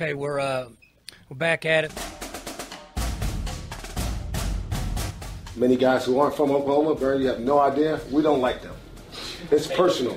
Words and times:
Okay, 0.00 0.14
we're 0.14 0.40
uh, 0.40 0.66
we're 1.28 1.36
back 1.36 1.66
at 1.66 1.84
it. 1.84 1.92
Many 5.56 5.76
guys 5.76 6.06
who 6.06 6.18
aren't 6.18 6.34
from 6.34 6.50
Oklahoma, 6.52 6.94
Barry, 6.94 7.20
you 7.20 7.26
have 7.26 7.40
no 7.40 7.58
idea. 7.58 8.00
We 8.10 8.22
don't 8.22 8.40
like 8.40 8.62
them. 8.62 8.74
It's 9.50 9.66
personal. 9.66 10.16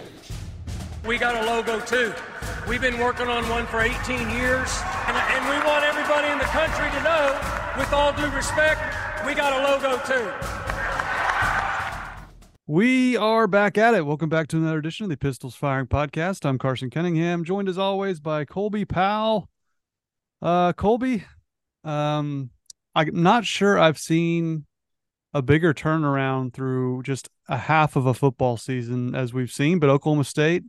We 1.06 1.18
got 1.18 1.36
a 1.36 1.46
logo 1.46 1.82
too. 1.82 2.14
We've 2.66 2.80
been 2.80 2.98
working 2.98 3.28
on 3.28 3.44
one 3.50 3.66
for 3.66 3.82
18 3.82 4.30
years, 4.30 4.72
and, 5.08 5.18
and 5.18 5.50
we 5.50 5.68
want 5.68 5.84
everybody 5.84 6.30
in 6.30 6.38
the 6.38 6.46
country 6.46 6.90
to 6.90 7.04
know, 7.04 7.38
with 7.78 7.92
all 7.92 8.14
due 8.14 8.34
respect, 8.34 8.80
we 9.26 9.34
got 9.34 9.52
a 9.52 9.70
logo 9.70 9.98
too. 10.06 10.32
We 12.68 13.18
are 13.18 13.48
back 13.48 13.78
at 13.78 13.94
it. 13.96 14.06
Welcome 14.06 14.30
back 14.30 14.48
to 14.48 14.56
another 14.56 14.78
edition 14.78 15.04
of 15.04 15.10
the 15.10 15.18
Pistols 15.18 15.56
Firing 15.56 15.88
Podcast. 15.88 16.46
I'm 16.46 16.58
Carson 16.58 16.90
Cunningham, 16.90 17.44
joined 17.44 17.68
as 17.68 17.78
always 17.78 18.22
by 18.22 18.46
Colby 18.46 18.86
Powell. 18.86 19.50
Uh, 20.44 20.74
Colby, 20.74 21.24
um, 21.86 22.50
I'm 22.94 23.24
not 23.24 23.46
sure 23.46 23.80
I've 23.80 23.98
seen 23.98 24.66
a 25.34 25.42
bigger 25.42 25.74
turnaround 25.74 26.54
through 26.54 27.04
just 27.04 27.30
a 27.48 27.58
half 27.58 27.96
of 27.96 28.06
a 28.08 28.14
football 28.14 28.58
season 28.58 29.16
as 29.16 29.34
we've 29.34 29.52
seen, 29.52 29.80
but 29.80 29.90
Oklahoma 29.90 30.26
State 30.26 30.64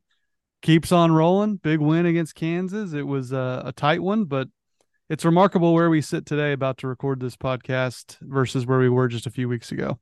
keeps 0.62 0.92
on 0.92 1.10
rolling. 1.10 1.56
Big 1.56 1.80
win 1.80 2.06
against 2.06 2.36
Kansas. 2.36 2.92
It 2.92 3.08
was 3.08 3.32
a, 3.32 3.64
a 3.66 3.72
tight 3.72 4.00
one, 4.00 4.26
but 4.26 4.46
it's 5.10 5.24
remarkable 5.24 5.74
where 5.74 5.90
we 5.90 6.00
sit 6.00 6.24
today 6.24 6.52
about 6.52 6.78
to 6.78 6.86
record 6.86 7.18
this 7.18 7.36
podcast 7.36 8.16
versus 8.20 8.64
where 8.66 8.78
we 8.78 8.88
were 8.88 9.08
just 9.08 9.26
a 9.26 9.30
few 9.30 9.48
weeks 9.48 9.72
ago. 9.72 9.98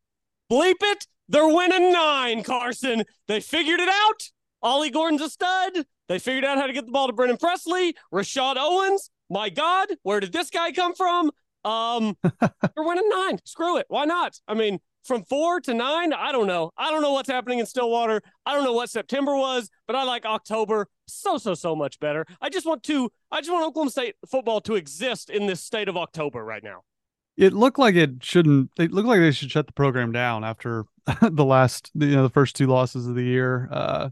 Bleep 0.50 0.74
it. 0.82 1.06
They're 1.30 1.48
winning 1.48 1.92
nine, 1.92 2.42
Carson. 2.42 3.04
They 3.26 3.40
figured 3.40 3.80
it 3.80 3.88
out. 3.88 4.30
Ollie 4.60 4.90
Gordon's 4.90 5.22
a 5.22 5.30
stud. 5.30 5.86
They 6.08 6.18
figured 6.18 6.44
out 6.44 6.58
how 6.58 6.66
to 6.66 6.74
get 6.74 6.84
the 6.84 6.92
ball 6.92 7.06
to 7.06 7.14
Brennan 7.14 7.38
Presley, 7.38 7.96
Rashad 8.12 8.56
Owens. 8.58 9.10
My 9.32 9.48
God, 9.48 9.88
where 10.02 10.20
did 10.20 10.30
this 10.30 10.50
guy 10.50 10.72
come 10.72 10.94
from? 10.94 11.30
Um, 11.64 12.18
they're 12.22 12.84
winning 12.84 13.08
nine. 13.08 13.38
Screw 13.46 13.78
it. 13.78 13.86
Why 13.88 14.04
not? 14.04 14.38
I 14.46 14.52
mean, 14.52 14.78
from 15.04 15.24
four 15.24 15.58
to 15.62 15.72
nine, 15.72 16.12
I 16.12 16.32
don't 16.32 16.46
know. 16.46 16.70
I 16.76 16.90
don't 16.90 17.00
know 17.00 17.14
what's 17.14 17.30
happening 17.30 17.58
in 17.58 17.64
Stillwater. 17.64 18.20
I 18.44 18.52
don't 18.52 18.62
know 18.62 18.74
what 18.74 18.90
September 18.90 19.34
was, 19.34 19.70
but 19.86 19.96
I 19.96 20.02
like 20.04 20.26
October 20.26 20.86
so, 21.06 21.38
so, 21.38 21.54
so 21.54 21.74
much 21.74 21.98
better. 21.98 22.26
I 22.42 22.50
just 22.50 22.66
want 22.66 22.82
to, 22.84 23.10
I 23.30 23.40
just 23.40 23.50
want 23.50 23.64
Oklahoma 23.64 23.90
State 23.90 24.16
football 24.30 24.60
to 24.60 24.74
exist 24.74 25.30
in 25.30 25.46
this 25.46 25.62
state 25.62 25.88
of 25.88 25.96
October 25.96 26.44
right 26.44 26.62
now. 26.62 26.82
It 27.38 27.54
looked 27.54 27.78
like 27.78 27.94
it 27.94 28.22
shouldn't. 28.22 28.70
It 28.78 28.92
looked 28.92 29.08
like 29.08 29.20
they 29.20 29.32
should 29.32 29.50
shut 29.50 29.66
the 29.66 29.72
program 29.72 30.12
down 30.12 30.44
after 30.44 30.84
the 31.22 31.44
last, 31.44 31.90
you 31.94 32.08
know, 32.08 32.22
the 32.22 32.28
first 32.28 32.54
two 32.54 32.66
losses 32.66 33.06
of 33.06 33.14
the 33.14 33.24
year. 33.24 33.70
Uh, 33.72 34.10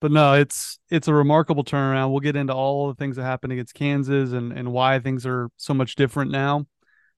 but 0.00 0.12
no, 0.12 0.34
it's 0.34 0.78
it's 0.90 1.08
a 1.08 1.14
remarkable 1.14 1.64
turnaround. 1.64 2.10
We'll 2.10 2.20
get 2.20 2.36
into 2.36 2.54
all 2.54 2.88
the 2.88 2.94
things 2.94 3.16
that 3.16 3.24
happened 3.24 3.52
against 3.52 3.74
Kansas 3.74 4.32
and 4.32 4.52
and 4.52 4.72
why 4.72 5.00
things 5.00 5.26
are 5.26 5.48
so 5.56 5.74
much 5.74 5.94
different 5.94 6.30
now. 6.30 6.66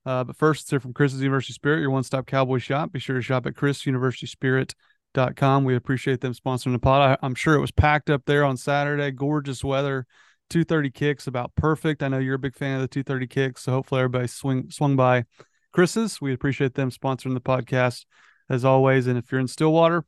Uh, 0.04 0.24
but 0.24 0.36
first, 0.36 0.70
here 0.70 0.78
from 0.78 0.92
Chris's 0.92 1.20
University 1.20 1.52
Spirit, 1.52 1.80
your 1.80 1.90
one-stop 1.90 2.26
cowboy 2.26 2.58
shop. 2.58 2.92
Be 2.92 3.00
sure 3.00 3.16
to 3.16 3.22
shop 3.22 3.44
at 3.46 3.54
chrisuniversityspirit.com. 3.54 5.64
We 5.64 5.74
appreciate 5.74 6.20
them 6.20 6.32
sponsoring 6.32 6.72
the 6.72 6.78
pod. 6.78 7.18
I, 7.20 7.26
am 7.26 7.34
sure 7.34 7.56
it 7.56 7.60
was 7.60 7.72
packed 7.72 8.08
up 8.08 8.22
there 8.24 8.44
on 8.44 8.56
Saturday. 8.56 9.10
Gorgeous 9.10 9.64
weather. 9.64 10.06
230 10.50 10.90
kicks 10.90 11.26
about 11.26 11.52
perfect. 11.56 12.04
I 12.04 12.08
know 12.08 12.18
you're 12.18 12.36
a 12.36 12.38
big 12.38 12.54
fan 12.54 12.76
of 12.76 12.82
the 12.82 12.88
230 12.88 13.26
kicks, 13.26 13.64
so 13.64 13.72
hopefully 13.72 14.00
everybody 14.00 14.28
swing 14.28 14.70
swung 14.70 14.94
by 14.94 15.24
Chris's. 15.72 16.20
We 16.20 16.32
appreciate 16.32 16.74
them 16.74 16.92
sponsoring 16.92 17.34
the 17.34 17.40
podcast 17.40 18.04
as 18.48 18.64
always. 18.64 19.08
And 19.08 19.18
if 19.18 19.32
you're 19.32 19.40
in 19.40 19.48
Stillwater, 19.48 20.04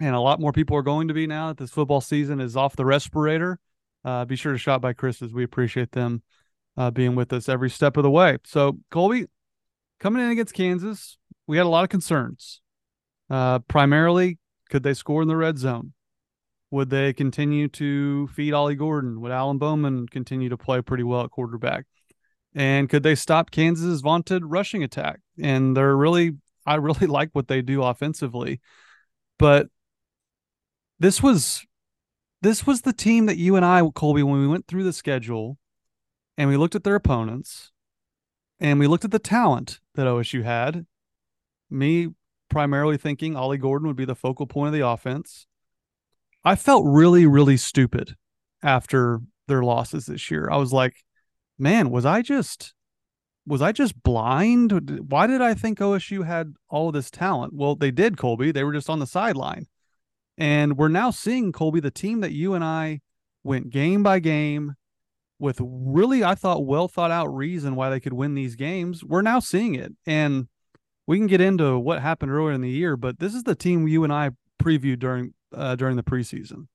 and 0.00 0.14
a 0.14 0.20
lot 0.20 0.40
more 0.40 0.52
people 0.52 0.76
are 0.76 0.82
going 0.82 1.08
to 1.08 1.14
be 1.14 1.26
now 1.26 1.48
that 1.48 1.58
this 1.58 1.70
football 1.70 2.00
season 2.00 2.40
is 2.40 2.56
off 2.56 2.76
the 2.76 2.84
respirator, 2.84 3.58
uh, 4.04 4.24
be 4.24 4.36
sure 4.36 4.52
to 4.52 4.58
shop 4.58 4.80
by 4.80 4.92
Chris's. 4.92 5.32
We 5.32 5.44
appreciate 5.44 5.92
them 5.92 6.22
uh, 6.76 6.90
being 6.90 7.14
with 7.14 7.32
us 7.32 7.48
every 7.48 7.70
step 7.70 7.96
of 7.96 8.04
the 8.04 8.10
way. 8.10 8.38
So 8.44 8.78
Colby, 8.90 9.26
coming 9.98 10.22
in 10.22 10.30
against 10.30 10.54
Kansas, 10.54 11.18
we 11.46 11.56
had 11.56 11.66
a 11.66 11.70
lot 11.70 11.84
of 11.84 11.90
concerns. 11.90 12.60
Uh, 13.28 13.58
primarily, 13.60 14.38
could 14.70 14.82
they 14.82 14.94
score 14.94 15.22
in 15.22 15.28
the 15.28 15.36
red 15.36 15.58
zone? 15.58 15.92
Would 16.70 16.90
they 16.90 17.12
continue 17.12 17.68
to 17.68 18.28
feed 18.28 18.52
Ollie 18.52 18.74
Gordon? 18.74 19.20
Would 19.20 19.32
Alan 19.32 19.58
Bowman 19.58 20.06
continue 20.06 20.50
to 20.50 20.56
play 20.56 20.82
pretty 20.82 21.02
well 21.02 21.22
at 21.22 21.30
quarterback? 21.30 21.86
And 22.54 22.88
could 22.88 23.02
they 23.02 23.14
stop 23.14 23.50
Kansas's 23.50 24.00
vaunted 24.00 24.44
rushing 24.44 24.82
attack? 24.82 25.20
And 25.40 25.76
they're 25.76 25.96
really, 25.96 26.32
I 26.66 26.76
really 26.76 27.06
like 27.08 27.30
what 27.32 27.48
they 27.48 27.62
do 27.62 27.82
offensively. 27.82 28.60
But 29.38 29.68
this 30.98 31.22
was, 31.22 31.64
this 32.42 32.66
was 32.66 32.82
the 32.82 32.92
team 32.92 33.26
that 33.26 33.38
you 33.38 33.56
and 33.56 33.64
I, 33.64 33.82
Colby, 33.94 34.22
when 34.22 34.40
we 34.40 34.48
went 34.48 34.66
through 34.66 34.84
the 34.84 34.92
schedule 34.92 35.58
and 36.36 36.48
we 36.48 36.56
looked 36.56 36.74
at 36.74 36.84
their 36.84 36.94
opponents 36.94 37.72
and 38.60 38.78
we 38.78 38.86
looked 38.86 39.04
at 39.04 39.10
the 39.10 39.18
talent 39.18 39.80
that 39.94 40.06
OSU 40.06 40.44
had. 40.44 40.86
Me 41.70 42.08
primarily 42.48 42.96
thinking 42.96 43.36
Ollie 43.36 43.58
Gordon 43.58 43.88
would 43.88 43.96
be 43.96 44.04
the 44.04 44.14
focal 44.14 44.46
point 44.46 44.68
of 44.68 44.72
the 44.72 44.86
offense. 44.86 45.46
I 46.44 46.56
felt 46.56 46.84
really, 46.86 47.26
really 47.26 47.56
stupid 47.56 48.16
after 48.62 49.20
their 49.48 49.62
losses 49.62 50.06
this 50.06 50.30
year. 50.30 50.48
I 50.50 50.56
was 50.56 50.72
like, 50.72 51.04
man, 51.58 51.90
was 51.90 52.06
I 52.06 52.22
just 52.22 52.74
was 53.46 53.62
I 53.62 53.72
just 53.72 54.02
blind? 54.02 55.00
Why 55.08 55.26
did 55.26 55.40
I 55.40 55.54
think 55.54 55.78
OSU 55.78 56.26
had 56.26 56.54
all 56.68 56.92
this 56.92 57.10
talent? 57.10 57.54
Well, 57.54 57.76
they 57.76 57.90
did, 57.90 58.18
Colby. 58.18 58.52
They 58.52 58.62
were 58.62 58.74
just 58.74 58.90
on 58.90 58.98
the 58.98 59.06
sideline. 59.06 59.66
And 60.38 60.78
we're 60.78 60.88
now 60.88 61.10
seeing 61.10 61.50
Colby, 61.50 61.80
the 61.80 61.90
team 61.90 62.20
that 62.20 62.32
you 62.32 62.54
and 62.54 62.62
I 62.62 63.00
went 63.42 63.70
game 63.70 64.04
by 64.04 64.20
game 64.20 64.76
with 65.40 65.60
really, 65.60 66.22
I 66.22 66.36
thought, 66.36 66.64
well 66.64 66.86
thought 66.86 67.10
out 67.10 67.26
reason 67.26 67.74
why 67.74 67.90
they 67.90 67.98
could 67.98 68.12
win 68.12 68.34
these 68.34 68.54
games. 68.54 69.04
We're 69.04 69.22
now 69.22 69.40
seeing 69.40 69.74
it. 69.74 69.92
And 70.06 70.46
we 71.08 71.18
can 71.18 71.26
get 71.26 71.40
into 71.40 71.78
what 71.78 72.00
happened 72.00 72.30
earlier 72.30 72.52
in 72.52 72.60
the 72.60 72.70
year, 72.70 72.96
but 72.96 73.18
this 73.18 73.34
is 73.34 73.42
the 73.42 73.56
team 73.56 73.88
you 73.88 74.04
and 74.04 74.12
I 74.12 74.30
previewed 74.62 75.00
during 75.00 75.34
uh, 75.52 75.74
during 75.74 75.96
the 75.96 76.02
preseason. 76.02 76.68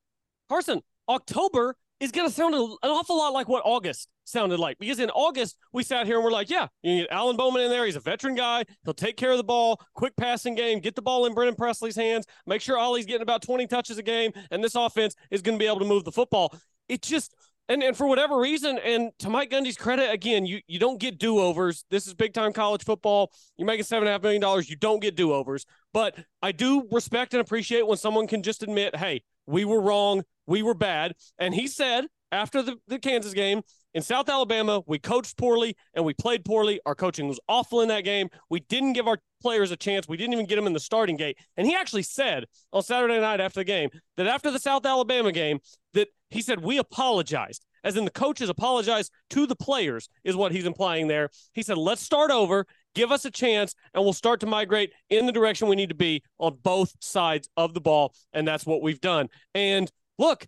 Carson, 0.50 0.82
October 1.08 1.76
is 2.00 2.12
going 2.12 2.28
to 2.28 2.34
sound 2.34 2.54
an 2.56 2.78
awful 2.84 3.18
lot 3.18 3.34
like 3.34 3.48
what 3.48 3.64
August 3.66 4.10
sounded 4.26 4.60
like 4.60 4.78
because 4.80 5.00
in 5.00 5.10
August 5.12 5.58
we 5.72 5.84
sat 5.84 6.06
here 6.06 6.16
and 6.16 6.24
we're 6.24 6.32
like, 6.32 6.50
yeah, 6.50 6.68
you 6.82 7.02
get 7.02 7.12
Alan 7.12 7.38
Bowman 7.38 7.64
in 7.64 7.70
there. 7.70 7.86
He's 7.86 7.96
a 7.96 8.02
veteran 8.02 8.36
guy. 8.36 8.64
He'll 8.84 8.94
take 8.94 9.18
care 9.18 9.32
of 9.32 9.38
the 9.38 9.44
ball, 9.44 9.80
quick 9.94 10.16
passing 10.18 10.56
game, 10.56 10.80
get 10.80 10.96
the 10.96 11.02
ball 11.02 11.26
in 11.26 11.34
Brennan 11.34 11.56
Presley's 11.56 11.96
hands, 11.96 12.26
make 12.46 12.62
sure 12.62 12.78
Ollie's 12.78 13.06
getting 13.06 13.22
about 13.22 13.42
20 13.42 13.68
touches 13.68 13.98
a 13.98 14.04
game, 14.04 14.32
and 14.52 14.64
this 14.64 14.76
offense 14.76 15.16
is 15.32 15.42
going 15.42 15.58
to 15.58 15.64
be 15.64 15.68
able 15.68 15.80
to 15.80 15.86
move 15.86 16.04
the 16.04 16.12
football. 16.12 16.54
It 16.90 17.02
just 17.02 17.34
and 17.70 17.82
and 17.82 17.96
for 17.96 18.08
whatever 18.08 18.40
reason, 18.40 18.78
and 18.80 19.12
to 19.20 19.30
Mike 19.30 19.50
Gundy's 19.50 19.78
credit, 19.78 20.12
again, 20.12 20.46
you 20.46 20.60
you 20.68 20.80
don't 20.80 21.00
get 21.00 21.18
do 21.18 21.40
overs. 21.40 21.86
This 21.90 22.08
is 22.08 22.14
big 22.14 22.34
time 22.34 22.52
college 22.52 22.84
football. 22.84 23.32
You're 23.58 23.66
making 23.66 23.86
seven 23.86 24.04
and 24.04 24.10
a 24.10 24.12
half 24.12 24.22
million 24.22 24.42
dollars. 24.42 24.70
You 24.70 24.76
don't 24.76 25.02
get 25.02 25.16
do 25.16 25.32
overs. 25.32 25.66
But 25.94 26.18
I 26.42 26.52
do 26.52 26.88
respect 26.92 27.34
and 27.34 27.42
appreciate 27.42 27.88
when 27.88 27.98
someone 27.98 28.28
can 28.28 28.44
just 28.44 28.64
admit, 28.64 28.96
hey, 28.96 29.24
we 29.46 29.66
were 29.66 29.82
wrong, 29.82 30.24
we 30.48 30.64
were 30.64 30.74
bad. 30.74 31.14
And 31.38 31.54
he 31.54 31.68
said 31.68 32.06
after 32.32 32.62
the, 32.62 32.78
the 32.88 33.00
Kansas 33.00 33.34
game 33.34 33.62
in 33.94 34.02
South 34.02 34.28
Alabama, 34.28 34.82
we 34.88 34.98
coached 34.98 35.38
poorly 35.38 35.76
and 35.94 36.04
we 36.04 36.14
played 36.14 36.44
poorly. 36.44 36.80
Our 36.86 36.96
coaching 36.96 37.28
was 37.28 37.40
awful 37.48 37.82
in 37.82 37.88
that 37.90 38.04
game. 38.04 38.30
We 38.50 38.62
didn't 38.62 38.94
give 38.94 39.08
our 39.08 39.20
players 39.42 39.72
a 39.72 39.76
chance. 39.76 40.08
We 40.08 40.18
didn't 40.18 40.34
even 40.34 40.48
get 40.48 40.56
them 40.56 40.66
in 40.66 40.74
the 40.74 40.80
starting 40.80 41.16
gate. 41.16 41.38
And 41.58 41.68
he 41.68 41.76
actually 41.76 42.04
said 42.04 42.46
on 42.72 42.82
Saturday 42.82 43.20
night 43.20 43.40
after 43.40 43.60
the 43.60 43.66
game 43.66 43.90
that 44.18 44.28
after 44.28 44.50
the 44.50 44.60
South 44.60 44.86
Alabama 44.86 45.32
game, 45.32 45.60
that 45.94 46.08
he 46.32 46.42
said, 46.42 46.64
We 46.64 46.80
apologized, 46.80 47.66
as 47.84 47.96
in 47.98 48.06
the 48.06 48.12
coaches 48.12 48.50
apologized 48.50 49.12
to 49.32 49.46
the 49.46 49.56
players, 49.56 50.10
is 50.24 50.36
what 50.36 50.52
he's 50.52 50.66
implying 50.66 51.08
there. 51.08 51.30
He 51.54 51.62
said, 51.62 51.78
Let's 51.78 52.02
start 52.02 52.32
over, 52.32 52.66
give 52.94 53.12
us 53.12 53.26
a 53.26 53.32
chance, 53.32 53.76
and 53.94 54.04
we'll 54.04 54.14
start 54.14 54.40
to 54.42 54.46
migrate 54.46 54.92
in 55.10 55.26
the 55.26 55.32
direction 55.32 55.68
we 55.68 55.76
need 55.76 55.90
to 55.90 55.96
be 55.96 56.24
on 56.40 56.58
both 56.64 56.96
sides 57.00 57.50
of 57.58 57.74
the 57.74 57.82
ball. 57.82 58.14
And 58.34 58.48
that's 58.48 58.66
what 58.66 58.82
we've 58.82 59.02
done. 59.02 59.30
And 59.54 59.92
look, 60.18 60.46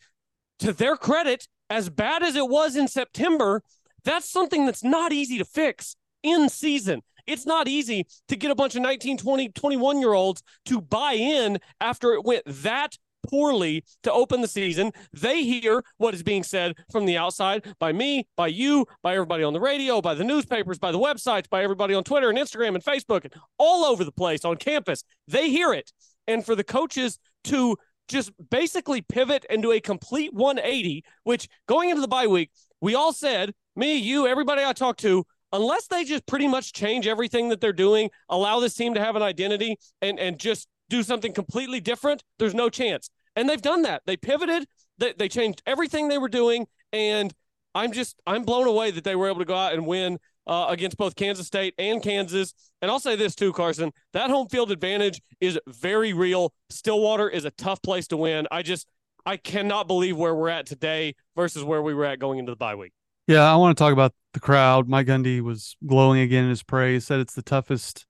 to 0.59 0.73
their 0.73 0.95
credit, 0.95 1.47
as 1.69 1.89
bad 1.89 2.23
as 2.23 2.35
it 2.35 2.47
was 2.47 2.75
in 2.75 2.87
September, 2.87 3.61
that's 4.03 4.29
something 4.29 4.65
that's 4.65 4.83
not 4.83 5.11
easy 5.11 5.37
to 5.37 5.45
fix 5.45 5.95
in 6.23 6.49
season. 6.49 7.01
It's 7.27 7.45
not 7.45 7.67
easy 7.67 8.05
to 8.27 8.35
get 8.35 8.51
a 8.51 8.55
bunch 8.55 8.75
of 8.75 8.81
19, 8.81 9.17
20, 9.17 9.49
21 9.49 9.99
year 9.99 10.13
olds 10.13 10.43
to 10.65 10.79
buy 10.79 11.13
in 11.13 11.59
after 11.81 12.13
it 12.13 12.23
went 12.23 12.43
that 12.45 12.97
poorly 13.29 13.83
to 14.03 14.11
open 14.11 14.41
the 14.41 14.47
season. 14.47 14.91
They 15.13 15.43
hear 15.43 15.83
what 15.97 16.13
is 16.13 16.23
being 16.23 16.43
said 16.43 16.75
from 16.91 17.05
the 17.05 17.17
outside 17.17 17.65
by 17.79 17.91
me, 17.91 18.27
by 18.35 18.47
you, 18.47 18.85
by 19.01 19.13
everybody 19.13 19.43
on 19.43 19.53
the 19.53 19.59
radio, 19.59 20.01
by 20.01 20.13
the 20.13 20.23
newspapers, 20.23 20.79
by 20.79 20.91
the 20.91 20.99
websites, 20.99 21.49
by 21.49 21.63
everybody 21.63 21.93
on 21.93 22.03
Twitter 22.03 22.29
and 22.29 22.37
Instagram 22.37 22.75
and 22.75 22.83
Facebook 22.83 23.23
and 23.23 23.33
all 23.57 23.85
over 23.85 24.03
the 24.03 24.11
place 24.11 24.45
on 24.45 24.57
campus. 24.57 25.03
They 25.27 25.49
hear 25.49 25.73
it. 25.73 25.91
And 26.27 26.45
for 26.45 26.55
the 26.55 26.63
coaches 26.63 27.19
to 27.45 27.77
just 28.07 28.31
basically 28.49 29.01
pivot 29.01 29.45
do 29.61 29.71
a 29.71 29.79
complete 29.79 30.33
180, 30.33 31.03
which 31.23 31.47
going 31.67 31.89
into 31.89 32.01
the 32.01 32.07
bye 32.07 32.27
week, 32.27 32.51
we 32.81 32.93
all 32.95 33.13
said, 33.13 33.53
me, 33.75 33.95
you, 33.95 34.27
everybody 34.27 34.63
I 34.63 34.73
talked 34.73 34.99
to, 35.01 35.25
unless 35.51 35.87
they 35.87 36.03
just 36.03 36.25
pretty 36.25 36.47
much 36.47 36.73
change 36.73 37.07
everything 37.07 37.49
that 37.49 37.61
they're 37.61 37.73
doing, 37.73 38.09
allow 38.29 38.59
this 38.59 38.75
team 38.75 38.93
to 38.93 38.99
have 38.99 39.15
an 39.15 39.21
identity 39.21 39.77
and, 40.01 40.19
and 40.19 40.39
just 40.39 40.67
do 40.89 41.01
something 41.01 41.33
completely 41.33 41.79
different, 41.79 42.23
there's 42.37 42.53
no 42.53 42.69
chance. 42.69 43.09
And 43.35 43.49
they've 43.49 43.61
done 43.61 43.83
that. 43.83 44.03
They 44.05 44.17
pivoted, 44.17 44.65
they, 44.97 45.13
they 45.17 45.27
changed 45.27 45.61
everything 45.65 46.07
they 46.07 46.17
were 46.17 46.29
doing. 46.29 46.67
And 46.91 47.33
I'm 47.73 47.91
just 47.91 48.21
I'm 48.25 48.43
blown 48.43 48.67
away 48.67 48.91
that 48.91 49.03
they 49.03 49.15
were 49.15 49.27
able 49.27 49.39
to 49.39 49.45
go 49.45 49.55
out 49.55 49.73
and 49.73 49.85
win 49.85 50.17
uh, 50.47 50.67
against 50.69 50.97
both 50.97 51.15
Kansas 51.15 51.45
State 51.45 51.73
and 51.77 52.01
Kansas. 52.01 52.53
And 52.81 52.89
I'll 52.89 52.99
say 52.99 53.15
this 53.15 53.35
too, 53.35 53.51
Carson, 53.51 53.91
that 54.13 54.29
home 54.29 54.47
field 54.47 54.71
advantage 54.71 55.21
is 55.41 55.59
very 55.67 56.13
real. 56.13 56.53
Stillwater 56.69 57.29
is 57.29 57.45
a 57.45 57.51
tough 57.51 57.81
place 57.81 58.07
to 58.07 58.17
win. 58.17 58.47
I 58.49 58.61
just 58.61 58.87
I 59.25 59.37
cannot 59.37 59.87
believe 59.87 60.17
where 60.17 60.35
we're 60.35 60.49
at 60.49 60.67
today 60.67 61.15
versus 61.35 61.63
where 61.63 61.81
we 61.81 61.93
were 61.93 62.05
at 62.05 62.19
going 62.19 62.39
into 62.39 62.51
the 62.51 62.57
bye 62.57 62.75
week. 62.75 62.93
Yeah, 63.27 63.51
I 63.51 63.55
want 63.55 63.75
to 63.75 63.83
talk 63.83 63.91
about 63.91 64.13
the 64.33 64.39
crowd. 64.39 64.87
Mike 64.87 65.07
Gundy 65.07 65.41
was 65.41 65.75
glowing 65.85 66.21
again 66.21 66.43
in 66.43 66.51
his 66.51 66.61
praise. 66.63 67.07
Said 67.07 67.19
it's 67.19 67.33
the 67.33 67.41
toughest, 67.41 68.05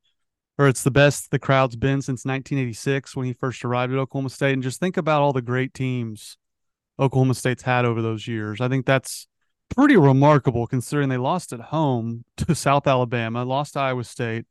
or 0.57 0.67
it's 0.67 0.83
the 0.83 0.91
best 0.91 1.31
the 1.31 1.39
crowd's 1.39 1.75
been 1.75 2.01
since 2.01 2.25
1986 2.25 3.15
when 3.15 3.25
he 3.25 3.33
first 3.33 3.65
arrived 3.65 3.93
at 3.93 3.99
Oklahoma 3.99 4.29
State. 4.29 4.53
And 4.53 4.63
just 4.63 4.79
think 4.79 4.97
about 4.97 5.21
all 5.21 5.33
the 5.33 5.41
great 5.41 5.73
teams 5.73 6.37
Oklahoma 6.99 7.33
State's 7.33 7.63
had 7.63 7.85
over 7.85 8.01
those 8.01 8.27
years. 8.27 8.61
I 8.61 8.69
think 8.69 8.85
that's 8.85 9.27
pretty 9.75 9.97
remarkable 9.97 10.67
considering 10.67 11.09
they 11.09 11.17
lost 11.17 11.51
at 11.53 11.59
home 11.59 12.23
to 12.37 12.55
South 12.55 12.87
Alabama, 12.87 13.43
lost 13.43 13.73
to 13.73 13.79
Iowa 13.79 14.03
State. 14.03 14.45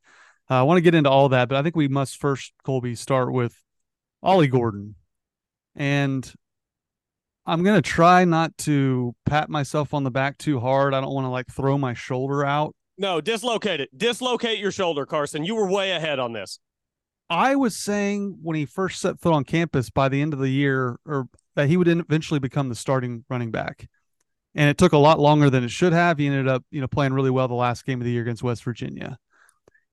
Uh, 0.49 0.55
I 0.55 0.63
want 0.63 0.77
to 0.77 0.81
get 0.81 0.93
into 0.93 1.09
all 1.09 1.29
that, 1.29 1.49
but 1.49 1.57
I 1.57 1.63
think 1.63 1.75
we 1.75 1.87
must 1.87 2.17
first, 2.17 2.53
Colby, 2.63 2.93
start 2.93 3.31
with 3.33 3.55
Ollie 4.21 4.47
Gordon. 4.47 4.95
And 5.75 6.31
I'm 7.47 7.63
going 7.63 7.81
to 7.81 7.81
try 7.81 8.25
not 8.25 8.55
to 8.59 9.15
pat 9.25 9.49
myself 9.49 9.93
on 9.93 10.03
the 10.03 10.11
back 10.11 10.37
too 10.37 10.59
hard. 10.59 10.93
I 10.93 11.01
don't 11.01 11.13
want 11.13 11.25
to 11.25 11.29
like 11.29 11.47
throw 11.47 11.77
my 11.77 11.95
shoulder 11.95 12.45
out. 12.45 12.75
No, 12.97 13.19
dislocate 13.19 13.81
it. 13.81 13.97
Dislocate 13.97 14.59
your 14.59 14.71
shoulder, 14.71 15.05
Carson. 15.05 15.43
You 15.43 15.55
were 15.55 15.69
way 15.69 15.91
ahead 15.91 16.19
on 16.19 16.33
this. 16.33 16.59
I 17.29 17.55
was 17.55 17.75
saying 17.75 18.37
when 18.41 18.55
he 18.55 18.65
first 18.65 19.01
set 19.01 19.19
foot 19.19 19.33
on 19.33 19.43
campus 19.43 19.89
by 19.89 20.09
the 20.09 20.21
end 20.21 20.33
of 20.33 20.39
the 20.39 20.49
year, 20.49 20.99
or 21.05 21.27
that 21.55 21.67
he 21.67 21.77
would 21.77 21.87
eventually 21.87 22.39
become 22.39 22.69
the 22.69 22.75
starting 22.75 23.25
running 23.29 23.51
back. 23.51 23.87
And 24.53 24.69
it 24.69 24.77
took 24.77 24.93
a 24.93 24.97
lot 24.97 25.19
longer 25.19 25.49
than 25.49 25.63
it 25.63 25.71
should 25.71 25.91
have. 25.91 26.17
He 26.17 26.27
ended 26.27 26.47
up, 26.47 26.63
you 26.71 26.79
know, 26.79 26.87
playing 26.87 27.13
really 27.13 27.31
well 27.31 27.47
the 27.47 27.55
last 27.55 27.85
game 27.85 27.99
of 27.99 28.05
the 28.05 28.11
year 28.11 28.21
against 28.21 28.43
West 28.43 28.63
Virginia. 28.63 29.17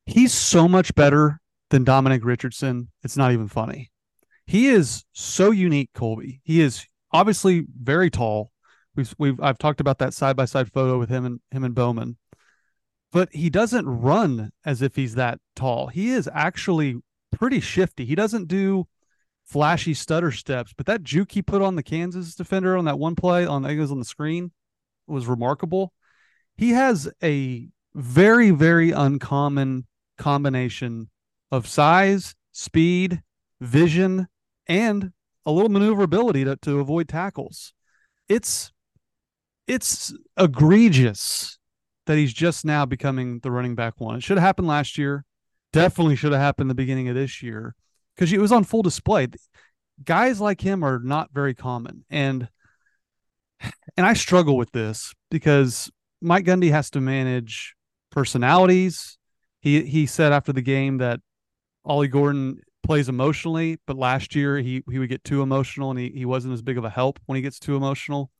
He's 0.06 0.32
so 0.32 0.68
much 0.68 0.94
better 0.94 1.40
than 1.70 1.84
Dominic 1.84 2.24
Richardson. 2.24 2.90
It's 3.02 3.16
not 3.16 3.32
even 3.32 3.48
funny. 3.48 3.90
He 4.46 4.68
is 4.68 5.04
so 5.12 5.50
unique, 5.50 5.90
Colby. 5.94 6.40
He 6.44 6.60
is 6.60 6.86
obviously 7.12 7.66
very 7.80 8.10
tall. 8.10 8.52
We've 8.94 9.14
we've 9.18 9.40
I've 9.40 9.58
talked 9.58 9.80
about 9.80 9.98
that 9.98 10.12
side 10.12 10.36
by 10.36 10.44
side 10.44 10.70
photo 10.70 10.98
with 10.98 11.08
him 11.08 11.24
and 11.24 11.40
him 11.50 11.64
and 11.64 11.74
Bowman. 11.74 12.18
But 13.12 13.28
he 13.32 13.50
doesn't 13.50 13.86
run 13.86 14.52
as 14.64 14.80
if 14.82 14.96
he's 14.96 15.14
that 15.14 15.38
tall. 15.54 15.88
He 15.88 16.10
is 16.10 16.28
actually 16.32 16.96
pretty 17.30 17.60
shifty. 17.60 18.04
He 18.04 18.14
doesn't 18.14 18.48
do 18.48 18.86
flashy 19.44 19.92
stutter 19.92 20.32
steps, 20.32 20.72
but 20.74 20.86
that 20.86 21.02
juke 21.02 21.32
he 21.32 21.42
put 21.42 21.62
on 21.62 21.76
the 21.76 21.82
Kansas 21.82 22.34
defender 22.34 22.76
on 22.76 22.86
that 22.86 22.98
one 22.98 23.14
play 23.14 23.44
on 23.44 23.64
it 23.66 23.78
was 23.78 23.92
on 23.92 23.98
the 23.98 24.04
screen 24.04 24.50
was 25.06 25.26
remarkable. 25.26 25.92
He 26.56 26.70
has 26.70 27.10
a 27.22 27.68
very, 27.94 28.50
very 28.50 28.92
uncommon 28.92 29.86
combination 30.16 31.10
of 31.50 31.66
size, 31.66 32.34
speed, 32.52 33.22
vision, 33.60 34.28
and 34.66 35.12
a 35.44 35.52
little 35.52 35.68
maneuverability 35.68 36.44
to, 36.44 36.56
to 36.56 36.80
avoid 36.80 37.08
tackles. 37.08 37.74
It's 38.28 38.72
it's 39.66 40.12
egregious 40.36 41.58
that 42.06 42.18
he's 42.18 42.32
just 42.32 42.64
now 42.64 42.84
becoming 42.84 43.40
the 43.40 43.50
running 43.50 43.74
back 43.74 44.00
one. 44.00 44.16
It 44.16 44.22
should 44.22 44.36
have 44.36 44.46
happened 44.46 44.68
last 44.68 44.98
year. 44.98 45.24
Definitely 45.72 46.16
should 46.16 46.32
have 46.32 46.40
happened 46.40 46.68
the 46.68 46.74
beginning 46.74 47.08
of 47.08 47.14
this 47.14 47.42
year 47.42 47.74
because 48.14 48.32
it 48.32 48.40
was 48.40 48.52
on 48.52 48.64
full 48.64 48.82
display. 48.82 49.28
Guys 50.04 50.40
like 50.40 50.60
him 50.60 50.82
are 50.82 50.98
not 50.98 51.30
very 51.32 51.54
common, 51.54 52.04
and 52.10 52.48
and 53.96 54.06
I 54.06 54.14
struggle 54.14 54.56
with 54.56 54.72
this 54.72 55.14
because 55.30 55.90
Mike 56.20 56.44
Gundy 56.44 56.70
has 56.70 56.90
to 56.90 57.00
manage 57.00 57.74
personalities. 58.10 59.18
He 59.60 59.82
he 59.84 60.06
said 60.06 60.32
after 60.32 60.52
the 60.52 60.62
game 60.62 60.98
that 60.98 61.20
Ollie 61.84 62.08
Gordon 62.08 62.60
plays 62.82 63.08
emotionally, 63.08 63.78
but 63.86 63.96
last 63.96 64.34
year 64.34 64.58
he 64.58 64.82
he 64.90 64.98
would 64.98 65.08
get 65.08 65.24
too 65.24 65.42
emotional 65.42 65.90
and 65.90 65.98
he, 65.98 66.10
he 66.10 66.24
wasn't 66.24 66.54
as 66.54 66.62
big 66.62 66.78
of 66.78 66.84
a 66.84 66.90
help 66.90 67.18
when 67.26 67.36
he 67.36 67.42
gets 67.42 67.58
too 67.58 67.76
emotional. 67.76 68.30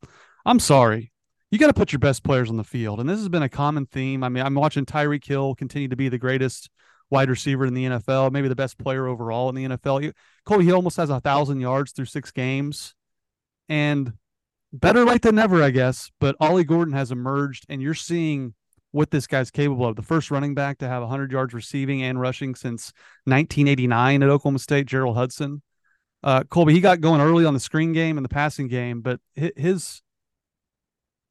I'm 0.45 0.59
sorry. 0.59 1.12
You 1.53 1.59
got 1.59 1.67
to 1.67 1.75
put 1.75 1.93
your 1.93 1.99
best 1.99 2.25
players 2.25 2.49
on 2.49 2.57
the 2.57 2.65
field. 2.65 2.99
And 2.99 3.07
this 3.07 3.19
has 3.19 3.29
been 3.29 3.43
a 3.43 3.49
common 3.49 3.85
theme. 3.85 4.25
I 4.25 4.31
mean, 4.31 4.43
I'm 4.43 4.55
watching 4.55 4.87
Tyreek 4.87 5.25
Hill 5.25 5.55
continue 5.55 5.87
to 5.87 5.97
be 5.97 6.09
the 6.09 6.17
greatest 6.17 6.71
wide 7.11 7.29
receiver 7.29 7.67
in 7.67 7.75
the 7.75 7.85
NFL, 7.85 8.33
maybe 8.33 8.49
the 8.49 8.57
best 8.57 8.79
player 8.79 9.07
overall 9.07 9.51
in 9.51 9.55
the 9.55 9.77
NFL. 9.77 10.15
Colby 10.47 10.65
he 10.65 10.73
almost 10.73 10.97
has 10.97 11.11
a 11.11 11.21
thousand 11.21 11.61
yards 11.61 11.93
through 11.93 12.07
six 12.07 12.31
games. 12.31 12.95
And 13.69 14.15
better 14.73 15.05
late 15.05 15.21
than 15.21 15.35
never, 15.35 15.63
I 15.63 15.69
guess. 15.69 16.11
But 16.21 16.37
Ollie 16.41 16.65
Gordon 16.65 16.95
has 16.95 17.13
emerged, 17.13 17.67
and 17.69 17.83
you're 17.83 17.93
seeing 17.93 18.55
what 18.91 19.11
this 19.11 19.27
guy's 19.27 19.51
capable 19.51 19.85
of. 19.85 19.97
The 19.97 20.03
first 20.03 20.31
running 20.31 20.55
back 20.55 20.79
to 20.79 20.89
have 20.89 21.03
100 21.03 21.31
yards 21.33 21.53
receiving 21.53 22.03
and 22.03 22.19
rushing 22.19 22.55
since 22.55 22.95
1989 23.25 24.23
at 24.23 24.29
Oklahoma 24.31 24.59
State, 24.59 24.87
Gerald 24.87 25.17
Hudson. 25.17 25.61
Uh, 26.23 26.45
Colby, 26.45 26.73
he 26.73 26.81
got 26.81 27.03
going 27.03 27.21
early 27.21 27.45
on 27.45 27.53
the 27.53 27.61
screen 27.61 27.93
game 27.93 28.17
and 28.17 28.25
the 28.25 28.31
passing 28.31 28.69
game, 28.69 29.03
but 29.03 29.21
his 29.35 30.01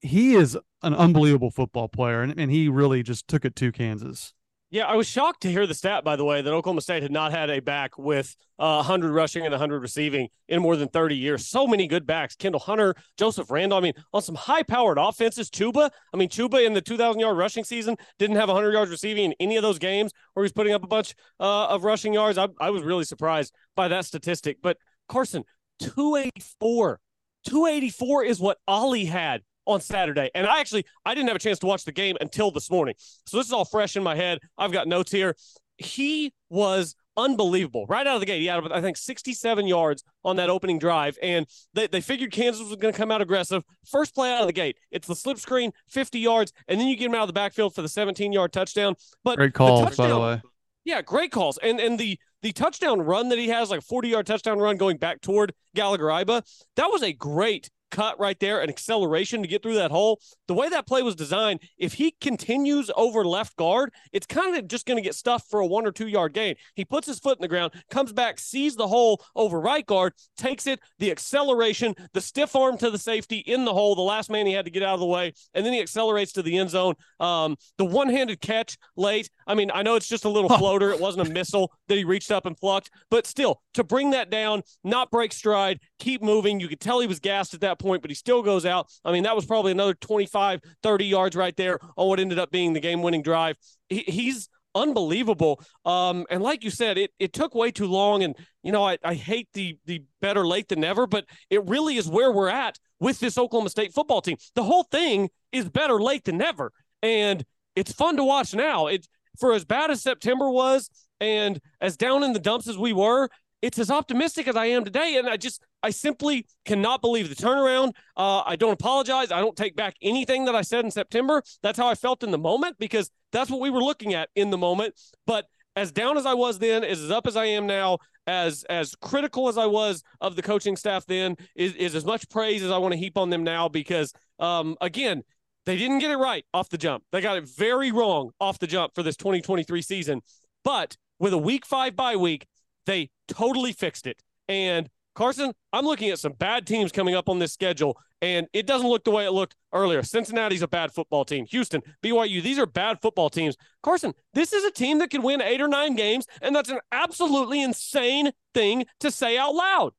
he 0.01 0.35
is 0.35 0.57
an 0.81 0.93
unbelievable 0.93 1.51
football 1.51 1.87
player, 1.87 2.21
and, 2.21 2.37
and 2.39 2.51
he 2.51 2.69
really 2.69 3.03
just 3.03 3.27
took 3.27 3.45
it 3.45 3.55
to 3.57 3.71
Kansas. 3.71 4.33
Yeah, 4.73 4.85
I 4.85 4.95
was 4.95 5.05
shocked 5.05 5.41
to 5.41 5.51
hear 5.51 5.67
the 5.67 5.73
stat, 5.73 6.05
by 6.05 6.15
the 6.15 6.23
way, 6.23 6.41
that 6.41 6.53
Oklahoma 6.53 6.79
State 6.79 7.03
had 7.03 7.11
not 7.11 7.33
had 7.33 7.49
a 7.49 7.59
back 7.59 7.97
with 7.97 8.37
uh, 8.57 8.75
100 8.75 9.11
rushing 9.11 9.43
and 9.43 9.51
100 9.51 9.81
receiving 9.81 10.29
in 10.47 10.61
more 10.61 10.77
than 10.77 10.87
30 10.87 11.17
years. 11.17 11.45
So 11.45 11.67
many 11.67 11.87
good 11.87 12.07
backs. 12.07 12.37
Kendall 12.37 12.61
Hunter, 12.61 12.95
Joseph 13.17 13.51
Randle. 13.51 13.77
I 13.77 13.81
mean, 13.81 13.93
on 14.13 14.21
some 14.21 14.35
high 14.35 14.63
powered 14.63 14.97
offenses, 14.97 15.49
Chuba. 15.49 15.89
I 16.13 16.17
mean, 16.17 16.29
Chuba 16.29 16.65
in 16.65 16.71
the 16.71 16.79
2,000 16.79 17.19
yard 17.19 17.37
rushing 17.37 17.65
season 17.65 17.97
didn't 18.17 18.37
have 18.37 18.47
100 18.47 18.71
yards 18.71 18.89
receiving 18.89 19.25
in 19.25 19.33
any 19.41 19.57
of 19.57 19.61
those 19.61 19.77
games 19.77 20.13
where 20.35 20.45
he's 20.45 20.53
putting 20.53 20.71
up 20.71 20.85
a 20.85 20.87
bunch 20.87 21.15
uh, 21.41 21.65
of 21.67 21.83
rushing 21.83 22.13
yards. 22.13 22.37
I, 22.37 22.47
I 22.61 22.69
was 22.69 22.83
really 22.83 23.03
surprised 23.03 23.53
by 23.75 23.89
that 23.89 24.05
statistic. 24.05 24.59
But 24.63 24.77
Carson, 25.09 25.43
284. 25.81 27.01
284 27.45 28.23
is 28.23 28.39
what 28.39 28.57
Ollie 28.69 29.03
had 29.03 29.41
on 29.71 29.81
Saturday. 29.81 30.29
And 30.35 30.45
I 30.45 30.59
actually 30.59 30.85
I 31.05 31.15
didn't 31.15 31.27
have 31.27 31.35
a 31.35 31.39
chance 31.39 31.59
to 31.59 31.65
watch 31.65 31.85
the 31.85 31.91
game 31.91 32.17
until 32.21 32.51
this 32.51 32.69
morning. 32.69 32.95
So 33.25 33.37
this 33.37 33.47
is 33.47 33.53
all 33.53 33.65
fresh 33.65 33.95
in 33.95 34.03
my 34.03 34.15
head. 34.15 34.39
I've 34.57 34.71
got 34.71 34.87
notes 34.87 35.11
here. 35.11 35.35
He 35.77 36.33
was 36.49 36.95
unbelievable 37.17 37.85
right 37.87 38.05
out 38.05 38.15
of 38.15 38.19
the 38.19 38.25
gate. 38.25 38.39
He 38.39 38.47
had, 38.47 38.71
I 38.71 38.81
think, 38.81 38.97
67 38.97 39.67
yards 39.67 40.03
on 40.23 40.35
that 40.37 40.49
opening 40.49 40.79
drive. 40.79 41.17
And 41.21 41.45
they, 41.73 41.87
they 41.87 42.01
figured 42.01 42.31
Kansas 42.31 42.67
was 42.67 42.75
going 42.77 42.93
to 42.93 42.97
come 42.97 43.11
out 43.11 43.21
aggressive. 43.21 43.63
First 43.85 44.15
play 44.15 44.31
out 44.31 44.41
of 44.41 44.47
the 44.47 44.53
gate, 44.53 44.77
it's 44.91 45.07
the 45.07 45.15
slip 45.15 45.39
screen, 45.39 45.71
50 45.89 46.19
yards, 46.19 46.53
and 46.67 46.79
then 46.79 46.87
you 46.87 46.95
get 46.95 47.07
him 47.07 47.15
out 47.15 47.23
of 47.23 47.27
the 47.27 47.33
backfield 47.33 47.75
for 47.75 47.81
the 47.81 47.89
17 47.89 48.31
yard 48.31 48.53
touchdown. 48.53 48.95
But 49.23 49.37
great 49.37 49.53
calls, 49.53 49.95
by 49.95 50.07
the 50.07 50.19
way. 50.19 50.41
Yeah, 50.83 51.01
great 51.01 51.31
calls. 51.31 51.59
And 51.61 51.79
and 51.79 51.99
the 51.99 52.17
the 52.41 52.51
touchdown 52.51 53.01
run 53.01 53.29
that 53.29 53.37
he 53.37 53.49
has, 53.49 53.69
like 53.69 53.81
40 53.81 54.09
yard 54.09 54.25
touchdown 54.25 54.57
run 54.57 54.77
going 54.77 54.97
back 54.97 55.21
toward 55.21 55.53
Gallagher 55.75 56.05
Iba, 56.05 56.43
that 56.75 56.87
was 56.87 57.03
a 57.03 57.13
great 57.13 57.69
cut 57.91 58.19
right 58.19 58.39
there, 58.39 58.61
an 58.61 58.69
acceleration 58.69 59.41
to 59.41 59.47
get 59.47 59.61
through 59.61 59.75
that 59.75 59.91
hole. 59.91 60.19
The 60.47 60.53
way 60.53 60.69
that 60.69 60.87
play 60.87 61.01
was 61.01 61.15
designed, 61.15 61.61
if 61.77 61.93
he 61.93 62.15
continues 62.19 62.89
over 62.95 63.23
left 63.23 63.55
guard, 63.55 63.93
it's 64.11 64.25
kind 64.25 64.55
of 64.55 64.67
just 64.67 64.85
going 64.85 64.97
to 64.97 65.03
get 65.03 65.15
stuffed 65.15 65.49
for 65.49 65.59
a 65.59 65.65
one 65.65 65.85
or 65.85 65.91
two 65.91 66.07
yard 66.07 66.33
gain. 66.33 66.55
He 66.75 66.85
puts 66.85 67.07
his 67.07 67.19
foot 67.19 67.37
in 67.37 67.41
the 67.41 67.47
ground, 67.47 67.73
comes 67.89 68.11
back, 68.13 68.39
sees 68.39 68.75
the 68.75 68.87
hole 68.87 69.23
over 69.35 69.59
right 69.59 69.85
guard, 69.85 70.13
takes 70.37 70.67
it, 70.67 70.79
the 70.99 71.11
acceleration, 71.11 71.93
the 72.13 72.21
stiff 72.21 72.55
arm 72.55 72.77
to 72.79 72.89
the 72.89 72.97
safety 72.97 73.37
in 73.37 73.65
the 73.65 73.73
hole, 73.73 73.95
the 73.95 74.01
last 74.01 74.29
man 74.29 74.45
he 74.45 74.53
had 74.53 74.65
to 74.65 74.71
get 74.71 74.83
out 74.83 74.95
of 74.95 74.99
the 74.99 75.05
way, 75.05 75.33
and 75.53 75.65
then 75.65 75.73
he 75.73 75.81
accelerates 75.81 76.31
to 76.33 76.41
the 76.41 76.57
end 76.57 76.69
zone. 76.69 76.95
Um, 77.19 77.57
the 77.77 77.85
one 77.85 78.09
handed 78.09 78.41
catch 78.41 78.77
late, 78.95 79.29
I 79.45 79.55
mean, 79.55 79.71
I 79.73 79.83
know 79.83 79.95
it's 79.95 80.07
just 80.07 80.25
a 80.25 80.29
little 80.29 80.49
floater. 80.57 80.91
It 80.91 80.99
wasn't 80.99 81.27
a 81.27 81.31
missile 81.31 81.71
that 81.87 81.97
he 81.97 82.03
reached 82.03 82.31
up 82.31 82.45
and 82.45 82.57
plucked, 82.57 82.89
but 83.09 83.27
still, 83.27 83.61
to 83.73 83.83
bring 83.83 84.11
that 84.11 84.29
down, 84.29 84.63
not 84.83 85.11
break 85.11 85.33
stride, 85.33 85.79
keep 86.01 86.21
moving. 86.21 86.59
You 86.59 86.67
could 86.67 86.79
tell 86.79 86.99
he 86.99 87.07
was 87.07 87.19
gassed 87.19 87.53
at 87.53 87.61
that 87.61 87.79
point, 87.79 88.01
but 88.01 88.11
he 88.11 88.15
still 88.15 88.41
goes 88.41 88.65
out. 88.65 88.89
I 89.05 89.11
mean, 89.11 89.23
that 89.23 89.35
was 89.35 89.45
probably 89.45 89.71
another 89.71 89.93
25, 89.93 90.59
30 90.83 91.05
yards 91.05 91.35
right 91.35 91.55
there 91.55 91.79
on 91.95 92.07
what 92.07 92.19
ended 92.19 92.39
up 92.39 92.51
being 92.51 92.73
the 92.73 92.79
game 92.79 93.01
winning 93.01 93.21
drive. 93.21 93.55
He, 93.87 93.99
he's 93.99 94.49
unbelievable. 94.73 95.61
Um, 95.85 96.25
and 96.29 96.41
like 96.41 96.63
you 96.63 96.71
said, 96.71 96.97
it, 96.97 97.11
it 97.19 97.33
took 97.33 97.53
way 97.53 97.71
too 97.71 97.87
long. 97.87 98.23
And, 98.23 98.35
you 98.63 98.71
know, 98.71 98.83
I, 98.83 98.97
I 99.03 99.13
hate 99.13 99.49
the, 99.53 99.77
the 99.85 100.03
better 100.21 100.45
late 100.45 100.69
than 100.69 100.81
never, 100.81 101.05
but 101.05 101.25
it 101.49 101.63
really 101.67 101.97
is 101.97 102.07
where 102.07 102.31
we're 102.31 102.49
at 102.49 102.79
with 102.99 103.19
this 103.19 103.37
Oklahoma 103.37 103.69
State 103.69 103.93
football 103.93 104.21
team. 104.21 104.37
The 104.55 104.63
whole 104.63 104.83
thing 104.83 105.29
is 105.51 105.69
better 105.69 106.01
late 106.01 106.23
than 106.25 106.37
never. 106.37 106.71
And 107.03 107.45
it's 107.75 107.91
fun 107.91 108.17
to 108.17 108.23
watch 108.23 108.53
now. 108.53 108.87
It's 108.87 109.07
for 109.39 109.53
as 109.53 109.65
bad 109.65 109.91
as 109.91 110.01
September 110.01 110.49
was 110.49 110.89
and 111.19 111.59
as 111.79 111.95
down 111.95 112.23
in 112.23 112.33
the 112.33 112.39
dumps 112.39 112.67
as 112.67 112.77
we 112.77 112.93
were, 112.93 113.29
it's 113.61 113.79
as 113.79 113.91
optimistic 113.91 114.47
as 114.47 114.55
I 114.55 114.65
am 114.67 114.83
today. 114.83 115.17
And 115.17 115.27
I 115.27 115.37
just, 115.37 115.61
I 115.83 115.89
simply 115.89 116.45
cannot 116.65 117.01
believe 117.01 117.29
the 117.29 117.35
turnaround. 117.35 117.93
Uh, 118.17 118.41
I 118.45 118.55
don't 118.55 118.73
apologize. 118.73 119.31
I 119.31 119.39
don't 119.39 119.55
take 119.55 119.75
back 119.75 119.95
anything 120.01 120.45
that 120.45 120.55
I 120.55 120.61
said 120.61 120.85
in 120.85 120.91
September. 120.91 121.41
That's 121.61 121.77
how 121.77 121.87
I 121.87 121.95
felt 121.95 122.23
in 122.23 122.31
the 122.31 122.37
moment 122.37 122.77
because 122.79 123.09
that's 123.31 123.49
what 123.49 123.61
we 123.61 123.69
were 123.69 123.83
looking 123.83 124.13
at 124.13 124.29
in 124.35 124.49
the 124.49 124.57
moment. 124.57 124.99
But 125.25 125.45
as 125.75 125.91
down 125.91 126.17
as 126.17 126.25
I 126.25 126.33
was 126.33 126.59
then, 126.59 126.83
as 126.83 127.11
up 127.11 127.27
as 127.27 127.37
I 127.37 127.45
am 127.45 127.65
now, 127.67 127.99
as 128.27 128.63
as 128.69 128.93
critical 129.01 129.47
as 129.47 129.57
I 129.57 129.65
was 129.65 130.03
of 130.19 130.35
the 130.35 130.41
coaching 130.41 130.75
staff 130.75 131.05
then, 131.05 131.35
is, 131.55 131.73
is 131.75 131.95
as 131.95 132.05
much 132.05 132.29
praise 132.29 132.61
as 132.63 132.71
I 132.71 132.77
want 132.77 132.93
to 132.93 132.97
heap 132.99 133.17
on 133.17 133.29
them 133.29 133.43
now 133.43 133.69
because, 133.69 134.13
um, 134.39 134.75
again, 134.81 135.23
They 135.65 135.77
didn't 135.77 135.99
get 135.99 136.11
it 136.11 136.17
right 136.17 136.43
off 136.53 136.69
the 136.69 136.77
jump. 136.77 137.03
They 137.11 137.21
got 137.21 137.37
it 137.37 137.47
very 137.47 137.91
wrong 137.91 138.31
off 138.39 138.57
the 138.59 138.67
jump 138.67 138.95
for 138.95 139.03
this 139.03 139.15
2023 139.15 139.81
season. 139.81 140.21
But 140.63 140.97
with 141.19 141.33
a 141.33 141.37
week 141.37 141.65
five 141.65 141.95
bye 141.95 142.15
week, 142.15 142.47
they 142.85 143.09
totally 143.27 143.73
fixed 143.73 144.07
it. 144.07 144.21
And 144.47 144.89
Carson, 145.13 145.53
I'm 145.73 145.85
looking 145.85 146.09
at 146.09 146.19
some 146.19 146.33
bad 146.33 146.65
teams 146.65 146.91
coming 146.91 147.15
up 147.15 147.27
on 147.27 147.39
this 147.39 147.51
schedule, 147.53 147.97
and 148.21 148.47
it 148.53 148.65
doesn't 148.65 148.87
look 148.87 149.03
the 149.03 149.11
way 149.11 149.25
it 149.25 149.31
looked 149.31 149.55
earlier. 149.73 150.03
Cincinnati's 150.03 150.61
a 150.61 150.67
bad 150.67 150.93
football 150.93 151.25
team. 151.25 151.45
Houston, 151.47 151.81
BYU, 152.01 152.41
these 152.41 152.57
are 152.59 152.65
bad 152.65 153.01
football 153.01 153.29
teams. 153.29 153.57
Carson, 153.83 154.13
this 154.33 154.53
is 154.53 154.63
a 154.63 154.71
team 154.71 154.99
that 154.99 155.09
can 155.09 155.21
win 155.21 155.41
eight 155.41 155.61
or 155.61 155.67
nine 155.67 155.95
games, 155.95 156.27
and 156.41 156.55
that's 156.55 156.69
an 156.69 156.79
absolutely 156.91 157.61
insane 157.61 158.31
thing 158.53 158.85
to 158.99 159.11
say 159.11 159.37
out 159.37 159.53
loud. 159.53 159.91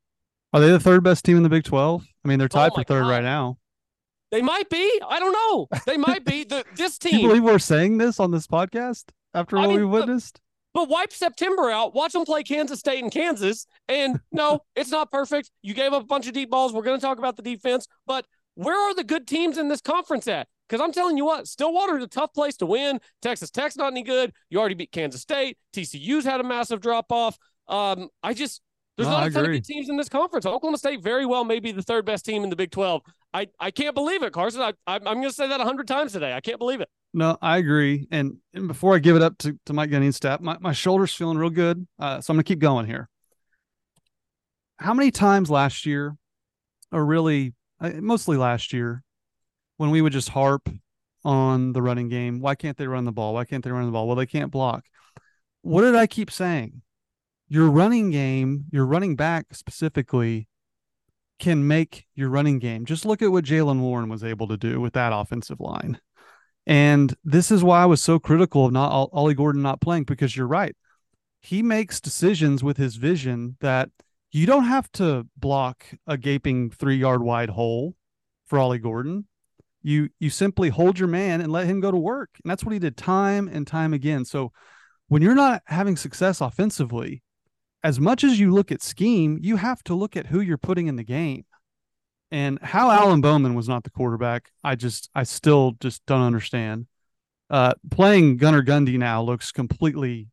Are 0.55 0.61
they 0.61 0.71
the 0.71 0.81
third 0.81 1.03
best 1.03 1.25
team 1.25 1.37
in 1.37 1.43
the 1.43 1.49
Big 1.49 1.65
12? 1.65 2.05
I 2.25 2.29
mean, 2.29 2.39
they're 2.39 2.47
oh 2.47 2.49
tied 2.49 2.73
Oh 2.73 2.77
for 2.77 2.85
third 2.85 3.03
God. 3.03 3.11
right 3.11 3.23
now. 3.23 3.59
They 4.31 4.43
might 4.43 4.71
be. 4.71 5.01
I 5.07 5.19
don't 5.19 5.33
know. 5.33 5.69
They 5.87 5.99
might 5.99 6.25
be. 6.25 6.45
The, 6.45 6.65
this 6.75 6.99
Do 6.99 7.11
you 7.11 7.19
team, 7.19 7.29
believe 7.29 7.43
we're 7.45 7.59
saying 7.59 7.99
this 7.99 8.19
on 8.19 8.31
this 8.31 8.47
podcast 8.47 9.11
after 9.35 9.59
I 9.59 9.63
what 9.67 9.71
mean, 9.71 9.81
we 9.81 9.85
witnessed? 9.85 10.41
But 10.75 10.89
wipe 10.89 11.13
September 11.13 11.71
out. 11.71 11.95
Watch 11.95 12.13
them 12.13 12.25
play 12.25 12.43
Kansas 12.43 12.81
State 12.81 13.03
and 13.03 13.13
Kansas. 13.13 13.67
And 13.89 14.19
no, 14.33 14.61
it's 14.77 14.91
not 14.91 15.11
perfect. 15.11 15.51
You 15.63 15.75
gave 15.75 15.93
up 15.93 16.03
a 16.03 16.07
bunch 16.07 16.27
of 16.27 16.33
deep 16.33 16.51
balls. 16.51 16.73
We're 16.73 16.83
going 16.83 16.99
to 16.99 17.05
talk 17.07 17.19
about 17.19 17.37
the 17.37 17.43
defense, 17.43 17.87
but 18.07 18.27
where 18.55 18.79
are 18.79 18.95
the 18.95 19.05
good 19.05 19.27
teams 19.27 19.59
in 19.59 19.69
this 19.69 19.81
conference 19.81 20.29
at? 20.29 20.47
Because 20.69 20.83
I'm 20.83 20.93
telling 20.93 21.17
you 21.17 21.25
what, 21.25 21.49
Stillwater's 21.49 22.03
a 22.03 22.07
tough 22.07 22.33
place 22.33 22.57
to 22.59 22.67
win. 22.67 22.99
Texas 23.21 23.51
Tech's 23.51 23.77
not 23.77 23.93
any 23.93 24.03
good. 24.03 24.33
You 24.49 24.59
already 24.59 24.75
beat 24.75 24.93
Kansas 24.93 25.21
State. 25.21 25.59
TCU's 25.75 26.25
had 26.25 26.41
a 26.41 26.45
massive 26.45 26.81
drop 26.81 27.13
off. 27.13 27.37
Um, 27.69 28.09
I 28.23 28.33
just 28.35 28.63
there's 28.97 29.09
No, 29.09 29.13
not 29.15 29.23
I 29.23 29.27
a 29.27 29.31
ton 29.31 29.45
of 29.45 29.53
good 29.53 29.65
teams 29.65 29.89
in 29.89 29.97
this 29.97 30.09
conference. 30.09 30.47
Oklahoma 30.47 30.79
State 30.79 31.03
very 31.03 31.27
well 31.27 31.45
may 31.45 31.61
be 31.61 31.73
the 31.73 31.83
third 31.83 32.05
best 32.05 32.25
team 32.25 32.45
in 32.45 32.51
the 32.51 32.57
Big 32.57 32.71
12. 32.71 33.03
I, 33.35 33.49
I 33.59 33.71
can't 33.71 33.95
believe 33.95 34.23
it, 34.23 34.33
Carson. 34.33 34.61
I, 34.61 34.73
I, 34.87 34.97
I'm 34.97 35.03
going 35.03 35.23
to 35.23 35.33
say 35.33 35.49
that 35.49 35.61
a 35.61 35.65
hundred 35.65 35.89
times 35.89 36.13
today. 36.13 36.33
I 36.35 36.41
can't 36.41 36.59
believe 36.59 36.81
it. 36.81 36.89
No, 37.15 37.39
I 37.41 37.59
agree. 37.59 38.07
And, 38.11 38.37
and 38.55 38.69
before 38.69 38.95
I 38.95 38.99
give 38.99 39.17
it 39.17 39.23
up 39.23 39.39
to, 39.39 39.59
to 39.67 39.73
Mike 39.73 39.91
Gundy 39.91 40.05
and 40.05 40.15
staff, 40.15 40.41
my, 40.41 40.57
my 40.61 40.73
shoulder's 40.73 41.15
feeling 41.15 41.39
real 41.39 41.51
good. 41.51 41.87
Uh, 41.99 42.21
so 42.21 42.31
I'm 42.31 42.37
going 42.37 42.45
to 42.45 42.49
keep 42.49 42.59
going 42.59 42.87
here. 42.87 43.09
How 44.79 44.95
many 44.95 45.11
times 45.11 45.51
last 45.51 45.87
year, 45.87 46.17
or 46.91 47.05
really 47.05 47.55
uh, 47.81 47.91
mostly 48.01 48.37
last 48.37 48.73
year, 48.73 49.03
when 49.77 49.91
we 49.91 50.03
would 50.03 50.13
just 50.13 50.31
harp 50.31 50.69
on 51.25 51.73
the 51.73 51.83
running 51.83 52.09
game? 52.09 52.41
Why 52.41 52.55
can't 52.55 52.77
they 52.77 52.87
run 52.87 53.05
the 53.05 53.13
ball? 53.13 53.35
Why 53.35 53.45
can't 53.45 53.63
they 53.65 53.71
run 53.71 53.87
the 53.87 53.93
ball? 53.93 54.07
Well, 54.07 54.17
they 54.17 54.27
can't 54.27 54.51
block. 54.51 54.85
What 55.63 55.83
did 55.83 55.95
I 55.95 56.07
keep 56.07 56.31
saying? 56.31 56.83
Your 57.49 57.71
running 57.71 58.11
game, 58.11 58.65
your 58.73 58.87
running 58.87 59.17
back 59.17 59.55
specifically, 59.55 60.49
can 61.43 61.67
make 61.67 62.07
your 62.15 62.29
running 62.29 62.61
game. 62.61 62.85
Just 62.85 63.05
look 63.05 63.21
at 63.21 63.33
what 63.33 63.45
Jaylen 63.45 63.81
Warren 63.81 64.09
was 64.09 64.23
able 64.23 64.47
to 64.47 64.57
do 64.57 64.81
with 64.81 64.93
that 64.93 65.13
offensive 65.13 65.59
line. 65.59 65.99
And 66.69 67.13
this 67.25 67.51
is 67.51 67.65
why 67.65 67.83
I 67.83 67.87
was 67.87 68.01
so 68.01 68.21
critical 68.21 68.65
of 68.65 68.73
not 68.73 69.11
Ollie 69.13 69.35
Gordon 69.35 69.61
not 69.61 69.81
playing 69.81 70.05
because 70.05 70.37
you're 70.37 70.47
right. 70.47 70.77
He 71.41 71.61
makes 71.61 72.01
decisions 72.01 72.63
with 72.63 72.77
his 72.77 72.95
vision 72.95 73.57
that 73.61 73.91
you 74.31 74.47
don't 74.47 74.67
have 74.67 74.91
to 74.93 75.27
block 75.37 75.85
a 76.07 76.17
gaping 76.17 76.71
three 76.71 76.95
yard 76.97 77.25
wide 77.25 77.51
hole 77.51 77.97
for 78.47 78.61
Ollie 78.61 78.79
Gordon. 78.79 79.27
You 79.83 80.11
you 80.21 80.31
simply 80.31 80.69
hold 80.69 81.01
your 81.01 81.09
man 81.09 81.41
and 81.41 81.51
let 81.51 81.67
him 81.67 81.81
go 81.81 81.91
to 81.91 81.99
work. 81.99 82.31
And 82.45 82.49
that's 82.49 82.63
what 82.63 82.73
he 82.73 82.79
did 82.79 82.97
time 82.97 83.49
and 83.49 83.67
time 83.67 83.93
again. 83.93 84.25
So 84.25 84.53
when 85.09 85.23
you're 85.23 85.35
not 85.35 85.63
having 85.67 85.97
success 85.97 86.41
offensively, 86.41 87.25
as 87.83 87.99
much 87.99 88.25
as 88.25 88.39
you 88.39 88.53
look 88.53 88.71
at 88.71 88.83
scheme, 88.83 89.39
you 89.43 89.57
have 89.57 89.83
to 89.85 89.95
look 89.95 90.17
at 90.17 90.27
who 90.27 90.41
you're 90.41 90.59
putting 90.59 90.87
in 90.87 90.97
the 90.97 91.05
game. 91.05 91.45
And 92.31 92.59
how 92.63 92.91
Alan 92.91 93.21
Bowman 93.21 93.55
was 93.55 93.69
not 93.69 93.85
the 93.85 93.91
quarterback, 93.91 94.51
I 94.65 94.75
just, 94.75 95.11
I 95.15 95.25
still 95.25 95.73
just 95.81 96.05
don't 96.07 96.23
understand. 96.23 96.87
Uh, 97.51 97.75
playing 97.91 98.39
Gunnar 98.39 98.63
Gundy 98.63 98.97
now 98.97 99.23
looks 99.23 99.53
completely 99.53 100.29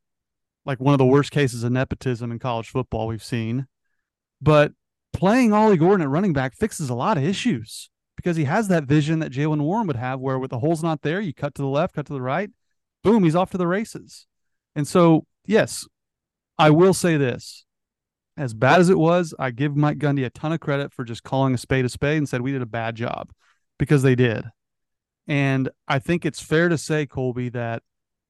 like 0.65 0.79
one 0.79 0.93
of 0.93 0.97
the 0.97 1.05
worst 1.05 1.31
cases 1.31 1.63
of 1.63 1.71
nepotism 1.71 2.31
in 2.31 2.39
college 2.39 2.69
football 2.69 3.07
we've 3.07 3.23
seen. 3.23 3.67
But 4.41 4.71
playing 5.11 5.51
Ollie 5.51 5.75
Gordon 5.75 6.05
at 6.05 6.09
running 6.09 6.31
back 6.31 6.55
fixes 6.55 6.89
a 6.89 6.95
lot 6.95 7.17
of 7.17 7.23
issues 7.23 7.89
because 8.15 8.37
he 8.37 8.45
has 8.45 8.69
that 8.69 8.85
vision 8.85 9.19
that 9.19 9.31
Jaylen 9.31 9.61
Warren 9.61 9.87
would 9.87 9.95
have, 9.95 10.19
where 10.19 10.39
with 10.39 10.51
the 10.51 10.59
hole's 10.59 10.83
not 10.83 11.01
there, 11.01 11.19
you 11.19 11.33
cut 11.33 11.55
to 11.55 11.61
the 11.61 11.67
left, 11.67 11.95
cut 11.95 12.05
to 12.05 12.13
the 12.13 12.21
right, 12.21 12.49
boom, 13.03 13.23
he's 13.23 13.35
off 13.35 13.51
to 13.51 13.57
the 13.57 13.67
races. 13.67 14.27
And 14.75 14.87
so, 14.87 15.25
yes, 15.45 15.85
I 16.59 16.69
will 16.69 16.93
say 16.93 17.17
this 17.17 17.65
as 18.39 18.53
bad 18.53 18.79
as 18.79 18.89
it 18.89 18.97
was, 18.97 19.33
I 19.37 19.51
give 19.51 19.75
Mike 19.75 19.97
Gundy 19.97 20.25
a 20.25 20.29
ton 20.29 20.53
of 20.53 20.61
credit 20.61 20.93
for 20.93 21.03
just 21.03 21.23
calling 21.23 21.53
a 21.53 21.57
spade 21.57 21.83
a 21.83 21.89
spade 21.89 22.17
and 22.17 22.29
said 22.29 22.41
we 22.41 22.53
did 22.53 22.61
a 22.61 22.67
bad 22.67 22.95
job 22.95 23.31
because 23.77 24.01
they 24.01 24.15
did. 24.15 24.45
And 25.27 25.69
I 25.87 25.99
think 25.99 26.25
it's 26.25 26.41
fair 26.41 26.69
to 26.69 26.77
say, 26.77 27.05
Colby, 27.05 27.49
that 27.49 27.83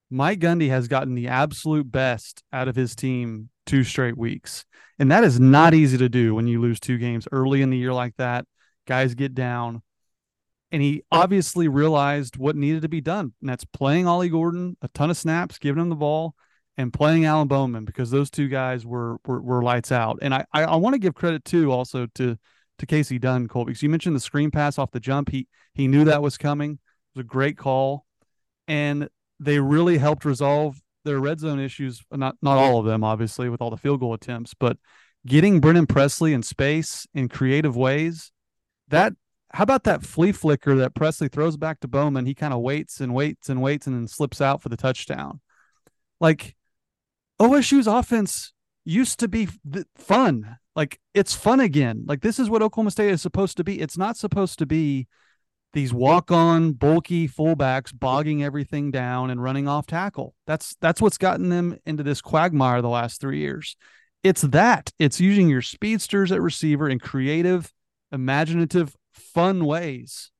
Mike 0.10 0.40
Gundy 0.40 0.70
has 0.70 0.88
gotten 0.88 1.14
the 1.14 1.28
absolute 1.28 1.92
best 1.92 2.44
out 2.52 2.68
of 2.68 2.76
his 2.76 2.96
team 2.96 3.50
two 3.68 3.84
straight 3.84 4.18
weeks. 4.18 4.66
And 4.98 5.12
that 5.12 5.24
is 5.24 5.40
not 5.40 5.76
easy 5.76 6.00
to 6.00 6.10
do 6.10 6.34
when 6.34 6.48
you 6.48 6.60
lose 6.60 6.80
two 6.80 6.98
games 6.98 7.28
early 7.32 7.62
in 7.62 7.70
the 7.70 7.78
year 7.78 7.94
like 7.94 8.16
that. 8.18 8.46
Guys 8.88 9.14
get 9.14 9.36
down. 9.36 9.84
And 10.72 10.82
he 10.82 11.04
obviously 11.12 11.68
realized 11.68 12.36
what 12.36 12.56
needed 12.56 12.82
to 12.82 12.90
be 12.90 13.02
done. 13.02 13.34
And 13.42 13.50
that's 13.50 13.66
playing 13.66 14.08
Ollie 14.08 14.30
Gordon 14.30 14.76
a 14.82 14.88
ton 14.88 15.12
of 15.12 15.18
snaps, 15.18 15.60
giving 15.60 15.82
him 15.82 15.90
the 15.90 15.96
ball, 15.96 16.34
and 16.80 16.94
playing 16.94 17.26
Alan 17.26 17.50
Bowman 17.50 17.84
because 17.84 18.10
those 18.10 18.32
two 18.32 18.48
guys 18.48 18.86
were 18.86 19.18
were, 19.26 19.42
were 19.42 19.62
lights 19.62 19.92
out. 19.92 20.18
And 20.22 20.34
I 20.34 20.46
I, 20.54 20.64
I 20.64 20.76
want 20.78 20.94
to 20.94 21.00
give 21.00 21.14
credit 21.14 21.44
too 21.44 21.72
also 21.72 22.08
to 22.16 22.38
to 22.80 22.86
Kasey 22.86 23.20
Dunn, 23.20 23.50
Colby, 23.50 23.72
because 23.72 23.84
you 23.84 23.90
mentioned 23.90 24.16
the 24.16 24.22
screen 24.22 24.50
pass 24.50 24.80
off 24.80 24.92
the 24.92 25.02
jump. 25.02 25.30
He 25.30 25.48
he 25.74 25.88
knew 25.90 26.06
that 26.06 26.24
was 26.24 26.38
coming. 26.38 26.72
It 26.72 27.20
was 27.20 27.26
a 27.26 27.28
great 27.28 27.58
call, 27.58 28.06
and 28.68 29.10
they 29.42 29.60
really 29.60 29.98
helped 29.98 30.24
resolve 30.24 30.82
their 31.04 31.20
red 31.20 31.42
zone 31.42 31.60
issues. 31.60 32.02
Not 32.12 32.38
not 32.42 32.58
all 32.58 32.80
of 32.80 32.86
them, 32.86 33.04
obviously, 33.04 33.50
with 33.50 33.62
all 33.62 33.70
the 33.70 33.78
field 33.78 34.00
goal 34.00 34.14
attempts, 34.14 34.54
but 34.54 34.78
getting 35.28 35.60
Brennan 35.60 35.86
Presley 35.86 36.34
in 36.34 36.44
space 36.44 37.06
in 37.14 37.28
creative 37.28 37.76
ways. 37.76 38.32
That 38.88 39.14
how 39.52 39.64
about 39.64 39.84
that 39.84 40.04
flea 40.04 40.32
flicker 40.32 40.76
that 40.76 40.96
Presley 40.96 41.28
throws 41.28 41.58
back 41.58 41.82
to 41.82 41.90
Bowman? 41.90 42.26
He 42.26 42.34
kind 42.34 42.54
of 42.54 42.62
waits 42.62 43.02
and 43.02 43.14
waits 43.14 43.50
and 43.50 43.62
waits 43.62 43.86
and 43.86 43.96
then 43.98 44.08
slips 44.08 44.40
out 44.40 44.62
for 44.62 44.70
the 44.70 44.78
touchdown. 44.78 45.42
Like 46.22 46.56
OSU's 47.40 47.88
offense 47.88 48.54
used 48.86 49.20
to 49.20 49.28
be 49.28 49.48
fun. 49.96 50.58
Like 50.76 51.00
it's 51.14 51.36
fun 51.36 51.60
again. 51.60 52.06
Like 52.08 52.22
this 52.22 52.40
is 52.40 52.50
what 52.50 52.62
Oklahoma 52.62 52.92
State 52.92 53.12
is 53.12 53.22
supposed 53.22 53.58
to 53.58 53.64
be. 53.64 53.80
It's 53.80 53.98
not 53.98 54.18
supposed 54.18 54.60
to 54.60 54.66
be 54.66 55.08
these 55.74 55.94
walk-on 55.94 56.74
bulky 56.74 57.28
fullbacks 57.28 57.98
bogging 57.98 58.44
everything 58.44 58.90
down 58.90 59.30
and 59.30 59.42
running 59.42 59.68
off 59.68 59.86
tackle. 59.86 60.34
That's 60.48 60.76
that's 60.82 61.02
what's 61.02 61.18
gotten 61.18 61.50
them 61.50 61.78
into 61.86 62.04
this 62.04 62.22
quagmire 62.22 62.82
the 62.82 62.90
last 62.90 63.22
3 63.22 63.38
years. 63.38 63.76
It's 64.24 64.42
that. 64.42 64.92
It's 65.00 65.22
using 65.22 65.50
your 65.50 65.62
speedsters 65.62 66.32
at 66.32 66.42
receiver 66.42 66.90
in 66.90 67.00
creative, 67.00 67.72
imaginative, 68.12 68.96
fun 69.14 69.66
ways. 69.66 70.32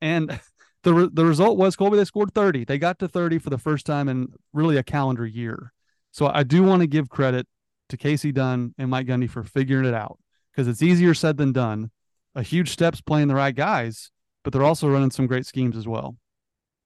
And 0.00 0.40
the 0.82 0.94
re- 0.94 1.10
the 1.12 1.26
result 1.26 1.58
was 1.58 1.76
Colby 1.76 1.96
they 1.96 2.04
scored 2.04 2.34
30. 2.34 2.64
They 2.64 2.78
got 2.78 2.98
to 3.00 3.08
30 3.08 3.38
for 3.38 3.50
the 3.50 3.58
first 3.58 3.86
time 3.86 4.08
in 4.08 4.32
really 4.52 4.76
a 4.76 4.82
calendar 4.82 5.26
year. 5.26 5.72
So 6.12 6.30
I 6.32 6.42
do 6.42 6.62
want 6.62 6.80
to 6.80 6.86
give 6.86 7.08
credit 7.08 7.46
to 7.88 7.96
Kasey 7.96 8.32
Dunn 8.32 8.74
and 8.78 8.90
Mike 8.90 9.06
Gundy 9.06 9.28
for 9.28 9.42
figuring 9.44 9.84
it 9.84 9.94
out 9.94 10.18
because 10.52 10.68
it's 10.68 10.82
easier 10.82 11.14
said 11.14 11.36
than 11.36 11.52
done. 11.52 11.90
A 12.34 12.42
huge 12.42 12.70
steps 12.70 13.00
playing 13.00 13.28
the 13.28 13.34
right 13.34 13.54
guys, 13.54 14.10
but 14.44 14.52
they're 14.52 14.64
also 14.64 14.88
running 14.88 15.10
some 15.10 15.26
great 15.26 15.46
schemes 15.46 15.76
as 15.76 15.86
well. 15.88 16.16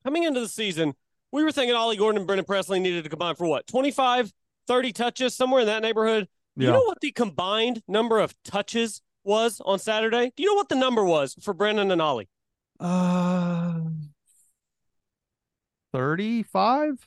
coming 0.02 0.22
into 0.24 0.40
the 0.40 0.48
season, 0.48 0.94
we 1.32 1.42
were 1.42 1.52
thinking 1.52 1.74
Ollie 1.74 1.96
Gordon 1.96 2.18
and 2.18 2.26
Brennan 2.26 2.44
Presley 2.44 2.80
needed 2.80 3.04
to 3.04 3.10
combine 3.10 3.34
for 3.34 3.46
what, 3.46 3.66
25, 3.66 4.32
30 4.66 4.92
touches, 4.92 5.34
somewhere 5.34 5.60
in 5.60 5.66
that 5.66 5.82
neighborhood. 5.82 6.28
Do 6.56 6.64
Yeah. 6.64 6.70
You 6.70 6.76
know 6.76 6.84
what 6.84 7.00
the 7.00 7.12
combined 7.12 7.82
number 7.88 8.18
of 8.18 8.34
touches 8.44 9.02
was 9.24 9.60
on 9.64 9.78
Saturday? 9.78 10.32
Do 10.36 10.42
you 10.42 10.48
know 10.48 10.54
what 10.54 10.68
the 10.68 10.76
number 10.76 11.04
was 11.04 11.34
for 11.40 11.52
Brennan 11.52 11.90
and 11.90 12.00
Ollie? 12.00 12.28
Uh 12.80 13.80
35? 15.92 17.06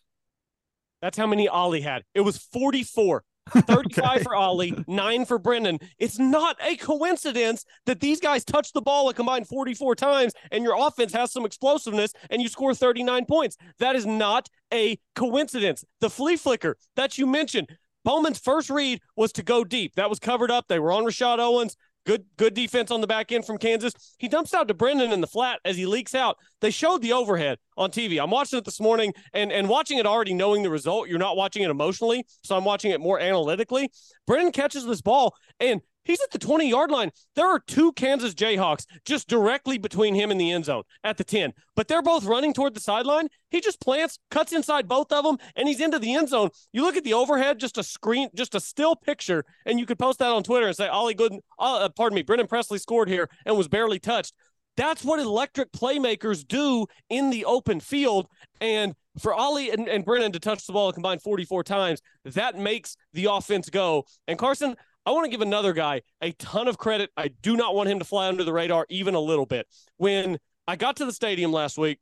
That's 1.01 1.17
how 1.17 1.27
many 1.27 1.47
Ollie 1.47 1.81
had. 1.81 2.03
It 2.13 2.21
was 2.21 2.37
44. 2.37 3.23
35 3.53 4.03
Okay. 4.15 4.23
for 4.23 4.35
Ollie, 4.35 4.83
nine 4.87 5.23
for 5.23 5.39
Brennan. 5.39 5.79
It's 5.99 6.19
not 6.19 6.57
a 6.61 6.75
coincidence 6.75 7.63
that 7.85 8.01
these 8.01 8.19
guys 8.19 8.43
touch 8.43 8.73
the 8.73 8.81
ball 8.81 9.07
a 9.07 9.13
combined 9.13 9.47
44 9.47 9.95
times 9.95 10.33
and 10.51 10.65
your 10.65 10.75
offense 10.77 11.13
has 11.13 11.31
some 11.31 11.45
explosiveness 11.45 12.11
and 12.29 12.41
you 12.41 12.49
score 12.49 12.75
39 12.75 13.25
points. 13.25 13.55
That 13.79 13.95
is 13.95 14.05
not 14.05 14.49
a 14.73 14.99
coincidence. 15.15 15.85
The 16.01 16.09
flea 16.09 16.35
flicker 16.35 16.75
that 16.97 17.17
you 17.17 17.25
mentioned, 17.25 17.69
Bowman's 18.03 18.39
first 18.39 18.69
read 18.69 18.99
was 19.15 19.31
to 19.33 19.43
go 19.43 19.63
deep. 19.63 19.95
That 19.95 20.09
was 20.09 20.19
covered 20.19 20.51
up. 20.51 20.65
They 20.67 20.79
were 20.79 20.91
on 20.91 21.05
Rashad 21.05 21.39
Owens. 21.39 21.77
Good, 22.07 22.23
good 22.37 22.53
defense 22.53 22.89
on 22.89 23.01
the 23.01 23.07
back 23.07 23.33
end 23.33 23.43
from 23.43 23.57
Kansas. 23.57 23.93
He 24.17 24.29
dumps 24.29 24.53
out 24.53 24.69
to 24.69 24.73
Brennan 24.73 25.11
in 25.11 25.19
the 25.19 25.27
flat 25.27 25.59
as 25.65 25.75
he 25.75 25.85
leaks 25.85 26.15
out. 26.15 26.37
They 26.61 26.71
showed 26.71 27.01
the 27.01 27.11
overhead 27.11 27.57
on 27.75 27.91
TV. 27.91 28.17
I'm 28.23 28.31
watching 28.31 28.57
it 28.57 28.63
this 28.63 28.79
morning 28.79 29.13
and 29.33 29.51
and 29.51 29.67
watching 29.67 29.97
it 29.97 30.05
already 30.05 30.33
knowing 30.33 30.63
the 30.63 30.69
result. 30.69 31.09
You're 31.09 31.19
not 31.19 31.35
watching 31.35 31.63
it 31.63 31.69
emotionally, 31.69 32.25
so 32.45 32.55
I'm 32.55 32.63
watching 32.63 32.91
it 32.91 33.01
more 33.01 33.19
analytically. 33.19 33.89
Brennan 34.25 34.53
catches 34.53 34.85
this 34.85 35.01
ball 35.01 35.35
and 35.59 35.81
He's 36.07 36.21
at 36.21 36.31
the 36.31 36.39
20 36.39 36.69
yard 36.69 36.89
line. 36.89 37.11
There 37.35 37.45
are 37.45 37.59
two 37.59 37.91
Kansas 37.91 38.33
Jayhawks 38.33 38.85
just 39.05 39.27
directly 39.27 39.77
between 39.77 40.15
him 40.15 40.31
and 40.31 40.39
the 40.39 40.51
end 40.51 40.65
zone 40.65 40.83
at 41.03 41.17
the 41.17 41.25
10, 41.25 41.53
but 41.75 41.89
they're 41.89 42.01
both 42.01 42.23
running 42.23 42.53
toward 42.53 42.73
the 42.73 42.79
sideline. 42.79 43.27
He 43.51 43.59
just 43.59 43.81
plants, 43.81 44.17
cuts 44.31 44.53
inside 44.53 44.87
both 44.87 45.11
of 45.11 45.25
them, 45.25 45.37
and 45.57 45.67
he's 45.67 45.81
into 45.81 45.99
the 45.99 46.15
end 46.15 46.29
zone. 46.29 46.49
You 46.71 46.83
look 46.83 46.95
at 46.95 47.03
the 47.03 47.13
overhead, 47.13 47.59
just 47.59 47.77
a 47.77 47.83
screen, 47.83 48.29
just 48.33 48.55
a 48.55 48.61
still 48.61 48.95
picture, 48.95 49.43
and 49.65 49.79
you 49.79 49.85
could 49.85 49.99
post 49.99 50.19
that 50.19 50.31
on 50.31 50.43
Twitter 50.43 50.67
and 50.67 50.75
say, 50.75 50.87
Ollie 50.87 51.13
Gooden, 51.13 51.39
uh, 51.59 51.89
pardon 51.89 52.15
me, 52.15 52.21
Brennan 52.21 52.47
Presley 52.47 52.79
scored 52.79 53.09
here 53.09 53.29
and 53.45 53.57
was 53.57 53.67
barely 53.67 53.99
touched. 53.99 54.33
That's 54.77 55.03
what 55.03 55.19
electric 55.19 55.71
playmakers 55.71 56.47
do 56.47 56.85
in 57.09 57.31
the 57.31 57.45
open 57.45 57.79
field. 57.79 58.27
And 58.61 58.95
for 59.19 59.33
Ollie 59.33 59.71
and, 59.71 59.89
and 59.89 60.05
Brennan 60.05 60.31
to 60.33 60.39
touch 60.39 60.67
the 60.67 60.73
ball 60.73 60.93
combined 60.93 61.21
44 61.21 61.63
times, 61.63 62.01
that 62.23 62.57
makes 62.57 62.95
the 63.11 63.25
offense 63.25 63.69
go. 63.69 64.05
And 64.27 64.37
Carson, 64.37 64.75
I 65.07 65.11
want 65.11 65.23
to 65.23 65.31
give 65.31 65.39
another 65.39 65.71
guy 65.71 66.01
a 66.21 66.33
ton 66.33 66.67
of 66.67 66.77
credit. 66.77 67.11
I 67.15 67.29
do 67.29 67.55
not 67.55 67.73
want 67.73 67.87
him 67.87 67.97
to 67.99 68.03
fly 68.03 68.27
under 68.27 68.43
the 68.43 68.51
radar 68.51 68.85
even 68.89 69.15
a 69.15 69.21
little 69.21 69.45
bit. 69.45 69.65
When 69.95 70.37
I 70.67 70.75
got 70.75 70.97
to 70.97 71.05
the 71.05 71.13
stadium 71.13 71.53
last 71.53 71.77
week, 71.77 71.99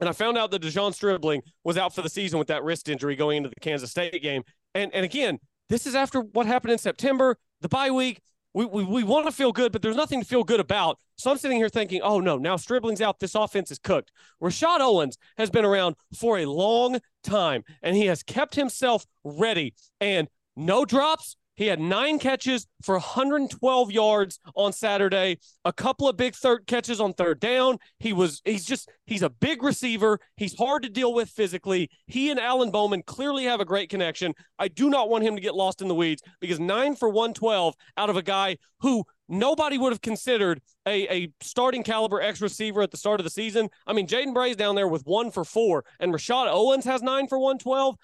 and 0.00 0.08
I 0.08 0.12
found 0.12 0.36
out 0.36 0.50
that 0.50 0.60
De'Zhaun 0.60 0.92
Stribling 0.92 1.42
was 1.62 1.78
out 1.78 1.94
for 1.94 2.02
the 2.02 2.08
season 2.08 2.40
with 2.40 2.48
that 2.48 2.64
wrist 2.64 2.88
injury 2.88 3.14
going 3.14 3.36
into 3.36 3.48
the 3.48 3.60
Kansas 3.60 3.92
State 3.92 4.20
game. 4.22 4.42
And 4.74 4.92
and 4.92 5.04
again, 5.04 5.38
this 5.68 5.86
is 5.86 5.94
after 5.94 6.20
what 6.20 6.46
happened 6.46 6.72
in 6.72 6.78
September, 6.78 7.38
the 7.60 7.68
bye 7.68 7.92
week. 7.92 8.20
We, 8.54 8.64
we, 8.64 8.82
we 8.82 9.04
want 9.04 9.26
to 9.26 9.32
feel 9.32 9.52
good, 9.52 9.70
but 9.70 9.82
there's 9.82 9.96
nothing 9.96 10.20
to 10.20 10.26
feel 10.26 10.42
good 10.42 10.60
about. 10.60 10.98
So 11.16 11.30
I'm 11.30 11.38
sitting 11.38 11.58
here 11.58 11.68
thinking, 11.68 12.00
oh 12.02 12.18
no, 12.18 12.38
now 12.38 12.56
Stribling's 12.56 13.02
out. 13.02 13.20
This 13.20 13.36
offense 13.36 13.70
is 13.70 13.78
cooked. 13.78 14.10
Rashad 14.42 14.80
Owens 14.80 15.16
has 15.36 15.48
been 15.48 15.64
around 15.64 15.94
for 16.18 16.38
a 16.38 16.46
long 16.46 16.98
time, 17.22 17.62
and 17.82 17.94
he 17.94 18.06
has 18.06 18.24
kept 18.24 18.56
himself 18.56 19.06
ready. 19.22 19.74
And 20.00 20.26
no 20.56 20.84
drops, 20.84 21.36
he 21.56 21.66
had 21.66 21.80
nine 21.80 22.18
catches 22.18 22.66
for 22.82 22.94
112 22.94 23.90
yards 23.90 24.38
on 24.54 24.72
Saturday, 24.72 25.38
a 25.64 25.72
couple 25.72 26.08
of 26.08 26.16
big 26.16 26.34
third 26.34 26.66
catches 26.66 27.00
on 27.00 27.14
third 27.14 27.40
down. 27.40 27.78
He 27.98 28.12
was, 28.12 28.42
he's 28.44 28.64
just, 28.64 28.90
he's 29.06 29.22
a 29.22 29.30
big 29.30 29.62
receiver. 29.62 30.20
He's 30.36 30.56
hard 30.56 30.82
to 30.82 30.88
deal 30.88 31.14
with 31.14 31.30
physically. 31.30 31.90
He 32.06 32.30
and 32.30 32.38
Alan 32.38 32.70
Bowman 32.70 33.02
clearly 33.02 33.44
have 33.44 33.60
a 33.60 33.64
great 33.64 33.88
connection. 33.88 34.34
I 34.58 34.68
do 34.68 34.90
not 34.90 35.08
want 35.08 35.24
him 35.24 35.34
to 35.34 35.42
get 35.42 35.54
lost 35.54 35.80
in 35.80 35.88
the 35.88 35.94
weeds 35.94 36.22
because 36.40 36.60
nine 36.60 36.94
for 36.94 37.08
112 37.08 37.74
out 37.96 38.10
of 38.10 38.16
a 38.16 38.22
guy 38.22 38.58
who 38.80 39.04
nobody 39.28 39.78
would 39.78 39.92
have 39.92 40.02
considered 40.02 40.60
a, 40.86 41.12
a 41.12 41.32
starting 41.40 41.82
caliber 41.82 42.20
X 42.20 42.40
receiver 42.40 42.82
at 42.82 42.90
the 42.90 42.96
start 42.96 43.20
of 43.20 43.24
the 43.24 43.30
season. 43.30 43.68
I 43.86 43.92
mean, 43.92 44.06
Jaden 44.06 44.34
Bray's 44.34 44.56
down 44.56 44.74
there 44.74 44.88
with 44.88 45.02
one 45.04 45.30
for 45.30 45.44
four, 45.44 45.84
and 45.98 46.12
Rashad 46.12 46.48
Owens 46.48 46.84
has 46.84 47.02
nine 47.02 47.26
for 47.26 47.38
112 47.38 47.96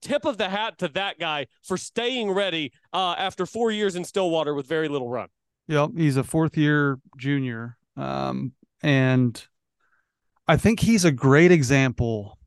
tip 0.00 0.24
of 0.24 0.38
the 0.38 0.48
hat 0.48 0.78
to 0.78 0.88
that 0.88 1.18
guy 1.18 1.46
for 1.62 1.76
staying 1.76 2.30
ready 2.30 2.72
uh, 2.92 3.14
after 3.18 3.46
four 3.46 3.70
years 3.70 3.96
in 3.96 4.04
Stillwater 4.04 4.54
with 4.54 4.66
very 4.66 4.88
little 4.88 5.08
run. 5.08 5.28
Yep, 5.68 5.90
he's 5.96 6.16
a 6.16 6.24
fourth 6.24 6.56
year 6.56 6.98
junior, 7.16 7.76
um, 7.96 8.52
and 8.82 9.44
I 10.48 10.56
think 10.56 10.80
he's 10.80 11.04
a 11.04 11.12
great 11.12 11.52
example. 11.52 12.38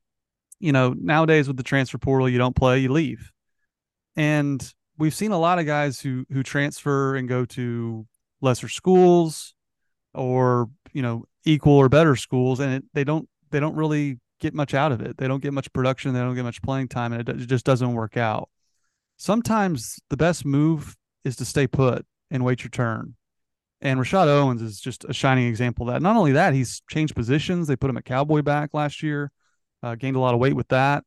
You 0.60 0.72
know, 0.72 0.94
nowadays 0.98 1.48
with 1.48 1.58
the 1.58 1.64
transfer 1.64 1.98
portal, 1.98 2.28
you 2.30 2.38
don't 2.38 2.56
play, 2.56 2.80
you 2.80 2.92
leave, 2.92 3.32
and 4.16 4.74
we've 4.98 5.14
seen 5.14 5.32
a 5.32 5.40
lot 5.40 5.60
of 5.60 5.66
guys 5.66 6.00
who 6.02 6.26
who 6.32 6.44
transfer 6.44 7.16
and 7.16 7.28
go 7.28 7.46
to 7.46 8.06
lesser 8.42 8.68
schools 8.68 9.56
or 10.14 10.70
you 10.92 11.02
know 11.02 11.26
equal 11.46 11.74
or 11.74 11.90
better 11.90 12.16
schools, 12.16 12.60
and 12.60 12.74
it, 12.74 12.84
they 12.94 13.04
don't 13.04 13.28
they 13.52 13.60
don't 13.60 13.76
really 13.76 14.20
get 14.40 14.54
much 14.54 14.74
out 14.74 14.92
of 14.92 15.02
it. 15.02 15.18
They 15.18 15.28
don't 15.28 15.42
get 15.42 15.54
much 15.54 15.72
production. 15.74 16.14
They 16.14 16.20
don't 16.20 16.36
get 16.36 16.44
much 16.44 16.62
playing 16.62 16.90
time, 16.90 17.14
and 17.14 17.28
it, 17.28 17.42
it 17.42 17.46
just 17.48 17.66
doesn't 17.66 17.94
work 17.94 18.18
out. 18.18 18.50
Sometimes 19.18 20.00
the 20.10 20.18
best 20.18 20.46
move 20.46 20.96
is 21.24 21.36
to 21.38 21.46
stay 21.46 21.68
put 21.68 22.06
and 22.30 22.44
wait 22.44 22.64
your 22.64 22.70
turn. 22.70 23.16
And 23.82 24.00
Rashad 24.00 24.28
Owens 24.28 24.62
is 24.62 24.80
just 24.80 25.06
a 25.06 25.14
shining 25.14 25.48
example 25.48 25.88
of 25.88 25.94
that. 25.94 26.02
Not 26.02 26.16
only 26.16 26.32
that, 26.34 26.54
he's 26.54 26.82
changed 26.90 27.16
positions. 27.16 27.68
They 27.68 27.76
put 27.76 27.90
him 27.90 27.98
at 27.98 28.06
cowboy 28.06 28.42
back 28.42 28.70
last 28.74 29.04
year, 29.04 29.32
uh, 29.82 29.96
gained 29.96 30.16
a 30.16 30.20
lot 30.20 30.34
of 30.34 30.40
weight 30.40 30.56
with 30.56 30.70
that. 30.70 31.04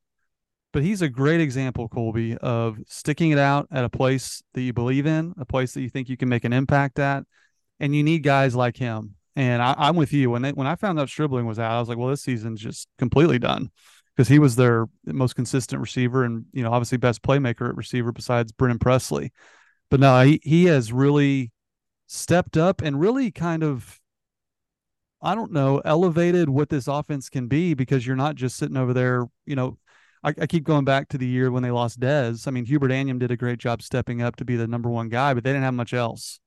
But 0.73 0.83
he's 0.83 1.01
a 1.01 1.09
great 1.09 1.41
example, 1.41 1.89
Colby, 1.89 2.37
of 2.37 2.79
sticking 2.87 3.31
it 3.31 3.39
out 3.39 3.67
at 3.71 3.85
a 3.85 3.89
place 3.89 4.43
that 4.53 4.61
you 4.61 4.75
believe 4.75 5.07
in, 5.07 5.33
a 5.39 5.47
place 5.47 5.73
that 5.73 5.81
you 5.81 5.89
think 5.89 6.11
you 6.11 6.19
can 6.19 6.29
make 6.29 6.45
an 6.45 6.53
impact 6.53 6.99
at. 6.99 7.25
And 7.81 7.97
you 7.97 8.03
need 8.03 8.23
guys 8.23 8.55
like 8.55 8.77
him 8.77 9.15
and 9.37 9.63
I, 9.63 9.89
am 9.89 9.97
with 9.97 10.15
you. 10.15 10.31
When 10.31 10.43
they, 10.43 10.53
when 10.53 10.67
I 10.67 10.75
found 10.75 10.99
out 10.99 11.11
Stribling 11.11 11.47
was 11.47 11.59
out, 11.59 11.71
I 11.71 11.79
was 11.79 11.89
like, 11.89 11.99
well, 11.99 12.09
this 12.09 12.23
season's 12.23 12.61
just 12.61 12.89
completely 12.99 13.39
done 13.39 13.71
because 14.17 14.29
he 14.29 14.39
was 14.39 14.57
their 14.57 14.87
most 15.05 15.37
consistent 15.37 15.81
receiver 15.81 16.25
and 16.25 16.47
you 16.53 16.63
know 16.63 16.73
obviously 16.73 16.97
best 16.97 17.23
playmaker 17.23 17.69
at 17.69 17.77
receiver 17.77 18.13
besides 18.13 18.51
Brennan 18.51 18.79
Presley. 18.79 19.33
But 19.91 20.01
no, 20.01 20.23
he 20.23 20.41
he 20.43 20.65
has 20.65 20.93
really 20.93 21.53
stepped 22.07 22.57
up 22.57 22.81
and 22.81 22.99
really 22.99 23.31
kind 23.31 23.63
of 23.63 24.01
I 25.21 25.35
don't 25.35 25.53
know 25.53 25.83
elevated 25.85 26.49
what 26.49 26.71
this 26.71 26.89
offense 26.89 27.29
can 27.29 27.47
be 27.47 27.75
because 27.75 28.07
you're 28.07 28.17
not 28.17 28.37
just 28.37 28.57
sitting 28.57 28.77
over 28.77 28.95
there. 28.95 29.27
You 29.45 29.57
know, 29.57 29.79
I, 30.25 30.33
I 30.41 30.47
keep 30.47 30.65
going 30.65 30.87
back 30.87 31.09
to 31.11 31.19
the 31.19 31.27
year 31.27 31.51
when 31.51 31.63
they 31.63 31.71
lost 31.71 32.01
Dez. 32.01 32.49
I 32.49 32.53
mean, 32.53 32.65
Hubert 32.65 32.91
Anyiam 32.91 33.19
did 33.19 33.31
a 33.31 33.37
great 33.37 33.59
job 33.59 33.83
stepping 33.83 34.23
up 34.23 34.37
to 34.37 34.47
be 34.47 34.57
the 34.57 34.67
number 34.67 34.89
one 34.89 35.11
guy, 35.11 35.35
but 35.35 35.45
they 35.45 35.51
didn't 35.51 35.65
have 35.65 35.75
much 35.75 35.93
else 35.93 36.41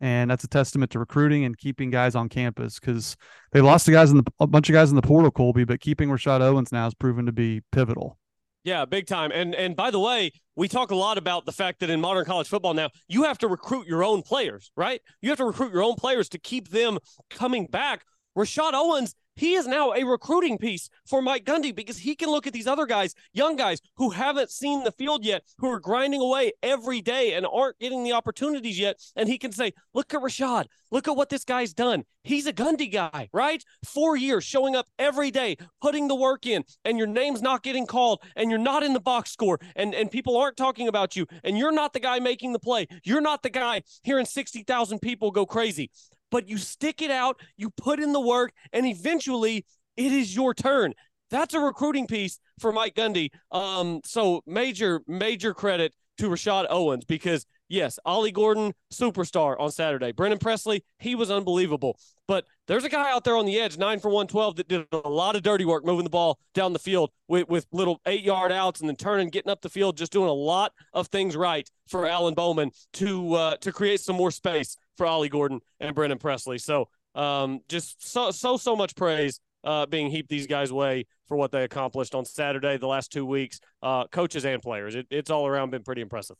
and 0.00 0.30
that's 0.30 0.44
a 0.44 0.48
testament 0.48 0.90
to 0.92 0.98
recruiting 0.98 1.44
and 1.44 1.56
keeping 1.56 1.90
guys 1.90 2.14
on 2.14 2.28
campus 2.28 2.78
because 2.78 3.16
they 3.52 3.60
lost 3.60 3.86
the 3.86 3.92
guys 3.92 4.10
in 4.10 4.18
the 4.18 4.24
a 4.40 4.46
bunch 4.46 4.68
of 4.68 4.72
guys 4.72 4.90
in 4.90 4.96
the 4.96 5.02
portal, 5.02 5.30
Colby, 5.30 5.64
but 5.64 5.80
keeping 5.80 6.08
Rashad 6.08 6.40
Owens 6.40 6.72
now 6.72 6.84
has 6.84 6.94
proven 6.94 7.26
to 7.26 7.32
be 7.32 7.62
pivotal. 7.72 8.18
Yeah, 8.64 8.86
big 8.86 9.06
time. 9.06 9.30
And 9.32 9.54
and 9.54 9.76
by 9.76 9.90
the 9.90 10.00
way, 10.00 10.32
we 10.56 10.68
talk 10.68 10.90
a 10.90 10.94
lot 10.96 11.18
about 11.18 11.44
the 11.44 11.52
fact 11.52 11.80
that 11.80 11.90
in 11.90 12.00
modern 12.00 12.24
college 12.24 12.48
football 12.48 12.72
now, 12.72 12.88
you 13.08 13.24
have 13.24 13.38
to 13.38 13.48
recruit 13.48 13.86
your 13.86 14.02
own 14.02 14.22
players, 14.22 14.72
right? 14.76 15.00
You 15.20 15.28
have 15.28 15.38
to 15.38 15.44
recruit 15.44 15.72
your 15.72 15.82
own 15.82 15.94
players 15.96 16.30
to 16.30 16.38
keep 16.38 16.68
them 16.68 16.98
coming 17.28 17.66
back. 17.66 18.04
Rashad 18.36 18.72
Owens 18.72 19.14
he 19.36 19.54
is 19.54 19.66
now 19.66 19.92
a 19.92 20.04
recruiting 20.04 20.58
piece 20.58 20.88
for 21.06 21.20
Mike 21.20 21.44
Gundy 21.44 21.74
because 21.74 21.98
he 21.98 22.14
can 22.14 22.30
look 22.30 22.46
at 22.46 22.52
these 22.52 22.66
other 22.66 22.86
guys, 22.86 23.14
young 23.32 23.56
guys 23.56 23.80
who 23.96 24.10
haven't 24.10 24.50
seen 24.50 24.84
the 24.84 24.92
field 24.92 25.24
yet, 25.24 25.44
who 25.58 25.68
are 25.70 25.80
grinding 25.80 26.20
away 26.20 26.52
every 26.62 27.00
day 27.00 27.34
and 27.34 27.46
aren't 27.46 27.78
getting 27.78 28.04
the 28.04 28.12
opportunities 28.12 28.78
yet. 28.78 29.00
And 29.16 29.28
he 29.28 29.38
can 29.38 29.52
say, 29.52 29.72
Look 29.92 30.14
at 30.14 30.20
Rashad. 30.20 30.66
Look 30.90 31.08
at 31.08 31.16
what 31.16 31.28
this 31.28 31.44
guy's 31.44 31.72
done. 31.72 32.04
He's 32.22 32.46
a 32.46 32.52
Gundy 32.52 32.90
guy, 32.90 33.28
right? 33.32 33.62
Four 33.84 34.16
years 34.16 34.44
showing 34.44 34.76
up 34.76 34.86
every 34.98 35.30
day, 35.30 35.56
putting 35.82 36.08
the 36.08 36.14
work 36.14 36.46
in, 36.46 36.64
and 36.84 36.96
your 36.96 37.06
name's 37.06 37.42
not 37.42 37.62
getting 37.62 37.86
called, 37.86 38.22
and 38.36 38.48
you're 38.48 38.58
not 38.58 38.82
in 38.82 38.92
the 38.92 39.00
box 39.00 39.30
score, 39.30 39.58
and, 39.76 39.94
and 39.94 40.10
people 40.10 40.36
aren't 40.36 40.56
talking 40.56 40.88
about 40.88 41.16
you, 41.16 41.26
and 41.42 41.58
you're 41.58 41.72
not 41.72 41.92
the 41.92 42.00
guy 42.00 42.20
making 42.20 42.52
the 42.52 42.58
play. 42.58 42.86
You're 43.02 43.20
not 43.20 43.42
the 43.42 43.50
guy 43.50 43.82
hearing 44.04 44.24
60,000 44.24 45.00
people 45.00 45.32
go 45.32 45.44
crazy 45.44 45.90
but 46.34 46.48
you 46.48 46.58
stick 46.58 47.00
it 47.00 47.12
out, 47.12 47.40
you 47.56 47.70
put 47.70 48.00
in 48.00 48.12
the 48.12 48.20
work, 48.20 48.52
and 48.72 48.84
eventually 48.84 49.64
it 49.96 50.10
is 50.10 50.34
your 50.34 50.52
turn. 50.52 50.92
That's 51.30 51.54
a 51.54 51.60
recruiting 51.60 52.08
piece 52.08 52.40
for 52.58 52.72
Mike 52.72 52.96
Gundy. 52.96 53.28
Um, 53.52 54.00
so 54.04 54.42
major, 54.44 55.00
major 55.06 55.54
credit 55.54 55.94
to 56.18 56.28
Rashad 56.28 56.66
Owens 56.70 57.04
because 57.04 57.46
yes, 57.68 58.00
Ollie 58.04 58.32
Gordon, 58.32 58.72
superstar 58.92 59.54
on 59.60 59.70
Saturday. 59.70 60.10
Brennan 60.10 60.38
Presley, 60.38 60.82
he 60.98 61.14
was 61.14 61.30
unbelievable. 61.30 61.96
But 62.26 62.46
there's 62.66 62.84
a 62.84 62.88
guy 62.88 63.12
out 63.12 63.22
there 63.22 63.36
on 63.36 63.46
the 63.46 63.60
edge, 63.60 63.78
nine 63.78 64.00
for 64.00 64.08
112, 64.08 64.56
that 64.56 64.66
did 64.66 64.86
a 64.90 65.08
lot 65.08 65.36
of 65.36 65.42
dirty 65.42 65.64
work 65.64 65.84
moving 65.84 66.04
the 66.04 66.10
ball 66.10 66.40
down 66.52 66.72
the 66.72 66.78
field 66.80 67.10
with, 67.28 67.48
with 67.48 67.66
little 67.70 68.00
eight 68.06 68.24
yard 68.24 68.50
outs 68.50 68.80
and 68.80 68.88
then 68.88 68.96
turning, 68.96 69.28
getting 69.28 69.52
up 69.52 69.60
the 69.60 69.68
field, 69.68 69.96
just 69.96 70.10
doing 70.10 70.28
a 70.28 70.32
lot 70.32 70.72
of 70.94 71.06
things 71.08 71.36
right 71.36 71.70
for 71.86 72.06
Alan 72.06 72.34
Bowman 72.34 72.72
to 72.94 73.34
uh, 73.34 73.56
to 73.58 73.70
create 73.70 74.00
some 74.00 74.16
more 74.16 74.30
space 74.30 74.76
for 74.96 75.06
Ollie 75.06 75.28
Gordon 75.28 75.60
and 75.80 75.94
Brennan 75.94 76.18
Presley. 76.18 76.58
So 76.58 76.88
um, 77.14 77.60
just 77.68 78.06
so 78.06 78.30
so 78.30 78.56
so 78.56 78.76
much 78.76 78.96
praise 78.96 79.40
uh, 79.64 79.86
being 79.86 80.10
heaped 80.10 80.28
these 80.28 80.46
guys' 80.46 80.72
way 80.72 81.06
for 81.26 81.36
what 81.36 81.50
they 81.50 81.64
accomplished 81.64 82.14
on 82.14 82.24
Saturday, 82.24 82.76
the 82.76 82.86
last 82.86 83.10
two 83.12 83.24
weeks, 83.24 83.60
uh, 83.82 84.06
coaches 84.08 84.44
and 84.44 84.60
players. 84.60 84.94
It, 84.94 85.06
it's 85.10 85.30
all 85.30 85.46
around 85.46 85.70
been 85.70 85.82
pretty 85.82 86.02
impressive. 86.02 86.36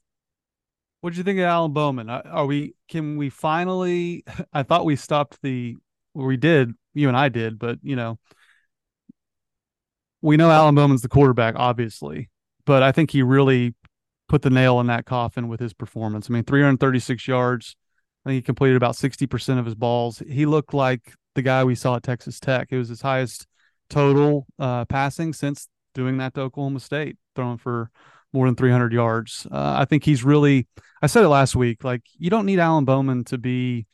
What 1.01 1.11
did 1.11 1.19
you 1.19 1.25
think 1.25 1.39
of 1.39 1.45
Alan 1.45 1.73
Bowman? 1.73 2.09
Uh, 2.09 2.23
are 2.25 2.47
we? 2.47 2.75
Can 2.89 3.17
we 3.17 3.31
finally? 3.31 4.25
I 4.53 4.63
thought 4.63 4.85
we 4.85 4.97
stopped 4.97 5.39
the. 5.43 5.77
We 6.15 6.37
did. 6.37 6.73
You 6.93 7.09
and 7.09 7.17
I 7.17 7.29
did, 7.29 7.59
but 7.59 7.79
you 7.83 7.97
know, 7.97 8.19
we 10.23 10.37
know 10.37 10.51
Alan 10.51 10.75
Bowman's 10.75 11.03
the 11.03 11.09
quarterback, 11.09 11.55
obviously, 11.57 12.31
but 12.65 12.83
I 12.83 12.93
think 12.93 13.11
he 13.11 13.23
really 13.23 13.75
put 14.29 14.43
the 14.43 14.51
nail 14.51 14.81
in 14.81 14.87
that 14.87 15.05
coffin 15.05 15.49
with 15.49 15.61
his 15.61 15.75
performance. 15.75 16.29
I 16.31 16.33
mean, 16.33 16.45
336 16.45 17.29
yards, 17.29 17.77
I 18.25 18.31
think 18.31 18.37
he 18.37 18.43
completed 18.43 18.77
about 18.77 18.95
60% 18.95 19.59
of 19.59 19.65
his 19.65 19.75
balls. 19.75 20.23
He 20.27 20.47
looked 20.47 20.73
like 20.73 21.13
the 21.35 21.43
guy 21.43 21.65
we 21.65 21.75
saw 21.75 21.97
at 21.97 22.03
Texas 22.03 22.41
Tech. 22.41 22.69
It 22.71 22.79
was 22.79 22.89
his 22.89 23.03
highest 23.03 23.47
total 23.91 24.47
uh, 24.59 24.85
passing 24.87 25.33
since 25.33 25.69
doing 25.95 26.19
that 26.19 26.35
to 26.35 26.43
Oklahoma 26.43 26.81
State, 26.81 27.17
throwing 27.37 27.59
for 27.59 27.91
more 28.33 28.47
than 28.47 28.57
300 28.57 28.93
yards. 28.93 29.47
Uh, 29.51 29.75
I 29.79 29.85
think 29.85 30.05
he's 30.05 30.25
really, 30.25 30.67
I 31.03 31.07
said 31.07 31.25
it 31.25 31.29
last 31.29 31.55
week, 31.55 31.85
like 31.85 32.03
you 32.19 32.31
don't 32.31 32.47
need 32.47 32.59
Alan 32.59 32.85
Bowman 32.85 33.25
to 33.25 33.39
be 33.39 33.87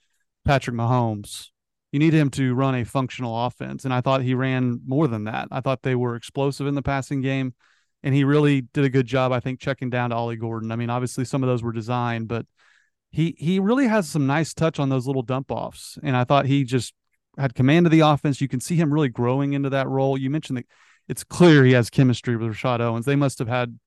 Patrick 0.45 0.77
Mahomes. 0.77 1.49
You 1.93 1.99
need 1.99 2.14
him 2.14 2.31
to 2.31 2.55
run 2.55 2.77
a 2.77 2.85
functional 2.85 3.47
offense. 3.47 3.85
And 3.85 3.93
I 3.93 4.01
thought 4.01 4.23
he 4.23 4.35
ran 4.35 4.81
more 4.87 5.09
than 5.09 5.25
that. 5.25 5.49
I 5.51 5.61
thought 5.61 5.83
they 5.83 5.97
were 5.97 6.14
explosive 6.14 6.66
in 6.66 6.75
the 6.75 6.83
passing 6.83 7.21
game. 7.21 7.55
And 8.03 8.14
he 8.14 8.25
really 8.25 8.62
did 8.62 8.85
a 8.85 8.88
good 8.88 9.07
job, 9.07 9.33
I 9.33 9.40
think, 9.40 9.61
checking 9.61 9.90
down 9.90 10.11
to 10.11 10.16
Ollie 10.16 10.37
Gordon. 10.37 10.73
I 10.73 10.77
mean, 10.77 10.88
obviously 10.88 11.25
some 11.25 11.43
of 11.43 11.49
those 11.49 11.62
were 11.62 11.73
designed, 11.73 12.29
but 12.29 12.47
he 13.11 13.35
he 13.38 13.59
really 13.59 13.88
has 13.88 14.09
some 14.09 14.27
nice 14.27 14.55
touch 14.55 14.79
on 14.79 14.88
those 14.88 15.07
little 15.07 15.23
dump 15.23 15.51
offs, 15.51 15.99
and 16.03 16.16
I 16.16 16.25
thought 16.25 16.46
he 16.46 16.64
just 16.64 16.94
had 17.37 17.55
command 17.55 17.87
of 17.87 17.92
the 17.92 18.01
offense. 18.01 18.40
You 18.40 18.49
can 18.49 18.61
see 18.61 18.77
him 18.77 18.92
really 18.92 19.09
growing 19.09 19.53
into 19.53 19.70
that 19.70 19.88
role. 19.88 20.16
You 20.16 20.31
mentioned 20.31 20.59
that 20.59 20.66
it's 21.09 21.25
clear 21.25 21.64
he 21.64 21.73
has 21.73 21.90
chemistry 21.90 22.37
with 22.37 22.51
Rashad 22.53 22.81
Owens. 22.81 23.07
They 23.07 23.16
must 23.16 23.38
have 23.40 23.49
had 23.49 23.79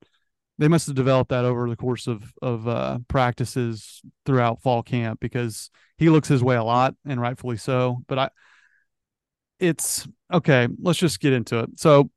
they 0.58 0.68
must 0.68 0.86
have 0.86 0.96
developed 0.96 1.30
that 1.30 1.44
over 1.44 1.68
the 1.68 1.76
course 1.76 2.06
of 2.06 2.32
of 2.42 2.68
uh, 2.68 2.98
practices 3.08 4.02
throughout 4.26 4.62
fall 4.62 4.82
camp 4.82 5.20
because 5.20 5.70
he 5.96 6.10
looks 6.10 6.28
his 6.28 6.42
way 6.42 6.56
a 6.56 6.64
lot 6.64 6.94
and 7.06 7.20
rightfully 7.20 7.56
so. 7.56 8.02
But 8.06 8.18
I, 8.18 8.30
it's 9.58 10.06
okay. 10.32 10.68
Let's 10.80 10.98
just 10.98 11.20
get 11.20 11.32
into 11.32 11.60
it. 11.60 11.78
So 11.78 12.10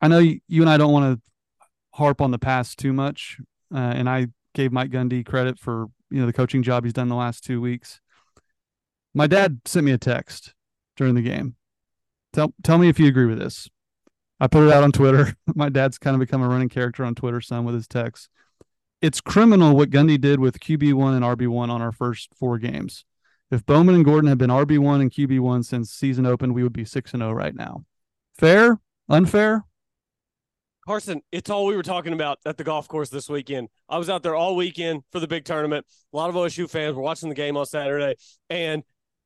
I 0.00 0.08
know 0.08 0.18
you, 0.18 0.40
and 0.62 0.68
I 0.68 0.76
don't 0.76 0.92
want 0.92 1.16
to 1.16 1.22
harp 1.92 2.20
on 2.20 2.30
the 2.30 2.38
past 2.38 2.78
too 2.78 2.92
much, 2.92 3.38
uh, 3.74 3.78
and 3.78 4.08
I 4.08 4.28
gave 4.54 4.72
Mike 4.72 4.90
Gundy 4.90 5.24
credit 5.24 5.58
for 5.58 5.86
you 6.10 6.20
know 6.20 6.26
the 6.26 6.32
coaching 6.32 6.62
job 6.62 6.84
he's 6.84 6.92
done 6.92 7.08
the 7.08 7.14
last 7.14 7.44
two 7.44 7.60
weeks. 7.60 8.00
My 9.14 9.26
dad 9.26 9.60
sent 9.64 9.84
me 9.84 9.92
a 9.92 9.98
text 9.98 10.54
during 10.96 11.14
the 11.14 11.22
game. 11.22 11.56
Tell 12.32 12.52
tell 12.62 12.78
me 12.78 12.88
if 12.88 12.98
you 12.98 13.08
agree 13.08 13.26
with 13.26 13.38
this. 13.38 13.68
I 14.38 14.46
put 14.46 14.66
it 14.66 14.72
out 14.72 14.82
on 14.82 14.92
Twitter. 14.92 15.34
My 15.54 15.68
dad's 15.68 15.98
kind 15.98 16.14
of 16.14 16.20
become 16.20 16.42
a 16.42 16.48
running 16.48 16.70
character 16.70 17.04
on 17.04 17.14
Twitter, 17.14 17.40
some 17.40 17.64
with 17.64 17.74
his 17.74 17.86
texts. 17.86 18.28
It's 19.02 19.20
criminal 19.20 19.76
what 19.76 19.90
Gundy 19.90 20.20
did 20.20 20.40
with 20.40 20.60
QB1 20.60 21.16
and 21.16 21.24
RB1 21.24 21.70
on 21.70 21.82
our 21.82 21.92
first 21.92 22.34
four 22.34 22.58
games. 22.58 23.04
If 23.50 23.66
Bowman 23.66 23.94
and 23.94 24.04
Gordon 24.04 24.28
had 24.28 24.38
been 24.38 24.50
RB1 24.50 25.00
and 25.00 25.10
QB1 25.10 25.64
since 25.64 25.90
season 25.90 26.24
opened, 26.24 26.54
we 26.54 26.62
would 26.62 26.72
be 26.72 26.84
6 26.84 27.12
and 27.12 27.20
0 27.20 27.32
right 27.32 27.54
now. 27.54 27.84
Fair? 28.38 28.78
Unfair? 29.08 29.64
Carson, 30.86 31.20
it's 31.30 31.50
all 31.50 31.66
we 31.66 31.76
were 31.76 31.82
talking 31.82 32.12
about 32.12 32.38
at 32.46 32.56
the 32.56 32.64
golf 32.64 32.88
course 32.88 33.10
this 33.10 33.28
weekend. 33.28 33.68
I 33.88 33.98
was 33.98 34.08
out 34.08 34.22
there 34.22 34.34
all 34.34 34.56
weekend 34.56 35.02
for 35.12 35.20
the 35.20 35.28
big 35.28 35.44
tournament. 35.44 35.86
A 36.12 36.16
lot 36.16 36.30
of 36.30 36.36
OSU 36.36 36.68
fans 36.68 36.96
were 36.96 37.02
watching 37.02 37.28
the 37.28 37.34
game 37.34 37.56
on 37.56 37.66
Saturday, 37.66 38.14
and 38.48 38.82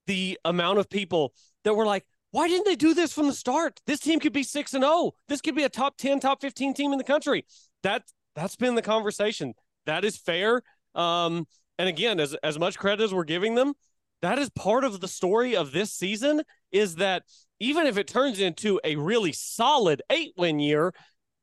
the 0.06 0.38
amount 0.44 0.78
of 0.78 0.90
people 0.90 1.32
that 1.62 1.74
were 1.74 1.86
like, 1.86 2.04
why 2.32 2.48
didn't 2.48 2.66
they 2.66 2.74
do 2.74 2.94
this 2.94 3.12
from 3.12 3.28
the 3.28 3.32
start? 3.32 3.80
This 3.86 4.00
team 4.00 4.18
could 4.18 4.32
be 4.32 4.42
6 4.42 4.74
and 4.74 4.82
0. 4.82 5.12
This 5.28 5.40
could 5.40 5.54
be 5.54 5.62
a 5.62 5.68
top 5.68 5.96
10, 5.96 6.18
top 6.18 6.40
15 6.40 6.74
team 6.74 6.92
in 6.92 6.98
the 6.98 7.04
country. 7.04 7.46
That 7.84 8.02
that's 8.34 8.56
been 8.56 8.74
the 8.74 8.82
conversation. 8.82 9.54
That 9.86 10.04
is 10.04 10.16
fair. 10.16 10.62
Um, 10.96 11.46
and 11.78 11.88
again, 11.88 12.18
as 12.18 12.34
as 12.42 12.58
much 12.58 12.76
credit 12.76 13.04
as 13.04 13.14
we're 13.14 13.22
giving 13.22 13.54
them, 13.54 13.74
that 14.22 14.40
is 14.40 14.50
part 14.50 14.82
of 14.82 15.00
the 15.00 15.06
story 15.06 15.54
of 15.54 15.70
this 15.70 15.92
season 15.92 16.42
is 16.72 16.96
that 16.96 17.22
even 17.60 17.86
if 17.86 17.96
it 17.96 18.08
turns 18.08 18.40
into 18.40 18.80
a 18.82 18.96
really 18.96 19.32
solid 19.32 20.02
8-win 20.10 20.58
year, 20.58 20.92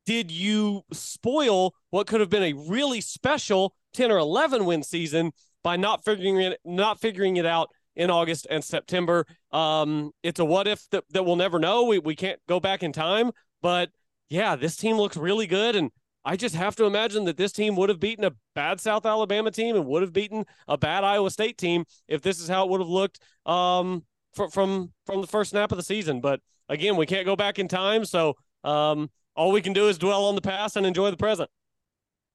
did 0.06 0.32
you 0.32 0.84
spoil 0.92 1.74
what 1.90 2.08
could 2.08 2.20
have 2.20 2.30
been 2.30 2.44
a 2.44 2.54
really 2.54 3.02
special 3.02 3.76
10 3.94 4.12
or 4.12 4.18
11 4.18 4.66
win 4.66 4.84
season 4.84 5.32
by 5.64 5.78
not 5.78 6.04
figuring 6.04 6.38
it 6.38 6.60
not 6.66 7.00
figuring 7.00 7.38
it 7.38 7.46
out 7.46 7.70
in 7.96 8.10
August 8.10 8.48
and 8.50 8.64
September. 8.64 9.26
Um, 9.52 10.12
it's 10.24 10.40
a 10.40 10.46
what 10.46 10.68
if 10.68 10.90
that, 10.92 11.04
that 11.12 11.24
we'll 11.24 11.36
never 11.36 11.60
know. 11.60 11.84
We, 11.84 12.00
we 12.00 12.16
can't 12.16 12.40
go 12.48 12.60
back 12.60 12.84
in 12.84 12.94
time. 12.94 13.32
But 13.62 13.90
yeah, 14.30 14.56
this 14.56 14.76
team 14.76 14.98
looks 14.98 15.18
really 15.18 15.48
good. 15.48 15.76
And 15.76 15.92
I 16.24 16.36
just 16.36 16.56
have 16.56 16.76
to 16.78 16.86
imagine 16.86 17.26
that 17.26 17.38
this 17.38 17.52
team 17.52 17.76
would 17.76 17.90
have 17.90 18.00
beaten 18.00 18.24
a 18.24 18.32
bad 18.56 18.80
South 18.80 19.06
Alabama 19.06 19.52
team 19.52 19.76
and 19.76 19.86
would 19.86 20.02
have 20.02 20.14
beaten 20.14 20.46
a 20.68 20.78
bad 20.78 21.04
Iowa 21.04 21.30
State 21.32 21.58
team 21.58 21.84
if 22.08 22.22
this 22.22 22.40
is 22.40 22.48
how 22.48 22.66
it 22.66 22.70
would 22.70 22.82
have 22.82 22.90
looked 22.90 23.20
um, 23.46 24.04
from, 24.34 24.50
from, 24.52 24.94
from 25.06 25.22
the 25.22 25.28
first 25.28 25.52
snap 25.52 25.72
of 25.72 25.78
the 25.78 25.84
season. 25.84 26.22
But 26.22 26.40
again, 26.70 26.96
we 26.96 27.06
can't 27.06 27.26
go 27.26 27.36
back 27.36 27.60
in 27.60 27.68
time. 27.68 28.06
So 28.06 28.36
um, 28.64 29.10
all 29.36 29.52
we 29.52 29.62
can 29.62 29.74
do 29.74 29.88
is 29.88 29.98
dwell 29.98 30.26
on 30.26 30.36
the 30.36 30.42
past 30.42 30.76
and 30.76 30.86
enjoy 30.86 31.12
the 31.12 31.18
present. 31.18 31.50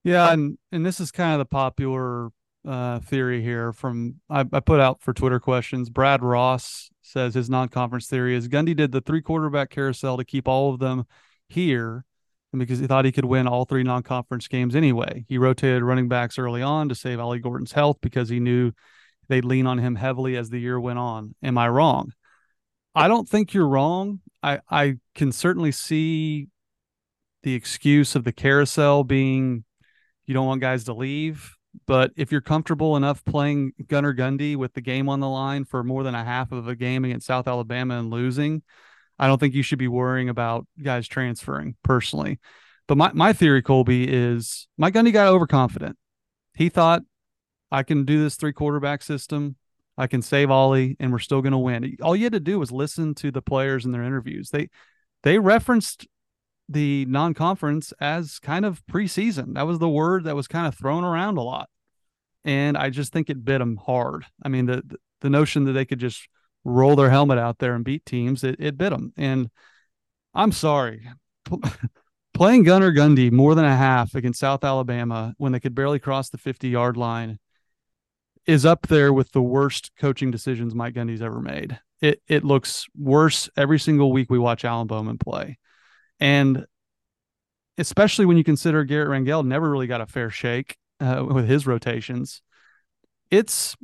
Yeah, 0.05 0.33
and 0.33 0.57
and 0.71 0.87
this 0.87 1.01
is 1.01 1.11
kind 1.11 1.33
of 1.33 1.39
the 1.39 1.47
popular 1.47 2.31
uh, 2.67 3.01
theory 3.01 3.43
here 3.43 3.73
from 3.73 4.17
I, 4.29 4.45
I, 4.53 4.61
put 4.61 4.81
out 4.81 5.01
for 5.01 5.13
Twitter 5.13 5.41
questions. 5.41 5.91
Brad 5.91 6.23
Ross 6.23 6.91
says 7.03 7.35
his 7.35 7.49
non-conference 7.49 8.09
theory 8.09 8.35
is 8.35 8.49
Gundy 8.49 8.75
did 8.75 8.93
the 8.93 9.01
three 9.01 9.23
quarterback 9.23 9.71
carousel 9.71 10.17
to 10.17 10.25
keep 10.25 10.49
all 10.49 10.73
of 10.73 10.81
them 10.81 11.07
here, 11.49 12.05
and 12.53 12.61
because 12.61 12.79
he 12.79 12.87
thought 12.87 13.05
he 13.05 13.13
could 13.13 13.25
win 13.25 13.47
all 13.47 13.65
three 13.65 13.83
non-conference 13.83 14.49
games 14.49 14.75
anyway. 14.75 15.25
He 15.29 15.39
rotated 15.39 15.83
running 15.83 16.09
backs 16.09 16.39
early 16.39 16.63
on 16.63 16.89
to 16.89 16.95
save 16.95 17.21
Ollie 17.21 17.39
Gordon's 17.39 17.73
health 17.73 17.99
because 18.01 18.29
he 18.29 18.41
knew 18.41 18.73
they'd 19.29 19.45
lean 19.45 19.67
on 19.67 19.79
him 19.79 19.97
heavily 19.97 20.37
as 20.37 20.51
the 20.51 20.61
year 20.61 20.81
went 20.81 20.99
on. 20.99 21.35
Am 21.43 21.59
I 21.59 21.69
wrong? 21.69 22.13
I 22.95 23.09
don't 23.09 23.29
think 23.29 23.55
you're 23.55 23.69
wrong. 23.69 24.21
I 24.43 24.61
I 24.71 24.99
can 25.15 25.33
certainly 25.33 25.73
see 25.73 26.49
the 27.47 27.55
excuse 27.55 28.17
of 28.17 28.25
the 28.25 28.33
carousel 28.33 29.05
being 29.05 29.63
you 30.27 30.35
don't 30.35 30.47
want 30.47 30.61
guys 30.61 30.83
to 30.83 30.93
leave 30.93 31.57
but 31.87 32.11
if 32.17 32.33
you're 32.33 32.41
comfortable 32.41 32.97
enough 32.97 33.25
playing 33.25 33.73
Gunnar 33.87 34.15
Gundy 34.15 34.57
with 34.57 34.73
the 34.75 34.81
game 34.81 35.09
on 35.09 35.21
the 35.21 35.29
line 35.29 35.65
for 35.65 35.85
more 35.85 36.03
than 36.03 36.15
a 36.15 36.25
half 36.25 36.53
of 36.53 36.69
a 36.69 36.75
game 36.75 37.05
against 37.05 37.27
South 37.27 37.47
Alabama 37.47 37.99
and 37.99 38.11
losing, 38.11 38.63
I 39.19 39.27
don't 39.27 39.39
think 39.39 39.55
you 39.55 39.63
should 39.63 39.79
be 39.79 39.89
worrying 39.89 40.29
about 40.29 40.67
guys 40.83 41.07
transferring 41.07 41.77
personally. 41.83 42.39
But 42.89 42.97
my, 42.97 43.13
my 43.13 43.33
theory, 43.33 43.63
Colby, 43.63 44.09
is 44.09 44.69
Mike 44.79 44.95
Gundy 44.95 45.13
got 45.13 45.29
overconfident. 45.29 45.97
He 46.55 46.69
thought, 46.69 47.03
I 47.71 47.83
can 47.83 48.05
do 48.05 48.23
this 48.23 48.37
three 48.37 48.53
quarterback 48.53 49.03
system. 49.03 49.57
I 49.99 50.07
can 50.07 50.23
save 50.23 50.51
Ollie, 50.51 50.97
and 51.01 51.11
we're 51.13 51.19
still 51.19 51.43
going 51.43 51.53
to 51.53 51.59
win. 51.59 51.97
All 52.03 52.15
you 52.15 52.25
had 52.25 52.33
to 52.33 52.41
do 52.41 52.59
was 52.59 52.71
listen 52.71 53.15
to 53.17 53.31
the 53.31 53.43
players 53.43 53.85
in 53.85 53.93
their 53.93 54.03
interviews. 54.03 54.51
They 54.51 54.69
they 55.23 55.39
referenced 55.39 56.07
the 56.69 57.07
non-conference 57.07 57.93
as 58.01 58.39
kind 58.39 58.65
of 58.65 58.85
preseason. 58.87 59.55
That 59.55 59.67
was 59.67 59.79
the 59.79 59.89
word 59.89 60.25
that 60.25 60.37
was 60.37 60.49
kind 60.49 60.67
of 60.67 60.75
thrown 60.75 61.05
around 61.05 61.39
a 61.39 61.43
lot, 61.43 61.69
and 62.45 62.77
I 62.77 62.91
just 62.91 63.13
think 63.13 63.31
it 63.31 63.45
bit 63.45 63.59
them 63.59 63.77
hard. 63.77 64.27
I 64.43 64.49
mean, 64.49 64.67
the 64.67 64.99
the 65.21 65.31
notion 65.31 65.65
that 65.65 65.73
they 65.73 65.85
could 65.85 66.01
just 66.01 66.29
roll 66.65 66.97
their 66.97 67.11
helmet 67.11 67.39
out 67.39 67.59
there 67.59 67.75
and 67.75 67.85
beat 67.85 68.05
teams, 68.05 68.45
it, 68.45 68.57
it 68.59 68.77
bit 68.77 68.91
them. 68.91 69.13
And 69.17 69.51
I'm 70.35 70.53
sorry, 70.53 71.09
playing 72.35 72.65
Gunnar 72.65 72.93
Gundy 72.93 73.31
more 73.31 73.55
than 73.55 73.65
a 73.65 73.77
half 73.77 74.15
against 74.15 74.41
South 74.41 74.65
Alabama 74.65 75.35
when 75.39 75.53
they 75.53 75.61
could 75.61 75.75
barely 75.75 75.99
cross 75.99 76.29
the 76.29 76.39
50 76.39 76.69
yard 76.69 76.97
line 76.97 77.39
is 78.47 78.65
up 78.65 78.87
there 78.87 79.13
with 79.13 79.33
the 79.33 79.43
worst 79.43 79.91
coaching 79.99 80.31
decisions 80.31 80.75
Mike 80.75 80.95
Gundy's 80.95 81.23
ever 81.23 81.41
made. 81.41 81.79
It 82.01 82.23
it 82.29 82.45
looks 82.45 82.87
worse 82.97 83.49
every 83.57 83.79
single 83.79 84.13
week 84.13 84.31
we 84.31 84.39
watch 84.39 84.65
Alan 84.65 84.87
Bowman 84.87 85.19
play. 85.19 85.59
And 86.21 86.67
especially 87.79 88.27
when 88.27 88.37
you 88.37 88.45
consider 88.45 88.85
Garrett 88.85 89.09
Rangel 89.09 89.45
never 89.45 89.71
really 89.71 89.87
got 89.87 90.01
a 90.01 90.07
fair 90.07 90.31
shake 90.31 90.77
uh, 91.01 91.25
with 91.29 91.47
his 91.47 91.67
rotations, 91.67 92.43
it's 93.31 93.77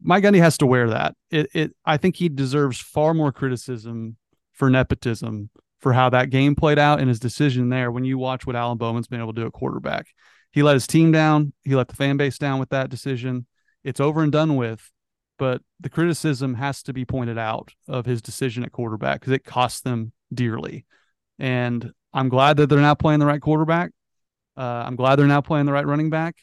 Mike 0.00 0.24
Gundy 0.24 0.38
has 0.38 0.58
to 0.58 0.66
wear 0.66 0.90
that. 0.90 1.14
It, 1.30 1.50
it, 1.54 1.76
I 1.84 1.96
think 1.96 2.16
he 2.16 2.28
deserves 2.28 2.80
far 2.80 3.14
more 3.14 3.32
criticism 3.32 4.16
for 4.52 4.70
nepotism 4.70 5.50
for 5.80 5.92
how 5.92 6.10
that 6.10 6.30
game 6.30 6.54
played 6.54 6.78
out 6.78 7.00
and 7.00 7.08
his 7.08 7.20
decision 7.20 7.68
there. 7.68 7.90
When 7.90 8.04
you 8.04 8.18
watch 8.18 8.46
what 8.46 8.56
Alan 8.56 8.78
Bowman's 8.78 9.06
been 9.06 9.20
able 9.20 9.32
to 9.32 9.40
do 9.40 9.46
at 9.46 9.52
quarterback, 9.52 10.08
he 10.50 10.62
let 10.62 10.74
his 10.74 10.86
team 10.86 11.12
down. 11.12 11.52
He 11.62 11.74
let 11.74 11.88
the 11.88 11.96
fan 11.96 12.16
base 12.16 12.38
down 12.38 12.58
with 12.58 12.70
that 12.70 12.90
decision. 12.90 13.46
It's 13.84 14.00
over 14.00 14.22
and 14.22 14.32
done 14.32 14.56
with. 14.56 14.90
But 15.38 15.62
the 15.78 15.88
criticism 15.88 16.54
has 16.54 16.82
to 16.84 16.92
be 16.92 17.04
pointed 17.04 17.38
out 17.38 17.72
of 17.86 18.06
his 18.06 18.20
decision 18.20 18.64
at 18.64 18.72
quarterback 18.72 19.20
because 19.20 19.32
it 19.32 19.44
cost 19.44 19.84
them 19.84 20.12
dearly. 20.34 20.84
And 21.38 21.92
I'm 22.12 22.28
glad 22.28 22.56
that 22.56 22.68
they're 22.68 22.80
now 22.80 22.94
playing 22.94 23.20
the 23.20 23.26
right 23.26 23.40
quarterback. 23.40 23.92
Uh, 24.56 24.82
I'm 24.86 24.96
glad 24.96 25.16
they're 25.16 25.26
now 25.26 25.40
playing 25.40 25.66
the 25.66 25.72
right 25.72 25.86
running 25.86 26.10
back. 26.10 26.36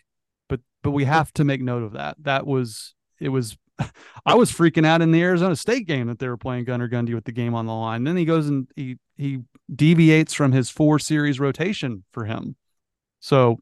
But 0.47 0.61
but 0.83 0.91
we 0.91 1.05
have 1.05 1.31
to 1.33 1.43
make 1.43 1.61
note 1.61 1.83
of 1.83 1.93
that. 1.93 2.17
That 2.21 2.47
was 2.47 2.95
it 3.19 3.29
was 3.29 3.57
I 4.25 4.35
was 4.35 4.51
freaking 4.51 4.85
out 4.85 5.01
in 5.01 5.11
the 5.11 5.21
Arizona 5.21 5.55
State 5.55 5.87
game 5.87 6.07
that 6.07 6.19
they 6.19 6.27
were 6.27 6.37
playing 6.37 6.65
Gunnar 6.65 6.87
Gundy 6.87 7.13
with 7.13 7.25
the 7.25 7.31
game 7.31 7.53
on 7.53 7.65
the 7.65 7.73
line. 7.73 8.03
then 8.03 8.17
he 8.17 8.25
goes 8.25 8.47
and 8.47 8.67
he 8.75 8.97
he 9.17 9.39
deviates 9.73 10.33
from 10.33 10.51
his 10.51 10.69
four 10.69 10.99
series 10.99 11.39
rotation 11.39 12.03
for 12.11 12.25
him. 12.25 12.55
So 13.19 13.59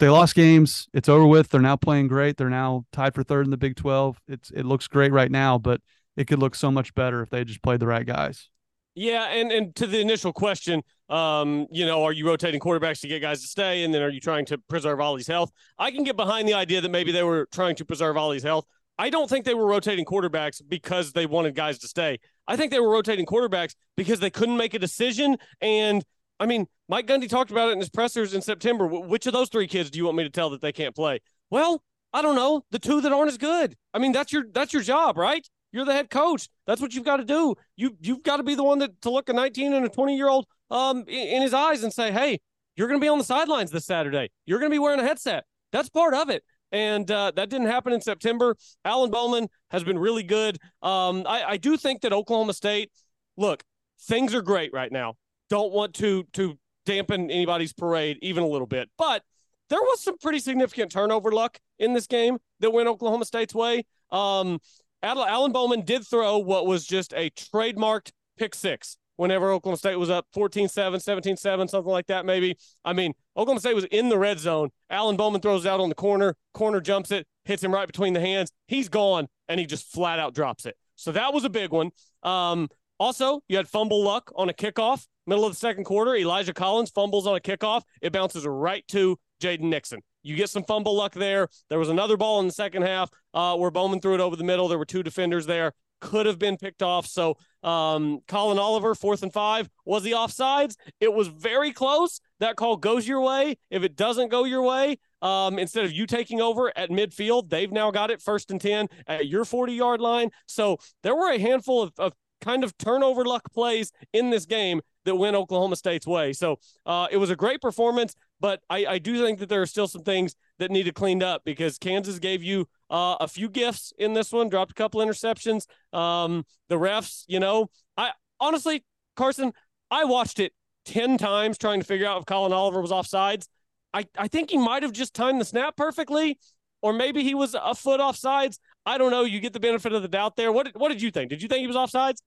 they 0.00 0.08
lost 0.08 0.34
games. 0.34 0.88
It's 0.92 1.08
over 1.08 1.26
with. 1.26 1.48
They're 1.48 1.60
now 1.60 1.76
playing 1.76 2.08
great. 2.08 2.36
They're 2.36 2.50
now 2.50 2.84
tied 2.92 3.14
for 3.14 3.22
third 3.22 3.46
in 3.46 3.50
the 3.50 3.56
Big 3.56 3.76
12. 3.76 4.20
It's 4.28 4.50
it 4.50 4.64
looks 4.64 4.88
great 4.88 5.12
right 5.12 5.30
now, 5.30 5.58
but 5.58 5.80
it 6.16 6.26
could 6.26 6.38
look 6.38 6.54
so 6.54 6.70
much 6.70 6.94
better 6.94 7.22
if 7.22 7.30
they 7.30 7.44
just 7.44 7.62
played 7.62 7.80
the 7.80 7.86
right 7.86 8.06
guys. 8.06 8.48
Yeah, 8.94 9.24
and 9.24 9.50
and 9.50 9.74
to 9.76 9.86
the 9.88 10.00
initial 10.00 10.32
question, 10.32 10.82
um, 11.08 11.66
you 11.70 11.84
know, 11.84 12.04
are 12.04 12.12
you 12.12 12.26
rotating 12.26 12.60
quarterbacks 12.60 13.00
to 13.00 13.08
get 13.08 13.20
guys 13.20 13.42
to 13.42 13.48
stay, 13.48 13.82
and 13.82 13.92
then 13.92 14.02
are 14.02 14.08
you 14.08 14.20
trying 14.20 14.44
to 14.46 14.58
preserve 14.58 15.00
Ollie's 15.00 15.26
health? 15.26 15.50
I 15.78 15.90
can 15.90 16.04
get 16.04 16.16
behind 16.16 16.46
the 16.46 16.54
idea 16.54 16.80
that 16.80 16.90
maybe 16.90 17.10
they 17.10 17.24
were 17.24 17.48
trying 17.52 17.74
to 17.76 17.84
preserve 17.84 18.16
Ollie's 18.16 18.44
health. 18.44 18.66
I 18.96 19.10
don't 19.10 19.28
think 19.28 19.44
they 19.44 19.54
were 19.54 19.66
rotating 19.66 20.04
quarterbacks 20.04 20.62
because 20.66 21.12
they 21.12 21.26
wanted 21.26 21.56
guys 21.56 21.78
to 21.78 21.88
stay. 21.88 22.20
I 22.46 22.56
think 22.56 22.70
they 22.70 22.78
were 22.78 22.90
rotating 22.90 23.26
quarterbacks 23.26 23.74
because 23.96 24.20
they 24.20 24.30
couldn't 24.30 24.56
make 24.56 24.74
a 24.74 24.78
decision. 24.78 25.38
And 25.60 26.04
I 26.38 26.46
mean, 26.46 26.66
Mike 26.88 27.08
Gundy 27.08 27.28
talked 27.28 27.50
about 27.50 27.70
it 27.70 27.72
in 27.72 27.80
his 27.80 27.90
pressers 27.90 28.34
in 28.34 28.42
September. 28.42 28.86
Which 28.86 29.26
of 29.26 29.32
those 29.32 29.48
three 29.48 29.66
kids 29.66 29.90
do 29.90 29.98
you 29.98 30.04
want 30.04 30.16
me 30.16 30.24
to 30.24 30.30
tell 30.30 30.50
that 30.50 30.60
they 30.60 30.72
can't 30.72 30.94
play? 30.94 31.20
Well, 31.50 31.82
I 32.12 32.22
don't 32.22 32.36
know. 32.36 32.62
The 32.70 32.78
two 32.78 33.00
that 33.00 33.12
aren't 33.12 33.28
as 33.30 33.38
good. 33.38 33.74
I 33.92 33.98
mean, 33.98 34.12
that's 34.12 34.32
your 34.32 34.44
that's 34.52 34.72
your 34.72 34.82
job, 34.82 35.18
right? 35.18 35.44
You're 35.74 35.84
the 35.84 35.92
head 35.92 36.08
coach. 36.08 36.48
That's 36.68 36.80
what 36.80 36.94
you've 36.94 37.04
got 37.04 37.16
to 37.16 37.24
do. 37.24 37.56
You 37.76 37.96
you've 38.00 38.22
got 38.22 38.36
to 38.36 38.44
be 38.44 38.54
the 38.54 38.62
one 38.62 38.78
that 38.78 39.02
to 39.02 39.10
look 39.10 39.28
a 39.28 39.32
19 39.32 39.74
and 39.74 39.84
a 39.84 39.88
20 39.88 40.16
year 40.16 40.28
old 40.28 40.46
um 40.70 41.04
in, 41.08 41.42
his 41.42 41.52
eyes 41.52 41.82
and 41.82 41.92
say, 41.92 42.12
hey, 42.12 42.38
you're 42.76 42.86
going 42.86 43.00
to 43.00 43.04
be 43.04 43.08
on 43.08 43.18
the 43.18 43.24
sidelines 43.24 43.72
this 43.72 43.84
Saturday. 43.84 44.30
You're 44.46 44.60
going 44.60 44.70
to 44.70 44.74
be 44.74 44.78
wearing 44.78 45.00
a 45.00 45.02
headset. 45.02 45.42
That's 45.72 45.88
part 45.88 46.14
of 46.14 46.30
it. 46.30 46.44
and 46.70 47.10
uh, 47.10 47.32
that 47.34 47.50
didn't 47.50 47.66
happen 47.66 47.92
in 47.92 48.00
September. 48.00 48.56
Alan 48.84 49.10
Bowman 49.10 49.48
has 49.72 49.82
been 49.82 49.98
really 49.98 50.22
good. 50.22 50.58
Um, 50.80 51.24
I, 51.26 51.42
I 51.42 51.56
do 51.56 51.76
think 51.76 52.02
that 52.02 52.12
Oklahoma 52.12 52.54
State, 52.54 52.92
look, 53.36 53.64
things 54.02 54.32
are 54.32 54.42
great 54.42 54.72
right 54.72 54.92
now. 54.92 55.14
Don't 55.50 55.72
want 55.72 55.94
to 55.94 56.22
to 56.34 56.56
dampen 56.86 57.32
anybody's 57.32 57.72
parade 57.72 58.18
even 58.22 58.44
a 58.44 58.46
little 58.46 58.68
bit, 58.68 58.90
but 58.96 59.24
there 59.70 59.80
was 59.80 60.02
some 60.02 60.18
pretty 60.18 60.38
significant 60.38 60.92
turnover 60.92 61.32
luck 61.32 61.58
in 61.80 61.94
this 61.94 62.06
game 62.06 62.38
that 62.60 62.72
went 62.72 62.88
Oklahoma 62.88 63.24
State's 63.24 63.54
way. 63.54 63.84
Um, 64.10 64.60
Alan 65.04 65.52
Bowman 65.52 65.82
did 65.82 66.06
throw 66.06 66.38
what 66.38 66.66
was 66.66 66.86
just 66.86 67.12
a 67.12 67.30
trademarked 67.30 68.12
pick 68.38 68.54
six 68.54 68.96
whenever 69.16 69.52
Oklahoma 69.52 69.76
State 69.76 69.96
was 69.96 70.10
up 70.10 70.26
14 70.32 70.68
7, 70.68 70.98
17 70.98 71.36
7, 71.36 71.68
something 71.68 71.92
like 71.92 72.06
that, 72.06 72.24
maybe. 72.24 72.56
I 72.84 72.92
mean, 72.94 73.12
Oklahoma 73.36 73.60
State 73.60 73.74
was 73.74 73.84
in 73.84 74.08
the 74.08 74.18
red 74.18 74.38
zone. 74.38 74.70
Alan 74.90 75.16
Bowman 75.16 75.40
throws 75.40 75.66
out 75.66 75.80
on 75.80 75.88
the 75.88 75.94
corner, 75.94 76.36
corner 76.54 76.80
jumps 76.80 77.10
it, 77.10 77.26
hits 77.44 77.62
him 77.62 77.72
right 77.72 77.86
between 77.86 78.14
the 78.14 78.20
hands. 78.20 78.50
He's 78.66 78.88
gone, 78.88 79.28
and 79.48 79.60
he 79.60 79.66
just 79.66 79.92
flat 79.92 80.18
out 80.18 80.34
drops 80.34 80.66
it. 80.66 80.76
So 80.96 81.12
that 81.12 81.34
was 81.34 81.44
a 81.44 81.50
big 81.50 81.70
one. 81.70 81.90
Um, 82.22 82.68
also, 82.98 83.40
you 83.48 83.56
had 83.56 83.68
fumble 83.68 84.02
luck 84.02 84.32
on 84.36 84.48
a 84.48 84.52
kickoff, 84.54 85.06
middle 85.26 85.44
of 85.44 85.52
the 85.52 85.58
second 85.58 85.84
quarter. 85.84 86.14
Elijah 86.14 86.54
Collins 86.54 86.90
fumbles 86.90 87.26
on 87.26 87.36
a 87.36 87.40
kickoff. 87.40 87.82
It 88.00 88.12
bounces 88.12 88.46
right 88.46 88.86
to 88.88 89.18
Jaden 89.42 89.62
Nixon. 89.62 90.00
You 90.24 90.34
get 90.34 90.50
some 90.50 90.64
fumble 90.64 90.96
luck 90.96 91.12
there. 91.12 91.48
There 91.70 91.78
was 91.78 91.88
another 91.90 92.16
ball 92.16 92.40
in 92.40 92.48
the 92.48 92.52
second 92.52 92.82
half 92.82 93.10
uh, 93.32 93.56
where 93.56 93.70
Bowman 93.70 94.00
threw 94.00 94.14
it 94.14 94.20
over 94.20 94.34
the 94.34 94.42
middle. 94.42 94.66
There 94.66 94.78
were 94.78 94.84
two 94.84 95.04
defenders 95.04 95.46
there 95.46 95.72
could 96.04 96.26
have 96.26 96.38
been 96.38 96.58
picked 96.58 96.82
off. 96.82 97.06
So 97.06 97.38
um, 97.62 98.20
Collin 98.28 98.58
Oliver, 98.58 98.94
fourth 98.94 99.22
and 99.22 99.32
five, 99.32 99.70
was 99.86 100.02
the 100.02 100.12
offsides. 100.12 100.76
It 101.00 101.12
was 101.12 101.28
very 101.28 101.72
close. 101.72 102.20
That 102.40 102.56
call 102.56 102.76
goes 102.76 103.08
your 103.08 103.22
way. 103.22 103.56
If 103.70 103.82
it 103.82 103.96
doesn't 103.96 104.28
go 104.28 104.44
your 104.44 104.62
way, 104.62 104.98
um, 105.22 105.58
instead 105.58 105.86
of 105.86 105.92
you 105.92 106.06
taking 106.06 106.42
over 106.42 106.70
at 106.76 106.90
midfield, 106.90 107.48
they've 107.48 107.72
now 107.72 107.90
got 107.90 108.10
it 108.10 108.20
first 108.20 108.50
and 108.50 108.60
10 108.60 108.88
at 109.06 109.28
your 109.28 109.46
40 109.46 109.72
yard 109.72 110.00
line. 110.02 110.30
So 110.46 110.76
there 111.02 111.14
were 111.14 111.30
a 111.30 111.38
handful 111.38 111.82
of, 111.82 111.92
of 111.98 112.12
kind 112.44 112.62
of 112.62 112.76
turnover 112.76 113.24
luck 113.24 113.52
plays 113.52 113.90
in 114.12 114.30
this 114.30 114.44
game 114.44 114.80
that 115.04 115.16
went 115.16 115.36
Oklahoma 115.36 115.76
State's 115.76 116.06
way. 116.06 116.32
So 116.32 116.58
uh, 116.86 117.06
it 117.10 117.16
was 117.16 117.30
a 117.30 117.36
great 117.36 117.60
performance, 117.60 118.14
but 118.40 118.60
I, 118.68 118.86
I, 118.86 118.98
do 118.98 119.22
think 119.22 119.38
that 119.38 119.48
there 119.48 119.62
are 119.62 119.66
still 119.66 119.88
some 119.88 120.02
things 120.02 120.34
that 120.58 120.70
need 120.70 120.84
to 120.84 120.92
cleaned 120.92 121.22
up 121.22 121.42
because 121.44 121.78
Kansas 121.78 122.18
gave 122.18 122.42
you 122.42 122.66
uh, 122.90 123.16
a 123.20 123.28
few 123.28 123.48
gifts 123.48 123.92
in 123.98 124.14
this 124.14 124.32
one, 124.32 124.48
dropped 124.48 124.72
a 124.72 124.74
couple 124.74 125.00
interceptions. 125.00 125.66
Um, 125.96 126.44
the 126.68 126.76
refs, 126.76 127.24
you 127.28 127.40
know, 127.40 127.70
I 127.96 128.12
honestly, 128.40 128.84
Carson, 129.16 129.52
I 129.90 130.04
watched 130.04 130.38
it 130.38 130.52
10 130.86 131.18
times 131.18 131.58
trying 131.58 131.80
to 131.80 131.86
figure 131.86 132.06
out 132.06 132.18
if 132.18 132.26
Collin 132.26 132.52
Oliver 132.52 132.80
was 132.80 132.90
offsides. 132.90 133.46
I, 133.92 134.06
I 134.18 134.28
think 134.28 134.50
he 134.50 134.58
might 134.58 134.82
have 134.82 134.92
just 134.92 135.14
timed 135.14 135.40
the 135.40 135.44
snap 135.44 135.76
perfectly, 135.76 136.38
or 136.82 136.92
maybe 136.92 137.22
he 137.22 137.34
was 137.34 137.54
a 137.54 137.74
foot 137.74 138.00
offsides. 138.00 138.58
I 138.84 138.98
don't 138.98 139.10
know. 139.10 139.22
You 139.22 139.40
get 139.40 139.52
the 139.52 139.60
benefit 139.60 139.92
of 139.92 140.02
the 140.02 140.08
doubt 140.08 140.36
there. 140.36 140.52
What, 140.52 140.72
what 140.74 140.88
did 140.88 141.00
you 141.00 141.10
think? 141.10 141.30
Did 141.30 141.42
you 141.42 141.48
think 141.48 141.60
he 141.60 141.66
was 141.66 141.76
offsides? 141.76 142.18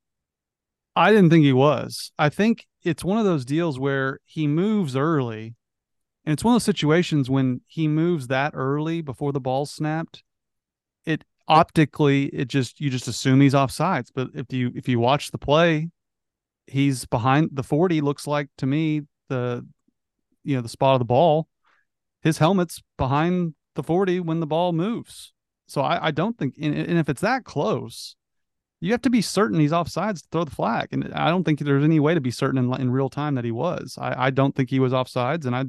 I 0.97 1.11
didn't 1.11 1.29
think 1.29 1.45
he 1.45 1.53
was. 1.53 2.11
I 2.17 2.29
think 2.29 2.65
it's 2.83 3.03
one 3.03 3.19
of 3.19 3.25
those 3.25 3.45
deals 3.45 3.79
where 3.79 4.19
he 4.25 4.47
moves 4.47 4.95
early. 4.95 5.55
And 6.25 6.33
it's 6.33 6.43
one 6.43 6.53
of 6.53 6.55
those 6.55 6.63
situations 6.63 7.29
when 7.29 7.61
he 7.67 7.87
moves 7.87 8.27
that 8.27 8.53
early 8.55 9.01
before 9.01 9.31
the 9.31 9.39
ball 9.39 9.65
snapped, 9.65 10.23
it 11.05 11.23
optically 11.47 12.25
it 12.25 12.49
just 12.49 12.81
you 12.81 12.89
just 12.89 13.07
assume 13.07 13.39
he's 13.41 13.53
offsides. 13.53 14.09
But 14.13 14.29
if 14.33 14.51
you 14.51 14.71
if 14.75 14.89
you 14.89 14.99
watch 14.99 15.31
the 15.31 15.37
play, 15.37 15.89
he's 16.65 17.05
behind 17.05 17.51
the 17.53 17.63
40 17.63 18.01
looks 18.01 18.27
like 18.27 18.49
to 18.57 18.65
me 18.65 19.03
the 19.29 19.65
you 20.43 20.55
know 20.55 20.61
the 20.61 20.69
spot 20.69 20.95
of 20.95 20.99
the 20.99 21.05
ball. 21.05 21.47
His 22.23 22.39
helmet's 22.39 22.81
behind 22.97 23.53
the 23.75 23.83
40 23.83 24.19
when 24.21 24.39
the 24.39 24.47
ball 24.47 24.73
moves. 24.73 25.31
So 25.67 25.81
I, 25.81 26.07
I 26.07 26.11
don't 26.11 26.37
think 26.37 26.55
and, 26.59 26.75
and 26.75 26.97
if 26.97 27.07
it's 27.07 27.21
that 27.21 27.45
close, 27.45 28.15
you 28.79 28.91
have 28.91 29.01
to 29.01 29.09
be 29.09 29.21
certain 29.21 29.59
he's 29.59 29.71
offsides 29.71 30.21
to 30.21 30.27
throw 30.31 30.43
the 30.43 30.51
flag. 30.51 30.89
And 30.91 31.13
I 31.13 31.29
don't 31.29 31.43
think 31.43 31.59
there's 31.59 31.83
any 31.83 31.99
way 31.99 32.13
to 32.13 32.21
be 32.21 32.31
certain 32.31 32.57
in, 32.57 32.81
in 32.81 32.91
real 32.91 33.09
time 33.09 33.35
that 33.35 33.45
he 33.45 33.51
was. 33.51 33.97
I, 33.99 34.27
I 34.27 34.29
don't 34.29 34.55
think 34.55 34.69
he 34.69 34.79
was 34.79 34.93
offsides, 34.93 35.45
and 35.45 35.55
I 35.55 35.65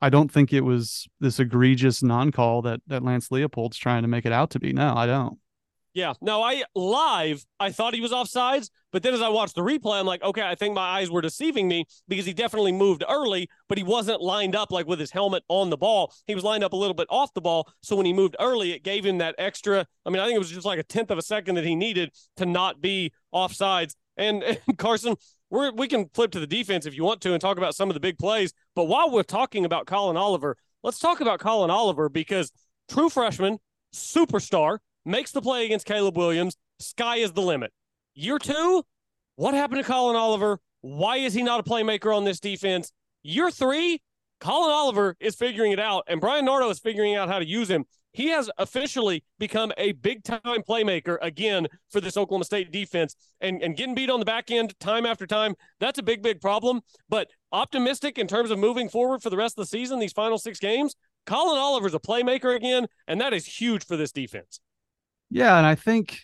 I 0.00 0.10
don't 0.10 0.30
think 0.30 0.52
it 0.52 0.62
was 0.62 1.06
this 1.20 1.38
egregious 1.38 2.02
non-call 2.02 2.62
that 2.62 2.80
that 2.88 3.04
Lance 3.04 3.28
Leipold's 3.28 3.76
trying 3.76 4.02
to 4.02 4.08
make 4.08 4.26
it 4.26 4.32
out 4.32 4.50
to 4.50 4.60
be. 4.60 4.72
No, 4.72 4.94
I 4.94 5.06
don't. 5.06 5.38
Yeah. 5.94 6.14
No, 6.22 6.42
I 6.42 6.64
live, 6.74 7.44
I 7.60 7.70
thought 7.70 7.94
he 7.94 8.00
was 8.00 8.12
offsides, 8.12 8.70
but 8.92 9.02
then 9.02 9.12
as 9.12 9.20
I 9.20 9.28
watched 9.28 9.54
the 9.54 9.60
replay, 9.60 10.00
I'm 10.00 10.06
like, 10.06 10.22
okay, 10.22 10.42
I 10.42 10.54
think 10.54 10.74
my 10.74 10.98
eyes 10.98 11.10
were 11.10 11.20
deceiving 11.20 11.68
me 11.68 11.84
because 12.08 12.24
he 12.24 12.32
definitely 12.32 12.72
moved 12.72 13.04
early, 13.08 13.48
but 13.68 13.76
he 13.76 13.84
wasn't 13.84 14.22
lined 14.22 14.56
up 14.56 14.72
like 14.72 14.86
with 14.86 14.98
his 14.98 15.10
helmet 15.10 15.42
on 15.48 15.68
the 15.68 15.76
ball. 15.76 16.14
He 16.26 16.34
was 16.34 16.44
lined 16.44 16.64
up 16.64 16.72
a 16.72 16.76
little 16.76 16.94
bit 16.94 17.08
off 17.10 17.34
the 17.34 17.42
ball. 17.42 17.70
So 17.82 17.94
when 17.94 18.06
he 18.06 18.14
moved 18.14 18.36
early, 18.40 18.72
it 18.72 18.82
gave 18.84 19.04
him 19.04 19.18
that 19.18 19.34
extra. 19.36 19.86
I 20.06 20.10
mean, 20.10 20.20
I 20.20 20.24
think 20.24 20.36
it 20.36 20.38
was 20.38 20.50
just 20.50 20.64
like 20.66 20.78
a 20.78 20.82
tenth 20.82 21.10
of 21.10 21.18
a 21.18 21.22
second 21.22 21.56
that 21.56 21.64
he 21.64 21.76
needed 21.76 22.10
to 22.38 22.46
not 22.46 22.80
be 22.80 23.12
offsides. 23.34 23.94
And, 24.16 24.42
and 24.66 24.78
Carson, 24.78 25.16
we're, 25.50 25.72
we 25.72 25.88
can 25.88 26.08
flip 26.14 26.30
to 26.30 26.40
the 26.40 26.46
defense 26.46 26.86
if 26.86 26.96
you 26.96 27.04
want 27.04 27.20
to 27.20 27.32
and 27.32 27.40
talk 27.40 27.58
about 27.58 27.74
some 27.74 27.90
of 27.90 27.94
the 27.94 28.00
big 28.00 28.16
plays. 28.16 28.54
But 28.74 28.84
while 28.84 29.10
we're 29.10 29.24
talking 29.24 29.66
about 29.66 29.86
Collin 29.86 30.16
Oliver, 30.16 30.56
let's 30.82 30.98
talk 30.98 31.20
about 31.20 31.38
Collin 31.38 31.70
Oliver 31.70 32.08
because 32.08 32.50
true 32.88 33.10
freshman, 33.10 33.58
superstar, 33.94 34.78
makes 35.04 35.32
the 35.32 35.42
play 35.42 35.64
against 35.64 35.86
Caleb 35.86 36.16
Williams. 36.16 36.56
Sky 36.78 37.16
is 37.16 37.32
the 37.32 37.42
limit. 37.42 37.72
Year 38.14 38.38
two, 38.38 38.82
what 39.36 39.54
happened 39.54 39.82
to 39.82 39.86
Collin 39.86 40.16
Oliver? 40.16 40.58
Why 40.80 41.16
is 41.16 41.34
he 41.34 41.42
not 41.42 41.60
a 41.60 41.62
playmaker 41.62 42.14
on 42.14 42.24
this 42.24 42.40
defense? 42.40 42.92
Year 43.22 43.50
three, 43.50 44.00
Collin 44.40 44.72
Oliver 44.72 45.16
is 45.20 45.36
figuring 45.36 45.72
it 45.72 45.78
out, 45.78 46.04
and 46.08 46.20
Bryan 46.20 46.44
Nardo 46.44 46.68
is 46.68 46.80
figuring 46.80 47.14
out 47.14 47.28
how 47.28 47.38
to 47.38 47.46
use 47.46 47.70
him. 47.70 47.84
He 48.12 48.28
has 48.28 48.50
officially 48.58 49.24
become 49.38 49.72
a 49.78 49.92
big 49.92 50.22
time 50.22 50.40
playmaker 50.68 51.16
again 51.22 51.66
for 51.90 52.00
this 52.00 52.16
Oklahoma 52.16 52.44
State 52.44 52.70
defense. 52.70 53.16
And, 53.40 53.62
and 53.62 53.76
getting 53.76 53.94
beat 53.94 54.10
on 54.10 54.18
the 54.18 54.26
back 54.26 54.50
end 54.50 54.78
time 54.80 55.06
after 55.06 55.26
time, 55.26 55.54
that's 55.80 55.98
a 55.98 56.02
big, 56.02 56.22
big 56.22 56.40
problem. 56.40 56.82
But 57.08 57.28
optimistic 57.52 58.18
in 58.18 58.26
terms 58.26 58.50
of 58.50 58.58
moving 58.58 58.88
forward 58.88 59.22
for 59.22 59.30
the 59.30 59.36
rest 59.36 59.58
of 59.58 59.62
the 59.62 59.68
season, 59.70 59.98
these 59.98 60.12
final 60.12 60.36
six 60.36 60.58
games, 60.58 60.94
Collin 61.24 61.58
Oliver's 61.58 61.94
a 61.94 62.00
playmaker 62.00 62.54
again, 62.54 62.86
and 63.06 63.20
that 63.20 63.32
is 63.32 63.46
huge 63.46 63.86
for 63.86 63.96
this 63.96 64.12
defense. 64.12 64.60
Yeah, 65.32 65.56
and 65.56 65.66
I 65.66 65.76
think 65.76 66.20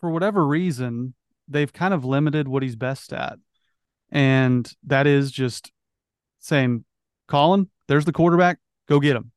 for 0.00 0.10
whatever 0.10 0.46
reason, 0.46 1.14
they've 1.48 1.72
kind 1.72 1.94
of 1.94 2.04
limited 2.04 2.46
what 2.46 2.62
he's 2.62 2.76
best 2.76 3.10
at. 3.14 3.38
And 4.10 4.70
that 4.86 5.06
is 5.06 5.32
just 5.32 5.72
saying, 6.40 6.84
Collin, 7.28 7.70
there's 7.88 8.04
the 8.04 8.12
quarterback, 8.12 8.58
go 8.86 9.00
get 9.00 9.16
him. 9.16 9.32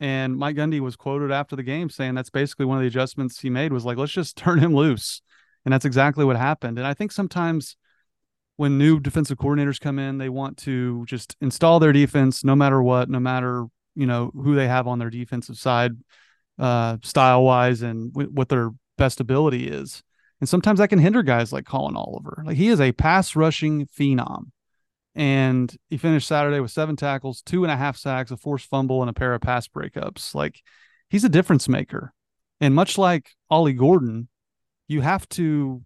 And 0.00 0.36
Mike 0.36 0.56
Gundy 0.56 0.80
was 0.80 0.96
quoted 0.96 1.32
after 1.32 1.56
the 1.56 1.62
game 1.62 1.88
saying 1.88 2.14
that's 2.14 2.28
basically 2.28 2.66
one 2.66 2.76
of 2.76 2.82
the 2.82 2.88
adjustments 2.88 3.40
he 3.40 3.48
made 3.48 3.72
was 3.72 3.86
like, 3.86 3.96
let's 3.96 4.12
just 4.12 4.36
turn 4.36 4.58
him 4.58 4.74
loose. 4.74 5.22
And 5.64 5.72
that's 5.72 5.86
exactly 5.86 6.26
what 6.26 6.36
happened. 6.36 6.76
And 6.76 6.86
I 6.86 6.92
think 6.92 7.10
sometimes 7.10 7.74
when 8.58 8.76
new 8.76 9.00
defensive 9.00 9.38
coordinators 9.38 9.80
come 9.80 9.98
in, 9.98 10.18
they 10.18 10.28
want 10.28 10.58
to 10.58 11.06
just 11.06 11.36
install 11.40 11.80
their 11.80 11.94
defense 11.94 12.44
no 12.44 12.54
matter 12.54 12.82
what, 12.82 13.08
no 13.08 13.18
matter, 13.18 13.64
you 13.94 14.06
know, 14.06 14.30
who 14.34 14.54
they 14.54 14.68
have 14.68 14.86
on 14.86 14.98
their 14.98 15.08
defensive 15.08 15.56
side 15.56 15.92
uh, 16.60 16.98
style 17.02 17.42
wise 17.42 17.82
and 17.82 18.12
w- 18.12 18.30
what 18.30 18.50
their 18.50 18.70
best 18.98 19.18
ability 19.18 19.66
is. 19.66 20.02
And 20.40 20.48
sometimes 20.48 20.78
that 20.78 20.88
can 20.88 20.98
hinder 20.98 21.22
guys 21.22 21.52
like 21.52 21.64
Collin 21.64 21.96
Oliver. 21.96 22.42
Like 22.46 22.56
he 22.56 22.68
is 22.68 22.80
a 22.80 22.92
pass 22.92 23.34
rushing 23.34 23.86
phenom. 23.86 24.50
And 25.14 25.74
he 25.88 25.96
finished 25.96 26.28
Saturday 26.28 26.60
with 26.60 26.70
seven 26.70 26.96
tackles, 26.96 27.42
two 27.42 27.64
and 27.64 27.72
a 27.72 27.76
half 27.76 27.96
sacks, 27.96 28.30
a 28.30 28.36
forced 28.36 28.68
fumble, 28.68 29.02
and 29.02 29.10
a 29.10 29.14
pair 29.14 29.34
of 29.34 29.40
pass 29.40 29.66
breakups. 29.66 30.34
Like 30.34 30.62
he's 31.08 31.24
a 31.24 31.28
difference 31.28 31.68
maker. 31.68 32.12
And 32.60 32.74
much 32.74 32.96
like 32.96 33.30
Ollie 33.48 33.72
Gordon, 33.72 34.28
you 34.86 35.00
have 35.00 35.28
to 35.30 35.82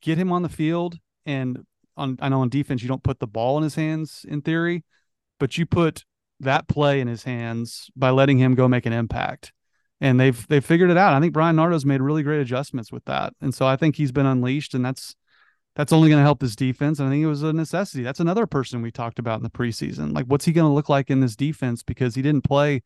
get 0.00 0.18
him 0.18 0.30
on 0.30 0.42
the 0.42 0.48
field. 0.48 0.98
And 1.26 1.64
on 1.96 2.18
I 2.20 2.28
know 2.28 2.42
on 2.42 2.50
defense 2.50 2.82
you 2.82 2.88
don't 2.88 3.02
put 3.02 3.18
the 3.18 3.26
ball 3.26 3.56
in 3.56 3.64
his 3.64 3.74
hands 3.74 4.24
in 4.28 4.42
theory, 4.42 4.84
but 5.40 5.58
you 5.58 5.66
put 5.66 6.04
that 6.40 6.68
play 6.68 7.00
in 7.00 7.08
his 7.08 7.24
hands 7.24 7.90
by 7.96 8.10
letting 8.10 8.38
him 8.38 8.54
go 8.54 8.68
make 8.68 8.86
an 8.86 8.92
impact 8.92 9.52
and 10.00 10.18
they've 10.18 10.46
they've 10.48 10.64
figured 10.64 10.90
it 10.90 10.96
out. 10.96 11.14
I 11.14 11.20
think 11.20 11.32
Bryan 11.32 11.56
Nardo's 11.56 11.84
made 11.84 12.00
really 12.00 12.22
great 12.22 12.40
adjustments 12.40 12.92
with 12.92 13.04
that, 13.06 13.34
and 13.40 13.54
so 13.54 13.66
I 13.66 13.76
think 13.76 13.96
he's 13.96 14.12
been 14.12 14.26
unleashed, 14.26 14.74
and 14.74 14.84
that's 14.84 15.14
that's 15.78 15.92
only 15.92 16.08
going 16.08 16.18
to 16.18 16.24
help 16.24 16.40
his 16.40 16.56
defense. 16.56 16.98
And 16.98 17.08
I 17.08 17.12
think 17.12 17.22
it 17.22 17.28
was 17.28 17.44
a 17.44 17.52
necessity. 17.52 18.02
That's 18.02 18.18
another 18.18 18.46
person 18.46 18.82
we 18.82 18.90
talked 18.90 19.20
about 19.20 19.38
in 19.38 19.44
the 19.44 19.50
preseason. 19.50 20.12
Like, 20.12 20.26
what's 20.26 20.44
he 20.44 20.52
going 20.52 20.68
to 20.68 20.74
look 20.74 20.88
like 20.88 21.08
in 21.08 21.20
this 21.20 21.36
defense? 21.36 21.84
Because 21.84 22.16
he 22.16 22.22
didn't 22.22 22.42
play, 22.42 22.82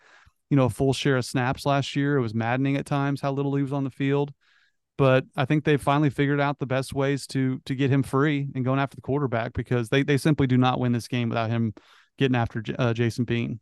you 0.50 0.56
know, 0.58 0.66
a 0.66 0.70
full 0.70 0.92
share 0.92 1.16
of 1.16 1.24
snaps 1.24 1.64
last 1.64 1.96
year. 1.96 2.18
It 2.18 2.20
was 2.20 2.34
maddening 2.34 2.76
at 2.76 2.84
times 2.84 3.22
how 3.22 3.32
little 3.32 3.54
he 3.54 3.62
was 3.62 3.72
on 3.72 3.84
the 3.84 3.90
field. 3.90 4.34
But 4.98 5.24
I 5.34 5.46
think 5.46 5.64
they've 5.64 5.80
finally 5.80 6.10
figured 6.10 6.38
out 6.38 6.58
the 6.58 6.66
best 6.66 6.92
ways 6.92 7.26
to 7.28 7.60
to 7.64 7.74
get 7.74 7.90
him 7.90 8.02
free 8.02 8.48
and 8.54 8.62
going 8.62 8.78
after 8.78 8.96
the 8.96 9.00
quarterback 9.00 9.54
because 9.54 9.88
they 9.88 10.02
they 10.02 10.18
simply 10.18 10.46
do 10.46 10.58
not 10.58 10.78
win 10.78 10.92
this 10.92 11.08
game 11.08 11.30
without 11.30 11.48
him 11.48 11.72
getting 12.18 12.36
after 12.36 12.62
uh, 12.78 12.92
Jason 12.92 13.24
Bean. 13.24 13.58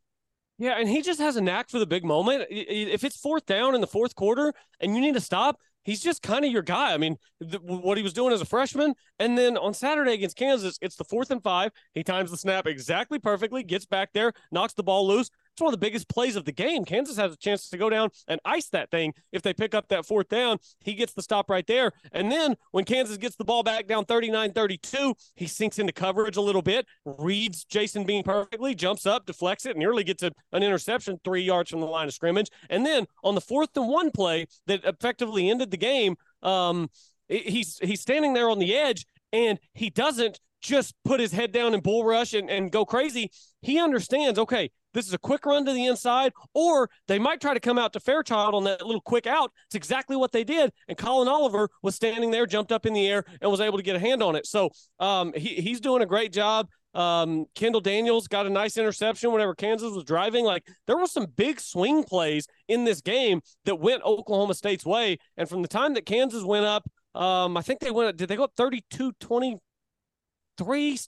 Yeah, 0.61 0.77
and 0.79 0.87
he 0.87 1.01
just 1.01 1.21
has 1.21 1.37
a 1.37 1.41
knack 1.41 1.71
for 1.71 1.79
the 1.79 1.87
big 1.87 2.05
moment. 2.05 2.45
If 2.51 3.03
it's 3.03 3.17
fourth 3.17 3.47
down 3.47 3.75
in 3.75 3.81
the 3.81 3.87
fourth 3.87 4.15
quarter 4.15 4.53
and 4.79 4.95
you 4.95 5.01
need 5.01 5.15
to 5.15 5.21
stop, 5.21 5.59
he's 5.85 6.03
just 6.03 6.23
kind 6.23 6.45
of 6.45 6.53
your 6.53 6.61
guy. 6.61 6.93
I 6.93 6.99
mean, 6.99 7.17
the, 7.41 7.57
what 7.61 7.97
he 7.97 8.03
was 8.03 8.13
doing 8.13 8.31
as 8.35 8.43
a 8.43 8.45
freshman, 8.45 8.93
and 9.19 9.39
then 9.39 9.57
on 9.57 9.73
Saturday 9.73 10.13
against 10.13 10.37
Kansas, 10.37 10.77
it's 10.83 10.97
the 10.97 11.05
fourth 11.05 11.31
and 11.31 11.43
five. 11.43 11.73
He 11.95 12.05
times 12.05 12.31
the 12.31 12.37
snap 12.37 12.67
exactly 12.67 13.19
perfectly, 13.19 13.63
gets 13.63 13.87
back 13.87 14.11
there, 14.13 14.35
knocks 14.53 14.75
the 14.75 14.83
ball 14.83 15.09
loose. 15.09 15.31
It's 15.61 15.63
one 15.63 15.75
of 15.75 15.79
the 15.79 15.87
biggest 15.87 16.09
plays 16.09 16.37
of 16.37 16.47
the 16.47 16.53
game. 16.53 16.87
Kansas 16.87 17.19
has 17.19 17.35
a 17.35 17.37
chance 17.37 17.69
to 17.69 17.77
go 17.77 17.91
down 17.91 18.09
and 18.27 18.41
ice 18.47 18.71
that 18.71 18.91
thing 18.91 19.13
if 19.31 19.43
they 19.43 19.53
pick 19.53 19.75
up 19.75 19.89
that 19.89 20.07
fourth 20.07 20.31
down. 20.31 20.57
He 20.83 20.95
gets 20.95 21.13
the 21.13 21.21
stop 21.21 21.51
right 21.51 21.67
there. 21.67 21.93
And 22.13 22.33
then 22.33 22.57
when 22.71 22.87
Kansas 22.87 23.19
gets 23.19 23.37
the 23.37 23.45
ball 23.45 23.63
back 23.63 23.87
down 23.87 24.07
39 24.07 24.53
32, 24.53 25.15
he 25.35 25.47
sinks 25.47 25.79
into 25.79 25.93
coverage 25.93 26.39
a 26.39 26.41
little 26.41 26.63
bit, 26.63 26.87
reads 27.05 27.67
Jason 27.67 28.05
Bean 28.05 28.23
perfectly, 28.23 28.75
jumps 28.75 29.05
up, 29.05 29.27
deflects 29.27 29.67
it, 29.67 29.77
nearly 29.77 30.03
gets 30.03 30.23
a, 30.23 30.33
an 30.53 30.63
interception 30.63 31.21
three 31.25 31.43
yards 31.43 31.69
from 31.69 31.81
the 31.81 31.87
line 31.87 32.09
of 32.09 32.15
scrimmage. 32.15 32.49
And 32.71 32.87
then 32.87 33.05
on 33.23 33.35
the 33.35 33.43
fourth 33.43 33.77
and 33.77 33.87
one 33.87 34.11
play 34.13 34.47
that 34.67 34.83
effectively 34.87 35.51
ended 35.51 35.73
the 35.73 35.77
game, 35.77 36.17
um, 36.43 36.89
he's 37.29 37.79
he's 37.83 38.01
standing 38.01 38.33
there 38.33 38.49
on 38.49 38.61
the 38.61 38.75
edge 38.75 39.05
and 39.31 39.59
he 39.75 39.91
doesn't 39.91 40.41
just 40.61 40.95
put 41.05 41.21
his 41.21 41.33
head 41.33 41.53
down 41.53 41.75
and 41.75 41.83
bull 41.83 42.05
rush 42.05 42.35
and, 42.35 42.51
and 42.51 42.71
go 42.71 42.85
crazy. 42.85 43.31
He 43.63 43.79
understands, 43.79 44.39
okay, 44.39 44.71
this 44.93 45.07
is 45.07 45.15
a 45.15 45.19
quick 45.19 45.47
run 45.47 45.65
to 45.67 45.73
the 45.73 45.87
inside, 45.87 46.33
or 46.55 46.91
they 47.07 47.19
might 47.19 47.41
try 47.41 47.55
to 47.55 47.61
come 47.61 47.79
out 47.79 47.93
to 47.93 48.01
Fairchild 48.01 48.55
on 48.55 48.65
that 48.65 48.85
little 48.85 49.01
quick 49.01 49.27
out. 49.27 49.53
It's 49.67 49.75
exactly 49.75 50.17
what 50.17 50.33
they 50.33 50.45
did. 50.45 50.73
And 50.89 50.99
Collin 50.99 51.29
Oliver 51.29 51.69
was 51.83 51.95
standing 51.95 52.31
there, 52.31 52.47
jumped 52.47 52.73
up 52.73 52.87
in 52.87 52.93
the 52.93 53.07
air, 53.07 53.25
and 53.41 53.51
was 53.51 53.61
able 53.61 53.79
to 53.79 53.85
get 53.85 53.97
a 53.97 54.01
hand 54.01 54.23
on 54.23 54.37
it. 54.37 54.47
So 54.47 54.71
um, 54.99 55.33
he, 55.35 55.57
he's 55.57 55.81
doing 55.81 56.03
a 56.03 56.07
great 56.07 56.33
job. 56.33 56.69
Um, 56.93 57.47
Kendall 57.55 57.81
Daniels 57.81 58.27
got 58.27 58.47
a 58.47 58.51
nice 58.51 58.77
interception 58.77 59.31
whenever 59.31 59.55
Kansas 59.55 59.93
was 59.93 60.05
driving. 60.05 60.45
Like 60.45 60.67
there 60.87 60.97
were 60.97 61.07
some 61.07 61.27
big 61.27 61.61
swing 61.61 62.03
plays 62.03 62.49
in 62.67 62.85
this 62.85 63.01
game 63.01 63.43
that 63.65 63.77
went 63.77 64.03
Oklahoma 64.03 64.55
State's 64.55 64.85
way. 64.85 65.19
And 65.37 65.49
from 65.49 65.63
the 65.63 65.69
time 65.69 65.95
that 65.95 66.07
Kansas 66.07 66.43
went 66.43 66.67
up, 66.67 66.91
um, 67.15 67.57
I 67.57 67.63
think 67.63 67.81
they 67.81 67.91
went, 67.91 68.17
did 68.17 68.29
they 68.29 68.37
go 68.37 68.45
up 68.45 68.53
32 68.57 69.13
23, 69.21 69.59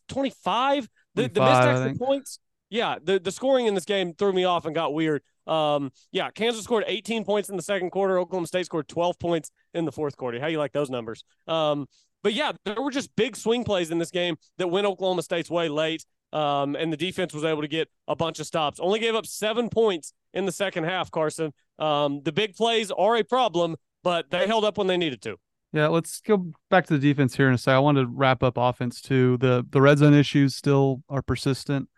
25? 0.09 0.89
The, 1.15 1.29
the 1.29 1.41
missed 1.41 1.63
extra 1.63 1.95
points 1.95 2.39
yeah, 2.73 2.97
the, 3.05 3.21
the 3.21 3.31
scoring 3.31 3.67
in 3.67 3.75
this 3.75 3.85
game 3.85 4.15
threw 4.15 4.33
me 4.33 4.45
off 4.45 4.65
and 4.65 4.75
got 4.75 4.95
weird. 4.95 5.23
Um, 5.47 5.93
yeah, 6.11 6.31
Kansas 6.31 6.65
scored 6.65 6.85
18 6.87 7.23
points 7.23 7.51
in 7.51 7.57
the 7.57 7.63
second 7.63 7.91
quarter. 7.91 8.19
Oklahoma 8.19 8.47
State 8.47 8.65
scored 8.65 8.89
12 8.89 9.19
points 9.19 9.51
in 9.75 9.85
the 9.85 9.93
fourth 9.93 10.17
quarter. 10.17 10.41
How 10.41 10.47
you 10.47 10.59
like 10.59 10.73
those 10.73 10.89
numbers? 10.89 11.23
Um, 11.47 11.87
but 12.23 12.33
yeah, 12.33 12.53
there 12.65 12.81
were 12.81 12.91
just 12.91 13.15
big 13.15 13.37
swing 13.37 13.63
plays 13.63 13.91
in 13.91 13.99
this 13.99 14.11
game 14.11 14.37
that 14.57 14.69
went 14.69 14.87
Oklahoma 14.87 15.23
State's 15.23 15.51
way 15.51 15.69
late. 15.69 16.07
Um, 16.33 16.75
and 16.77 16.91
the 16.91 16.97
defense 16.97 17.35
was 17.35 17.45
able 17.45 17.61
to 17.61 17.69
get 17.69 17.91
a 18.09 18.17
bunch 18.17 18.41
of 18.41 18.47
stops. 18.47 18.81
Only 18.81 19.01
gave 19.01 19.15
up 19.15 19.27
seven 19.27 19.69
points 19.69 20.15
in 20.33 20.47
the 20.47 20.53
second 20.53 20.85
half, 20.85 21.11
Carson. 21.11 21.53
Um, 21.79 22.23
the 22.23 22.33
big 22.33 22.57
plays 22.57 22.91
are 22.91 23.17
a 23.17 23.23
problem, 23.23 23.77
but 24.03 24.31
they 24.31 24.47
held 24.47 24.65
up 24.65 24.79
when 24.79 24.87
they 24.87 24.97
needed 24.97 25.21
to. 25.23 25.37
Yeah, 25.73 25.89
let's 25.89 26.21
go 26.21 26.53
back 26.69 26.87
to 26.87 26.99
the 26.99 26.99
defense 26.99 27.35
here 27.37 27.49
in 27.49 27.55
a 27.55 27.59
second. 27.59 27.77
I 27.77 27.81
wanted 27.81 28.03
to 28.03 28.09
wrap 28.09 28.43
up 28.43 28.59
offense 28.59 29.01
too. 29.01 29.39
The 29.39 29.67
the 29.71 29.81
red 29.81 29.99
zone 29.99 30.15
issues 30.15 30.55
still 30.55 31.03
are 31.09 31.23
persistent. 31.23 31.89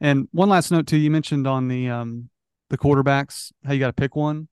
And 0.00 0.28
one 0.30 0.48
last 0.48 0.70
note 0.70 0.86
too, 0.86 0.96
you 0.96 1.10
mentioned 1.10 1.46
on 1.46 1.68
the 1.68 1.88
um 1.88 2.30
the 2.70 2.78
quarterbacks 2.78 3.52
how 3.64 3.72
you 3.72 3.80
got 3.80 3.88
to 3.88 3.92
pick 3.92 4.14
one, 4.14 4.48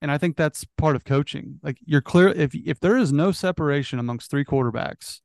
and 0.00 0.10
I 0.10 0.18
think 0.18 0.36
that's 0.36 0.64
part 0.78 0.94
of 0.94 1.04
coaching. 1.04 1.58
Like 1.62 1.78
you're 1.84 2.00
clear 2.00 2.28
if 2.28 2.54
if 2.54 2.78
there 2.78 2.96
is 2.96 3.12
no 3.12 3.32
separation 3.32 3.98
amongst 3.98 4.30
three 4.30 4.44
quarterbacks, 4.44 5.20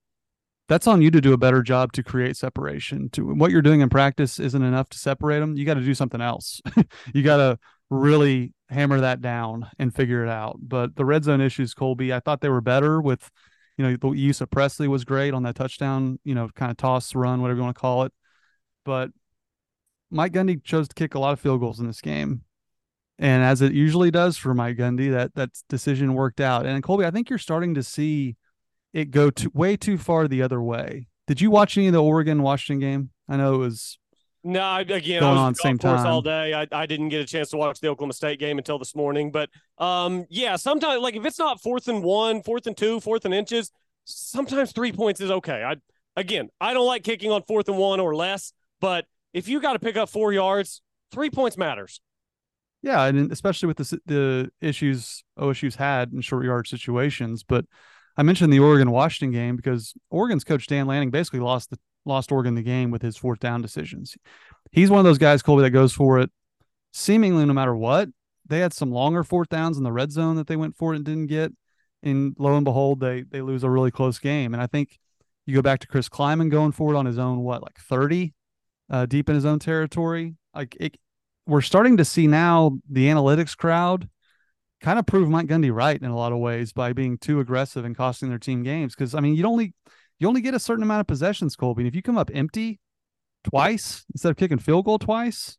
that's 0.67 0.87
on 0.87 1.03
you 1.03 1.11
to 1.11 1.21
do 1.21 1.33
a 1.33 1.37
better 1.37 1.61
job 1.61 1.93
to 1.93 2.03
create 2.03 2.35
separation. 2.35 3.09
To 3.11 3.33
what 3.33 3.51
you're 3.51 3.61
doing 3.61 3.81
in 3.81 3.89
practice 3.89 4.39
isn't 4.39 4.63
enough 4.63 4.89
to 4.89 4.97
separate 4.97 5.39
them. 5.39 5.55
You 5.55 5.65
got 5.65 5.75
to 5.75 5.81
do 5.81 5.93
something 5.93 6.21
else. 6.21 6.61
you 7.13 7.21
got 7.21 7.37
to 7.37 7.59
really 7.89 8.53
hammer 8.69 8.99
that 9.01 9.21
down 9.21 9.67
and 9.77 9.93
figure 9.93 10.23
it 10.23 10.29
out. 10.29 10.57
But 10.61 10.95
the 10.95 11.05
red 11.05 11.23
zone 11.23 11.41
issues, 11.41 11.73
Colby, 11.73 12.13
I 12.13 12.19
thought 12.19 12.41
they 12.41 12.49
were 12.49 12.61
better 12.61 13.01
with, 13.01 13.29
you 13.77 13.85
know, 13.85 13.95
the 13.95 14.17
use 14.17 14.41
of 14.41 14.49
Presley 14.49 14.87
was 14.87 15.05
great 15.05 15.33
on 15.33 15.43
that 15.43 15.55
touchdown, 15.55 16.19
you 16.23 16.33
know, 16.33 16.49
kind 16.55 16.71
of 16.71 16.77
toss 16.77 17.13
run, 17.13 17.41
whatever 17.41 17.57
you 17.57 17.63
want 17.63 17.75
to 17.75 17.81
call 17.81 18.03
it. 18.03 18.13
But 18.83 19.11
Mike 20.09 20.33
Gundy 20.33 20.63
chose 20.63 20.87
to 20.87 20.95
kick 20.95 21.15
a 21.15 21.19
lot 21.19 21.33
of 21.33 21.39
field 21.39 21.59
goals 21.59 21.79
in 21.79 21.87
this 21.87 22.01
game. 22.01 22.41
And 23.17 23.43
as 23.43 23.61
it 23.61 23.73
usually 23.73 24.11
does 24.11 24.37
for 24.37 24.53
Mike 24.53 24.77
Gundy, 24.77 25.11
that 25.11 25.35
that 25.35 25.49
decision 25.69 26.13
worked 26.13 26.41
out. 26.41 26.65
And 26.65 26.83
Colby, 26.83 27.05
I 27.05 27.11
think 27.11 27.29
you're 27.29 27.39
starting 27.39 27.73
to 27.75 27.83
see 27.83 28.35
it 28.93 29.11
go 29.11 29.29
to 29.29 29.51
way 29.53 29.77
too 29.77 29.97
far 29.97 30.27
the 30.27 30.41
other 30.41 30.61
way. 30.61 31.07
Did 31.27 31.41
you 31.41 31.49
watch 31.49 31.77
any 31.77 31.87
of 31.87 31.93
the 31.93 32.03
Oregon 32.03 32.41
Washington 32.41 32.79
game? 32.79 33.09
I 33.27 33.37
know 33.37 33.55
it 33.55 33.59
was 33.59 33.97
no, 34.45 34.75
again, 34.77 35.21
going 35.21 35.23
I 35.23 35.31
was 35.31 35.39
on 35.39 35.55
same 35.55 35.79
time 35.79 36.05
all 36.05 36.21
day. 36.21 36.53
I, 36.53 36.67
I 36.71 36.85
didn't 36.85 37.09
get 37.09 37.19
a 37.19 37.25
chance 37.25 37.49
to 37.49 37.57
watch 37.57 37.79
the 37.79 37.87
Oklahoma 37.87 38.13
State 38.13 38.39
game 38.39 38.59
until 38.59 38.77
this 38.77 38.95
morning. 38.95 39.31
But 39.31 39.49
um, 39.79 40.27
yeah, 40.29 40.55
sometimes 40.55 41.01
like 41.01 41.15
if 41.15 41.25
it's 41.25 41.39
not 41.39 41.61
fourth 41.61 41.87
and 41.87 42.03
one, 42.03 42.43
fourth 42.43 42.67
and 42.67 42.77
two, 42.77 42.99
fourth 42.99 43.25
and 43.25 43.33
inches, 43.33 43.71
sometimes 44.03 44.71
three 44.71 44.91
points 44.91 45.19
is 45.19 45.31
okay. 45.31 45.63
I 45.63 45.77
again, 46.15 46.49
I 46.61 46.75
don't 46.75 46.85
like 46.85 47.03
kicking 47.03 47.31
on 47.31 47.41
fourth 47.41 47.67
and 47.69 47.77
one 47.79 47.99
or 47.99 48.15
less, 48.15 48.53
but 48.79 49.05
if 49.33 49.47
you 49.47 49.59
got 49.59 49.73
to 49.73 49.79
pick 49.79 49.97
up 49.97 50.09
four 50.09 50.31
yards, 50.31 50.83
three 51.11 51.31
points 51.31 51.57
matters. 51.57 51.99
Yeah, 52.83 53.03
and 53.05 53.31
especially 53.31 53.65
with 53.65 53.77
the 53.77 53.99
the 54.05 54.51
issues 54.61 55.23
OSU's 55.39 55.75
had 55.75 56.13
in 56.13 56.21
short 56.21 56.45
yard 56.45 56.67
situations. 56.67 57.43
But 57.43 57.65
I 58.15 58.21
mentioned 58.21 58.53
the 58.53 58.59
Oregon 58.59 58.91
Washington 58.91 59.31
game 59.31 59.55
because 59.55 59.95
Oregon's 60.11 60.43
coach 60.43 60.67
Dan 60.67 60.85
Lanning 60.85 61.09
basically 61.09 61.39
lost 61.39 61.71
the 61.71 61.79
lost 62.05 62.31
Oregon 62.31 62.55
the 62.55 62.61
game 62.61 62.91
with 62.91 63.01
his 63.01 63.17
fourth 63.17 63.39
down 63.39 63.61
decisions. 63.61 64.15
He's 64.71 64.89
one 64.89 64.99
of 64.99 65.05
those 65.05 65.17
guys, 65.17 65.41
Colby, 65.41 65.63
that 65.63 65.71
goes 65.71 65.93
for 65.93 66.19
it 66.19 66.29
seemingly 66.91 67.45
no 67.45 67.53
matter 67.53 67.75
what. 67.75 68.09
They 68.47 68.59
had 68.59 68.73
some 68.73 68.91
longer 68.91 69.23
fourth 69.23 69.49
downs 69.49 69.77
in 69.77 69.83
the 69.83 69.91
red 69.91 70.11
zone 70.11 70.35
that 70.35 70.47
they 70.47 70.55
went 70.55 70.75
for 70.75 70.93
and 70.93 71.03
didn't 71.03 71.27
get. 71.27 71.51
And 72.03 72.35
lo 72.37 72.55
and 72.55 72.63
behold, 72.63 72.99
they 72.99 73.23
they 73.23 73.41
lose 73.41 73.63
a 73.63 73.69
really 73.69 73.91
close 73.91 74.19
game. 74.19 74.53
And 74.53 74.61
I 74.61 74.67
think 74.67 74.99
you 75.45 75.55
go 75.55 75.61
back 75.61 75.79
to 75.79 75.87
Chris 75.87 76.09
Klieman 76.09 76.51
going 76.51 76.71
for 76.71 76.93
it 76.93 76.97
on 76.97 77.05
his 77.05 77.17
own, 77.17 77.39
what, 77.39 77.63
like 77.63 77.77
30 77.79 78.33
uh, 78.89 79.05
deep 79.05 79.29
in 79.29 79.35
his 79.35 79.45
own 79.45 79.59
territory. 79.59 80.35
Like 80.53 80.75
it, 80.79 80.97
we're 81.47 81.61
starting 81.61 81.97
to 81.97 82.05
see 82.05 82.27
now 82.27 82.77
the 82.89 83.07
analytics 83.07 83.57
crowd 83.57 84.09
kind 84.81 84.99
of 84.99 85.05
prove 85.05 85.29
Mike 85.29 85.47
Gundy 85.47 85.73
right 85.73 85.99
in 85.99 86.09
a 86.09 86.15
lot 86.15 86.31
of 86.31 86.39
ways 86.39 86.71
by 86.73 86.93
being 86.93 87.17
too 87.17 87.39
aggressive 87.39 87.85
and 87.85 87.97
costing 87.97 88.29
their 88.29 88.39
team 88.39 88.63
games. 88.63 88.95
Because 88.95 89.15
I 89.15 89.19
mean, 89.19 89.35
you 89.35 89.45
only 89.45 89.73
you 90.19 90.27
only 90.27 90.41
get 90.41 90.53
a 90.53 90.59
certain 90.59 90.83
amount 90.83 91.01
of 91.01 91.07
possessions, 91.07 91.55
Colby. 91.55 91.81
And 91.81 91.87
if 91.87 91.95
you 91.95 92.01
come 92.01 92.17
up 92.17 92.31
empty 92.33 92.79
twice 93.43 94.05
instead 94.13 94.29
of 94.29 94.37
kicking 94.37 94.59
field 94.59 94.85
goal 94.85 94.99
twice, 94.99 95.57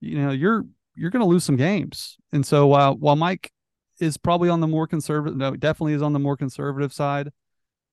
you 0.00 0.18
know 0.18 0.30
you're 0.30 0.64
you're 0.94 1.10
going 1.10 1.24
to 1.24 1.28
lose 1.28 1.44
some 1.44 1.56
games. 1.56 2.16
And 2.32 2.44
so 2.44 2.66
while 2.66 2.94
while 2.94 3.16
Mike 3.16 3.52
is 4.00 4.16
probably 4.16 4.48
on 4.48 4.60
the 4.60 4.66
more 4.66 4.86
conservative, 4.86 5.36
no, 5.36 5.56
definitely 5.56 5.94
is 5.94 6.02
on 6.02 6.12
the 6.12 6.18
more 6.18 6.36
conservative 6.36 6.92
side. 6.92 7.30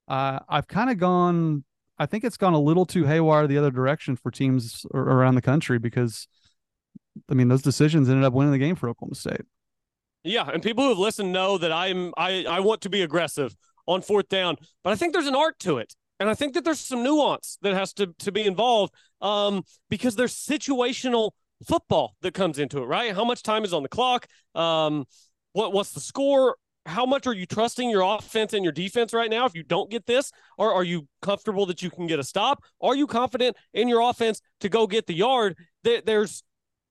Uh, 0.08 0.40
I've 0.48 0.68
kind 0.68 0.90
of 0.90 0.98
gone 0.98 1.64
I 1.98 2.06
think 2.06 2.24
it's 2.24 2.38
gone 2.38 2.54
a 2.54 2.60
little 2.60 2.86
too 2.86 3.06
haywire 3.06 3.48
the 3.48 3.58
other 3.58 3.72
direction 3.72 4.16
for 4.16 4.30
teams 4.30 4.86
around 4.94 5.36
the 5.36 5.42
country 5.42 5.80
because, 5.80 6.28
I 7.30 7.34
mean, 7.34 7.48
those 7.48 7.62
decisions 7.62 8.10
ended 8.10 8.26
up 8.26 8.34
winning 8.34 8.52
the 8.52 8.58
game 8.58 8.76
for 8.76 8.90
Oklahoma 8.90 9.16
State. 9.16 9.42
Yeah, 10.24 10.50
and 10.52 10.62
people 10.62 10.84
who 10.84 10.90
have 10.90 10.98
listened 10.98 11.32
know 11.32 11.58
that 11.58 11.72
I'm 11.72 12.12
I 12.18 12.46
I 12.46 12.60
want 12.60 12.82
to 12.82 12.90
be 12.90 13.04
aggressive 13.04 13.56
on 13.88 14.02
fourth 14.02 14.30
down, 14.30 14.56
but 14.84 14.94
I 14.94 14.96
think 14.96 15.14
there's 15.14 15.28
an 15.28 15.36
art 15.36 15.60
to 15.60 15.78
it, 15.78 15.96
and 16.20 16.30
I 16.30 16.34
think 16.34 16.54
that 16.54 16.64
there's 16.64 16.80
some 16.80 17.04
nuance 17.04 17.58
that 17.62 17.74
has 17.74 17.94
to 17.94 18.14
to 18.20 18.32
be 18.32 18.44
involved 18.44 18.94
um, 19.22 19.64
because 19.90 20.16
there's 20.16 20.36
situational 20.36 21.32
football 21.68 22.16
that 22.22 22.34
comes 22.34 22.60
into 22.60 22.80
it, 22.80 22.86
right? 22.86 23.14
How 23.14 23.24
much 23.24 23.44
time 23.44 23.64
is 23.64 23.74
on 23.74 23.84
the 23.84 23.90
clock? 23.90 24.28
Um, 24.54 25.06
what 25.54 25.74
what's 25.74 25.92
the 25.92 26.00
score? 26.00 26.56
how 26.86 27.06
much 27.06 27.26
are 27.26 27.34
you 27.34 27.46
trusting 27.46 27.90
your 27.90 28.02
offense 28.02 28.54
and 28.54 28.64
your 28.64 28.72
defense 28.72 29.14
right 29.14 29.30
now 29.30 29.46
if 29.46 29.56
you 29.56 29.64
don't 29.64 29.90
get 29.90 30.06
this? 30.06 30.32
Or 30.58 30.74
are 30.74 30.84
you 30.84 31.08
comfortable 31.22 31.66
that 31.66 31.82
you 31.82 31.90
can 31.90 32.08
get 32.08 32.20
a 32.20 32.24
stop? 32.24 32.64
Are 32.82 32.96
you 32.96 33.08
confident 33.08 33.58
in 33.74 33.88
your 33.88 34.02
offense 34.02 34.42
to 34.60 34.70
go 34.70 34.86
get 34.86 35.08
the 35.08 35.14
yard? 35.14 35.58
There's 35.84 36.44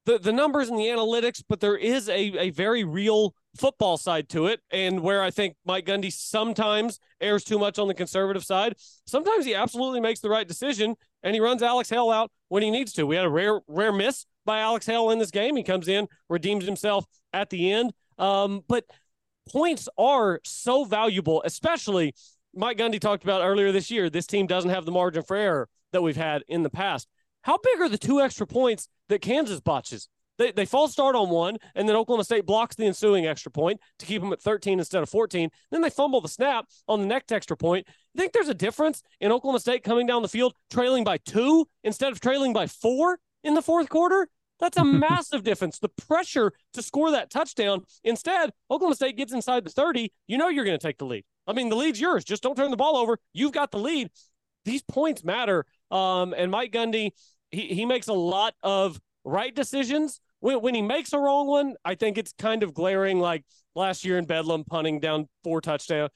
the, 0.04 0.18
the 0.18 0.32
numbers 0.32 0.68
and 0.68 0.78
the 0.78 0.86
analytics, 0.86 1.42
but 1.48 1.60
there 1.60 1.76
is 1.76 2.08
a, 2.08 2.38
a 2.38 2.50
very 2.50 2.84
real 2.84 3.34
football 3.56 3.96
side 3.96 4.28
to 4.30 4.46
it. 4.46 4.60
And 4.70 5.00
where 5.00 5.22
I 5.22 5.30
think 5.30 5.56
Mike 5.64 5.86
Gundy 5.86 6.12
sometimes 6.12 7.00
errs 7.20 7.44
too 7.44 7.58
much 7.58 7.78
on 7.78 7.88
the 7.88 7.94
conservative 7.94 8.44
side, 8.44 8.74
sometimes 9.06 9.44
he 9.44 9.54
absolutely 9.54 10.00
makes 10.00 10.20
the 10.20 10.30
right 10.30 10.46
decision 10.46 10.94
and 11.22 11.34
he 11.34 11.40
runs 11.40 11.62
Alex 11.62 11.88
Hale 11.90 12.10
out 12.10 12.30
when 12.48 12.62
he 12.62 12.70
needs 12.70 12.92
to. 12.94 13.06
We 13.06 13.16
had 13.16 13.24
a 13.24 13.30
rare, 13.30 13.60
rare 13.66 13.92
miss 13.92 14.26
by 14.44 14.60
Alex 14.60 14.86
Hale 14.86 15.10
in 15.10 15.18
this 15.18 15.30
game. 15.30 15.56
He 15.56 15.62
comes 15.62 15.88
in, 15.88 16.08
redeems 16.28 16.64
himself 16.64 17.06
at 17.32 17.50
the 17.50 17.72
end. 17.72 17.92
Um, 18.18 18.62
but 18.68 18.84
points 19.48 19.88
are 19.98 20.40
so 20.44 20.84
valuable, 20.84 21.42
especially 21.44 22.14
Mike 22.54 22.78
Gundy 22.78 23.00
talked 23.00 23.24
about 23.24 23.42
earlier 23.42 23.72
this 23.72 23.90
year. 23.90 24.08
This 24.08 24.26
team 24.26 24.46
doesn't 24.46 24.70
have 24.70 24.84
the 24.84 24.92
margin 24.92 25.22
for 25.22 25.36
error 25.36 25.68
that 25.92 26.02
we've 26.02 26.16
had 26.16 26.44
in 26.48 26.62
the 26.62 26.70
past. 26.70 27.08
How 27.42 27.58
big 27.58 27.80
are 27.80 27.88
the 27.88 27.98
two 27.98 28.20
extra 28.20 28.46
points 28.46 28.88
that 29.08 29.20
Kansas 29.20 29.60
botches? 29.60 30.08
They, 30.38 30.52
they 30.52 30.64
false 30.64 30.92
start 30.92 31.14
on 31.14 31.30
one, 31.30 31.58
and 31.74 31.88
then 31.88 31.96
Oklahoma 31.96 32.24
State 32.24 32.46
blocks 32.46 32.76
the 32.76 32.86
ensuing 32.86 33.26
extra 33.26 33.52
point 33.52 33.80
to 33.98 34.06
keep 34.06 34.20
them 34.20 34.32
at 34.32 34.40
13 34.40 34.78
instead 34.78 35.02
of 35.02 35.08
14. 35.08 35.50
Then 35.70 35.80
they 35.80 35.90
fumble 35.90 36.20
the 36.20 36.28
snap 36.28 36.66
on 36.88 37.00
the 37.00 37.06
next 37.06 37.32
extra 37.32 37.56
point. 37.56 37.86
You 38.14 38.20
think 38.20 38.32
there's 38.32 38.48
a 38.48 38.54
difference 38.54 39.02
in 39.20 39.32
Oklahoma 39.32 39.60
State 39.60 39.84
coming 39.84 40.06
down 40.06 40.22
the 40.22 40.28
field 40.28 40.54
trailing 40.70 41.04
by 41.04 41.18
two 41.18 41.66
instead 41.82 42.12
of 42.12 42.20
trailing 42.20 42.52
by 42.52 42.66
four 42.66 43.18
in 43.42 43.54
the 43.54 43.62
fourth 43.62 43.88
quarter? 43.88 44.28
That's 44.60 44.76
a 44.76 44.84
massive 44.84 45.42
difference. 45.44 45.78
The 45.78 45.88
pressure 45.88 46.52
to 46.72 46.82
score 46.82 47.10
that 47.12 47.30
touchdown. 47.30 47.84
Instead, 48.02 48.50
Oklahoma 48.70 48.96
State 48.96 49.16
gets 49.16 49.32
inside 49.32 49.64
the 49.64 49.70
30. 49.70 50.12
You 50.26 50.38
know 50.38 50.48
you're 50.48 50.64
going 50.64 50.78
to 50.78 50.86
take 50.86 50.98
the 50.98 51.06
lead. 51.06 51.24
I 51.46 51.52
mean, 51.52 51.68
the 51.68 51.76
lead's 51.76 52.00
yours. 52.00 52.24
Just 52.24 52.42
don't 52.42 52.56
turn 52.56 52.70
the 52.70 52.76
ball 52.76 52.96
over. 52.96 53.18
You've 53.32 53.52
got 53.52 53.70
the 53.70 53.78
lead. 53.78 54.10
These 54.64 54.82
points 54.82 55.22
matter. 55.22 55.66
Um, 55.90 56.34
and 56.34 56.50
Mike 56.50 56.72
Gundy, 56.72 57.10
he, 57.50 57.68
he 57.68 57.84
makes 57.84 58.08
a 58.08 58.14
lot 58.14 58.54
of 58.62 58.98
right 59.24 59.54
decisions 59.54 60.20
when, 60.40 60.60
when 60.60 60.74
he 60.74 60.82
makes 60.82 61.12
a 61.12 61.18
wrong 61.18 61.46
one, 61.46 61.74
I 61.84 61.94
think 61.94 62.18
it's 62.18 62.34
kind 62.38 62.62
of 62.62 62.74
glaring 62.74 63.18
like 63.18 63.44
last 63.74 64.04
year 64.04 64.18
in 64.18 64.26
Bedlam 64.26 64.64
punting 64.64 65.00
down 65.00 65.26
four 65.42 65.60
touchdowns 65.60 66.10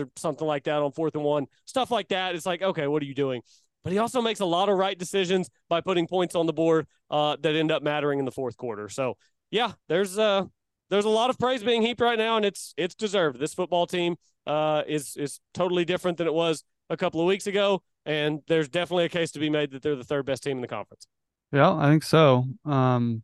or 0.00 0.08
something 0.16 0.46
like 0.46 0.64
that 0.64 0.82
on 0.82 0.90
fourth 0.92 1.14
and 1.14 1.24
one, 1.24 1.46
stuff 1.64 1.90
like 1.90 2.08
that. 2.08 2.34
It's 2.34 2.44
like, 2.44 2.60
okay, 2.60 2.88
what 2.88 3.02
are 3.02 3.06
you 3.06 3.14
doing? 3.14 3.40
But 3.84 3.92
he 3.92 3.98
also 3.98 4.20
makes 4.20 4.40
a 4.40 4.44
lot 4.44 4.68
of 4.68 4.76
right 4.76 4.98
decisions 4.98 5.48
by 5.68 5.80
putting 5.80 6.06
points 6.06 6.34
on 6.34 6.46
the 6.46 6.52
board 6.52 6.86
uh, 7.10 7.36
that 7.40 7.54
end 7.54 7.70
up 7.70 7.82
mattering 7.82 8.18
in 8.18 8.24
the 8.24 8.32
fourth 8.32 8.56
quarter. 8.56 8.88
So 8.88 9.16
yeah, 9.50 9.72
there's 9.88 10.18
uh 10.18 10.44
there's 10.90 11.04
a 11.04 11.08
lot 11.10 11.30
of 11.30 11.38
praise 11.38 11.62
being 11.62 11.82
heaped 11.82 12.00
right 12.00 12.18
now, 12.18 12.36
and 12.36 12.44
it's 12.44 12.74
it's 12.76 12.94
deserved. 12.94 13.40
This 13.40 13.54
football 13.54 13.86
team 13.86 14.16
uh, 14.46 14.82
is 14.86 15.16
is 15.16 15.40
totally 15.54 15.84
different 15.84 16.18
than 16.18 16.26
it 16.26 16.34
was 16.34 16.64
a 16.90 16.96
couple 16.96 17.20
of 17.20 17.26
weeks 17.26 17.46
ago, 17.46 17.82
and 18.04 18.40
there's 18.46 18.68
definitely 18.68 19.04
a 19.04 19.08
case 19.08 19.30
to 19.32 19.38
be 19.38 19.50
made 19.50 19.70
that 19.70 19.82
they're 19.82 19.96
the 19.96 20.04
third 20.04 20.26
best 20.26 20.42
team 20.42 20.58
in 20.58 20.60
the 20.62 20.68
conference. 20.68 21.06
Yeah, 21.52 21.74
I 21.74 21.90
think 21.90 22.02
so. 22.02 22.46
Um, 22.64 23.22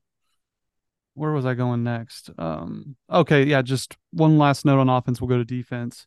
where 1.14 1.33
was 1.33 1.47
I 1.47 1.55
going 1.55 1.83
next? 1.83 2.31
Um, 2.39 2.97
okay, 3.11 3.45
yeah, 3.45 3.62
just 3.62 3.97
one 4.12 4.39
last 4.39 4.64
note 4.64 4.79
on 4.79 4.89
offense. 4.89 5.20
We'll 5.20 5.29
go 5.29 5.39
to 5.39 5.45
defense. 5.45 6.07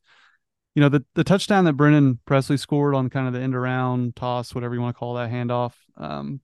You 0.76 0.82
know, 0.82 0.90
the 0.90 1.04
the 1.16 1.24
touchdown 1.24 1.66
that 1.66 1.74
Brennan 1.74 2.20
Presley 2.26 2.58
scored 2.58 2.96
on 2.96 3.10
kind 3.10 3.28
of 3.28 3.34
the 3.34 3.42
end 3.42 3.56
around 3.56 4.16
toss, 4.16 4.56
whatever 4.56 4.74
you 4.74 4.82
want 4.82 4.96
to 4.96 5.00
call 5.00 5.16
that 5.16 5.30
handoff. 5.30 5.74
Um, 5.98 6.40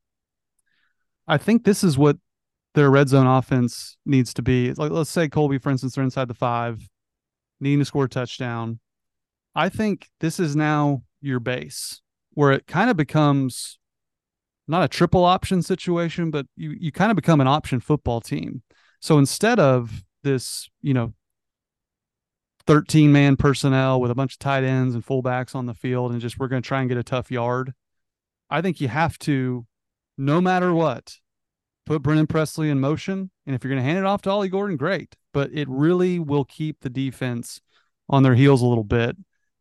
I 1.28 1.38
think 1.38 1.64
this 1.64 1.84
is 1.84 1.98
what 1.98 2.18
their 2.74 2.90
red 2.90 3.10
zone 3.10 3.28
offense 3.28 3.98
needs 4.06 4.34
to 4.36 4.42
be. 4.42 4.74
Like, 4.74 4.92
let's 4.92 5.10
say 5.10 5.30
Colby, 5.30 5.60
for 5.60 5.70
instance, 5.70 5.96
they're 5.96 6.04
inside 6.04 6.28
the 6.28 6.34
five, 6.34 6.88
needing 7.60 7.80
to 7.80 7.86
score 7.86 8.06
a 8.06 8.10
touchdown. 8.10 8.80
I 9.56 9.70
think 9.70 10.10
this 10.20 10.40
is 10.40 10.56
now 10.56 11.04
your 11.22 11.40
base 11.40 12.02
where 12.34 12.52
it 12.52 12.68
kind 12.68 12.90
of 12.90 12.98
becomes 12.98 13.80
not 14.68 14.84
a 14.84 14.88
triple 14.88 15.24
option 15.24 15.62
situation, 15.62 16.32
but 16.32 16.46
you 16.56 16.76
you 16.80 16.92
kind 16.92 17.12
of 17.12 17.16
become 17.16 17.42
an 17.42 17.48
option 17.48 17.80
football 17.80 18.22
team. 18.22 18.62
So 19.00 19.18
instead 19.18 19.60
of 19.60 20.04
this, 20.24 20.70
you 20.82 20.94
know, 20.94 21.14
13 22.66 23.12
man 23.12 23.38
personnel 23.38 24.02
with 24.02 24.12
a 24.12 24.16
bunch 24.16 24.34
of 24.34 24.40
tight 24.40 24.64
ends 24.64 24.94
and 24.94 25.06
fullbacks 25.06 25.56
on 25.56 25.66
the 25.66 25.74
field 25.74 26.12
and 26.12 26.20
just 26.20 26.38
we're 26.38 26.50
going 26.50 26.62
to 26.62 26.68
try 26.68 26.82
and 26.82 26.90
get 26.90 26.98
a 26.98 27.04
tough 27.04 27.32
yard. 27.32 27.74
I 28.50 28.62
think 28.62 28.82
you 28.82 28.90
have 28.90 29.18
to, 29.20 29.66
no 30.18 30.42
matter 30.42 30.74
what, 30.74 31.18
put 31.86 32.02
Brennan 32.02 32.28
Presley 32.28 32.70
in 32.70 32.80
motion. 32.80 33.32
And 33.46 33.56
if 33.56 33.64
you're 33.64 33.72
going 33.72 33.82
to 33.82 33.88
hand 33.88 34.00
it 34.00 34.06
off 34.06 34.22
to 34.24 34.30
Ollie 34.30 34.50
Gordon, 34.50 34.78
great. 34.78 35.16
But 35.34 35.52
it 35.54 35.68
really 35.70 36.20
will 36.20 36.46
keep 36.46 36.82
the 36.82 36.90
defense 36.90 37.62
on 38.10 38.24
their 38.24 38.36
heels 38.36 38.62
a 38.62 38.66
little 38.66 38.84
bit 38.84 39.16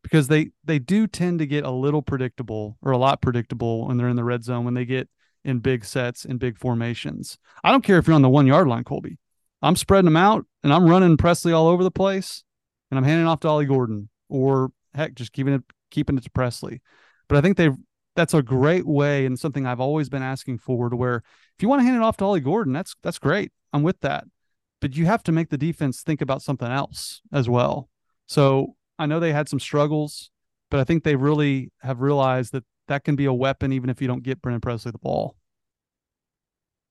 because 0.07 0.28
they 0.28 0.50
they 0.62 0.78
do 0.78 1.09
tend 1.09 1.40
to 1.40 1.46
get 1.46 1.64
a 1.64 1.70
little 1.70 2.00
predictable 2.00 2.78
or 2.80 2.92
a 2.92 2.96
lot 2.96 3.20
predictable 3.20 3.88
when 3.88 3.96
they're 3.96 4.09
in 4.09 4.14
the 4.14 4.22
red 4.22 4.44
zone 4.44 4.64
when 4.64 4.74
they 4.74 4.84
get 4.84 5.09
in 5.44 5.59
big 5.59 5.84
sets 5.84 6.24
in 6.24 6.38
big 6.38 6.57
formations. 6.57 7.38
I 7.64 7.72
don't 7.72 7.82
care 7.82 7.98
if 7.98 8.07
you're 8.07 8.14
on 8.14 8.22
the 8.22 8.28
one 8.28 8.46
yard 8.46 8.68
line, 8.68 8.84
Colby. 8.84 9.18
I'm 9.62 9.74
spreading 9.74 10.04
them 10.04 10.16
out 10.16 10.46
and 10.62 10.72
I'm 10.72 10.88
running 10.88 11.16
Presley 11.16 11.52
all 11.52 11.66
over 11.66 11.82
the 11.82 11.90
place, 11.90 12.44
and 12.88 12.98
I'm 12.98 13.04
handing 13.04 13.26
off 13.26 13.40
to 13.40 13.48
Ollie 13.48 13.66
Gordon 13.66 14.09
or 14.28 14.70
heck, 14.94 15.14
just 15.14 15.32
keeping 15.32 15.54
it 15.54 15.64
keeping 15.90 16.16
it 16.16 16.22
to 16.22 16.30
Presley. 16.30 16.82
But 17.28 17.38
I 17.38 17.40
think 17.40 17.57
they've 17.57 17.74
that's 18.14 18.34
a 18.34 18.42
great 18.42 18.86
way 18.86 19.26
and 19.26 19.36
something 19.36 19.66
I've 19.66 19.80
always 19.80 20.09
been 20.09 20.22
asking 20.22 20.59
for 20.59 20.88
to 20.88 20.94
where 20.94 21.16
if 21.57 21.62
you 21.62 21.68
want 21.68 21.80
to 21.80 21.84
hand 21.84 21.96
it 21.96 22.02
off 22.02 22.16
to 22.18 22.24
Ollie 22.24 22.40
Gordon, 22.40 22.72
that's 22.72 22.94
that's 23.02 23.18
great. 23.18 23.50
I'm 23.72 23.82
with 23.82 24.00
that. 24.02 24.24
But 24.80 24.96
you 24.96 25.07
have 25.07 25.24
to 25.24 25.32
make 25.32 25.50
the 25.50 25.59
defense 25.59 26.02
think 26.02 26.20
about 26.20 26.42
something 26.42 26.70
else 26.70 27.22
as 27.32 27.48
well. 27.48 27.88
So 28.26 28.76
I 28.99 29.07
know 29.07 29.20
they 29.20 29.32
had 29.32 29.49
some 29.49 29.61
struggles, 29.61 30.30
but 30.70 30.80
I 30.80 30.84
think 30.84 31.05
they 31.05 31.16
really 31.16 31.70
have 31.80 32.01
realized 32.01 32.53
that 32.53 32.64
that 32.88 33.05
can 33.05 33.16
be 33.16 33.24
a 33.24 33.32
weapon 33.32 33.72
even 33.72 33.90
if 33.90 34.01
you 34.01 34.09
don't 34.09 34.22
get 34.22 34.40
Brennan 34.40 34.61
Presley 34.61 34.92
the 34.92 34.99
ball. 34.99 35.36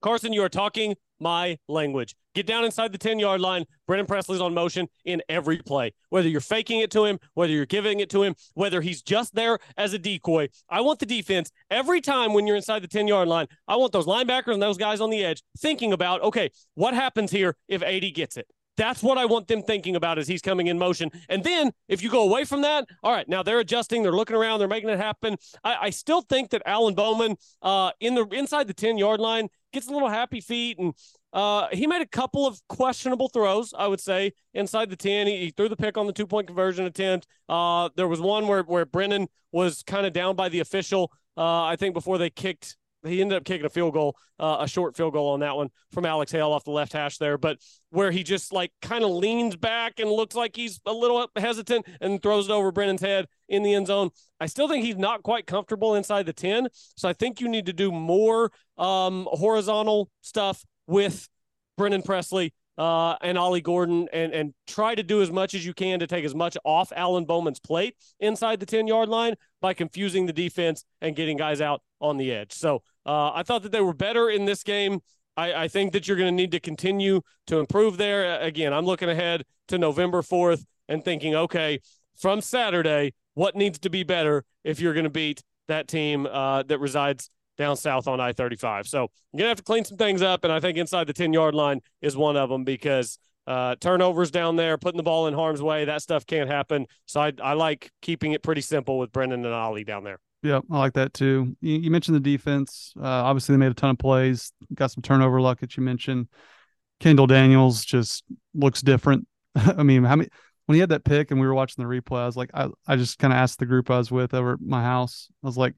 Carson, 0.01 0.33
you 0.33 0.43
are 0.43 0.49
talking 0.49 0.95
my 1.19 1.57
language. 1.67 2.15
Get 2.33 2.45
down 2.45 2.65
inside 2.65 2.91
the 2.91 2.97
10 2.97 3.17
yard 3.17 3.41
line. 3.41 3.65
Brennan 3.87 4.05
Presley's 4.05 4.41
on 4.41 4.53
motion 4.53 4.87
in 5.05 5.21
every 5.29 5.57
play. 5.57 5.93
Whether 6.09 6.27
you're 6.27 6.41
faking 6.41 6.81
it 6.81 6.91
to 6.91 7.05
him, 7.05 7.19
whether 7.33 7.51
you're 7.51 7.65
giving 7.65 8.01
it 8.01 8.09
to 8.11 8.23
him, 8.23 8.35
whether 8.53 8.81
he's 8.81 9.01
just 9.01 9.33
there 9.35 9.57
as 9.77 9.93
a 9.93 9.99
decoy. 9.99 10.49
I 10.69 10.81
want 10.81 10.99
the 10.99 11.05
defense 11.05 11.51
every 11.71 12.01
time 12.01 12.33
when 12.33 12.45
you're 12.45 12.55
inside 12.55 12.83
the 12.83 12.87
10 12.87 13.07
yard 13.07 13.27
line. 13.27 13.47
I 13.67 13.77
want 13.77 13.93
those 13.93 14.05
linebackers 14.05 14.53
and 14.53 14.61
those 14.61 14.77
guys 14.77 15.01
on 15.01 15.09
the 15.09 15.23
edge 15.23 15.41
thinking 15.57 15.93
about, 15.93 16.21
okay, 16.21 16.51
what 16.75 16.93
happens 16.93 17.31
here 17.31 17.55
if 17.67 17.81
AD 17.81 18.13
gets 18.13 18.37
it? 18.37 18.47
That's 18.77 19.01
what 19.01 19.17
I 19.17 19.25
want 19.25 19.47
them 19.47 19.61
thinking 19.61 19.95
about 19.95 20.19
as 20.19 20.27
he's 20.27 20.41
coming 20.41 20.67
in 20.67 20.77
motion. 20.77 21.11
And 21.29 21.43
then 21.43 21.71
if 21.87 22.01
you 22.01 22.09
go 22.09 22.23
away 22.23 22.45
from 22.45 22.61
that, 22.61 22.85
all 23.03 23.11
right, 23.11 23.27
now 23.27 23.43
they're 23.43 23.59
adjusting, 23.59 24.03
they're 24.03 24.11
looking 24.11 24.35
around, 24.35 24.59
they're 24.59 24.67
making 24.67 24.89
it 24.89 24.99
happen. 24.99 25.37
I, 25.63 25.77
I 25.83 25.89
still 25.89 26.21
think 26.21 26.49
that 26.51 26.61
Alan 26.65 26.93
Bowman 26.93 27.37
uh, 27.61 27.91
in 27.99 28.15
the 28.15 28.25
inside 28.27 28.67
the 28.67 28.73
10 28.73 28.97
yard 28.97 29.19
line 29.19 29.47
gets 29.73 29.87
a 29.87 29.91
little 29.91 30.09
happy 30.09 30.41
feet 30.41 30.79
and 30.79 30.93
uh, 31.35 31.67
he 31.73 31.85
made 31.85 32.01
a 32.01 32.07
couple 32.07 32.47
of 32.47 32.61
questionable 32.69 33.27
throws, 33.27 33.73
I 33.77 33.87
would 33.87 33.99
say, 33.99 34.31
inside 34.53 34.89
the 34.89 34.95
10. 34.95 35.27
He, 35.27 35.37
he 35.37 35.49
threw 35.51 35.67
the 35.67 35.75
pick 35.75 35.97
on 35.97 36.07
the 36.07 36.13
two 36.13 36.25
point 36.25 36.47
conversion 36.47 36.85
attempt. 36.85 37.27
Uh, 37.49 37.89
there 37.97 38.07
was 38.07 38.21
one 38.21 38.47
where, 38.47 38.63
where 38.63 38.85
Brennan 38.85 39.27
was 39.51 39.83
kind 39.83 40.05
of 40.05 40.13
down 40.13 40.37
by 40.37 40.47
the 40.47 40.61
official, 40.61 41.11
uh, 41.35 41.63
I 41.63 41.75
think, 41.75 41.93
before 41.93 42.17
they 42.17 42.29
kicked 42.29 42.77
he 43.05 43.21
ended 43.21 43.37
up 43.37 43.45
kicking 43.45 43.65
a 43.65 43.69
field 43.69 43.93
goal, 43.93 44.17
uh, 44.39 44.57
a 44.59 44.67
short 44.67 44.95
field 44.95 45.13
goal 45.13 45.29
on 45.29 45.39
that 45.41 45.55
one 45.55 45.69
from 45.91 46.05
Alex 46.05 46.31
Hale 46.31 46.51
off 46.51 46.63
the 46.63 46.71
left 46.71 46.93
hash 46.93 47.17
there, 47.17 47.37
but 47.37 47.57
where 47.89 48.11
he 48.11 48.23
just 48.23 48.51
like 48.51 48.71
kind 48.81 49.03
of 49.03 49.11
leans 49.11 49.55
back 49.55 49.99
and 49.99 50.09
looks 50.09 50.35
like 50.35 50.55
he's 50.55 50.79
a 50.85 50.93
little 50.93 51.27
hesitant 51.35 51.85
and 52.01 52.21
throws 52.21 52.49
it 52.49 52.51
over 52.51 52.71
Brennan's 52.71 53.01
head 53.01 53.27
in 53.49 53.63
the 53.63 53.73
end 53.73 53.87
zone. 53.87 54.09
I 54.39 54.47
still 54.47 54.67
think 54.67 54.83
he's 54.83 54.97
not 54.97 55.23
quite 55.23 55.47
comfortable 55.47 55.95
inside 55.95 56.25
the 56.25 56.33
10. 56.33 56.67
So 56.95 57.07
I 57.07 57.13
think 57.13 57.39
you 57.39 57.47
need 57.47 57.65
to 57.67 57.73
do 57.73 57.91
more 57.91 58.51
um, 58.77 59.27
horizontal 59.31 60.09
stuff 60.21 60.63
with 60.87 61.27
Brennan 61.77 62.01
Presley 62.01 62.53
uh, 62.77 63.15
and 63.21 63.37
Ollie 63.37 63.61
Gordon 63.61 64.07
and 64.11 64.33
and 64.33 64.53
try 64.67 64.95
to 64.95 65.03
do 65.03 65.21
as 65.21 65.31
much 65.31 65.53
as 65.53 65.65
you 65.65 65.73
can 65.73 65.99
to 65.99 66.07
take 66.07 66.25
as 66.25 66.35
much 66.35 66.57
off 66.65 66.91
Alan 66.95 67.25
Bowman's 67.25 67.59
plate 67.59 67.95
inside 68.19 68.59
the 68.59 68.65
10 68.65 68.87
yard 68.87 69.09
line 69.09 69.35
by 69.61 69.73
confusing 69.73 70.25
the 70.25 70.33
defense 70.33 70.83
and 71.01 71.15
getting 71.15 71.37
guys 71.37 71.61
out 71.61 71.81
on 72.05 72.17
the 72.17 72.31
edge. 72.31 72.53
So 72.53 72.81
uh, 73.05 73.31
I 73.33 73.43
thought 73.43 73.63
that 73.63 73.71
they 73.71 73.81
were 73.81 73.93
better 73.93 74.29
in 74.29 74.45
this 74.45 74.63
game. 74.63 74.99
I, 75.37 75.53
I 75.53 75.67
think 75.67 75.93
that 75.93 76.07
you're 76.07 76.17
going 76.17 76.31
to 76.31 76.35
need 76.35 76.51
to 76.51 76.59
continue 76.59 77.21
to 77.47 77.59
improve 77.59 77.97
there. 77.97 78.39
Again, 78.39 78.73
I'm 78.73 78.85
looking 78.85 79.09
ahead 79.09 79.43
to 79.67 79.77
November 79.77 80.21
4th 80.21 80.63
and 80.87 81.03
thinking, 81.03 81.35
okay, 81.35 81.79
from 82.15 82.41
Saturday, 82.41 83.13
what 83.33 83.55
needs 83.55 83.79
to 83.79 83.89
be 83.89 84.03
better 84.03 84.43
if 84.63 84.79
you're 84.79 84.93
going 84.93 85.05
to 85.05 85.09
beat 85.09 85.43
that 85.67 85.87
team 85.87 86.25
uh, 86.25 86.63
that 86.63 86.79
resides 86.79 87.29
down 87.57 87.75
south 87.75 88.07
on 88.07 88.19
I 88.19 88.33
35. 88.33 88.87
So 88.87 88.99
you're 89.33 89.39
going 89.39 89.45
to 89.45 89.49
have 89.49 89.57
to 89.57 89.63
clean 89.63 89.85
some 89.85 89.97
things 89.97 90.21
up. 90.21 90.43
And 90.43 90.51
I 90.51 90.59
think 90.59 90.77
inside 90.77 91.07
the 91.07 91.13
10 91.13 91.33
yard 91.33 91.55
line 91.55 91.81
is 92.01 92.15
one 92.15 92.37
of 92.37 92.49
them 92.49 92.63
because 92.63 93.17
uh, 93.47 93.75
turnovers 93.79 94.31
down 94.31 94.55
there, 94.55 94.77
putting 94.77 94.97
the 94.97 95.03
ball 95.03 95.27
in 95.27 95.33
harm's 95.33 95.61
way, 95.61 95.85
that 95.85 96.01
stuff 96.01 96.25
can't 96.25 96.49
happen. 96.49 96.87
So 97.05 97.21
I, 97.21 97.33
I 97.41 97.53
like 97.53 97.91
keeping 98.01 98.31
it 98.31 98.43
pretty 98.43 98.61
simple 98.61 98.97
with 98.97 99.11
Brennan 99.11 99.45
and 99.45 99.53
Ollie 99.53 99.83
down 99.83 100.03
there. 100.03 100.19
Yeah, 100.45 100.59
I 100.69 100.77
like 100.77 100.93
that 100.93 101.13
too. 101.15 101.57
You, 101.59 101.79
you 101.79 101.91
mentioned 101.91 102.15
the 102.15 102.19
defense. 102.19 102.93
Uh, 102.95 103.03
obviously, 103.03 103.53
they 103.53 103.57
made 103.57 103.71
a 103.71 103.73
ton 103.73 103.89
of 103.89 103.97
plays, 103.97 104.51
got 104.75 104.91
some 104.91 105.01
turnover 105.01 105.41
luck 105.41 105.59
that 105.61 105.75
you 105.75 105.81
mentioned. 105.81 106.27
Kendall 106.99 107.25
Daniels 107.25 107.83
just 107.83 108.23
looks 108.53 108.83
different. 108.83 109.27
I 109.55 109.81
mean, 109.81 110.03
how 110.03 110.17
many 110.17 110.29
when 110.67 110.75
he 110.75 110.79
had 110.79 110.89
that 110.89 111.03
pick 111.03 111.31
and 111.31 111.39
we 111.39 111.47
were 111.47 111.53
watching 111.55 111.83
the 111.83 111.89
replay, 111.89 112.19
I 112.19 112.25
was 112.27 112.37
like, 112.37 112.51
I, 112.53 112.69
I 112.87 112.95
just 112.95 113.17
kind 113.17 113.33
of 113.33 113.37
asked 113.37 113.57
the 113.57 113.65
group 113.65 113.89
I 113.89 113.97
was 113.97 114.11
with 114.11 114.35
over 114.35 114.53
at 114.53 114.61
my 114.61 114.83
house. 114.83 115.29
I 115.43 115.47
was 115.47 115.57
like, 115.57 115.73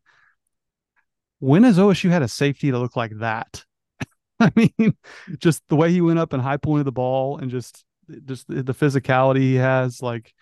when 1.39 1.63
has 1.63 1.77
OSU 1.77 2.09
had 2.09 2.21
a 2.23 2.27
safety 2.27 2.71
to 2.71 2.79
look 2.79 2.95
like 2.95 3.17
that? 3.19 3.63
I 4.39 4.51
mean, 4.55 4.97
just 5.37 5.63
the 5.69 5.75
way 5.77 5.91
he 5.91 6.01
went 6.01 6.19
up 6.19 6.33
and 6.33 6.41
high 6.41 6.57
pointed 6.57 6.87
the 6.87 6.91
ball 6.91 7.37
and 7.37 7.49
just 7.49 7.85
just 8.25 8.47
the 8.47 8.73
physicality 8.73 9.39
he 9.39 9.55
has, 9.55 10.01
like 10.01 10.33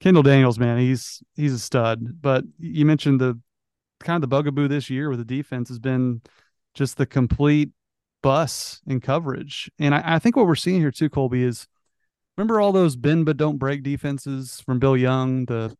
Kendall 0.00 0.22
Daniels, 0.22 0.58
man, 0.58 0.78
he's 0.78 1.22
he's 1.34 1.54
a 1.54 1.58
stud. 1.58 2.20
But 2.20 2.44
you 2.58 2.84
mentioned 2.84 3.20
the 3.20 3.38
kind 4.00 4.16
of 4.16 4.20
the 4.22 4.34
bugaboo 4.34 4.68
this 4.68 4.90
year 4.90 5.08
with 5.08 5.18
the 5.18 5.24
defense 5.24 5.68
has 5.68 5.78
been 5.78 6.22
just 6.74 6.96
the 6.96 7.06
complete 7.06 7.70
bus 8.22 8.80
in 8.86 9.00
coverage. 9.00 9.70
And 9.78 9.94
I, 9.94 10.02
I 10.16 10.18
think 10.18 10.36
what 10.36 10.46
we're 10.46 10.54
seeing 10.54 10.80
here 10.80 10.90
too, 10.90 11.08
Colby, 11.08 11.42
is 11.42 11.66
remember 12.36 12.60
all 12.60 12.72
those 12.72 12.96
bend 12.96 13.26
but 13.26 13.36
don't 13.36 13.58
break 13.58 13.82
defenses 13.82 14.60
from 14.64 14.78
Bill 14.78 14.96
Young, 14.96 15.46
the 15.46 15.76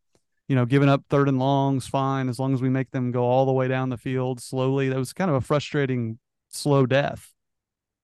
you 0.49 0.55
know, 0.55 0.65
giving 0.65 0.89
up 0.89 1.03
third 1.11 1.29
and 1.29 1.39
longs, 1.39 1.89
fine, 1.89 2.29
as 2.29 2.39
long 2.39 2.55
as 2.55 2.63
we 2.63 2.69
make 2.69 2.93
them 2.93 3.11
go 3.11 3.25
all 3.25 3.47
the 3.47 3.53
way 3.53 3.67
down 3.67 3.89
the 3.89 3.97
field 3.97 4.41
slowly. 4.41 4.89
That 4.89 4.99
was 4.99 5.13
kind 5.13 5.29
of 5.29 5.37
a 5.37 5.41
frustrating 5.41 6.19
slow 6.49 6.87
death. 6.87 7.33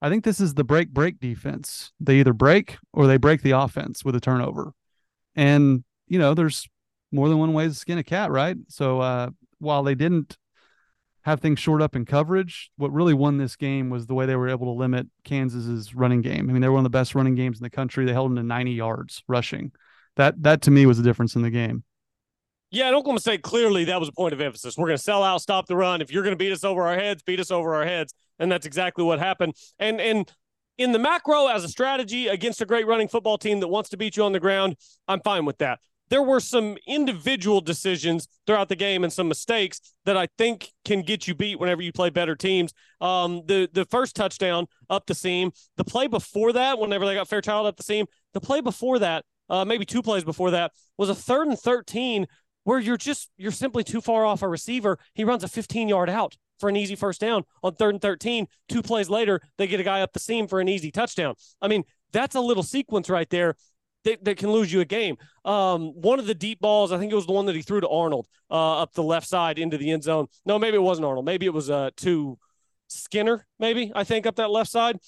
I 0.00 0.08
think 0.08 0.24
this 0.24 0.40
is 0.40 0.54
the 0.54 0.64
break 0.64 0.90
break 0.90 1.20
defense. 1.20 1.92
They 2.00 2.16
either 2.16 2.32
break 2.32 2.78
or 2.92 3.06
they 3.06 3.16
break 3.16 3.42
the 3.42 3.52
offense 3.52 4.04
with 4.04 4.16
a 4.16 4.20
turnover. 4.20 4.72
And, 5.36 5.84
you 6.08 6.18
know, 6.18 6.34
there's 6.34 6.68
more 7.12 7.28
than 7.28 7.38
one 7.38 7.52
way 7.52 7.68
to 7.68 7.74
skin 7.74 7.98
a 7.98 8.02
cat, 8.02 8.32
right? 8.32 8.56
So 8.68 9.00
uh, 9.00 9.30
while 9.62 9.82
they 9.82 9.94
didn't 9.94 10.36
have 11.22 11.40
things 11.40 11.60
short 11.60 11.80
up 11.80 11.94
in 11.94 12.04
coverage, 12.04 12.70
what 12.76 12.92
really 12.92 13.14
won 13.14 13.38
this 13.38 13.56
game 13.56 13.90
was 13.90 14.06
the 14.06 14.14
way 14.14 14.26
they 14.26 14.36
were 14.36 14.48
able 14.48 14.66
to 14.66 14.78
limit 14.78 15.06
Kansas's 15.24 15.94
running 15.94 16.20
game. 16.20 16.50
I 16.50 16.52
mean, 16.52 16.60
they 16.60 16.68
were 16.68 16.74
one 16.74 16.80
of 16.80 16.90
the 16.90 16.98
best 16.98 17.14
running 17.14 17.36
games 17.36 17.58
in 17.58 17.62
the 17.62 17.70
country. 17.70 18.04
They 18.04 18.12
held 18.12 18.30
them 18.30 18.36
to 18.36 18.42
90 18.42 18.72
yards 18.72 19.22
rushing. 19.28 19.72
That 20.16 20.42
that 20.42 20.62
to 20.62 20.70
me 20.70 20.84
was 20.84 20.98
the 20.98 21.04
difference 21.04 21.36
in 21.36 21.42
the 21.42 21.50
game. 21.50 21.84
Yeah, 22.70 22.86
and 22.86 22.96
Oklahoma 22.96 23.20
State 23.20 23.42
clearly 23.42 23.84
that 23.84 24.00
was 24.00 24.08
a 24.08 24.12
point 24.12 24.32
of 24.32 24.40
emphasis. 24.40 24.76
We're 24.76 24.86
going 24.86 24.96
to 24.96 25.02
sell 25.02 25.22
out, 25.22 25.42
stop 25.42 25.66
the 25.66 25.76
run. 25.76 26.00
If 26.00 26.10
you're 26.10 26.22
going 26.22 26.32
to 26.32 26.38
beat 26.38 26.52
us 26.52 26.64
over 26.64 26.82
our 26.82 26.96
heads, 26.96 27.22
beat 27.22 27.38
us 27.38 27.50
over 27.50 27.74
our 27.74 27.84
heads, 27.84 28.14
and 28.38 28.50
that's 28.50 28.66
exactly 28.66 29.04
what 29.04 29.18
happened. 29.18 29.54
And 29.78 30.00
and 30.00 30.30
in 30.78 30.92
the 30.92 30.98
macro 30.98 31.46
as 31.46 31.64
a 31.64 31.68
strategy 31.68 32.28
against 32.28 32.60
a 32.60 32.66
great 32.66 32.86
running 32.86 33.08
football 33.08 33.38
team 33.38 33.60
that 33.60 33.68
wants 33.68 33.90
to 33.90 33.96
beat 33.96 34.16
you 34.16 34.24
on 34.24 34.32
the 34.32 34.40
ground, 34.40 34.76
I'm 35.06 35.20
fine 35.20 35.44
with 35.44 35.58
that. 35.58 35.78
There 36.12 36.22
were 36.22 36.40
some 36.40 36.76
individual 36.86 37.62
decisions 37.62 38.28
throughout 38.46 38.68
the 38.68 38.76
game 38.76 39.02
and 39.02 39.10
some 39.10 39.28
mistakes 39.28 39.80
that 40.04 40.14
I 40.14 40.28
think 40.36 40.70
can 40.84 41.00
get 41.00 41.26
you 41.26 41.34
beat 41.34 41.58
whenever 41.58 41.80
you 41.80 41.90
play 41.90 42.10
better 42.10 42.36
teams. 42.36 42.74
Um, 43.00 43.40
the 43.46 43.66
the 43.72 43.86
first 43.86 44.14
touchdown 44.14 44.66
up 44.90 45.06
the 45.06 45.14
seam, 45.14 45.52
the 45.78 45.84
play 45.84 46.08
before 46.08 46.52
that, 46.52 46.78
whenever 46.78 47.06
they 47.06 47.14
got 47.14 47.28
Fairchild 47.28 47.66
up 47.66 47.78
the 47.78 47.82
seam, 47.82 48.04
the 48.34 48.42
play 48.42 48.60
before 48.60 48.98
that, 48.98 49.24
uh, 49.48 49.64
maybe 49.64 49.86
two 49.86 50.02
plays 50.02 50.22
before 50.22 50.50
that, 50.50 50.72
was 50.98 51.08
a 51.08 51.14
third 51.14 51.48
and 51.48 51.58
thirteen 51.58 52.26
where 52.64 52.78
you're 52.78 52.98
just 52.98 53.30
you're 53.38 53.50
simply 53.50 53.82
too 53.82 54.02
far 54.02 54.26
off 54.26 54.42
a 54.42 54.48
receiver. 54.48 54.98
He 55.14 55.24
runs 55.24 55.44
a 55.44 55.48
15 55.48 55.88
yard 55.88 56.10
out 56.10 56.36
for 56.60 56.68
an 56.68 56.76
easy 56.76 56.94
first 56.94 57.22
down 57.22 57.44
on 57.62 57.74
third 57.74 57.94
and 57.94 58.02
13. 58.02 58.48
Two 58.68 58.82
plays 58.82 59.08
later, 59.08 59.40
they 59.56 59.66
get 59.66 59.80
a 59.80 59.82
guy 59.82 60.02
up 60.02 60.12
the 60.12 60.20
seam 60.20 60.46
for 60.46 60.60
an 60.60 60.68
easy 60.68 60.90
touchdown. 60.90 61.36
I 61.62 61.68
mean, 61.68 61.84
that's 62.12 62.36
a 62.36 62.40
little 62.40 62.62
sequence 62.62 63.08
right 63.08 63.30
there 63.30 63.56
that, 64.04 64.24
that 64.24 64.36
can 64.38 64.50
lose 64.50 64.72
you 64.72 64.80
a 64.80 64.84
game. 64.84 65.16
Um, 65.44 65.92
one 66.00 66.18
of 66.18 66.26
the 66.26 66.34
deep 66.34 66.60
balls, 66.60 66.92
I 66.92 66.98
think 66.98 67.12
it 67.12 67.14
was 67.14 67.26
the 67.26 67.32
one 67.32 67.46
that 67.46 67.56
he 67.56 67.62
threw 67.62 67.80
to 67.80 67.88
Arnold 67.88 68.26
uh, 68.50 68.82
up 68.82 68.92
the 68.92 69.02
left 69.02 69.26
side 69.26 69.58
into 69.58 69.78
the 69.78 69.90
end 69.90 70.02
zone. 70.02 70.26
No, 70.44 70.58
maybe 70.58 70.76
it 70.76 70.82
wasn't 70.82 71.06
Arnold. 71.06 71.24
Maybe 71.24 71.46
it 71.46 71.54
was 71.54 71.70
uh, 71.70 71.90
to 71.98 72.38
Skinner. 72.88 73.46
Maybe 73.58 73.92
I 73.94 74.04
think 74.04 74.26
up 74.26 74.36
that 74.36 74.50
left 74.50 74.70
side. 74.70 74.98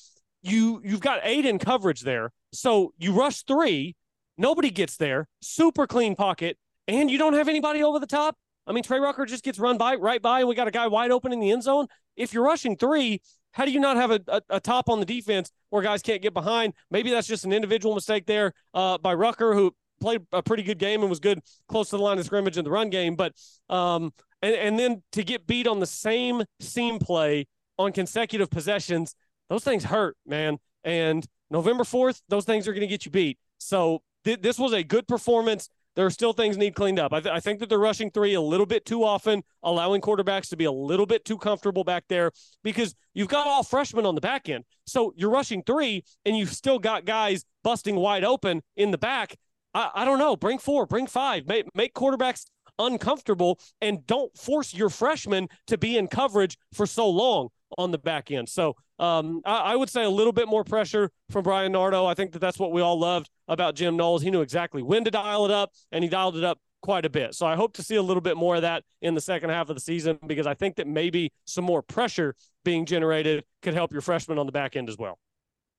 You 0.42 0.82
you've 0.84 1.00
got 1.00 1.20
eight 1.22 1.46
in 1.46 1.58
coverage 1.58 2.02
there, 2.02 2.30
so 2.52 2.92
you 2.98 3.12
rush 3.12 3.44
three. 3.44 3.96
Nobody 4.36 4.70
gets 4.70 4.96
there. 4.96 5.26
Super 5.40 5.86
clean 5.86 6.16
pocket, 6.16 6.58
and 6.86 7.10
you 7.10 7.16
don't 7.16 7.32
have 7.32 7.48
anybody 7.48 7.82
over 7.82 7.98
the 7.98 8.06
top. 8.06 8.36
I 8.66 8.72
mean, 8.72 8.82
Trey 8.82 8.98
Rucker 8.98 9.24
just 9.26 9.44
gets 9.44 9.58
run 9.58 9.78
by 9.78 9.94
right 9.94 10.20
by, 10.20 10.40
and 10.40 10.48
we 10.48 10.54
got 10.54 10.68
a 10.68 10.70
guy 10.70 10.86
wide 10.86 11.10
open 11.10 11.32
in 11.32 11.40
the 11.40 11.50
end 11.50 11.62
zone. 11.62 11.86
If 12.16 12.34
you're 12.34 12.44
rushing 12.44 12.76
three, 12.76 13.22
how 13.54 13.64
do 13.64 13.70
you 13.70 13.80
not 13.80 13.96
have 13.96 14.10
a, 14.10 14.20
a, 14.26 14.42
a, 14.50 14.60
top 14.60 14.88
on 14.88 14.98
the 14.98 15.06
defense 15.06 15.52
where 15.70 15.80
guys 15.80 16.02
can't 16.02 16.20
get 16.20 16.34
behind? 16.34 16.74
Maybe 16.90 17.10
that's 17.10 17.28
just 17.28 17.44
an 17.44 17.52
individual 17.52 17.94
mistake 17.94 18.26
there 18.26 18.52
uh, 18.74 18.98
by 18.98 19.14
Rucker, 19.14 19.54
who 19.54 19.72
played 20.00 20.22
a 20.32 20.42
pretty 20.42 20.64
good 20.64 20.78
game 20.78 21.02
and 21.02 21.08
was 21.08 21.20
good 21.20 21.40
close 21.68 21.88
to 21.90 21.96
the 21.96 22.02
line 22.02 22.18
of 22.18 22.26
scrimmage 22.26 22.58
in 22.58 22.64
the 22.64 22.70
run 22.70 22.90
game. 22.90 23.14
But 23.14 23.32
um, 23.70 24.12
and 24.42 24.54
and 24.56 24.78
then 24.78 25.02
to 25.12 25.22
get 25.22 25.46
beat 25.46 25.68
on 25.68 25.78
the 25.78 25.86
same 25.86 26.42
seam 26.58 26.98
play 26.98 27.46
on 27.78 27.92
consecutive 27.92 28.50
possessions, 28.50 29.14
those 29.48 29.62
things 29.62 29.84
hurt, 29.84 30.16
man. 30.26 30.58
And 30.82 31.24
November 31.48 31.84
fourth, 31.84 32.22
those 32.28 32.44
things 32.44 32.66
are 32.66 32.72
going 32.72 32.80
to 32.80 32.88
get 32.88 33.04
you 33.04 33.12
beat. 33.12 33.38
So 33.58 34.02
th- 34.24 34.42
this 34.42 34.58
was 34.58 34.72
a 34.72 34.82
good 34.82 35.06
performance 35.06 35.68
there 35.96 36.06
are 36.06 36.10
still 36.10 36.32
things 36.32 36.56
need 36.56 36.74
cleaned 36.74 36.98
up. 36.98 37.12
I, 37.12 37.20
th- 37.20 37.34
I, 37.34 37.40
think 37.40 37.60
that 37.60 37.68
they're 37.68 37.78
rushing 37.78 38.10
three 38.10 38.34
a 38.34 38.40
little 38.40 38.66
bit 38.66 38.84
too 38.84 39.04
often, 39.04 39.42
allowing 39.62 40.00
quarterbacks 40.00 40.48
to 40.50 40.56
be 40.56 40.64
a 40.64 40.72
little 40.72 41.06
bit 41.06 41.24
too 41.24 41.38
comfortable 41.38 41.84
back 41.84 42.04
there 42.08 42.32
because 42.62 42.94
you've 43.14 43.28
got 43.28 43.46
all 43.46 43.62
freshmen 43.62 44.06
on 44.06 44.14
the 44.14 44.20
back 44.20 44.48
end. 44.48 44.64
So 44.86 45.12
you're 45.16 45.30
rushing 45.30 45.62
three 45.62 46.04
and 46.24 46.36
you've 46.36 46.52
still 46.52 46.78
got 46.78 47.04
guys 47.04 47.44
busting 47.62 47.96
wide 47.96 48.24
open 48.24 48.62
in 48.76 48.90
the 48.90 48.98
back. 48.98 49.36
I, 49.72 49.90
I 49.94 50.04
don't 50.04 50.18
know. 50.18 50.36
Bring 50.36 50.58
four, 50.58 50.86
bring 50.86 51.06
five, 51.06 51.46
make, 51.46 51.66
make 51.74 51.94
quarterbacks 51.94 52.44
uncomfortable 52.78 53.60
and 53.80 54.04
don't 54.06 54.36
force 54.36 54.74
your 54.74 54.90
freshmen 54.90 55.48
to 55.68 55.78
be 55.78 55.96
in 55.96 56.08
coverage 56.08 56.58
for 56.72 56.86
so 56.86 57.08
long 57.08 57.48
on 57.78 57.90
the 57.90 57.98
back 57.98 58.30
end. 58.30 58.48
So 58.48 58.76
um, 58.98 59.40
I, 59.44 59.56
I, 59.56 59.76
would 59.76 59.90
say 59.90 60.04
a 60.04 60.10
little 60.10 60.32
bit 60.32 60.48
more 60.48 60.64
pressure 60.64 61.10
from 61.30 61.42
Bryan 61.42 61.72
Nardo. 61.72 62.06
I 62.06 62.14
think 62.14 62.32
that 62.32 62.38
that's 62.38 62.58
what 62.58 62.72
we 62.72 62.80
all 62.80 62.98
loved 62.98 63.28
about 63.48 63.74
Jim 63.74 63.96
Knowles. 63.96 64.22
He 64.22 64.30
knew 64.30 64.40
exactly 64.40 64.82
when 64.82 65.04
to 65.04 65.10
dial 65.10 65.44
it 65.44 65.50
up, 65.50 65.70
and 65.90 66.04
he 66.04 66.10
dialed 66.10 66.36
it 66.36 66.44
up 66.44 66.58
quite 66.84 67.06
a 67.06 67.10
bit. 67.10 67.34
So 67.34 67.46
I 67.46 67.56
hope 67.56 67.72
to 67.74 67.82
see 67.82 67.96
a 67.96 68.02
little 68.02 68.20
bit 68.20 68.36
more 68.36 68.56
of 68.56 68.62
that 68.62 68.84
in 69.00 69.14
the 69.14 69.20
second 69.20 69.50
half 69.50 69.70
of 69.70 69.74
the 69.74 69.80
season 69.80 70.18
because 70.26 70.46
I 70.46 70.52
think 70.52 70.76
that 70.76 70.86
maybe 70.86 71.32
some 71.46 71.64
more 71.64 71.80
pressure 71.80 72.36
being 72.62 72.84
generated 72.84 73.42
could 73.62 73.72
help 73.72 73.90
your 73.90 74.02
freshmen 74.02 74.38
on 74.38 74.46
the 74.46 74.52
back 74.52 74.76
end 74.76 74.90
as 74.90 74.98
well. 74.98 75.18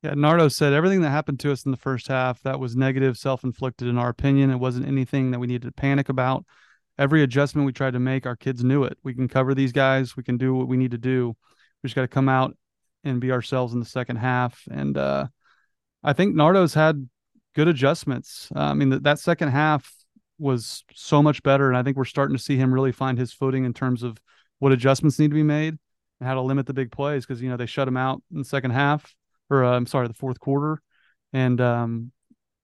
Yeah, 0.01 0.15
Nardo 0.15 0.47
said 0.49 0.73
everything 0.73 1.01
that 1.01 1.11
happened 1.11 1.39
to 1.41 1.51
us 1.51 1.63
in 1.63 1.71
the 1.71 1.77
first 1.77 2.07
half 2.07 2.41
that 2.41 2.59
was 2.59 2.75
negative, 2.75 3.17
self-inflicted 3.17 3.87
in 3.87 3.97
our 3.97 4.09
opinion. 4.09 4.49
It 4.49 4.57
wasn't 4.57 4.87
anything 4.87 5.31
that 5.31 5.39
we 5.39 5.47
needed 5.47 5.67
to 5.67 5.71
panic 5.71 6.09
about. 6.09 6.43
Every 6.97 7.21
adjustment 7.23 7.65
we 7.65 7.73
tried 7.73 7.93
to 7.93 7.99
make, 7.99 8.25
our 8.25 8.35
kids 8.35 8.63
knew 8.63 8.83
it. 8.83 8.97
We 9.03 9.13
can 9.13 9.27
cover 9.27 9.53
these 9.53 9.71
guys. 9.71 10.17
We 10.17 10.23
can 10.23 10.37
do 10.37 10.55
what 10.55 10.67
we 10.67 10.77
need 10.77 10.91
to 10.91 10.97
do. 10.97 11.35
We 11.85 11.87
just 11.87 11.95
got 11.95 12.01
to 12.01 12.07
come 12.07 12.29
out 12.29 12.57
and 13.03 13.21
be 13.21 13.31
ourselves 13.31 13.73
in 13.75 13.79
the 13.79 13.85
second 13.85 14.15
half. 14.15 14.63
And 14.71 14.97
uh, 14.97 15.27
I 16.03 16.13
think 16.13 16.35
Nardo's 16.35 16.73
had 16.73 17.07
good 17.53 17.67
adjustments. 17.67 18.51
Uh, 18.55 18.61
I 18.61 18.73
mean, 18.73 18.89
that, 18.89 19.03
that 19.03 19.19
second 19.19 19.49
half 19.49 19.93
was 20.39 20.83
so 20.95 21.21
much 21.21 21.43
better. 21.43 21.67
And 21.67 21.77
I 21.77 21.83
think 21.83 21.95
we're 21.95 22.05
starting 22.05 22.35
to 22.35 22.41
see 22.41 22.57
him 22.57 22.73
really 22.73 22.91
find 22.91 23.19
his 23.19 23.31
footing 23.31 23.65
in 23.65 23.73
terms 23.75 24.01
of 24.01 24.17
what 24.57 24.71
adjustments 24.71 25.19
need 25.19 25.29
to 25.29 25.35
be 25.35 25.43
made 25.43 25.77
and 26.19 26.27
how 26.27 26.33
to 26.33 26.41
limit 26.41 26.65
the 26.65 26.73
big 26.73 26.91
plays 26.91 27.23
because, 27.23 27.39
you 27.39 27.49
know, 27.49 27.57
they 27.57 27.67
shut 27.67 27.87
him 27.87 27.97
out 27.97 28.23
in 28.31 28.39
the 28.39 28.45
second 28.45 28.71
half 28.71 29.13
or 29.51 29.63
uh, 29.63 29.75
I'm 29.75 29.85
sorry, 29.85 30.07
the 30.07 30.15
fourth 30.15 30.39
quarter. 30.39 30.81
And 31.33 31.61
um, 31.61 32.11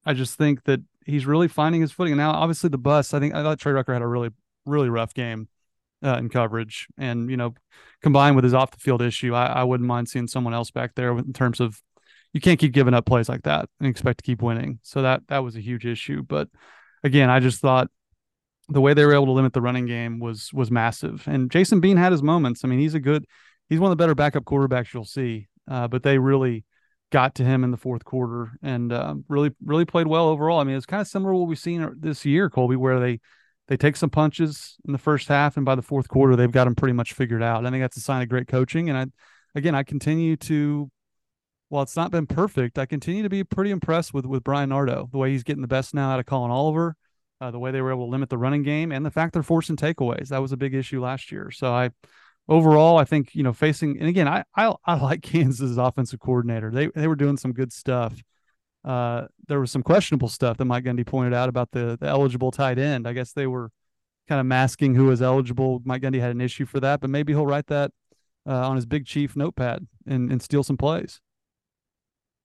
I 0.04 0.16
just 0.16 0.36
think 0.36 0.64
that 0.64 0.80
he's 1.06 1.28
really 1.28 1.48
finding 1.48 1.82
his 1.82 1.92
footing. 1.92 2.14
And 2.14 2.20
now, 2.20 2.32
obviously, 2.32 2.72
the 2.72 2.80
bus, 2.80 3.14
I 3.14 3.20
think 3.20 3.36
I 3.36 3.44
thought 3.44 3.60
Trey 3.60 3.74
Rucker 3.74 3.94
had 3.94 4.02
a 4.02 4.08
really, 4.08 4.32
really 4.66 4.90
rough 4.90 5.14
game 5.14 5.48
uh, 6.04 6.18
in 6.18 6.30
coverage. 6.30 6.88
And, 6.98 7.30
you 7.30 7.38
know, 7.38 7.54
combined 8.02 8.36
with 8.36 8.44
his 8.44 8.54
off 8.54 8.72
the 8.72 8.78
field 8.78 9.02
issue, 9.02 9.34
I, 9.34 9.46
I 9.48 9.64
wouldn't 9.64 9.88
mind 9.88 10.10
seeing 10.10 10.28
someone 10.28 10.54
else 10.54 10.72
back 10.72 10.96
there 10.96 11.18
in 11.18 11.34
terms 11.34 11.60
of 11.60 11.82
you 12.34 12.42
can't 12.42 12.60
keep 12.60 12.72
giving 12.72 12.94
up 12.94 13.06
plays 13.06 13.30
like 13.30 13.44
that 13.44 13.70
and 13.80 13.90
expect 13.90 14.20
to 14.20 14.24
keep 14.24 14.42
winning. 14.42 14.80
So 14.84 15.02
that 15.02 15.24
that 15.28 15.40
was 15.40 15.56
a 15.56 15.62
huge 15.62 15.86
issue. 15.86 16.24
But 16.24 16.48
again, 17.04 17.30
I 17.30 17.40
just 17.40 17.60
thought 17.60 17.90
the 18.70 18.82
way 18.82 18.94
they 18.94 19.06
were 19.06 19.14
able 19.14 19.26
to 19.26 19.32
limit 19.32 19.54
the 19.54 19.62
running 19.62 19.86
game 19.86 20.20
was 20.20 20.50
was 20.54 20.72
massive. 20.72 21.24
And 21.28 21.52
Jason 21.52 21.80
Bean 21.80 21.98
had 21.98 22.12
his 22.12 22.24
moments. 22.24 22.64
I 22.64 22.68
mean, 22.68 22.80
he's 22.80 22.94
a 22.94 23.00
good, 23.00 23.26
he's 23.70 23.80
one 23.80 23.92
of 23.92 23.98
the 23.98 24.02
better 24.02 24.16
backup 24.16 24.46
quarterbacks 24.46 24.94
you'll 24.94 25.06
see. 25.06 25.48
Uh, 25.70 25.88
but 25.88 26.04
they 26.04 26.18
really 26.18 26.66
got 27.12 27.36
to 27.36 27.44
him 27.44 27.64
in 27.64 27.72
the 27.72 27.78
fourth 27.78 28.06
quarter 28.06 28.52
and 28.64 28.94
uh, 28.94 29.16
really 29.28 29.52
really 29.64 29.86
played 29.86 30.08
well 30.08 30.28
overall. 30.28 30.60
I 30.60 30.64
mean, 30.64 30.78
it's 30.78 30.86
kind 30.86 31.02
of 31.02 31.08
similar 31.08 31.34
to 31.34 31.38
what 31.38 31.48
we've 31.48 31.60
seen 31.60 31.96
this 32.00 32.26
year, 32.26 32.50
Colby, 32.50 32.78
where 32.78 33.00
they 33.00 33.20
they 33.72 33.78
take 33.78 33.96
some 33.96 34.10
punches 34.10 34.76
in 34.86 34.92
the 34.92 34.98
first 34.98 35.30
half, 35.30 35.56
and 35.56 35.66
by 35.66 35.76
the 35.76 35.82
fourth 35.82 36.10
quarter, 36.10 36.36
they've 36.36 36.52
got 36.52 36.66
them 36.66 36.76
pretty 36.76 36.92
much 36.92 37.14
figured 37.14 37.42
out. 37.42 37.66
I 37.66 37.70
think 37.70 37.82
that's 37.82 37.96
a 37.96 38.02
sign 38.02 38.22
of 38.22 38.28
great 38.28 38.50
coaching. 38.50 38.90
And 38.90 38.98
I, 38.98 39.06
again, 39.58 39.76
I 39.76 39.84
continue 39.84 40.36
to, 40.36 40.92
while 41.70 41.82
it's 41.82 41.96
not 41.96 42.12
been 42.12 42.28
perfect, 42.28 42.78
I 42.78 42.86
continue 42.86 43.24
to 43.24 43.30
be 43.30 43.46
pretty 43.46 43.72
impressed 43.72 44.14
with 44.14 44.26
with 44.26 44.44
Bryan 44.44 44.68
Nardo, 44.68 45.08
the 45.10 45.18
way 45.18 45.32
he's 45.32 45.44
getting 45.44 45.62
the 45.62 45.70
best 45.70 45.94
now 45.94 46.12
out 46.12 46.20
of 46.20 46.26
Collin 46.26 46.52
Oliver, 46.52 46.98
uh, 47.40 47.50
the 47.50 47.60
way 47.60 47.72
they 47.72 47.82
were 47.82 47.94
able 47.94 48.08
to 48.08 48.12
limit 48.12 48.28
the 48.28 48.38
running 48.38 48.64
game, 48.64 48.92
and 48.92 49.06
the 49.06 49.10
fact 49.10 49.32
they're 49.32 49.42
forcing 49.42 49.78
takeaways. 49.78 50.28
That 50.28 50.42
was 50.42 50.52
a 50.52 50.58
big 50.58 50.74
issue 50.74 51.02
last 51.02 51.32
year. 51.32 51.50
So 51.50 51.72
I, 51.72 51.92
overall, 52.50 52.98
I 52.98 53.06
think 53.06 53.34
you 53.34 53.44
know 53.44 53.54
facing, 53.54 53.98
and 54.00 54.10
again, 54.10 54.28
I 54.28 54.44
I, 54.54 54.76
I 54.84 54.96
like 54.96 55.22
Kansas 55.22 55.78
offensive 55.78 56.20
coordinator. 56.20 56.72
They 56.72 56.88
they 56.88 57.08
were 57.08 57.16
doing 57.16 57.38
some 57.38 57.54
good 57.54 57.72
stuff 57.72 58.22
uh, 58.84 59.28
there 59.48 59.60
was 59.60 59.72
some 59.72 59.84
questionable 59.84 60.28
stuff 60.28 60.58
that 60.58 60.66
Mike 60.66 60.84
Gundy 60.84 61.06
pointed 61.06 61.34
out 61.34 61.50
about 61.50 61.72
the, 61.72 61.98
the 62.00 62.08
eligible 62.08 62.52
tight 62.52 62.80
end. 62.80 63.08
I 63.08 63.14
guess 63.14 63.32
they 63.32 63.48
were 63.48 63.72
kind 64.28 64.40
of 64.40 64.46
masking 64.46 64.96
who 64.96 65.06
was 65.06 65.22
eligible. 65.22 65.82
Mike 65.86 66.02
Gundy 66.02 66.20
had 66.20 66.32
an 66.32 66.42
issue 66.42 66.66
for 66.66 66.80
that, 66.80 67.02
but 67.02 67.10
maybe 67.10 67.34
he'll 67.34 67.46
write 67.46 67.68
that 67.68 67.92
uh, 68.48 68.68
on 68.68 68.76
his 68.76 68.86
Big 68.86 69.06
Chief 69.06 69.36
notepad 69.36 69.88
and, 70.08 70.32
and 70.32 70.42
steal 70.42 70.64
some 70.64 70.78
plays. 70.78 71.20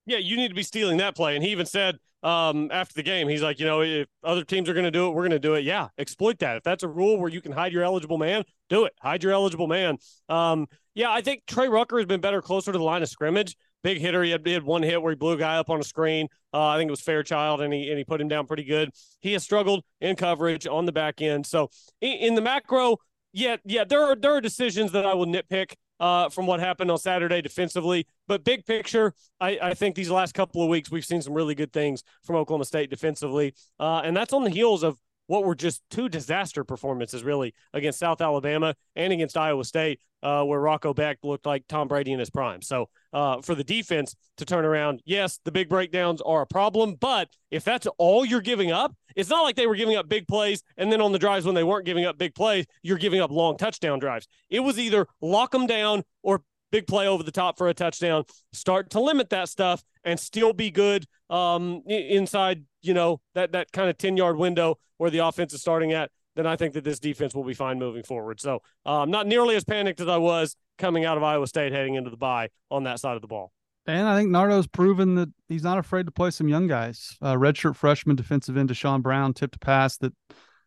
Yeah, 0.05 0.17
you 0.17 0.37
need 0.37 0.49
to 0.49 0.55
be 0.55 0.63
stealing 0.63 0.97
that 0.97 1.15
play. 1.15 1.35
And 1.35 1.43
he 1.43 1.51
even 1.51 1.65
said 1.65 1.97
um, 2.23 2.69
after 2.71 2.93
the 2.93 3.03
game, 3.03 3.27
he's 3.27 3.41
like, 3.41 3.59
you 3.59 3.65
know, 3.65 3.81
if 3.81 4.07
other 4.23 4.43
teams 4.43 4.69
are 4.69 4.73
going 4.73 4.85
to 4.85 4.91
do 4.91 5.07
it, 5.07 5.11
we're 5.11 5.23
going 5.23 5.31
to 5.31 5.39
do 5.39 5.55
it. 5.55 5.65
Yeah, 5.65 5.89
exploit 5.97 6.39
that. 6.39 6.57
If 6.57 6.63
that's 6.63 6.83
a 6.83 6.87
rule 6.87 7.17
where 7.19 7.29
you 7.29 7.41
can 7.41 7.51
hide 7.51 7.73
your 7.73 7.83
eligible 7.83 8.17
man, 8.17 8.43
do 8.69 8.85
it. 8.85 8.93
Hide 9.01 9.23
your 9.23 9.33
eligible 9.33 9.67
man. 9.67 9.97
Um, 10.29 10.67
yeah, 10.95 11.11
I 11.11 11.21
think 11.21 11.43
Trey 11.45 11.67
Rucker 11.67 11.97
has 11.97 12.05
been 12.05 12.21
better 12.21 12.41
closer 12.41 12.71
to 12.71 12.77
the 12.77 12.83
line 12.83 13.03
of 13.03 13.09
scrimmage 13.09 13.55
big 13.83 13.99
hitter. 13.99 14.23
He 14.23 14.31
had, 14.31 14.45
he 14.45 14.53
had, 14.53 14.63
one 14.63 14.83
hit 14.83 15.01
where 15.01 15.11
he 15.11 15.15
blew 15.15 15.31
a 15.31 15.37
guy 15.37 15.57
up 15.57 15.69
on 15.69 15.79
a 15.79 15.83
screen. 15.83 16.27
Uh, 16.53 16.67
I 16.67 16.77
think 16.77 16.87
it 16.89 16.91
was 16.91 17.01
Fairchild, 17.01 17.61
and 17.61 17.73
he 17.73 17.89
and 17.89 17.97
he 17.97 18.03
put 18.03 18.21
him 18.21 18.27
down 18.27 18.47
pretty 18.47 18.63
good. 18.63 18.89
He 19.19 19.33
has 19.33 19.43
struggled 19.43 19.83
in 20.01 20.15
coverage 20.15 20.67
on 20.67 20.85
the 20.85 20.91
back 20.91 21.21
end. 21.21 21.45
So 21.45 21.69
in, 22.01 22.13
in 22.13 22.35
the 22.35 22.41
macro, 22.41 22.97
yeah, 23.33 23.57
yeah, 23.65 23.83
there 23.83 24.03
are 24.03 24.15
there 24.15 24.33
are 24.33 24.41
decisions 24.41 24.91
that 24.93 25.05
I 25.05 25.13
will 25.13 25.27
nitpick 25.27 25.73
uh, 25.99 26.29
from 26.29 26.47
what 26.47 26.59
happened 26.59 26.91
on 26.91 26.97
Saturday 26.97 27.41
defensively. 27.41 28.07
But 28.27 28.43
big 28.43 28.65
picture, 28.65 29.13
I, 29.39 29.59
I, 29.61 29.73
think 29.73 29.95
these 29.95 30.09
last 30.09 30.33
couple 30.33 30.61
of 30.61 30.69
weeks 30.69 30.91
we've 30.91 31.05
seen 31.05 31.21
some 31.21 31.33
really 31.33 31.55
good 31.55 31.73
things 31.73 32.03
from 32.23 32.35
Oklahoma 32.35 32.65
State 32.65 32.89
defensively, 32.89 33.53
uh, 33.79 34.01
and 34.03 34.15
that's 34.15 34.33
on 34.33 34.43
the 34.43 34.49
heels 34.49 34.83
of 34.83 34.97
what 35.27 35.45
were 35.45 35.55
just 35.55 35.81
two 35.89 36.09
disaster 36.09 36.63
performances, 36.63 37.23
really, 37.23 37.53
against 37.73 37.99
South 37.99 38.21
Alabama 38.21 38.75
and 38.95 39.13
against 39.13 39.37
Iowa 39.37 39.63
State, 39.63 39.99
uh, 40.23 40.43
where 40.43 40.59
Rocco 40.59 40.93
Becht 40.93 41.23
looked 41.23 41.45
like 41.45 41.65
Tom 41.67 41.87
Brady 41.87 42.11
in 42.11 42.19
his 42.19 42.29
prime. 42.29 42.61
So 42.61 42.89
uh, 43.13 43.41
for 43.41 43.55
the 43.55 43.63
defense 43.63 44.15
to 44.37 44.45
turn 44.45 44.65
around, 44.65 45.01
yes, 45.05 45.39
the 45.45 45.51
big 45.51 45.69
breakdowns 45.69 46.21
are 46.21 46.41
a 46.41 46.47
problem, 46.47 46.95
but 46.99 47.29
if 47.51 47.63
that's 47.63 47.87
all 47.97 48.25
you're 48.25 48.41
giving 48.41 48.71
up, 48.71 48.95
it's 49.15 49.29
not 49.29 49.43
like 49.43 49.55
they 49.55 49.67
were 49.67 49.75
giving 49.75 49.95
up 49.95 50.09
big 50.09 50.27
plays 50.27 50.63
and 50.77 50.91
then 50.91 51.01
on 51.01 51.11
the 51.11 51.19
drives 51.19 51.45
when 51.45 51.55
they 51.55 51.63
weren't 51.63 51.85
giving 51.85 52.05
up 52.05 52.17
big 52.17 52.35
plays, 52.35 52.65
you're 52.81 52.97
giving 52.97 53.19
up 53.21 53.31
long 53.31 53.57
touchdown 53.57 53.99
drives. 53.99 54.27
It 54.49 54.59
was 54.59 54.79
either 54.79 55.07
lock 55.21 55.51
them 55.51 55.67
down 55.67 56.03
or 56.23 56.43
big 56.71 56.87
play 56.87 57.07
over 57.07 57.23
the 57.23 57.31
top 57.31 57.57
for 57.57 57.67
a 57.67 57.73
touchdown. 57.73 58.23
Start 58.53 58.89
to 58.91 58.99
limit 58.99 59.29
that 59.29 59.49
stuff 59.49 59.83
and 60.03 60.19
still 60.19 60.53
be 60.53 60.71
good 60.71 61.05
um, 61.29 61.81
inside, 61.87 62.63
you 62.87 62.93
know, 62.93 63.21
that 63.35 63.51
that 63.51 63.71
kind 63.71 63.89
of 63.89 63.97
10 63.97 64.17
yard 64.17 64.37
window 64.37 64.77
where 64.97 65.09
the 65.09 65.19
offense 65.19 65.53
is 65.53 65.61
starting 65.61 65.93
at. 65.93 66.11
Then 66.35 66.45
I 66.45 66.55
think 66.55 66.73
that 66.75 66.83
this 66.83 66.99
defense 66.99 67.33
will 67.33 67.43
be 67.43 67.55
fine 67.55 67.79
moving 67.79 68.03
forward. 68.03 68.39
So 68.39 68.61
I'm 68.85 68.93
um, 68.93 69.11
not 69.11 69.25
nearly 69.25 69.55
as 69.55 69.63
panicked 69.63 69.99
as 69.99 70.07
I 70.07 70.17
was 70.17 70.55
coming 70.77 71.03
out 71.03 71.17
of 71.17 71.23
Iowa 71.23 71.47
State 71.47 71.71
heading 71.71 71.95
into 71.95 72.11
the 72.11 72.17
bye 72.17 72.49
on 72.69 72.83
that 72.83 72.99
side 72.99 73.15
of 73.15 73.21
the 73.21 73.27
ball. 73.27 73.51
And 73.87 74.07
I 74.07 74.15
think 74.15 74.29
Nardo's 74.29 74.67
proven 74.67 75.15
that 75.15 75.29
he's 75.47 75.63
not 75.63 75.77
afraid 75.77 76.05
to 76.05 76.11
play 76.11 76.29
some 76.29 76.47
young 76.47 76.67
guys. 76.67 77.17
Uh, 77.21 77.33
redshirt 77.33 77.75
freshman 77.75 78.15
defensive 78.15 78.55
end 78.55 78.69
Deshaun 78.69 79.01
Brown 79.01 79.33
tipped 79.33 79.55
a 79.55 79.59
pass 79.59 79.97
that 79.97 80.13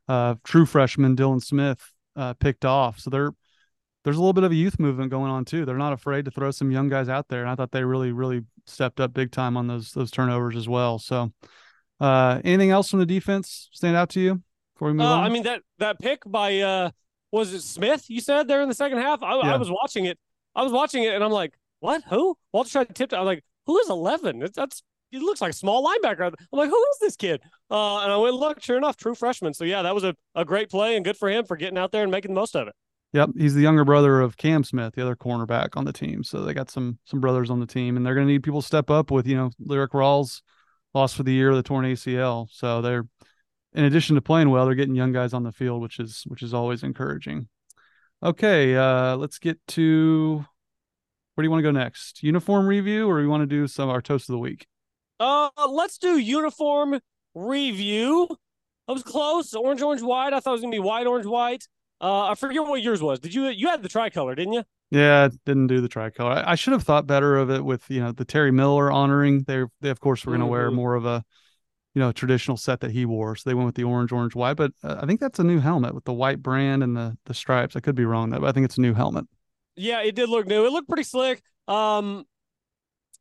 uh, 0.09 0.35
true 0.43 0.66
freshman 0.66 1.14
Dylan 1.14 1.43
Smith 1.43 1.93
uh, 2.16 2.35
picked 2.35 2.64
off. 2.64 2.99
So 2.99 3.11
they're 3.11 3.33
there's 4.05 4.16
a 4.16 4.21
little 4.21 4.33
bit 4.33 4.45
of 4.45 4.53
a 4.53 4.57
youth 4.57 4.79
movement 4.79 5.11
going 5.11 5.31
on 5.31 5.45
too. 5.45 5.64
They're 5.64 5.77
not 5.77 5.93
afraid 5.93 6.25
to 6.25 6.31
throw 6.31 6.51
some 6.51 6.71
young 6.71 6.89
guys 6.89 7.09
out 7.09 7.29
there, 7.29 7.43
and 7.43 7.51
I 7.51 7.55
thought 7.55 7.71
they 7.71 7.85
really, 7.85 8.12
really 8.12 8.43
stepped 8.66 9.01
up 9.01 9.12
big 9.12 9.31
time 9.31 9.57
on 9.57 9.66
those 9.66 9.93
those 9.93 10.11
turnovers 10.11 10.57
as 10.57 10.68
well. 10.68 10.99
So, 10.99 11.31
uh, 12.01 12.40
anything 12.44 12.70
else 12.70 12.90
from 12.90 12.98
the 13.01 13.07
defense 13.07 13.68
stand 13.72 13.96
out 13.96 14.11
to 14.11 14.20
you 14.20 14.42
before 14.74 14.88
we 14.88 14.94
move 14.94 15.07
Uh, 15.07 15.11
on? 15.11 15.24
I 15.24 15.28
mean 15.28 15.42
that 15.44 15.62
that 15.78 15.98
pick 15.98 16.22
by 16.26 16.59
uh 16.61 16.90
was 17.32 17.53
it 17.55 17.62
Smith? 17.62 18.07
You 18.09 18.20
said 18.20 18.48
there 18.48 18.61
in 18.62 18.68
the 18.68 18.74
second 18.74 18.98
half. 18.98 19.22
I, 19.22 19.36
Yeah. 19.36 19.55
I 19.55 19.57
was 19.57 19.70
watching 19.70 20.05
it. 20.07 20.18
I 20.57 20.62
was 20.64 20.72
watching 20.72 21.05
it, 21.05 21.14
and 21.14 21.22
I'm 21.22 21.30
like, 21.30 21.55
what? 21.78 22.03
Who? 22.09 22.36
Walter 22.53 22.70
tried 22.70 22.88
to 22.88 22.94
tip. 22.94 23.12
it. 23.12 23.16
I'm 23.16 23.24
like, 23.24 23.44
who 23.66 23.78
is 23.78 23.88
11? 23.88 24.42
It's, 24.42 24.57
that's 24.57 24.82
it 25.12 25.22
looks 25.22 25.40
like 25.40 25.51
a 25.51 25.55
small 25.55 25.84
linebacker. 25.86 26.22
I'm 26.26 26.34
like, 26.59 26.68
who 26.70 26.86
is 26.92 26.98
this 27.01 27.16
kid? 27.16 27.40
Uh, 27.70 27.98
and 28.03 28.12
I 28.12 28.16
went 28.16 28.34
look. 28.34 28.62
Sure 28.62 28.76
enough, 28.76 28.96
true 28.96 29.14
freshman. 29.14 29.55
So 29.55 29.64
yeah, 29.64 29.82
that 29.82 29.94
was 29.94 30.03
a, 30.05 30.14
a 30.34 30.44
great 30.44 30.70
play 30.70 30.96
and 30.96 31.05
good 31.05 31.16
for 31.16 31.28
him 31.28 31.44
for 31.44 31.57
getting 31.57 31.78
out 31.78 31.92
there 31.92 32.03
and 32.03 32.11
making 32.11 32.32
the 32.32 32.40
most 32.40 32.57
of 32.57 32.66
it. 32.68 32.74
Yep, 33.12 33.30
he's 33.36 33.55
the 33.55 33.61
younger 33.62 33.84
brother 33.84 34.20
of 34.20 34.36
Cam 34.36 34.62
Smith, 34.62 34.94
the 34.94 35.03
other 35.03 35.16
cornerback 35.16 35.76
on 35.76 35.84
the 35.84 35.92
team. 35.92 36.22
So 36.24 36.42
they 36.44 36.55
got 36.55 36.70
some 36.70 36.98
some 37.05 37.20
brothers 37.20 37.51
on 37.51 37.59
the 37.61 37.66
team, 37.66 37.96
and 37.96 38.05
they're 38.07 38.14
going 38.14 38.26
to 38.26 38.32
need 38.32 38.42
people 38.44 38.61
to 38.61 38.66
step 38.66 38.88
up 38.90 39.11
with 39.11 39.26
you 39.26 39.36
know 39.36 39.51
Lyrik 39.64 39.90
Rawls 39.90 40.42
lost 40.95 41.16
for 41.16 41.22
the 41.22 41.32
year 41.32 41.51
a 41.53 41.62
torn 41.62 41.84
ACL. 41.84 42.49
So 42.51 42.82
they're 42.82 43.07
in 43.72 43.84
addition 43.84 44.16
to 44.16 44.22
playing 44.22 44.51
well, 44.51 44.66
they're 44.66 44.74
getting 44.74 44.95
young 44.95 45.12
guys 45.12 45.32
on 45.32 45.45
the 45.45 45.53
field, 45.53 45.82
which 45.82 45.99
is 45.99 46.24
which 46.26 46.43
is 46.43 46.55
always 46.55 46.82
encouraging. 46.82 47.49
Okay, 48.22 48.76
uh, 48.76 49.16
let's 49.16 49.38
get 49.38 49.59
to 49.68 50.45
where 51.34 51.43
do 51.43 51.47
you 51.47 51.51
want 51.51 51.61
to 51.61 51.68
go 51.68 51.70
next? 51.70 52.22
Uniform 52.22 52.66
review, 52.66 53.09
or 53.09 53.20
you 53.20 53.28
want 53.28 53.43
to 53.43 53.47
do 53.47 53.66
some 53.66 53.88
our 53.88 54.03
toast 54.03 54.28
of 54.28 54.34
the 54.34 54.38
week? 54.38 54.66
Uh, 55.18 55.49
let's 55.68 55.99
do 55.99 56.18
uniform 56.18 57.01
review. 57.34 58.28
I 58.88 58.93
was 58.93 59.03
close. 59.03 59.55
Orange, 59.55 59.82
orange, 59.82 60.03
white. 60.03 60.32
I 60.32 60.41
thought 60.41 60.51
it 60.51 60.55
was 60.55 60.61
gonna 60.62 60.72
be 60.72 60.80
white, 60.80 61.07
orange, 61.07 61.26
white. 61.26 61.66
Uh, 62.01 62.28
I 62.28 62.34
forget 62.34 62.64
what 62.64 62.82
yours 62.82 63.03
was. 63.03 63.20
Did 63.20 63.34
you 63.34 63.48
you 63.48 63.68
had 63.68 63.82
the 63.82 63.88
tricolor, 63.88 64.34
didn't 64.34 64.55
you? 64.55 64.64
Yeah, 64.90 65.28
I 65.30 65.36
didn't 65.44 65.68
do 65.68 65.80
the 65.80 65.88
tricolor. 65.88 66.30
I, 66.32 66.53
I 66.53 66.55
should 66.55 66.72
have 66.72 66.82
thought 66.82 67.07
better 67.07 67.36
of 67.36 67.51
it 67.51 67.64
with 67.64 67.88
you 67.90 68.01
know 68.01 68.12
the 68.12 68.24
Terry 68.24 68.51
Miller 68.51 68.90
honoring. 68.90 69.44
They 69.44 69.64
they 69.80 69.90
of 69.90 70.01
course 70.01 70.24
were 70.24 70.30
going 70.30 70.40
to 70.40 70.46
wear 70.46 70.70
Mhm. 70.70 70.74
more 70.74 70.94
of 70.94 71.05
a 71.07 71.24
you 71.94 72.01
know 72.01 72.12
traditional 72.12 72.57
set 72.57 72.80
that 72.80 72.92
he 72.92 73.07
wore, 73.07 73.36
so 73.36 73.48
they 73.51 73.55
went 73.55 73.66
with 73.66 73.76
the 73.76 73.84
orange, 73.84 74.12
orange, 74.12 74.34
white. 74.34 74.55
But 74.57 74.72
uh, 74.82 74.98
I 75.03 75.07
think 75.07 75.20
that's 75.20 75.38
a 75.38 75.44
new 75.44 75.61
helmet 75.61 75.94
with 75.94 76.05
the 76.05 76.12
white 76.14 76.42
brand 76.42 76.82
and 76.82 76.96
the 76.96 77.16
the 77.26 77.34
stripes. 77.34 77.76
I 77.76 77.80
could 77.80 77.94
be 77.96 78.05
wrong 78.05 78.30
though, 78.30 78.40
but 78.40 78.48
I 78.48 78.53
think 78.53 78.64
it's 78.64 78.78
a 78.78 78.82
new 78.82 78.94
helmet. 78.94 79.26
Yeah, 79.76 80.03
it 80.03 80.14
did 80.14 80.28
look 80.28 80.46
new. 80.46 80.66
It 80.66 80.72
looked 80.72 80.88
pretty 80.88 81.05
slick. 81.05 81.42
Um, 81.68 82.26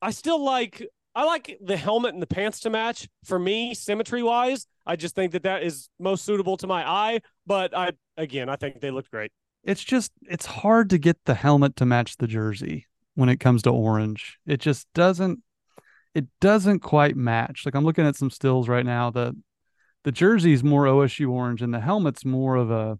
I 0.02 0.12
still 0.12 0.44
like 0.44 0.88
I 1.16 1.26
like 1.26 1.58
the 1.62 1.78
helmet 1.78 2.14
and 2.14 2.22
the 2.22 2.28
pants 2.28 2.62
to 2.62 2.70
match. 2.70 3.08
For 3.24 3.40
me, 3.40 3.74
symmetry 3.74 4.24
wise, 4.24 4.68
I 4.86 4.96
just 4.96 5.16
think 5.16 5.32
that 5.34 5.44
that 5.44 5.64
is 5.64 5.90
most 6.00 6.24
suitable 6.24 6.58
to 6.58 6.68
my 6.68 6.88
eye. 6.88 7.22
But 7.46 7.76
I 7.76 7.92
again, 8.18 8.50
I 8.50 8.56
think 8.56 8.80
they 8.80 8.92
looked 8.92 9.12
great. 9.12 9.32
It's 9.64 9.84
just 9.84 10.12
it's 10.30 10.46
hard 10.46 10.90
to 10.92 10.98
get 10.98 11.18
the 11.26 11.34
helmet 11.34 11.76
to 11.78 11.86
match 11.86 12.18
the 12.18 12.28
jersey 12.28 12.88
when 13.16 13.30
it 13.30 13.40
comes 13.40 13.64
to 13.64 13.72
orange. 13.72 14.40
It 14.46 14.60
just 14.60 14.88
doesn't 14.94 15.40
it 16.14 16.28
doesn't 16.40 16.80
quite 16.80 17.16
match. 17.16 17.64
Like 17.66 17.76
I'm 17.76 17.86
looking 17.86 18.06
at 18.06 18.16
some 18.16 18.30
stills 18.30 18.70
right 18.70 18.86
now. 18.86 19.10
The 19.10 19.36
the 20.04 20.12
jersey 20.12 20.54
is 20.54 20.64
more 20.64 20.86
OSU 20.86 21.30
orange 21.30 21.62
and 21.62 21.74
the 21.74 21.82
helmet's 21.82 22.24
more 22.24 22.56
of 22.56 22.72
a 22.72 23.00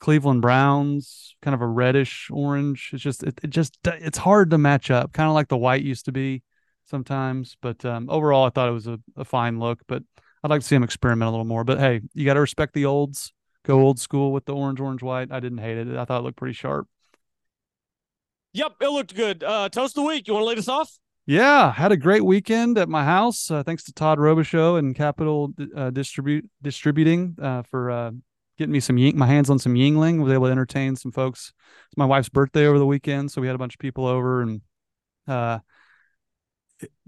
Cleveland 0.00 0.40
Browns, 0.42 1.36
kind 1.42 1.54
of 1.54 1.60
a 1.60 1.66
reddish 1.66 2.28
orange. 2.32 2.90
It's 2.92 3.02
just 3.02 3.22
it, 3.22 3.38
it 3.42 3.50
just 3.50 3.78
it's 3.84 4.18
hard 4.18 4.50
to 4.50 4.58
match 4.58 4.90
up, 4.90 5.12
kind 5.12 5.28
of 5.28 5.34
like 5.34 5.48
the 5.48 5.58
white 5.58 5.82
used 5.82 6.06
to 6.06 6.12
be 6.12 6.42
sometimes. 6.90 7.56
But 7.62 7.84
um, 7.84 8.10
overall, 8.10 8.44
I 8.44 8.50
thought 8.50 8.68
it 8.68 8.72
was 8.72 8.86
a, 8.86 8.98
a 9.16 9.24
fine 9.24 9.58
look. 9.58 9.80
But 9.86 10.02
I'd 10.42 10.50
like 10.50 10.60
to 10.60 10.66
see 10.66 10.76
him 10.76 10.82
experiment 10.82 11.28
a 11.28 11.30
little 11.30 11.46
more. 11.46 11.64
But 11.64 11.78
hey, 11.78 12.00
you 12.14 12.24
got 12.24 12.34
to 12.34 12.40
respect 12.40 12.74
the 12.74 12.84
olds. 12.84 13.32
Go 13.64 13.80
old 13.80 14.00
school 14.00 14.32
with 14.32 14.46
the 14.46 14.54
orange, 14.54 14.80
orange, 14.80 15.02
white. 15.02 15.30
I 15.30 15.40
didn't 15.40 15.58
hate 15.58 15.78
it. 15.78 15.96
I 15.96 16.04
thought 16.04 16.20
it 16.20 16.24
looked 16.24 16.38
pretty 16.38 16.54
sharp. 16.54 16.88
Yep, 18.52 18.72
it 18.80 18.88
looked 18.88 19.14
good. 19.14 19.44
Uh, 19.44 19.68
toast 19.68 19.96
of 19.96 20.02
the 20.02 20.08
week. 20.08 20.26
You 20.26 20.34
want 20.34 20.44
to 20.44 20.48
lead 20.48 20.58
us 20.58 20.68
off? 20.68 20.98
Yeah, 21.26 21.70
had 21.72 21.92
a 21.92 21.96
great 21.96 22.24
weekend 22.24 22.78
at 22.78 22.88
my 22.88 23.04
house. 23.04 23.50
Uh, 23.50 23.62
thanks 23.62 23.84
to 23.84 23.92
Todd 23.92 24.18
Robichaux 24.18 24.78
and 24.78 24.96
Capital 24.96 25.52
uh, 25.76 25.90
Distribute 25.90 26.50
Distributing 26.60 27.36
uh, 27.40 27.62
for 27.62 27.90
uh, 27.90 28.10
getting 28.58 28.72
me 28.72 28.80
some 28.80 28.98
Ying- 28.98 29.16
my 29.16 29.26
hands 29.26 29.50
on 29.50 29.58
some 29.58 29.74
Yuengling. 29.74 30.20
Was 30.20 30.32
able 30.32 30.46
to 30.46 30.52
entertain 30.52 30.96
some 30.96 31.12
folks. 31.12 31.52
It's 31.86 31.96
my 31.96 32.06
wife's 32.06 32.30
birthday 32.30 32.66
over 32.66 32.78
the 32.78 32.86
weekend, 32.86 33.30
so 33.30 33.40
we 33.40 33.46
had 33.46 33.54
a 33.54 33.58
bunch 33.60 33.74
of 33.74 33.78
people 33.78 34.06
over, 34.06 34.42
and 34.42 34.62
uh, 35.28 35.60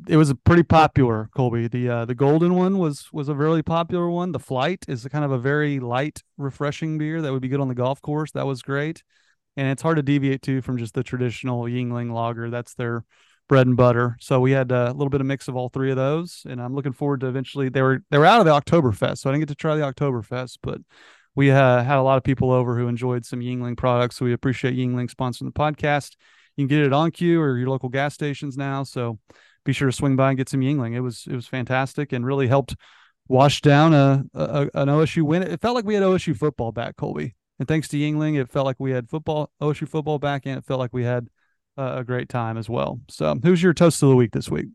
it, 0.09 0.17
was 0.17 0.31
a 0.31 0.35
pretty 0.35 0.63
popular 0.63 1.31
Colby. 1.37 1.69
The 1.69 1.89
uh, 1.89 2.05
the 2.05 2.15
golden 2.15 2.55
one 2.55 2.79
was 2.79 3.09
was 3.13 3.29
a 3.29 3.35
really 3.35 3.63
popular 3.63 4.09
one. 4.09 4.33
The 4.33 4.39
flight 4.39 4.85
is 4.89 5.07
kind 5.11 5.25
of 5.25 5.31
a 5.31 5.39
very 5.39 5.81
light, 5.81 6.23
refreshing 6.37 6.99
beer 6.99 7.23
that 7.23 7.33
would 7.33 7.43
be 7.43 7.49
good 7.49 7.61
on 7.61 7.69
the 7.69 7.75
golf 7.75 8.01
course. 8.03 8.33
That 8.33 8.47
was 8.47 8.63
great, 8.63 9.03
and 9.57 9.69
it's 9.69 9.83
hard 9.83 9.97
to 9.97 10.03
deviate 10.03 10.43
too 10.43 10.63
from 10.63 10.79
just 10.79 10.95
the 10.95 11.03
traditional 11.03 11.65
Yuengling 11.65 12.13
lager. 12.13 12.51
That's 12.51 12.75
their 12.75 13.05
bread 13.49 13.67
and 13.67 13.77
butter. 13.77 14.17
So 14.21 14.41
we 14.41 14.53
had 14.53 14.73
uh, 14.73 14.87
a 14.89 14.93
little 14.93 15.11
bit 15.11 15.21
of 15.21 15.27
mix 15.27 15.49
of 15.49 15.57
all 15.57 15.69
three 15.69 15.91
of 15.91 15.97
those, 15.97 16.43
and 16.49 16.61
I'm 16.61 16.75
looking 16.75 16.93
forward 16.93 17.21
to 17.21 17.27
eventually. 17.27 17.69
They 17.69 17.83
were 17.83 18.03
they 18.11 18.19
were 18.19 18.27
out 18.27 18.41
of 18.41 18.47
the 18.47 18.53
Oktoberfest, 18.53 19.19
so 19.19 19.31
I 19.31 19.33
didn't 19.33 19.43
get 19.43 19.49
to 19.49 19.55
try 19.55 19.77
the 19.77 19.83
Oktoberfest, 19.83 20.59
but 20.63 20.81
we 21.35 21.51
uh, 21.51 21.83
had 21.83 21.97
a 21.97 22.03
lot 22.03 22.19
of 22.19 22.25
people 22.25 22.51
over 22.51 22.77
who 22.77 22.89
enjoyed 22.89 23.25
some 23.25 23.41
Yuengling 23.41 23.77
products. 23.77 24.17
So 24.17 24.25
we 24.25 24.33
appreciate 24.33 24.77
Yuengling 24.77 25.11
sponsoring 25.11 25.47
the 25.47 25.53
podcast. 25.53 26.17
You 26.57 26.67
can 26.67 26.69
get 26.69 26.87
it 26.87 26.93
on 26.93 27.11
OnCue 27.11 27.39
or 27.39 27.57
your 27.57 27.69
local 27.69 27.89
gas 27.89 28.15
stations 28.15 28.57
now. 28.57 28.83
So 28.83 29.19
be 29.65 29.73
sure 29.73 29.89
to 29.89 29.93
swing 29.93 30.17
by 30.17 30.31
and 30.31 30.39
get 30.39 30.49
some 30.49 30.61
Yuengling. 30.61 30.95
It 30.95 31.01
was 31.01 31.27
it 31.29 31.35
was 31.35 31.47
fantastic 31.47 32.13
and 32.13 32.27
really 32.27 32.49
helped 32.49 32.75
wash 33.29 33.61
down 33.61 33.95
a, 33.95 34.25
a 34.35 34.63
an 34.75 34.89
OSU 34.89 35.23
win. 35.23 35.43
It 35.43 35.61
felt 35.61 35.75
like 35.75 35.85
we 35.85 35.95
had 35.95 36.03
OSU 36.03 36.37
football 36.37 36.73
back, 36.73 36.97
Colby. 36.97 37.35
And 37.59 37.69
thanks 37.69 37.89
to 37.89 37.97
Yuengling, 37.97 38.41
it 38.41 38.51
felt 38.51 38.67
like 38.67 38.77
we 38.79 38.91
had 38.91 39.09
football 39.09 39.51
OSU 39.61 39.89
football 39.89 40.19
back, 40.19 40.47
and 40.47 40.59
it 40.59 40.65
felt 40.65 40.81
like 40.81 40.93
we 40.93 41.05
had 41.05 41.29
uh, 41.79 41.95
a 41.99 42.05
great 42.05 42.29
time 42.29 42.57
as 42.57 42.69
well. 42.69 43.01
So, 43.09 43.39
who's 43.43 43.63
your 43.63 43.75
toast 43.75 44.03
of 44.03 44.09
the 44.09 44.17
week 44.17 44.33
this 44.33 44.51
week? 44.51 44.67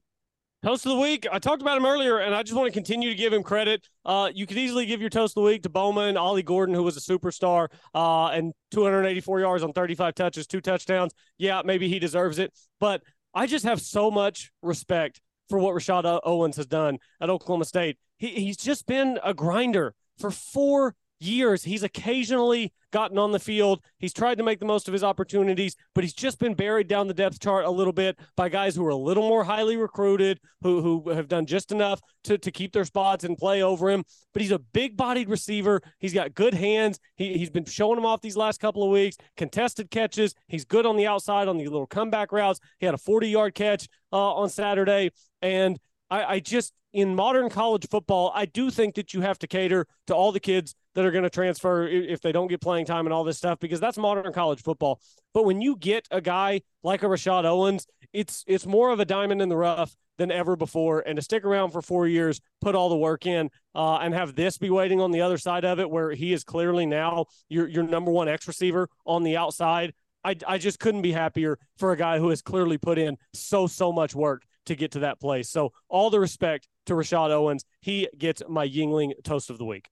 Toast 0.63 0.85
of 0.87 0.93
the 0.93 0.97
week. 0.97 1.27
I 1.31 1.37
talked 1.37 1.61
about 1.61 1.77
him 1.77 1.85
earlier, 1.85 2.17
and 2.17 2.33
I 2.33 2.41
just 2.41 2.55
want 2.55 2.67
to 2.67 2.71
continue 2.71 3.09
to 3.09 3.15
give 3.15 3.31
him 3.31 3.43
credit. 3.43 3.87
Uh, 4.03 4.29
you 4.33 4.47
could 4.47 4.57
easily 4.57 4.87
give 4.87 5.01
your 5.01 5.09
toast 5.09 5.37
of 5.37 5.43
the 5.43 5.47
week 5.47 5.63
to 5.63 5.69
Bowman, 5.69 6.17
Ollie 6.17 6.41
Gordon, 6.41 6.73
who 6.73 6.81
was 6.81 6.97
a 6.97 6.99
superstar, 6.99 7.67
uh, 7.93 8.29
and 8.29 8.53
284 8.71 9.39
yards 9.39 9.63
on 9.63 9.71
35 9.71 10.15
touches, 10.15 10.47
two 10.47 10.59
touchdowns. 10.59 11.13
Yeah, 11.37 11.61
maybe 11.63 11.87
he 11.87 11.99
deserves 11.99 12.39
it, 12.39 12.53
but 12.79 13.03
I 13.37 13.45
just 13.45 13.65
have 13.65 13.79
so 13.79 14.09
much 14.09 14.51
respect 14.63 15.21
for 15.47 15.59
what 15.59 15.75
Rashad 15.75 16.21
Owens 16.23 16.57
has 16.57 16.65
done 16.65 16.97
at 17.21 17.29
Oklahoma 17.29 17.65
State. 17.65 17.99
He, 18.17 18.29
he's 18.29 18.57
just 18.57 18.87
been 18.87 19.19
a 19.23 19.35
grinder 19.35 19.93
for 20.17 20.31
four 20.31 20.95
years. 21.19 21.63
He's 21.63 21.83
occasionally 21.83 22.73
gotten 22.91 23.17
on 23.17 23.31
the 23.31 23.39
field. 23.39 23.81
He's 23.99 24.13
tried 24.13 24.37
to 24.37 24.43
make 24.43 24.59
the 24.59 24.65
most 24.65 24.87
of 24.87 24.93
his 24.93 25.03
opportunities, 25.03 25.75
but 25.93 26.03
he's 26.03 26.13
just 26.13 26.39
been 26.39 26.53
buried 26.53 26.87
down 26.87 27.07
the 27.07 27.13
depth 27.13 27.39
chart 27.39 27.65
a 27.65 27.69
little 27.69 27.93
bit 27.93 28.17
by 28.35 28.49
guys 28.49 28.75
who 28.75 28.85
are 28.85 28.91
a 28.91 28.95
little 28.95 29.27
more 29.27 29.43
highly 29.43 29.77
recruited, 29.77 30.39
who 30.61 30.81
who 30.81 31.09
have 31.11 31.27
done 31.27 31.45
just 31.45 31.71
enough 31.71 32.01
to, 32.23 32.37
to 32.37 32.51
keep 32.51 32.73
their 32.73 32.85
spots 32.85 33.23
and 33.23 33.37
play 33.37 33.61
over 33.61 33.89
him. 33.89 34.03
But 34.33 34.41
he's 34.41 34.51
a 34.51 34.59
big 34.59 34.95
bodied 34.95 35.29
receiver. 35.29 35.81
He's 35.99 36.13
got 36.13 36.33
good 36.33 36.53
hands. 36.53 36.99
He, 37.15 37.37
he's 37.37 37.49
been 37.49 37.65
showing 37.65 37.95
them 37.95 38.05
off 38.05 38.21
these 38.21 38.37
last 38.37 38.59
couple 38.59 38.83
of 38.83 38.91
weeks. 38.91 39.17
Contested 39.35 39.91
catches. 39.91 40.33
He's 40.47 40.65
good 40.65 40.85
on 40.85 40.95
the 40.97 41.07
outside 41.07 41.47
on 41.47 41.57
the 41.57 41.65
little 41.65 41.87
comeback 41.87 42.31
routes. 42.31 42.59
He 42.79 42.85
had 42.85 42.95
a 42.95 42.99
40 42.99 43.29
yard 43.29 43.55
catch 43.55 43.87
uh, 44.11 44.33
on 44.33 44.49
Saturday. 44.49 45.11
And 45.41 45.79
I, 46.09 46.23
I 46.23 46.39
just, 46.39 46.73
in 46.93 47.15
modern 47.15 47.49
college 47.49 47.87
football, 47.89 48.31
I 48.33 48.45
do 48.45 48.69
think 48.69 48.95
that 48.95 49.13
you 49.13 49.21
have 49.21 49.37
to 49.39 49.47
cater 49.47 49.85
to 50.07 50.15
all 50.15 50.31
the 50.31 50.39
kids 50.39 50.73
that 50.95 51.05
are 51.05 51.11
going 51.11 51.23
to 51.23 51.29
transfer 51.29 51.87
if 51.87 52.21
they 52.21 52.31
don't 52.31 52.47
get 52.47 52.61
playing 52.61 52.85
time 52.85 53.05
and 53.05 53.13
all 53.13 53.23
this 53.23 53.37
stuff 53.37 53.59
because 53.59 53.79
that's 53.79 53.97
modern 53.97 54.31
college 54.33 54.61
football. 54.61 54.99
But 55.33 55.45
when 55.45 55.61
you 55.61 55.75
get 55.75 56.07
a 56.09 56.21
guy 56.21 56.61
like 56.83 57.03
a 57.03 57.05
Rashad 57.05 57.45
Owens, 57.45 57.85
it's 58.13 58.43
it's 58.47 58.65
more 58.65 58.89
of 58.89 58.99
a 58.99 59.05
diamond 59.05 59.41
in 59.41 59.49
the 59.49 59.57
rough 59.57 59.95
than 60.17 60.31
ever 60.31 60.55
before. 60.55 61.03
And 61.05 61.17
to 61.17 61.21
stick 61.21 61.43
around 61.43 61.71
for 61.71 61.81
four 61.81 62.07
years, 62.07 62.41
put 62.61 62.73
all 62.73 62.89
the 62.89 62.97
work 62.97 63.25
in, 63.27 63.49
uh, 63.75 63.97
and 63.97 64.13
have 64.13 64.33
this 64.33 64.57
be 64.57 64.69
waiting 64.69 64.99
on 64.99 65.11
the 65.11 65.21
other 65.21 65.37
side 65.37 65.65
of 65.65 65.79
it, 65.79 65.89
where 65.89 66.11
he 66.11 66.33
is 66.33 66.43
clearly 66.43 66.85
now 66.85 67.25
your 67.49 67.67
your 67.67 67.83
number 67.83 68.09
one 68.09 68.27
X 68.27 68.47
receiver 68.47 68.89
on 69.05 69.23
the 69.23 69.37
outside. 69.37 69.93
I, 70.23 70.35
I 70.47 70.57
just 70.57 70.79
couldn't 70.79 71.03
be 71.03 71.11
happier 71.11 71.59
for 71.77 71.91
a 71.91 71.97
guy 71.97 72.17
who 72.17 72.29
has 72.29 72.41
clearly 72.41 72.77
put 72.77 72.97
in 72.97 73.17
so 73.33 73.67
so 73.67 73.91
much 73.91 74.15
work 74.15 74.43
to 74.67 74.75
get 74.75 74.91
to 74.91 74.99
that 74.99 75.19
place. 75.19 75.49
So 75.49 75.73
all 75.89 76.09
the 76.09 76.19
respect 76.19 76.67
to 76.87 76.93
Rashad 76.93 77.29
Owens. 77.29 77.63
He 77.81 78.07
gets 78.17 78.41
my 78.49 78.67
Yuengling 78.67 79.11
toast 79.23 79.49
of 79.49 79.57
the 79.57 79.65
week. 79.65 79.89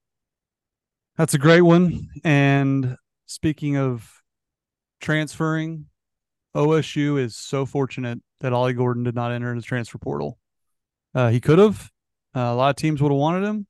That's 1.16 1.34
a 1.34 1.38
great 1.38 1.62
one. 1.62 2.08
And 2.24 2.96
speaking 3.26 3.76
of 3.76 4.10
transferring, 5.00 5.86
OSU 6.54 7.18
is 7.20 7.36
so 7.36 7.64
fortunate 7.64 8.20
that 8.40 8.52
Ollie 8.52 8.72
Gordon 8.72 9.04
did 9.04 9.14
not 9.14 9.32
enter 9.32 9.50
in 9.50 9.56
his 9.56 9.64
transfer 9.64 9.98
portal. 9.98 10.38
Uh, 11.14 11.30
he 11.30 11.40
could 11.40 11.58
have. 11.58 11.90
Uh, 12.34 12.52
a 12.52 12.54
lot 12.54 12.70
of 12.70 12.76
teams 12.76 13.00
would 13.00 13.12
have 13.12 13.18
wanted 13.18 13.46
him. 13.46 13.66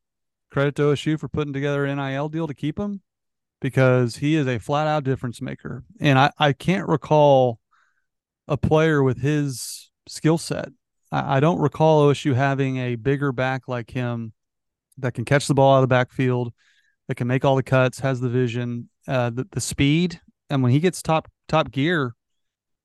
Credit 0.51 0.75
to 0.77 0.83
OSU 0.83 1.21
for 1.21 1.29
putting 1.29 1.53
together 1.53 1.85
an 1.85 1.99
NIL 1.99 2.29
deal 2.29 2.49
to 2.49 2.55
keep 2.55 2.79
him 2.79 3.03
because 3.61 4.17
he 4.17 4.35
is 4.35 4.47
a 4.47 4.59
flat 4.59 4.87
out 4.87 5.05
difference 5.05 5.41
maker. 5.41 5.85
And 6.01 6.19
I, 6.19 6.31
I 6.39 6.53
can't 6.53 6.89
recall 6.89 7.61
a 8.49 8.57
player 8.57 9.03
with 9.03 9.21
his 9.21 9.91
skill 10.09 10.39
set. 10.39 10.69
I, 11.13 11.41
don't 11.41 11.61
recall 11.61 12.09
OSU 12.09 12.35
having 12.35 12.79
a 12.79 12.97
bigger 12.97 13.33
back 13.33 13.69
like 13.69 13.91
him 13.91 14.33
that 14.99 15.15
can 15.15 15.25
catch 15.25 15.47
the 15.47 15.55
ball 15.55 15.75
out 15.75 15.79
of 15.79 15.83
the 15.83 15.89
backfield, 15.89 16.53
that 17.09 17.15
can 17.15 17.27
make 17.27 17.45
all 17.45 17.57
the 17.57 17.63
cuts, 17.63 18.01
has 18.01 18.21
the 18.21 18.29
vision, 18.29 18.89
uh, 19.07 19.31
the, 19.31 19.47
the 19.53 19.61
speed. 19.61 20.21
And 20.51 20.63
when 20.63 20.73
he 20.73 20.81
gets 20.81 21.03
top 21.03 21.29
top 21.49 21.71
gear, 21.71 22.15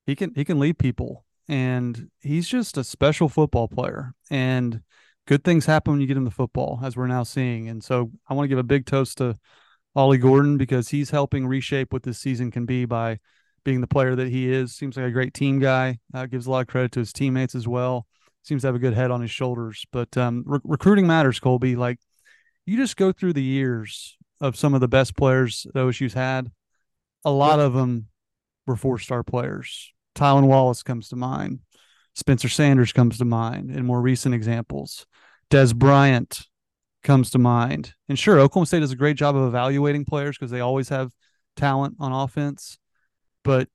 he 0.05 0.15
can 0.15 0.33
he 0.35 0.45
can 0.45 0.59
lead 0.59 0.77
people. 0.77 1.25
And 1.47 2.09
he's 2.19 2.47
just 2.47 2.77
a 2.77 2.83
special 2.83 3.27
football 3.27 3.67
player. 3.67 4.13
And 4.29 4.81
good 5.27 5.43
things 5.43 5.65
happen 5.65 5.93
when 5.93 6.01
you 6.01 6.07
get 6.07 6.17
him 6.17 6.23
the 6.23 6.31
football, 6.31 6.79
as 6.83 6.95
we're 6.95 7.07
now 7.07 7.23
seeing. 7.23 7.67
And 7.67 7.83
so 7.83 8.11
I 8.27 8.33
want 8.33 8.45
to 8.45 8.49
give 8.49 8.59
a 8.59 8.63
big 8.63 8.85
toast 8.85 9.17
to 9.17 9.37
Ollie 9.95 10.17
Gordon 10.17 10.57
because 10.57 10.89
he's 10.89 11.09
helping 11.09 11.47
reshape 11.47 11.91
what 11.91 12.03
this 12.03 12.19
season 12.19 12.51
can 12.51 12.65
be 12.65 12.85
by 12.85 13.19
being 13.63 13.81
the 13.81 13.87
player 13.87 14.15
that 14.15 14.29
he 14.29 14.51
is. 14.51 14.73
Seems 14.73 14.97
like 14.97 15.05
a 15.05 15.11
great 15.11 15.33
team 15.33 15.59
guy. 15.59 15.99
Uh, 16.13 16.25
gives 16.25 16.47
a 16.47 16.51
lot 16.51 16.61
of 16.61 16.67
credit 16.67 16.91
to 16.93 16.99
his 16.99 17.13
teammates 17.13 17.55
as 17.55 17.67
well. 17.67 18.07
Seems 18.43 18.61
to 18.63 18.67
have 18.67 18.75
a 18.75 18.79
good 18.79 18.93
head 18.93 19.11
on 19.11 19.21
his 19.21 19.31
shoulders. 19.31 19.85
But 19.91 20.15
um, 20.17 20.43
re- 20.45 20.59
recruiting 20.63 21.07
matters, 21.07 21.39
Colby. 21.39 21.75
Like 21.75 21.99
you 22.65 22.77
just 22.77 22.97
go 22.97 23.11
through 23.11 23.33
the 23.33 23.43
years 23.43 24.17
of 24.39 24.57
some 24.57 24.73
of 24.73 24.81
the 24.81 24.87
best 24.87 25.15
players 25.15 25.65
that 25.73 25.79
OSU's 25.79 26.13
had. 26.13 26.51
A 27.23 27.31
lot 27.31 27.59
of 27.59 27.73
them 27.73 28.07
were 28.65 28.75
four 28.75 28.97
star 28.97 29.23
players. 29.23 29.93
Tylan 30.15 30.47
Wallace 30.47 30.83
comes 30.83 31.09
to 31.09 31.15
mind. 31.15 31.59
Spencer 32.15 32.49
Sanders 32.49 32.91
comes 32.91 33.19
to 33.19 33.25
mind 33.25 33.71
in 33.71 33.85
more 33.85 34.01
recent 34.01 34.35
examples. 34.35 35.05
Dez 35.49 35.75
Bryant 35.75 36.47
comes 37.03 37.31
to 37.31 37.39
mind. 37.39 37.93
And 38.09 38.17
sure, 38.17 38.39
Oklahoma 38.39 38.65
State 38.65 38.79
does 38.79 38.91
a 38.91 38.97
great 38.97 39.17
job 39.17 39.35
of 39.35 39.47
evaluating 39.47 40.05
players 40.05 40.37
because 40.37 40.51
they 40.51 40.59
always 40.59 40.89
have 40.89 41.11
talent 41.55 41.95
on 41.99 42.11
offense. 42.11 42.77
But 43.43 43.69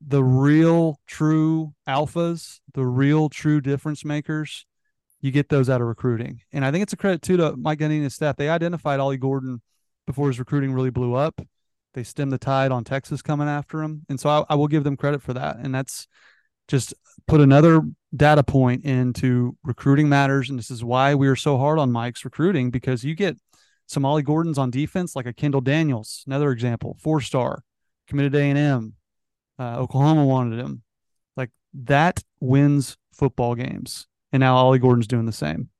the 0.00 0.22
real 0.22 1.00
true 1.06 1.74
alphas, 1.88 2.60
the 2.74 2.86
real 2.86 3.28
true 3.28 3.60
difference 3.60 4.04
makers, 4.04 4.64
you 5.20 5.30
get 5.30 5.48
those 5.48 5.68
out 5.68 5.80
of 5.80 5.86
recruiting. 5.86 6.42
And 6.52 6.64
I 6.64 6.70
think 6.70 6.82
it's 6.82 6.92
a 6.92 6.96
credit 6.96 7.22
too 7.22 7.36
to 7.38 7.56
Mike 7.56 7.80
Gundy 7.80 7.96
and 7.96 8.04
his 8.04 8.14
staff. 8.14 8.36
They 8.36 8.48
identified 8.48 9.00
Ollie 9.00 9.16
Gordon 9.16 9.60
before 10.06 10.28
his 10.28 10.38
recruiting 10.38 10.72
really 10.72 10.90
blew 10.90 11.14
up. 11.14 11.40
They 11.94 12.04
stemmed 12.04 12.32
the 12.32 12.38
tide 12.38 12.70
on 12.70 12.84
Texas 12.84 13.22
coming 13.22 13.48
after 13.48 13.82
him. 13.82 14.06
And 14.08 14.20
so 14.20 14.28
I, 14.28 14.44
I 14.50 14.54
will 14.54 14.68
give 14.68 14.84
them 14.84 14.96
credit 14.96 15.22
for 15.22 15.34
that. 15.34 15.56
And 15.56 15.74
that's 15.74 16.06
just 16.68 16.94
put 17.26 17.40
another 17.40 17.82
data 18.14 18.44
point 18.44 18.84
into 18.84 19.56
recruiting 19.64 20.08
matters. 20.08 20.48
And 20.48 20.58
this 20.58 20.70
is 20.70 20.84
why 20.84 21.14
we 21.14 21.26
are 21.26 21.36
so 21.36 21.58
hard 21.58 21.78
on 21.78 21.90
Mike's 21.90 22.24
recruiting 22.24 22.70
because 22.70 23.04
you 23.04 23.14
get 23.14 23.36
some 23.86 24.04
Ollie 24.04 24.22
Gordons 24.22 24.58
on 24.58 24.70
defense, 24.70 25.16
like 25.16 25.26
a 25.26 25.32
Kendall 25.32 25.62
Daniels, 25.62 26.22
another 26.26 26.52
example, 26.52 26.96
four 27.00 27.20
star, 27.20 27.64
committed 28.06 28.34
A&M. 28.34 28.94
Uh, 29.58 29.78
Oklahoma 29.78 30.24
wanted 30.24 30.58
him. 30.58 30.82
Like 31.36 31.50
that 31.74 32.22
wins 32.40 32.96
football 33.12 33.54
games. 33.54 34.06
And 34.32 34.40
now 34.40 34.56
Ollie 34.56 34.78
Gordon's 34.78 35.06
doing 35.06 35.26
the 35.26 35.32
same. 35.32 35.70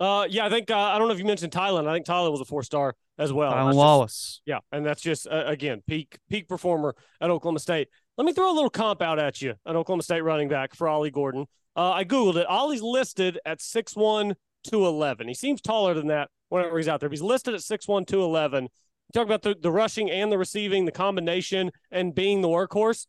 Uh, 0.00 0.26
yeah, 0.30 0.46
I 0.46 0.50
think 0.50 0.70
uh, 0.70 0.78
I 0.78 0.98
don't 0.98 1.08
know 1.08 1.14
if 1.14 1.18
you 1.18 1.24
mentioned 1.24 1.52
Tylan. 1.52 1.88
I 1.88 1.94
think 1.94 2.06
Tylan 2.06 2.30
was 2.30 2.40
a 2.40 2.44
four 2.44 2.62
star 2.62 2.94
as 3.18 3.32
well. 3.32 3.52
Tylan 3.52 3.74
Wallace. 3.74 4.12
Just, 4.12 4.42
yeah, 4.46 4.58
and 4.70 4.86
that's 4.86 5.02
just 5.02 5.26
uh, 5.26 5.44
again 5.46 5.82
peak 5.86 6.18
peak 6.30 6.48
performer 6.48 6.94
at 7.20 7.30
Oklahoma 7.30 7.58
State. 7.58 7.88
Let 8.16 8.24
me 8.24 8.32
throw 8.32 8.52
a 8.52 8.54
little 8.54 8.70
comp 8.70 9.02
out 9.02 9.18
at 9.18 9.42
you, 9.42 9.54
an 9.66 9.76
Oklahoma 9.76 10.02
State 10.02 10.22
running 10.22 10.48
back 10.48 10.74
for 10.74 10.88
Ollie 10.88 11.10
Gordon. 11.10 11.46
Uh, 11.76 11.92
I 11.92 12.04
googled 12.04 12.36
it. 12.36 12.46
Ollie's 12.48 12.82
listed 12.82 13.38
at 13.44 13.60
6'1", 13.60 14.34
211. 14.64 15.28
He 15.28 15.34
seems 15.34 15.60
taller 15.60 15.94
than 15.94 16.08
that 16.08 16.28
whenever 16.48 16.76
he's 16.76 16.88
out 16.88 16.98
there. 17.00 17.08
But 17.08 17.14
he's 17.14 17.22
listed 17.22 17.54
at 17.54 17.60
6'1", 17.60 18.06
211. 18.06 18.68
Talk 19.12 19.24
about 19.24 19.42
the, 19.42 19.56
the 19.60 19.72
rushing 19.72 20.10
and 20.10 20.30
the 20.30 20.38
receiving, 20.38 20.84
the 20.84 20.92
combination, 20.92 21.70
and 21.90 22.14
being 22.14 22.42
the 22.42 22.48
workhorse. 22.48 23.06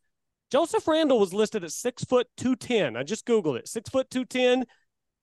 Joseph 0.49 0.87
Randle 0.87 1.19
was 1.19 1.33
listed 1.33 1.63
at 1.63 1.71
six 1.71 2.03
foot 2.03 2.27
two 2.37 2.55
ten. 2.55 2.95
I 2.95 3.03
just 3.03 3.25
googled 3.25 3.57
it. 3.57 3.67
Six 3.67 3.89
foot 3.89 4.09
two 4.09 4.25
ten. 4.25 4.65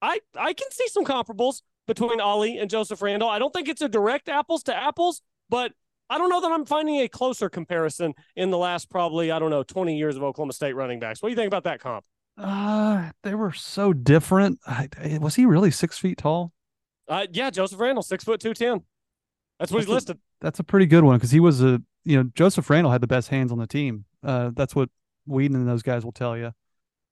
I 0.03 0.21
I 0.37 0.53
can 0.53 0.71
see 0.71 0.87
some 0.89 1.05
comparables 1.05 1.63
between 1.87 2.21
Ollie 2.21 2.59
and 2.59 2.71
Joseph 2.71 3.01
Randle. 3.03 3.29
I 3.29 3.39
don't 3.39 3.53
think 3.53 3.69
it's 3.69 3.83
a 3.83 3.89
direct 3.89 4.29
apples 4.29 4.63
to 4.65 4.77
apples, 4.77 5.23
but 5.49 5.73
I 6.09 6.19
don't 6.19 6.29
know 6.29 6.41
that 6.41 6.53
I'm 6.53 6.65
finding 6.65 7.01
a 7.01 7.09
closer 7.09 7.49
comparison 7.49 8.15
in 8.37 8.51
the 8.51 8.59
last 8.59 8.91
probably 8.91 9.31
I 9.31 9.39
don't 9.39 9.51
know 9.51 9.63
20 9.63 9.97
years 9.97 10.17
of 10.17 10.23
Oklahoma 10.23 10.53
State 10.53 10.75
running 10.75 11.01
backs. 11.01 11.23
What 11.23 11.29
do 11.29 11.31
you 11.31 11.37
think 11.37 11.49
about 11.49 11.65
that 11.65 11.81
comp? 11.81 12.05
Uh, 12.39 13.11
they 13.23 13.35
were 13.35 13.53
so 13.53 13.93
different. 13.93 14.61
I, 14.67 14.89
was 15.21 15.35
he 15.35 15.47
really 15.47 15.71
six 15.71 15.99
feet 15.99 16.19
tall? 16.19 16.53
Uh, 17.09 17.27
yeah, 17.33 17.51
Joseph 17.51 17.81
Randle, 17.81 18.03
six 18.03 18.25
foot 18.25 18.41
two 18.41 18.55
ten. 18.55 18.83
That's 19.59 19.73
what 19.73 19.79
that's 19.79 19.87
he's 19.87 19.93
a, 19.93 19.95
listed. 19.95 20.19
That's 20.41 20.59
a 20.59 20.65
pretty 20.65 20.87
good 20.87 21.05
one 21.05 21.17
because 21.17 21.31
he 21.31 21.41
was 21.41 21.63
a 21.63 21.81
you 22.05 22.17
know 22.17 22.31
Joseph 22.35 22.69
Randle 22.69 22.93
had 22.93 23.01
the 23.01 23.07
best 23.07 23.29
hands 23.29 23.53
on 23.53 23.59
the 23.59 23.67
team. 23.67 24.05
Uh, 24.23 24.51
that's 24.55 24.75
what 24.75 24.91
Weeden 25.29 25.55
and 25.55 25.69
those 25.69 25.83
guys 25.83 26.05
will 26.05 26.13
tell 26.13 26.37
you. 26.37 26.53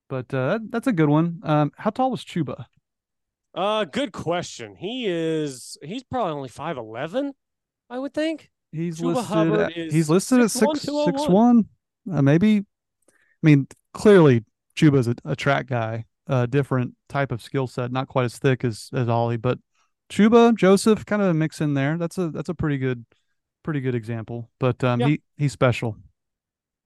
But 0.09 0.33
uh, 0.35 0.59
that's 0.69 0.87
a 0.87 0.93
good 0.93 1.09
one. 1.09 1.41
Um, 1.43 1.73
how 1.77 1.91
tall 1.91 2.11
was 2.11 2.25
Chuba? 2.25 2.67
Uh, 3.55 3.85
good 3.85 4.13
question. 4.13 4.77
He 4.77 5.07
is 5.07 5.79
he's 5.83 6.03
probably 6.03 6.33
only 6.33 6.49
five 6.49 6.77
eleven, 6.77 7.33
I 7.89 7.99
would 7.99 8.13
think. 8.13 8.51
He's 8.73 9.01
Chuba 9.01 9.15
listed. 9.15 9.35
Hubbard 9.35 9.61
at, 9.61 9.73
he's 9.73 10.11
listed 10.11 10.43
six, 10.51 10.57
at 10.57 10.77
six 10.77 10.93
one, 10.93 11.07
six 11.07 11.23
oh 11.23 11.31
one. 11.31 11.65
Uh, 12.13 12.23
maybe. 12.23 12.59
I 12.59 13.13
mean, 13.43 13.67
clearly 13.93 14.45
Chuba's 14.77 15.09
a, 15.09 15.15
a 15.25 15.37
track 15.37 15.67
guy, 15.67 16.05
a 16.27 16.47
different 16.47 16.95
type 17.09 17.31
of 17.31 17.43
skill 17.43 17.67
set, 17.67 17.93
not 17.93 18.09
quite 18.09 18.25
as 18.25 18.39
thick 18.39 18.65
as 18.65 18.91
as 18.93 19.09
Ollie, 19.09 19.37
but 19.37 19.59
Chuba 20.15 20.57
Joseph 20.57 21.05
kind 21.05 21.21
of 21.21 21.29
a 21.29 21.35
mix 21.35 21.61
in 21.61 21.75
there. 21.75 21.99
That's 21.99 22.19
a 22.19 22.29
that's 22.29 22.49
a 22.49 22.55
pretty 22.55 22.79
good, 22.79 23.05
pretty 23.65 23.81
good 23.81 23.97
example. 23.97 24.49
But 24.61 24.85
um, 24.85 25.01
yeah. 25.01 25.07
he 25.09 25.23
he's 25.37 25.53
special. 25.53 25.97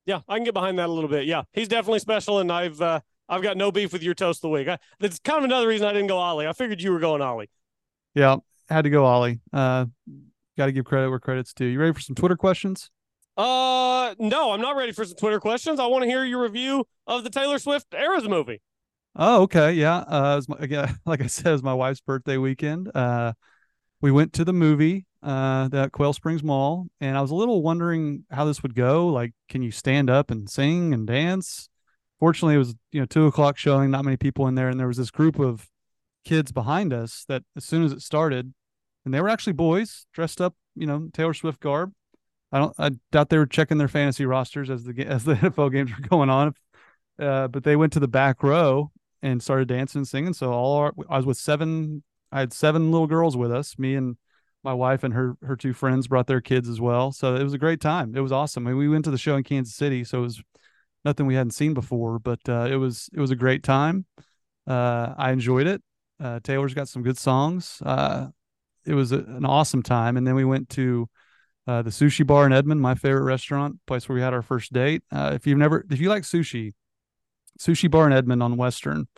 Yeah, 0.07 0.20
I 0.26 0.37
can 0.37 0.45
get 0.45 0.55
behind 0.55 0.79
that 0.79 0.89
a 0.89 0.93
little 0.93 1.11
bit. 1.11 1.26
Yeah, 1.26 1.43
he's 1.53 1.68
definitely 1.68 1.99
special, 1.99 2.39
and 2.39 2.51
I've 2.51 2.81
uh, 2.81 3.01
I've 3.29 3.43
got 3.43 3.59
no 3.59 3.70
beef 3.70 3.93
with 3.93 4.03
your 4.03 4.14
toast 4.14 4.39
of 4.39 4.43
the 4.43 4.49
week. 4.49 4.68
I, 4.68 4.79
that's 4.99 5.18
kind 5.18 5.39
of 5.39 5.45
another 5.45 5.68
reason 5.68 5.87
I 5.87 5.93
didn't 5.93 6.07
go 6.07 6.16
Ollie. 6.16 6.47
I 6.47 6.55
figured 6.55 6.81
you 6.81 6.91
were 6.91 7.01
going 7.01 7.20
Ollie. 7.20 7.51
Yeah, 8.14 8.37
had 8.70 8.85
to 8.85 8.91
go 8.91 9.05
Ollie. 9.05 9.41
Uh, 9.53 9.87
got 10.57 10.66
to 10.66 10.72
give 10.72 10.87
credit 10.87 11.11
where 11.11 11.18
credit's 11.18 11.53
due. 11.53 11.66
You 11.66 11.79
ready 11.79 11.93
for 11.93 12.01
some 12.01 12.16
Twitter 12.16 12.37
questions? 12.37 12.91
Uh, 13.37 14.14
no, 14.18 14.53
I'm 14.53 14.62
not 14.62 14.74
ready 14.74 14.93
for 14.93 15.05
some 15.05 15.16
Twitter 15.16 15.39
questions. 15.39 15.79
I 15.79 15.87
want 15.87 16.03
to 16.05 16.09
hear 16.09 16.24
your 16.24 16.43
review 16.43 16.87
of 17.07 17.24
the 17.24 17.31
Taylor 17.31 17.59
Swift 17.59 17.93
Eras 17.93 18.26
movie. 18.26 18.62
Oh, 19.21 19.43
okay, 19.43 19.73
yeah. 19.73 19.97
Uh, 19.97 20.41
my, 20.47 20.57
again, 20.61 20.97
like 21.07 21.21
I 21.21 21.27
said, 21.27 21.49
it 21.49 21.53
was 21.53 21.62
my 21.62 21.75
wife's 21.75 22.01
birthday 22.01 22.37
weekend. 22.37 22.91
Uh, 22.95 23.33
we 24.01 24.12
went 24.12 24.33
to 24.35 24.45
the 24.45 24.53
movie 24.53 25.07
uh, 25.25 25.69
at 25.73 25.91
Quail 25.91 26.12
Springs 26.12 26.45
Mall, 26.45 26.87
and 27.01 27.16
I 27.16 27.21
was 27.21 27.33
a 27.33 27.35
little 27.35 27.61
wondering 27.61 28.25
how 28.31 28.45
this 28.45 28.62
would 28.62 28.77
go. 28.77 29.09
Like, 29.09 29.33
can 29.49 29.61
you 29.61 29.73
stand 29.73 30.09
up 30.09 30.31
and 30.31 30.49
sing 30.49 30.95
and 30.95 31.05
dance? 31.05 31.69
Fortunately, 32.21 32.55
it 32.55 32.59
was 32.59 32.77
you 32.93 33.01
know 33.01 33.07
two 33.07 33.27
o'clock 33.27 33.59
showing, 33.59 33.91
not 33.91 34.05
many 34.05 34.16
people 34.16 34.47
in 34.47 34.55
there, 34.55 34.69
and 34.69 34.79
there 34.79 34.87
was 34.87 34.97
this 34.97 35.11
group 35.11 35.41
of 35.41 35.69
kids 36.25 36.53
behind 36.53 36.93
us 36.93 37.25
that 37.27 37.43
as 37.57 37.64
soon 37.64 37.83
as 37.83 37.91
it 37.91 38.03
started, 38.03 38.55
and 39.05 39.12
they 39.12 39.21
were 39.21 39.29
actually 39.29 39.53
boys 39.53 40.07
dressed 40.12 40.41
up, 40.41 40.55
you 40.77 40.87
know, 40.87 41.09
Taylor 41.12 41.35
Swift 41.35 41.59
garb. 41.59 41.93
I 42.53 42.59
don't, 42.59 42.75
I 42.79 42.93
doubt 43.11 43.31
they 43.31 43.39
were 43.39 43.47
checking 43.47 43.79
their 43.79 43.89
fantasy 43.89 44.27
rosters 44.27 44.71
as 44.71 44.85
the 44.85 45.05
as 45.07 45.25
the 45.25 45.35
NFL 45.35 45.73
games 45.73 45.91
were 45.91 46.07
going 46.09 46.31
on, 46.31 46.55
uh, 47.19 47.49
but 47.49 47.64
they 47.64 47.75
went 47.75 47.95
to 47.95 48.01
the 48.01 48.07
back 48.07 48.45
row 48.45 48.93
and 49.23 49.43
started 49.43 49.69
dancing 49.69 50.01
and 50.01 50.09
singing. 50.09 50.33
So 50.33 50.53
all 50.53 50.77
our, 50.77 50.93
I 51.09 51.16
was 51.16 51.27
with 51.27 51.37
seven, 51.37 52.03
I 52.31 52.41
had 52.41 52.53
seven 52.53 52.91
little 52.91 53.07
girls 53.07 53.37
with 53.37 53.53
us, 53.53 53.79
me 53.79 53.95
and 53.95 54.16
my 54.64 54.75
wife 54.75 55.05
and 55.05 55.14
her 55.14 55.37
her 55.43 55.57
two 55.57 55.73
friends 55.73 56.09
brought 56.09 56.27
their 56.27 56.41
kids 56.41 56.69
as 56.69 56.81
well. 56.81 57.12
So 57.12 57.37
it 57.37 57.43
was 57.43 57.55
a 57.55 57.59
great 57.59 57.81
time. 57.81 58.16
It 58.16 58.21
was 58.21 58.33
awesome. 58.33 58.66
I 58.66 58.71
mean, 58.71 58.79
we 58.79 58.89
went 58.89 59.05
to 59.05 59.11
the 59.11 59.19
show 59.19 59.37
in 59.37 59.45
Kansas 59.45 59.75
City, 59.75 60.05
so 60.05 60.19
it 60.19 60.23
was 60.23 60.43
nothing 61.05 61.27
we 61.27 61.35
hadn't 61.35 61.53
seen 61.53 61.75
before, 61.75 62.19
but 62.19 62.41
uh, 62.49 62.66
it 62.71 62.77
was 62.77 63.09
it 63.12 63.21
was 63.21 63.31
a 63.31 63.37
great 63.37 63.62
time. 63.62 64.07
Uh, 64.66 65.14
I 65.16 65.31
enjoyed 65.31 65.66
it. 65.66 65.83
Uh, 66.21 66.41
Taylor's 66.43 66.75
got 66.75 66.89
some 66.89 67.03
good 67.03 67.16
songs. 67.16 67.81
Uh, 67.85 68.29
it 68.85 68.95
was 68.95 69.12
a, 69.12 69.19
an 69.19 69.45
awesome 69.45 69.83
time, 69.83 70.16
and 70.16 70.27
then 70.27 70.35
we 70.35 70.45
went 70.45 70.69
to 70.71 71.09
uh, 71.66 71.83
the 71.83 71.91
sushi 71.91 72.27
bar 72.27 72.47
in 72.47 72.53
Edmond, 72.53 72.81
my 72.81 72.95
favorite 72.95 73.25
restaurant, 73.25 73.79
place 73.87 74.09
where 74.09 74.16
we 74.16 74.23
had 74.23 74.35
our 74.35 74.43
first 74.43 74.73
date. 74.73 75.03
Uh, 75.12 75.33
if 75.35 75.47
you've 75.47 75.59
never, 75.59 75.87
if 75.91 76.01
you 76.01 76.09
like 76.09 76.25
sushi, 76.25 76.73
sushi 77.59 77.91
bar 77.91 78.07
in 78.07 78.13
Edmond 78.13 78.43
on 78.43 78.57
Western 78.57 79.09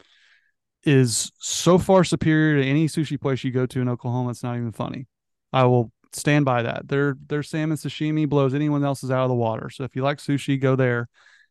is 0.85 1.31
so 1.39 1.79
far 1.79 2.05
superior 2.05 2.63
to 2.63 2.69
any 2.69 2.87
sushi 2.87 3.21
place 3.21 3.45
you 3.45 3.51
go 3.51 3.67
to 3.67 3.81
in 3.81 3.89
Oklahoma. 3.89 4.31
It's 4.31 4.43
not 4.43 4.57
even 4.57 4.73
funny. 4.73 5.07
I 5.53 5.65
will 5.65 5.93
stand 6.13 6.45
by 6.45 6.63
that. 6.63 6.89
Their 6.89 7.17
their 7.27 7.43
salmon 7.43 7.77
sashimi 7.77 8.29
blows 8.29 8.55
anyone 8.55 8.85
else's 8.85 9.11
out 9.11 9.25
of 9.25 9.29
the 9.29 9.35
water. 9.35 9.71
So 9.71 9.85
if 9.85 9.95
you 9.95 10.03
like 10.03 10.19
sushi, 10.19 10.61
go 10.61 10.77
there. 10.77 11.09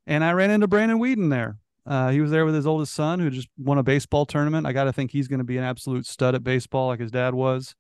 And 0.07 0.23
I 0.23 0.31
ran 0.31 0.51
into 0.51 0.67
Brandon 0.67 0.99
Weeden 0.99 1.29
there. 1.29 1.57
Uh, 1.85 2.09
he 2.09 2.21
was 2.21 2.31
there 2.31 2.45
with 2.45 2.55
his 2.55 2.67
oldest 2.67 2.93
son 2.93 3.19
who 3.19 3.29
just 3.29 3.49
won 3.57 3.77
a 3.77 3.83
baseball 3.83 4.25
tournament. 4.25 4.67
I 4.67 4.73
got 4.73 4.83
to 4.85 4.93
think 4.93 5.11
he's 5.11 5.27
going 5.27 5.39
to 5.39 5.45
be 5.45 5.57
an 5.57 5.63
absolute 5.63 6.05
stud 6.05 6.35
at 6.35 6.43
baseball 6.43 6.87
like 6.87 6.99
his 6.99 7.11
dad 7.11 7.33
was. 7.33 7.75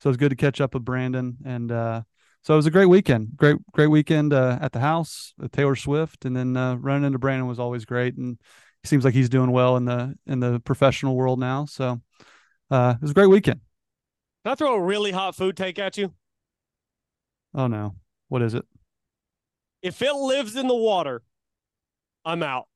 So 0.00 0.10
it's 0.10 0.16
good 0.16 0.30
to 0.30 0.36
catch 0.36 0.60
up 0.60 0.74
with 0.74 0.84
Brandon. 0.84 1.36
And 1.44 1.70
uh, 1.70 2.02
so 2.42 2.54
it 2.54 2.56
was 2.56 2.66
a 2.66 2.70
great 2.72 2.86
weekend. 2.86 3.36
Great, 3.36 3.56
great 3.72 3.86
weekend 3.86 4.32
uh, 4.32 4.58
at 4.60 4.72
the 4.72 4.80
house 4.80 5.32
with 5.38 5.52
Taylor 5.52 5.76
Swift. 5.76 6.24
And 6.24 6.36
then 6.36 6.56
uh, 6.56 6.74
running 6.74 7.04
into 7.04 7.18
Brandon 7.18 7.46
was 7.46 7.60
always 7.60 7.84
great. 7.84 8.16
And 8.16 8.36
he 8.82 8.88
seems 8.88 9.04
like 9.04 9.14
he's 9.14 9.28
doing 9.28 9.52
well 9.52 9.76
in 9.76 9.84
the 9.84 10.16
in 10.26 10.40
the 10.40 10.58
professional 10.60 11.14
world 11.14 11.38
now. 11.38 11.66
So 11.66 12.00
uh, 12.70 12.94
it 12.96 13.02
was 13.02 13.12
a 13.12 13.14
great 13.14 13.28
weekend. 13.28 13.60
Can 14.44 14.52
I 14.52 14.54
throw 14.56 14.74
a 14.74 14.82
really 14.82 15.12
hot 15.12 15.36
food 15.36 15.56
take 15.56 15.78
at 15.78 15.96
you? 15.96 16.12
Oh 17.54 17.68
no. 17.68 17.94
What 18.28 18.42
is 18.42 18.54
it? 18.54 18.64
If 19.82 20.02
it 20.02 20.14
lives 20.14 20.56
in 20.56 20.66
the 20.66 20.76
water, 20.76 21.22
I'm 22.24 22.42
out. 22.42 22.66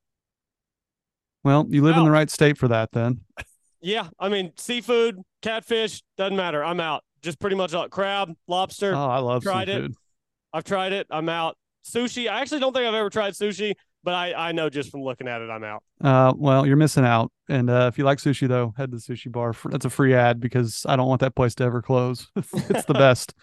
Well, 1.42 1.66
you 1.68 1.82
live 1.82 1.96
in 1.96 2.04
the 2.04 2.10
right 2.10 2.30
state 2.30 2.58
for 2.58 2.68
that 2.68 2.90
then. 2.92 3.20
Yeah, 3.82 4.08
I 4.18 4.30
mean 4.30 4.52
seafood, 4.56 5.20
catfish 5.42 6.02
doesn't 6.16 6.36
matter. 6.36 6.64
I'm 6.64 6.80
out. 6.80 7.04
Just 7.26 7.40
pretty 7.40 7.56
much 7.56 7.72
like 7.72 7.90
crab, 7.90 8.32
lobster. 8.46 8.94
Oh, 8.94 9.08
I 9.08 9.18
love 9.18 9.42
Tried 9.42 9.68
it. 9.68 9.90
I've 10.52 10.62
tried 10.62 10.92
it. 10.92 11.08
I'm 11.10 11.28
out. 11.28 11.56
Sushi. 11.84 12.30
I 12.30 12.40
actually 12.40 12.60
don't 12.60 12.72
think 12.72 12.86
I've 12.86 12.94
ever 12.94 13.10
tried 13.10 13.32
sushi, 13.32 13.74
but 14.04 14.14
I 14.14 14.32
I 14.32 14.52
know 14.52 14.70
just 14.70 14.92
from 14.92 15.02
looking 15.02 15.26
at 15.26 15.42
it, 15.42 15.50
I'm 15.50 15.64
out. 15.64 15.82
Uh, 16.00 16.32
well, 16.36 16.64
you're 16.64 16.76
missing 16.76 17.04
out. 17.04 17.32
And 17.48 17.68
uh, 17.68 17.90
if 17.92 17.98
you 17.98 18.04
like 18.04 18.18
sushi, 18.18 18.46
though, 18.46 18.74
head 18.76 18.92
to 18.92 18.98
the 18.98 19.02
sushi 19.02 19.32
bar. 19.32 19.52
For, 19.52 19.72
that's 19.72 19.84
a 19.84 19.90
free 19.90 20.14
ad 20.14 20.38
because 20.38 20.86
I 20.88 20.94
don't 20.94 21.08
want 21.08 21.20
that 21.22 21.34
place 21.34 21.56
to 21.56 21.64
ever 21.64 21.82
close. 21.82 22.28
it's 22.36 22.84
the 22.84 22.94
best. 22.94 23.34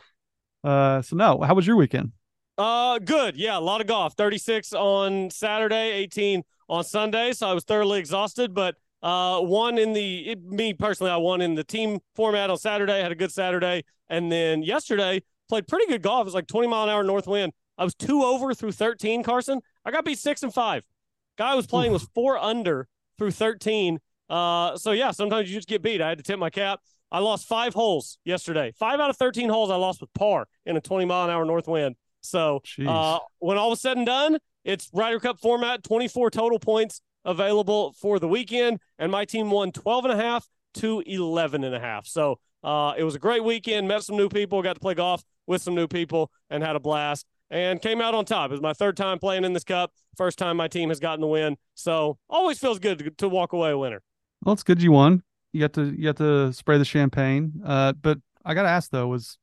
Uh, 0.64 1.02
so 1.02 1.18
no, 1.18 1.42
how 1.42 1.54
was 1.54 1.68
your 1.68 1.76
weekend? 1.76 2.14
Uh, 2.58 3.00
good. 3.00 3.36
Yeah, 3.36 3.58
a 3.58 3.60
lot 3.60 3.82
of 3.82 3.88
golf. 3.88 4.14
36 4.14 4.72
on 4.72 5.30
Saturday, 5.30 5.92
18 5.92 6.42
on 6.70 6.86
Sunday. 6.86 7.34
So 7.34 7.50
I 7.50 7.54
was 7.54 7.66
thoroughly 7.66 8.00
exhausted, 8.00 8.54
but 8.54 8.76
uh, 9.04 9.40
won 9.42 9.78
in 9.78 9.92
the 9.92 10.32
it, 10.32 10.44
me 10.44 10.74
personally, 10.74 11.12
I 11.12 11.18
won 11.18 11.42
in 11.42 11.56
the 11.56 11.64
team 11.64 12.00
format 12.16 12.50
on 12.50 12.58
Saturday. 12.58 13.02
Had 13.02 13.12
a 13.12 13.16
good 13.16 13.32
Saturday, 13.32 13.84
and 14.10 14.32
then 14.32 14.64
yesterday 14.64 15.22
played 15.50 15.68
pretty 15.68 15.88
good 15.88 16.02
golf. 16.02 16.22
It 16.22 16.26
was 16.26 16.34
like 16.34 16.48
20 16.48 16.70
mile 16.70 16.86
an 16.86 16.90
hour 16.90 17.04
north 17.04 17.28
wind. 17.28 17.52
I 17.78 17.84
was 17.84 17.96
two 17.96 18.24
over 18.24 18.54
through 18.54 18.72
13. 18.72 19.22
Carson, 19.24 19.60
I 19.84 19.92
got 19.92 20.06
beat 20.06 20.20
six 20.20 20.42
and 20.42 20.54
five. 20.54 20.86
Guy 21.38 21.52
I 21.52 21.56
was 21.56 21.68
playing 21.68 21.92
was 21.92 22.08
four 22.16 22.38
under 22.38 22.88
through 23.18 23.32
13. 23.32 24.00
Uh, 24.30 24.78
so 24.78 24.92
yeah, 24.92 25.12
sometimes 25.12 25.50
you 25.50 25.56
just 25.56 25.68
get 25.68 25.82
beat. 25.82 26.02
I 26.02 26.08
had 26.08 26.18
to 26.18 26.24
tip 26.24 26.40
my 26.40 26.50
cap. 26.50 26.80
I 27.12 27.20
lost 27.20 27.46
five 27.46 27.74
holes 27.74 28.20
yesterday. 28.24 28.72
Five 28.80 29.00
out 29.00 29.10
of 29.10 29.18
13 29.18 29.50
holes 29.50 29.70
I 29.70 29.76
lost 29.76 30.00
with 30.02 30.14
par 30.14 30.48
in 30.66 30.78
a 30.78 30.82
20 30.82 31.06
mile 31.06 31.26
an 31.26 31.30
hour 31.30 31.44
north 31.44 31.68
wind. 31.68 31.96
So 32.22 32.62
uh, 32.88 33.20
when 33.40 33.58
all 33.58 33.72
was 33.72 33.82
said 33.82 33.98
and 33.98 34.06
done, 34.06 34.38
it's 34.64 34.90
Ryder 34.94 35.20
Cup 35.20 35.40
format, 35.40 35.84
24 35.84 36.32
total 36.32 36.58
points 36.58 37.02
available 37.26 37.94
for 37.94 38.20
the 38.20 38.28
weekend. 38.28 38.80
And 39.00 39.12
my 39.12 39.26
team 39.26 39.52
won 39.52 39.72
12 39.72 40.06
and 40.06 40.14
a 40.14 40.18
half 40.18 40.48
to 40.76 41.04
11 41.06 41.64
and 41.64 41.76
a 41.76 41.80
half. 41.80 42.08
So 42.08 42.40
uh, 42.64 42.94
it 42.98 43.04
was 43.04 43.16
a 43.16 43.20
great 43.20 43.44
weekend. 43.44 43.88
Met 43.88 44.04
some 44.04 44.18
new 44.18 44.30
people, 44.30 44.62
got 44.62 44.74
to 44.74 44.80
play 44.80 44.94
golf 44.94 45.24
with 45.48 45.62
some 45.62 45.76
new 45.76 45.88
people, 45.88 46.32
and 46.50 46.64
had 46.64 46.76
a 46.76 46.80
blast. 46.80 47.26
And 47.50 47.82
came 47.82 48.02
out 48.02 48.16
on 48.16 48.26
top. 48.26 48.50
It 48.50 48.54
was 48.54 48.62
my 48.62 48.74
third 48.74 48.98
time 48.98 49.20
playing 49.20 49.44
in 49.44 49.54
this 49.54 49.64
cup. 49.64 49.92
First 50.18 50.40
time 50.40 50.58
my 50.58 50.68
team 50.68 50.90
has 50.90 51.00
gotten 51.00 51.22
the 51.22 51.28
win. 51.28 51.56
So 51.76 52.18
always 52.28 52.58
feels 52.58 52.80
good 52.80 53.00
to, 53.00 53.12
to 53.12 53.30
walk 53.30 53.54
away 53.54 53.72
a 53.72 53.78
winner. 53.78 54.02
Well, 54.44 54.54
it's 54.54 54.64
good 54.64 54.82
you 54.82 54.92
won. 54.92 55.22
You 55.52 55.60
got 55.60 55.74
to 55.74 55.94
you 55.96 56.06
got 56.06 56.18
to 56.18 56.52
spray 56.52 56.80
the 56.80 56.86
champagne. 56.86 57.62
Uh, 57.64 57.94
but 57.94 58.18
I 58.44 58.56
got 58.56 58.64
to 58.64 58.70
ask 58.70 58.90
though, 58.90 59.08
was 59.08 59.38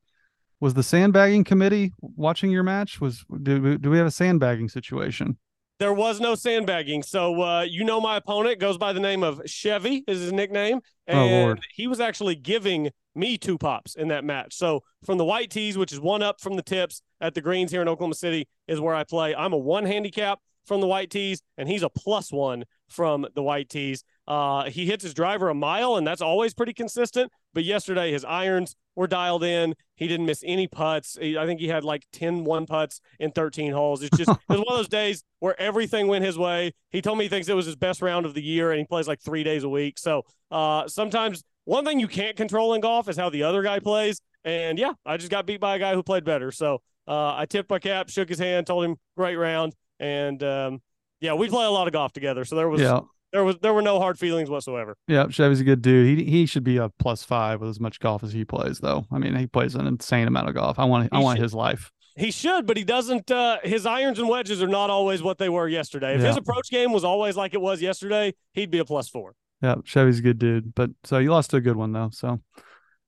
was 0.58 0.74
the 0.74 0.82
sandbagging 0.82 1.44
committee 1.44 1.92
watching 2.00 2.50
your 2.50 2.64
match? 2.64 3.00
Was 3.00 3.24
do 3.42 3.78
do 3.78 3.90
we 3.90 3.98
have 3.98 4.08
a 4.08 4.10
sandbagging 4.10 4.68
situation? 4.68 5.38
There 5.80 5.94
was 5.94 6.20
no 6.20 6.34
sandbagging. 6.34 7.02
So 7.02 7.40
uh, 7.42 7.62
you 7.62 7.84
know 7.84 8.02
my 8.02 8.16
opponent 8.16 8.60
goes 8.60 8.76
by 8.76 8.92
the 8.92 9.00
name 9.00 9.22
of 9.22 9.40
Chevy 9.46 10.04
is 10.06 10.20
his 10.20 10.30
nickname, 10.32 10.80
and 11.06 11.18
Oh, 11.18 11.26
Lord. 11.26 11.60
he 11.74 11.86
was 11.86 12.00
actually 12.00 12.34
giving 12.36 12.90
me 13.14 13.38
two 13.38 13.56
pops 13.56 13.94
in 13.96 14.08
that 14.08 14.22
match. 14.22 14.54
So 14.54 14.82
from 15.06 15.16
the 15.16 15.24
white 15.24 15.50
tees, 15.50 15.78
which 15.78 15.90
is 15.90 15.98
one 15.98 16.22
up 16.22 16.38
from 16.38 16.56
the 16.56 16.62
tips 16.62 17.00
at 17.22 17.34
the 17.34 17.40
greens 17.40 17.72
here 17.72 17.80
in 17.80 17.88
Oklahoma 17.88 18.14
City, 18.14 18.46
is 18.68 18.78
where 18.78 18.94
I 18.94 19.04
play. 19.04 19.34
I'm 19.34 19.54
a 19.54 19.58
one 19.58 19.86
handicap 19.86 20.38
from 20.66 20.82
the 20.82 20.86
white 20.86 21.10
tees, 21.10 21.40
and 21.56 21.66
he's 21.66 21.82
a 21.82 21.88
plus 21.88 22.30
one 22.30 22.64
from 22.88 23.26
the 23.34 23.42
white 23.42 23.70
tees. 23.70 24.04
Uh, 24.28 24.64
he 24.64 24.84
hits 24.84 25.02
his 25.02 25.14
driver 25.14 25.48
a 25.48 25.54
mile, 25.54 25.96
and 25.96 26.06
that's 26.06 26.20
always 26.20 26.52
pretty 26.52 26.74
consistent. 26.74 27.32
But 27.55 27.64
yesterday, 27.64 28.12
his 28.12 28.24
irons 28.24 28.76
were 28.96 29.07
dialed 29.07 29.42
in. 29.44 29.74
He 29.96 30.07
didn't 30.09 30.26
miss 30.26 30.42
any 30.46 30.66
putts. 30.66 31.16
He- 31.20 31.36
I 31.38 31.46
think 31.46 31.61
he 31.61 31.68
had 31.68 31.84
like 31.84 32.05
10 32.12 32.44
one 32.44 32.66
putts 32.66 33.01
in 33.18 33.30
13 33.32 33.72
holes. 33.72 34.03
It's 34.03 34.16
just, 34.16 34.30
it 34.30 34.38
was 34.48 34.59
one 34.59 34.68
of 34.68 34.76
those 34.78 34.88
days 34.88 35.22
where 35.40 35.59
everything 35.61 36.07
went 36.07 36.24
his 36.24 36.38
way. 36.38 36.72
He 36.90 37.01
told 37.03 37.18
me 37.18 37.24
he 37.24 37.28
thinks 37.28 37.48
it 37.48 37.55
was 37.55 37.66
his 37.66 37.76
best 37.76 38.03
round 38.03 38.26
of 38.26 38.34
the 38.34 38.42
year, 38.42 38.70
and 38.72 38.78
he 38.78 38.86
plays 38.86 39.09
like 39.09 39.20
three 39.20 39.42
days 39.44 39.64
a 39.64 39.68
week. 39.68 39.98
So 39.98 40.22
uh, 40.51 40.86
sometimes 40.88 41.42
one 41.64 41.84
thing 41.84 42.01
you 42.01 42.09
can't 42.09 42.36
control 42.36 42.74
in 42.74 42.80
golf 42.80 43.09
is 43.09 43.16
how 43.16 43.30
the 43.30 43.42
other 43.44 43.62
guy 43.62 43.78
plays. 43.78 44.20
And 44.44 44.78
yeah, 44.78 44.92
I 45.05 45.16
just 45.16 45.30
got 45.30 45.46
beat 45.46 45.61
by 45.61 45.76
a 45.76 45.78
guy 45.78 45.94
who 45.94 46.03
played 46.03 46.24
better. 46.24 46.51
So 46.51 46.80
uh, 47.07 47.34
I 47.36 47.46
tipped 47.46 47.68
my 47.70 47.78
cap, 47.78 48.09
shook 48.09 48.28
his 48.28 48.38
hand, 48.38 48.66
told 48.66 48.84
him 48.84 48.96
great 49.16 49.36
round, 49.36 49.74
and 49.98 50.42
um, 50.42 50.82
yeah, 51.20 51.34
we 51.34 51.48
play 51.48 51.66
a 51.66 51.70
lot 51.70 51.86
of 51.86 51.92
golf 51.92 52.12
together. 52.12 52.44
So 52.44 52.57
there 52.57 52.68
was 52.68 52.80
Yeah, 52.80 53.01
there 53.32 53.44
was 53.44 53.56
there 53.62 53.72
were 53.72 53.82
no 53.82 53.98
hard 54.00 54.18
feelings 54.18 54.50
whatsoever. 54.50 54.96
yeah. 55.08 55.28
Chevy's 55.28 55.60
a 55.60 55.64
good 55.64 55.82
dude. 55.82 56.18
He 56.18 56.24
he 56.24 56.46
should 56.46 56.64
be 56.64 56.76
a 56.78 56.88
plus 56.98 57.22
five 57.22 57.60
with 57.60 57.70
as 57.70 57.80
much 57.80 58.00
golf 58.00 58.22
as 58.22 58.32
he 58.32 58.44
plays, 58.44 58.78
though. 58.78 59.06
I 59.10 59.18
mean, 59.18 59.34
he 59.36 59.46
plays 59.46 59.74
an 59.74 59.86
insane 59.86 60.26
amount 60.28 60.48
of 60.48 60.54
golf. 60.54 60.78
I 60.78 60.84
want 60.84 61.08
I 61.12 61.20
want 61.20 61.38
should. 61.38 61.44
his 61.44 61.54
life. 61.54 61.90
He 62.16 62.30
should, 62.32 62.66
but 62.66 62.76
he 62.76 62.84
doesn't. 62.84 63.30
Uh, 63.30 63.58
his 63.62 63.86
irons 63.86 64.18
and 64.18 64.28
wedges 64.28 64.62
are 64.62 64.68
not 64.68 64.90
always 64.90 65.22
what 65.22 65.38
they 65.38 65.48
were 65.48 65.68
yesterday. 65.68 66.16
If 66.16 66.22
his 66.22 66.36
approach 66.36 66.68
game 66.68 66.92
was 66.92 67.04
always 67.04 67.36
like 67.36 67.54
it 67.54 67.60
was 67.60 67.80
yesterday, 67.80 68.34
he'd 68.52 68.70
be 68.70 68.78
a 68.78 68.84
plus 68.84 69.08
four. 69.08 69.34
Yeah, 69.62 69.76
Chevy's 69.84 70.18
a 70.18 70.22
good 70.22 70.38
dude. 70.38 70.74
But 70.74 70.90
so 71.04 71.18
you 71.18 71.30
lost 71.30 71.50
to 71.50 71.56
a 71.58 71.60
good 71.60 71.76
one 71.76 71.92
though. 71.92 72.10
So 72.12 72.40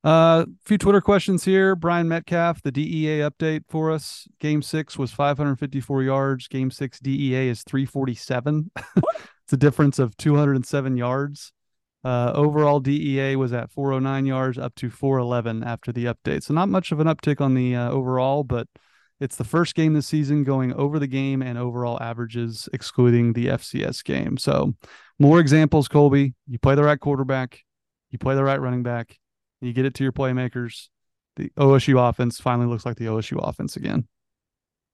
uh, 0.04 0.44
a 0.44 0.46
few 0.64 0.78
Twitter 0.78 1.00
questions 1.00 1.44
here. 1.44 1.76
Brian 1.76 2.08
Metcalf, 2.08 2.62
the 2.62 2.72
DEA 2.72 3.20
update 3.20 3.62
for 3.68 3.90
us. 3.90 4.26
Game 4.40 4.62
six 4.62 4.98
was 4.98 5.12
554 5.12 6.02
yards. 6.02 6.48
Game 6.48 6.70
six 6.70 6.98
DEA 7.00 7.48
is 7.48 7.62
347. 7.64 8.70
it's 9.44 9.52
a 9.52 9.56
difference 9.56 9.98
of 9.98 10.16
207 10.16 10.96
yards. 10.96 11.52
Uh, 12.04 12.32
overall 12.34 12.80
DEA 12.80 13.36
was 13.36 13.52
at 13.52 13.70
409 13.70 14.26
yards 14.26 14.58
up 14.58 14.74
to 14.76 14.90
411 14.90 15.62
after 15.62 15.92
the 15.92 16.06
update. 16.06 16.42
So 16.42 16.54
not 16.54 16.68
much 16.68 16.90
of 16.90 16.98
an 16.98 17.06
uptick 17.06 17.40
on 17.40 17.54
the 17.54 17.76
uh, 17.76 17.90
overall, 17.90 18.42
but 18.42 18.66
it's 19.20 19.36
the 19.36 19.44
first 19.44 19.76
game 19.76 19.92
this 19.92 20.08
season 20.08 20.42
going 20.42 20.72
over 20.72 20.98
the 20.98 21.06
game 21.06 21.42
and 21.42 21.56
overall 21.56 22.02
averages, 22.02 22.68
excluding 22.72 23.34
the 23.34 23.46
FCS 23.46 24.02
game. 24.02 24.36
So 24.36 24.74
more 25.20 25.38
examples, 25.38 25.86
Colby. 25.86 26.34
You 26.48 26.58
play 26.58 26.74
the 26.74 26.82
right 26.82 26.98
quarterback, 26.98 27.60
you 28.10 28.18
play 28.18 28.34
the 28.34 28.42
right 28.42 28.60
running 28.60 28.82
back, 28.82 29.16
you 29.60 29.72
get 29.72 29.84
it 29.84 29.94
to 29.94 30.02
your 30.02 30.12
playmakers. 30.12 30.88
The 31.36 31.50
OSU 31.56 32.08
offense 32.08 32.40
finally 32.40 32.66
looks 32.66 32.84
like 32.84 32.96
the 32.96 33.06
OSU 33.06 33.38
offense 33.40 33.76
again. 33.76 34.08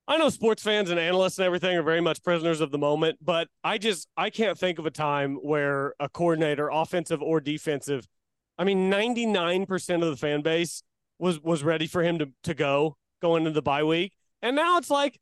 I 0.08 0.16
know 0.16 0.30
sports 0.30 0.62
fans 0.62 0.90
and 0.90 0.98
analysts 0.98 1.36
and 1.36 1.44
everything 1.44 1.76
are 1.76 1.82
very 1.82 2.00
much 2.00 2.22
prisoners 2.22 2.62
of 2.62 2.70
the 2.70 2.78
moment, 2.78 3.18
but 3.20 3.48
I 3.62 3.76
just 3.76 4.08
I 4.16 4.30
can't 4.30 4.58
think 4.58 4.78
of 4.78 4.86
a 4.86 4.90
time 4.90 5.34
where 5.36 5.92
a 6.00 6.08
coordinator, 6.08 6.70
offensive 6.70 7.20
or 7.20 7.40
defensive, 7.40 8.08
I 8.56 8.64
mean, 8.64 8.88
ninety 8.88 9.26
nine 9.26 9.66
percent 9.66 10.02
of 10.02 10.08
the 10.08 10.16
fan 10.16 10.40
base 10.40 10.82
was 11.18 11.40
was 11.40 11.62
ready 11.62 11.86
for 11.86 12.02
him 12.02 12.18
to 12.20 12.30
to 12.44 12.54
go 12.54 12.96
going 13.20 13.42
into 13.42 13.50
the 13.50 13.60
bye 13.60 13.84
week, 13.84 14.14
and 14.40 14.56
now 14.56 14.78
it's 14.78 14.88
like, 14.88 15.20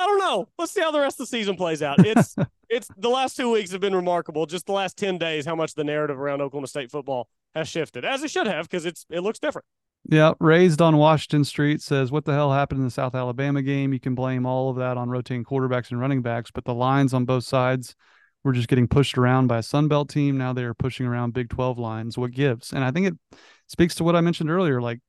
I 0.00 0.06
don't 0.06 0.18
know. 0.18 0.48
Let's 0.58 0.72
see 0.72 0.80
how 0.80 0.90
the 0.90 1.00
rest 1.00 1.20
of 1.20 1.28
the 1.28 1.30
season 1.30 1.54
plays 1.54 1.80
out. 1.80 2.04
It's 2.04 2.34
it's 2.68 2.88
the 2.96 3.08
last 3.08 3.36
two 3.36 3.52
weeks 3.52 3.70
have 3.70 3.80
been 3.80 3.94
remarkable. 3.94 4.46
Just 4.46 4.66
the 4.66 4.72
last 4.72 4.96
ten 4.96 5.16
days, 5.16 5.46
how 5.46 5.54
much 5.54 5.74
the 5.74 5.84
narrative 5.84 6.18
around 6.18 6.40
Oklahoma 6.40 6.66
State 6.66 6.90
football 6.90 7.28
has 7.54 7.68
shifted, 7.68 8.04
as 8.04 8.24
it 8.24 8.32
should 8.32 8.48
have, 8.48 8.68
because 8.68 8.84
it's 8.84 9.06
it 9.10 9.20
looks 9.20 9.38
different. 9.38 9.64
Yeah, 10.10 10.34
raised 10.38 10.82
on 10.82 10.98
Washington 10.98 11.44
Street 11.44 11.80
says, 11.80 12.12
"What 12.12 12.26
the 12.26 12.34
hell 12.34 12.52
happened 12.52 12.80
in 12.80 12.84
the 12.84 12.90
South 12.90 13.14
Alabama 13.14 13.62
game? 13.62 13.92
You 13.92 14.00
can 14.00 14.14
blame 14.14 14.44
all 14.44 14.68
of 14.68 14.76
that 14.76 14.98
on 14.98 15.08
rotating 15.08 15.44
quarterbacks 15.44 15.90
and 15.90 16.00
running 16.00 16.20
backs, 16.20 16.50
but 16.50 16.64
the 16.64 16.74
lines 16.74 17.14
on 17.14 17.24
both 17.24 17.44
sides 17.44 17.94
were 18.42 18.52
just 18.52 18.68
getting 18.68 18.86
pushed 18.86 19.16
around 19.16 19.46
by 19.46 19.58
a 19.58 19.62
Sun 19.62 19.88
Belt 19.88 20.10
team. 20.10 20.36
Now 20.36 20.52
they 20.52 20.64
are 20.64 20.74
pushing 20.74 21.06
around 21.06 21.32
Big 21.32 21.48
Twelve 21.48 21.78
lines. 21.78 22.18
What 22.18 22.32
gives? 22.32 22.72
And 22.72 22.84
I 22.84 22.90
think 22.90 23.06
it 23.06 23.14
speaks 23.66 23.94
to 23.96 24.04
what 24.04 24.14
I 24.14 24.20
mentioned 24.20 24.50
earlier. 24.50 24.82
Like 24.82 25.00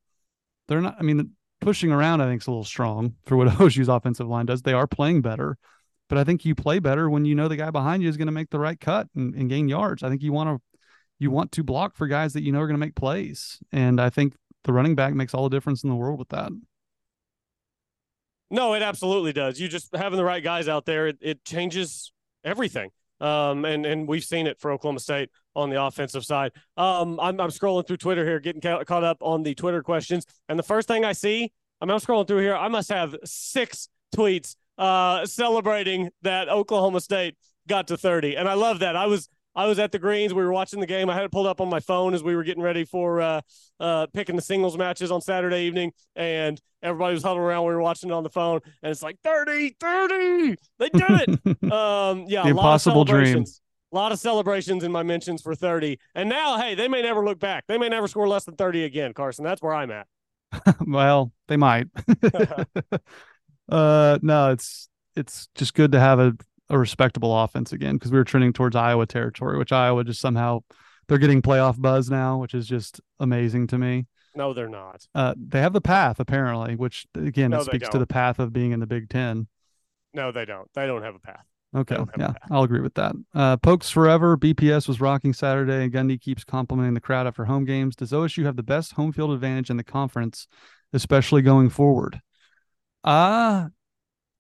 they're 0.70 0.82
not. 0.82 0.96
I 0.98 1.04
mean, 1.04 1.32
pushing 1.60 1.92
around 1.92 2.22
I 2.22 2.28
think 2.28 2.42
is 2.42 2.48
a 2.48 2.52
little 2.52 2.64
strong 2.64 3.16
for 3.26 3.36
what 3.36 3.48
OSU's 3.60 3.90
offensive 3.90 4.28
line 4.28 4.46
does. 4.46 4.62
They 4.62 4.74
are 4.74 4.88
playing 4.88 5.22
better, 5.22 5.58
but 6.08 6.18
I 6.18 6.24
think 6.24 6.46
you 6.46 6.56
play 6.56 6.80
better 6.80 7.10
when 7.10 7.26
you 7.26 7.36
know 7.36 7.50
the 7.50 7.58
guy 7.58 7.70
behind 7.70 8.02
you 8.02 8.08
is 8.08 8.16
going 8.16 8.28
to 8.28 8.32
make 8.32 8.50
the 8.50 8.60
right 8.60 8.80
cut 8.80 9.08
and, 9.14 9.36
and 9.36 9.50
gain 9.50 9.68
yards. 9.68 10.04
I 10.04 10.10
think 10.10 10.24
you 10.24 10.32
want 10.32 10.50
to 10.50 10.80
you 11.20 11.32
want 11.32 11.52
to 11.54 11.64
block 11.64 11.96
for 11.96 12.08
guys 12.08 12.34
that 12.34 12.44
you 12.44 12.54
know 12.54 12.60
are 12.60 12.68
going 12.68 12.80
to 12.80 12.86
make 12.86 12.96
plays, 12.96 13.60
and 13.74 14.00
I 14.00 14.10
think 14.10 14.36
the 14.66 14.74
running 14.74 14.96
back 14.96 15.14
makes 15.14 15.34
all 15.34 15.48
the 15.48 15.56
difference 15.56 15.84
in 15.84 15.90
the 15.90 15.96
world 15.96 16.20
with 16.20 16.30
that. 16.30 16.52
No, 18.52 18.74
it 18.74 18.82
absolutely 18.82 19.34
does. 19.34 19.60
You 19.60 19.68
just 19.68 19.96
having 19.96 20.18
the 20.18 20.26
right 20.26 20.44
guys 20.44 20.68
out 20.68 20.86
there, 20.86 21.08
it, 21.08 21.18
it 21.22 21.46
changes 21.46 22.12
everything. 22.44 22.92
Um, 23.22 23.64
and 23.64 23.86
and 23.86 24.08
we've 24.08 24.24
seen 24.24 24.46
it 24.46 24.60
for 24.60 24.72
Oklahoma 24.72 25.00
State 25.00 25.30
on 25.56 25.70
the 25.70 25.82
offensive 25.82 26.26
side. 26.26 26.52
Um, 26.76 27.20
I'm 27.20 27.40
I'm 27.40 27.50
scrolling 27.50 27.88
through 27.88 27.98
Twitter 27.98 28.26
here, 28.26 28.40
getting 28.40 28.62
ca- 28.62 28.84
caught 28.84 29.04
up 29.04 29.18
on 29.22 29.44
the 29.44 29.56
Twitter 29.56 29.82
questions, 29.82 30.26
and 30.50 30.60
the 30.60 30.64
first 30.64 30.88
thing 30.88 31.06
I 31.06 31.14
see, 31.14 31.52
I 31.80 31.86
mean, 31.86 31.92
I'm 31.92 32.00
scrolling 32.00 32.28
through 32.28 32.42
here. 32.42 32.56
I 32.56 32.68
must 32.68 32.90
have 32.90 33.16
six 33.24 33.88
tweets 34.16 34.58
uh, 34.78 35.26
celebrating 35.26 36.10
that 36.24 36.50
Oklahoma 36.50 37.00
State 37.00 37.38
got 37.68 37.88
to 37.88 37.98
30, 37.98 38.36
and 38.36 38.50
I 38.50 38.54
love 38.54 38.80
that. 38.80 38.98
I 38.98 39.06
was 39.06 39.30
I 39.56 39.68
was 39.68 39.80
at 39.80 39.92
the 39.92 40.00
greens. 40.00 40.34
We 40.34 40.44
were 40.44 40.52
watching 40.52 40.80
the 40.80 40.86
game. 40.86 41.10
I 41.10 41.16
had 41.16 41.24
it 41.24 41.32
pulled 41.32 41.48
up 41.48 41.62
on 41.62 41.70
my 41.70 41.80
phone 41.80 42.14
as 42.14 42.24
we 42.24 42.36
were 42.36 42.44
getting 42.44 42.64
ready 42.64 42.84
for 42.84 43.22
uh, 43.22 43.42
uh, 43.80 44.08
picking 44.14 44.36
the 44.36 44.42
singles 44.42 44.78
matches 44.78 45.12
on 45.12 45.22
Saturday 45.22 45.64
evening, 45.64 45.92
and 46.16 46.60
everybody 46.84 47.14
was 47.14 47.24
huddled 47.24 47.40
around. 47.40 47.66
We 47.66 47.74
were 47.74 47.82
watching 47.82 48.10
it 48.10 48.14
on 48.14 48.24
the 48.24 48.30
phone, 48.30 48.60
and 48.84 48.92
it's 48.92 49.02
like 49.02 49.18
30, 49.24 49.76
30. 49.80 50.56
They 50.80 50.90
did 50.90 51.04
it. 51.10 51.30
um, 51.72 52.26
yeah, 52.28 52.44
The 52.44 52.52
a 52.52 52.54
lot 52.54 52.54
of 52.54 52.58
impossible 52.58 53.06
dream. 53.06 53.26
celebrations. 53.26 53.62
A 53.92 53.96
lot 53.96 54.12
of 54.12 54.20
celebrations 54.20 54.84
in 54.84 54.92
my 54.92 55.04
mentions 55.04 55.42
for 55.42 55.56
30. 55.56 56.00
And 56.16 56.28
now, 56.28 56.58
hey, 56.58 56.76
they 56.76 56.90
may 56.90 57.02
never 57.02 57.24
look 57.24 57.40
back. 57.40 57.64
They 57.68 57.78
may 57.78 57.88
never 57.88 58.10
score 58.10 58.28
less 58.28 58.44
than 58.44 58.56
30 58.56 58.84
again, 58.84 59.14
Carson. 59.14 59.46
That's 59.46 59.62
where 59.62 59.74
I'm 59.74 59.90
at. 59.92 60.08
well, 60.86 61.32
they 61.48 61.56
might. 61.56 61.88
uh, 63.70 64.20
no, 64.22 64.52
it's 64.52 64.90
it's 65.16 65.48
just 65.56 65.74
good 65.74 65.94
to 65.94 66.00
have 66.00 66.20
a 66.20 66.34
a 66.70 66.78
respectable 66.78 67.38
offense 67.44 67.72
again 67.72 67.96
because 67.96 68.12
we 68.12 68.18
were 68.18 68.24
trending 68.24 68.54
towards 68.54 68.76
Iowa 68.76 69.06
territory, 69.06 69.58
which 69.58 69.72
Iowa 69.72 70.04
just 70.04 70.22
somehow 70.22 70.62
they're 71.08 71.18
getting 71.18 71.42
playoff 71.42 71.80
buzz 71.80 72.10
now, 72.10 72.38
which 72.38 72.54
is 72.54 72.68
just 72.68 73.02
amazing 73.20 73.68
to 73.68 73.78
me. 73.78 74.08
No, 74.36 74.54
they're 74.54 74.70
not. 74.70 75.06
Uh, 75.14 75.34
they 75.38 75.62
have 75.62 75.74
the 75.74 75.82
path 75.82 76.20
apparently, 76.20 76.76
which 76.76 77.06
again 77.16 77.52
No, 77.52 77.60
it 77.60 77.66
speaks 77.66 77.90
to 77.90 78.00
the 78.00 78.08
path 78.08 78.40
of 78.40 78.52
being 78.52 78.72
in 78.72 78.80
the 78.80 78.88
Big 78.88 79.10
Ten. 79.10 79.48
No, 80.14 80.32
they 80.32 80.46
don't. 80.46 80.68
They 80.74 80.88
don't 80.88 81.04
have 81.04 81.16
a 81.16 81.20
path. 81.20 81.46
Okay, 81.76 81.96
don't 81.96 82.10
have 82.10 82.20
a 82.20 82.22
yeah, 82.22 82.28
path. 82.28 82.52
I'll 82.52 82.64
agree 82.64 82.82
with 82.82 82.94
that. 82.96 83.16
Uh, 83.34 83.58
Pokes 83.58 83.90
forever. 83.90 84.38
BPS 84.38 84.88
was 84.88 85.02
rocking 85.02 85.34
Saturday, 85.34 85.84
and 85.84 85.94
Gundy 85.94 86.20
keeps 86.20 86.44
complimenting 86.44 86.94
the 86.94 87.02
crowd 87.02 87.28
after 87.28 87.46
home 87.46 87.66
games. 87.66 87.96
Does 87.96 88.12
OSU 88.12 88.46
have 88.46 88.56
the 88.56 88.64
best 88.64 88.94
home 88.94 89.12
field 89.12 89.32
advantage 89.32 89.70
in 89.70 89.78
the 89.78 89.84
conference, 89.84 90.48
especially 90.94 91.42
going 91.42 91.70
forward? 91.70 92.22
Uh 93.04 93.70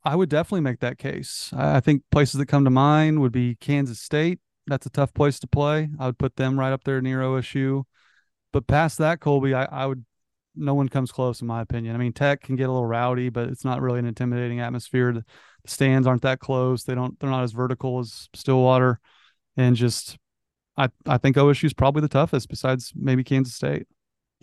I 0.05 0.15
would 0.15 0.29
definitely 0.29 0.61
make 0.61 0.81
that 0.81 0.99
case. 0.99 1.51
I, 1.51 1.79
think 1.79 2.03
places 2.11 2.37
that 2.37 2.45
come 2.45 2.63
to 2.63 2.69
mind 2.69 3.21
would 3.21 3.31
be 3.31 3.55
Kansas 3.55 3.99
State. 3.99 4.39
That's 4.67 4.85
a 4.85 4.91
tough 4.91 5.13
place 5.15 5.39
to 5.39 5.47
play. 5.47 5.89
I 5.99 6.05
would 6.05 6.19
put 6.19 6.35
them 6.35 6.59
right 6.59 6.71
up 6.71 6.83
there 6.83 7.01
near 7.01 7.21
OSU. 7.21 7.83
But 8.53 8.67
past 8.67 8.99
that, 8.99 9.19
Colby, 9.19 9.55
I, 9.55 9.65
I 9.65 9.87
would. 9.87 10.05
No 10.57 10.73
one 10.73 10.87
comes 10.87 11.11
close, 11.11 11.41
in 11.41 11.47
my 11.47 11.59
opinion. 11.61 11.95
I 11.95 11.97
mean, 11.97 12.13
Tech 12.13 12.41
can 12.41 12.55
get 12.55 12.69
a 12.69 12.71
little 12.71 12.85
rowdy, 12.85 13.27
but 13.27 13.49
it's 13.49 13.65
not 13.65 13.81
really 13.81 13.99
an 13.99 14.05
intimidating 14.05 14.61
atmosphere. 14.61 15.11
The, 15.11 15.25
the 15.63 15.69
stands 15.69 16.07
aren't 16.07 16.21
that 16.21 16.39
close. 16.39 16.83
They 16.83 16.95
don't. 16.95 17.19
They're 17.19 17.29
not 17.29 17.43
as 17.43 17.51
vertical 17.51 17.99
as 17.99 18.29
Stillwater, 18.33 19.01
and 19.57 19.75
just, 19.75 20.17
I 20.77 20.89
I 21.05 21.17
think 21.17 21.35
OSU 21.35 21.65
is 21.65 21.73
probably 21.73 22.03
the 22.03 22.07
toughest, 22.07 22.47
besides 22.47 22.93
maybe 22.95 23.23
Kansas 23.23 23.55
State. 23.55 23.87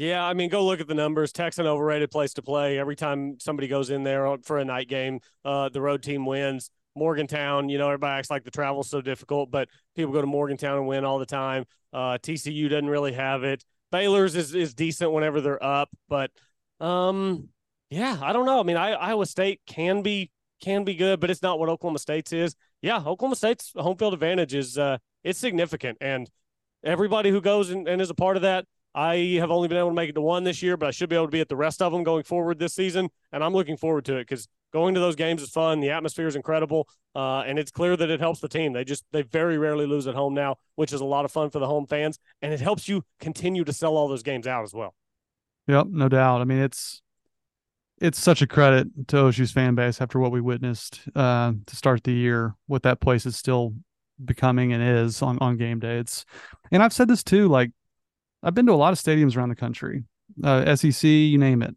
Yeah, 0.03 0.25
I 0.25 0.35
mean, 0.35 0.51
go 0.51 0.67
look 0.67 0.81
at 0.81 0.89
the 0.89 0.95
numbers. 0.95 1.31
Tech's 1.31 1.61
an 1.61 1.69
overrated 1.69 2.11
place 2.11 2.35
to 2.35 2.43
play. 2.43 2.77
Every 2.77 2.97
time 2.97 3.39
somebody 3.39 3.69
goes 3.69 3.89
in 3.89 4.03
there 4.03 4.37
for 4.43 4.59
a 4.59 4.65
night 4.65 4.89
game, 4.89 5.21
uh, 5.45 5.69
the 5.69 5.81
road 5.81 6.03
team 6.03 6.27
wins. 6.27 6.71
Morgantown, 6.97 7.69
you 7.69 7.79
know, 7.79 7.87
everybody 7.87 8.19
acts 8.19 8.29
like 8.29 8.43
the 8.43 8.51
travel's 8.51 8.91
so 8.91 9.01
difficult, 9.01 9.53
but 9.53 9.69
people 9.95 10.13
go 10.13 10.21
to 10.21 10.27
Morgantown 10.27 10.77
and 10.77 10.89
win 10.89 11.05
all 11.05 11.21
the 11.21 11.25
time. 11.25 11.67
Uh, 11.93 12.19
TCU 12.21 12.69
doesn't 12.69 12.89
really 12.89 13.13
have 13.13 13.45
it. 13.45 13.65
Baylor's 13.93 14.35
is, 14.35 14.57
is 14.57 14.75
decent 14.75 15.13
whenever 15.13 15.41
they're 15.41 15.63
up, 15.63 15.89
but 16.09 16.33
um, 16.81 17.51
yeah, 17.89 18.19
I 18.21 18.33
don't 18.33 18.45
know. 18.45 18.59
I 18.59 18.65
mean, 18.65 18.77
I, 18.77 18.95
Iowa 18.95 19.25
State 19.25 19.61
can 19.69 20.03
be 20.03 20.33
can 20.61 20.83
be 20.83 20.97
good, 20.97 21.21
but 21.21 21.31
it's 21.31 21.43
not 21.43 21.61
what 21.61 21.69
Oklahoma 21.69 22.01
State's 22.01 22.33
is. 22.33 22.57
Yeah, 22.83 22.99
Oklahoma 22.99 23.37
State's 23.37 23.73
home 23.77 23.97
field 23.97 24.15
advantage 24.15 24.53
is 24.53 24.77
uh, 24.77 24.99
it's 25.23 25.39
significant, 25.39 25.99
and 26.01 26.29
everybody 26.83 27.31
who 27.31 27.41
goes 27.41 27.71
and, 27.71 27.87
and 27.87 28.03
is 28.03 28.11
a 28.11 28.15
part 28.15 28.35
of 28.35 28.43
that 28.43 28.67
I 28.95 29.39
have 29.41 29.51
only 29.51 29.69
been 29.69 29.79
able 29.79 29.89
to 29.89 29.95
make 29.95 30.11
it 30.11 30.15
to 30.15 30.21
one 30.21 30.45
this 30.45 30.63
year, 30.63 30.77
but 30.77 30.87
I 30.87 30.91
should 30.91 31.09
be 31.09 31.17
able 31.17 31.27
to 31.27 31.33
be 31.33 31.41
at 31.41 31.49
the 31.49 31.57
rest 31.57 31.81
of 31.81 31.93
them 31.93 32.03
going 32.03 32.25
forward 32.25 32.59
this 32.59 32.75
season. 32.75 33.09
And 33.33 33.43
I'm 33.43 33.55
looking 33.55 33.77
forward 33.77 34.05
to 34.07 34.17
it 34.17 34.29
because 34.29 34.49
going 34.73 34.95
to 34.95 35.01
those 35.01 35.17
games 35.17 35.43
is 35.43 35.51
fun. 35.51 35.81
The 35.81 35.91
atmosphere 35.91 36.27
is 36.27 36.37
incredible. 36.37 36.89
Uh, 37.15 37.41
and 37.41 37.59
it's 37.59 37.71
clear 37.71 37.97
that 37.97 38.11
it 38.11 38.21
helps 38.21 38.41
the 38.41 38.49
team. 38.49 38.73
They 38.73 38.85
just, 38.85 39.05
they 39.13 39.23
very 39.23 39.57
rarely 39.57 39.87
lose 39.87 40.07
at 40.07 40.15
home 40.15 40.35
now, 40.35 40.57
which 40.77 40.93
is 40.93 41.01
a 41.01 41.07
lot 41.07 41.25
of 41.25 41.33
fun 41.33 41.51
for 41.51 41.59
the 41.59 41.67
home 41.67 41.87
fans. 41.87 42.19
And 42.43 42.53
it 42.53 42.61
helps 42.61 42.89
you 42.89 43.05
continue 43.19 43.65
to 43.65 43.73
sell 43.73 43.97
all 43.97 44.09
those 44.09 44.23
games 44.23 44.47
out 44.47 44.63
as 44.63 44.75
well. 44.75 44.95
Yep, 45.69 45.87
no 45.91 46.09
doubt. 46.09 46.41
I 46.41 46.45
mean, 46.45 46.59
it's 46.59 47.03
it's 48.01 48.19
such 48.19 48.43
a 48.43 48.49
credit 48.49 48.89
to 49.09 49.17
OSU's 49.17 49.53
fan 49.53 49.77
base 49.77 50.01
after 50.01 50.19
what 50.19 50.33
we 50.33 50.41
witnessed 50.41 51.03
uh, 51.15 51.53
to 51.67 51.77
start 51.77 52.03
the 52.03 52.13
year. 52.13 52.57
What 52.67 52.83
that 52.83 53.01
place 53.01 53.27
is 53.27 53.37
still 53.37 53.75
becoming 54.25 54.73
and 54.73 54.83
is 54.83 55.23
on 55.23 55.39
on 55.39 55.57
game 55.57 55.79
day. 55.79 55.99
It's 55.99 56.25
and 56.73 56.83
I've 56.83 56.93
said 56.93 57.09
this 57.09 57.23
too. 57.23 57.47
Like 57.47 57.71
I've 58.43 58.55
been 58.55 58.67
to 58.67 58.73
a 58.73 58.75
lot 58.75 58.93
of 58.93 58.99
stadiums 58.99 59.37
around 59.37 59.51
the 59.51 59.57
country, 59.57 60.05
uh, 60.43 60.75
SEC, 60.77 61.05
you 61.05 61.39
name 61.39 61.63
it. 61.63 61.77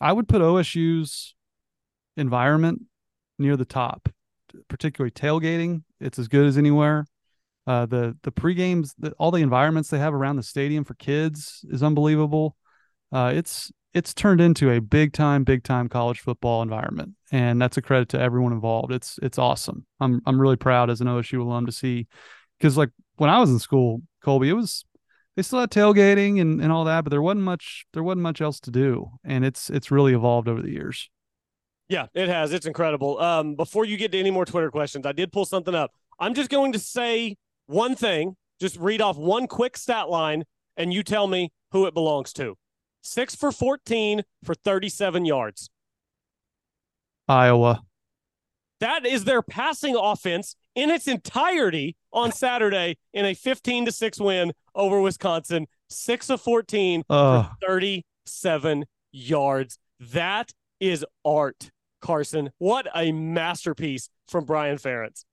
I 0.00 0.12
would 0.12 0.28
put 0.28 0.42
OSU's 0.42 1.34
environment 2.16 2.82
near 3.38 3.56
the 3.56 3.64
top, 3.64 4.08
particularly 4.68 5.10
tailgating. 5.10 5.82
It's 6.00 6.18
as 6.18 6.28
good 6.28 6.46
as 6.46 6.56
anywhere. 6.56 7.06
Uh, 7.66 7.84
the 7.84 8.16
the 8.22 8.32
pregames, 8.32 8.94
the, 8.98 9.12
all 9.12 9.30
the 9.30 9.42
environments 9.42 9.90
they 9.90 9.98
have 9.98 10.14
around 10.14 10.36
the 10.36 10.42
stadium 10.42 10.84
for 10.84 10.94
kids 10.94 11.64
is 11.70 11.82
unbelievable. 11.82 12.56
Uh, 13.12 13.32
it's 13.34 13.70
it's 13.92 14.14
turned 14.14 14.40
into 14.40 14.70
a 14.70 14.80
big 14.80 15.12
time, 15.12 15.44
big 15.44 15.64
time 15.64 15.88
college 15.88 16.20
football 16.20 16.62
environment, 16.62 17.14
and 17.30 17.60
that's 17.60 17.76
a 17.76 17.82
credit 17.82 18.08
to 18.10 18.20
everyone 18.20 18.52
involved. 18.52 18.92
It's 18.92 19.18
it's 19.22 19.38
awesome. 19.38 19.84
I'm 20.00 20.22
I'm 20.24 20.40
really 20.40 20.56
proud 20.56 20.88
as 20.88 21.00
an 21.00 21.08
OSU 21.08 21.40
alum 21.40 21.66
to 21.66 21.72
see, 21.72 22.06
because 22.58 22.76
like 22.76 22.90
when 23.16 23.28
I 23.28 23.38
was 23.38 23.50
in 23.50 23.58
school, 23.58 24.00
Colby, 24.22 24.48
it 24.48 24.54
was 24.54 24.84
they 25.38 25.42
still 25.42 25.60
had 25.60 25.70
tailgating 25.70 26.40
and, 26.40 26.60
and 26.60 26.72
all 26.72 26.82
that, 26.82 27.04
but 27.04 27.10
there 27.10 27.22
wasn't 27.22 27.44
much 27.44 27.86
there 27.92 28.02
wasn't 28.02 28.22
much 28.22 28.40
else 28.40 28.58
to 28.58 28.72
do, 28.72 29.08
and 29.22 29.44
it's 29.44 29.70
it's 29.70 29.88
really 29.88 30.12
evolved 30.12 30.48
over 30.48 30.60
the 30.60 30.72
years. 30.72 31.08
Yeah, 31.88 32.06
it 32.12 32.28
has. 32.28 32.52
It's 32.52 32.66
incredible. 32.66 33.20
Um, 33.20 33.54
before 33.54 33.84
you 33.84 33.96
get 33.96 34.10
to 34.10 34.18
any 34.18 34.32
more 34.32 34.44
Twitter 34.44 34.68
questions, 34.72 35.06
I 35.06 35.12
did 35.12 35.30
pull 35.30 35.44
something 35.44 35.76
up. 35.76 35.92
I'm 36.18 36.34
just 36.34 36.50
going 36.50 36.72
to 36.72 36.80
say 36.80 37.36
one 37.66 37.94
thing, 37.94 38.34
just 38.60 38.78
read 38.78 39.00
off 39.00 39.16
one 39.16 39.46
quick 39.46 39.76
stat 39.76 40.08
line, 40.08 40.42
and 40.76 40.92
you 40.92 41.04
tell 41.04 41.28
me 41.28 41.52
who 41.70 41.86
it 41.86 41.94
belongs 41.94 42.32
to. 42.32 42.56
Six 43.02 43.36
for 43.36 43.52
14 43.52 44.22
for 44.42 44.56
37 44.56 45.24
yards. 45.24 45.70
Iowa. 47.28 47.82
That 48.80 49.06
is 49.06 49.22
their 49.22 49.42
passing 49.42 49.94
offense 49.94 50.56
in 50.78 50.90
its 50.90 51.08
entirety 51.08 51.96
on 52.12 52.30
Saturday 52.32 52.96
in 53.12 53.24
a 53.24 53.34
15 53.34 53.86
to 53.86 53.92
6 53.92 54.20
win 54.20 54.52
over 54.74 55.00
Wisconsin. 55.00 55.66
6 55.90 56.30
of 56.30 56.40
14 56.40 57.02
Uh, 57.10 57.42
for 57.42 57.56
37 57.66 58.84
yards. 59.12 59.78
That 59.98 60.52
is 60.80 61.04
art, 61.24 61.70
Carson. 62.00 62.50
What 62.58 62.86
a 62.94 63.10
masterpiece 63.12 64.08
from 64.28 64.44
Brian 64.44 64.76
Ferentz. 64.78 65.24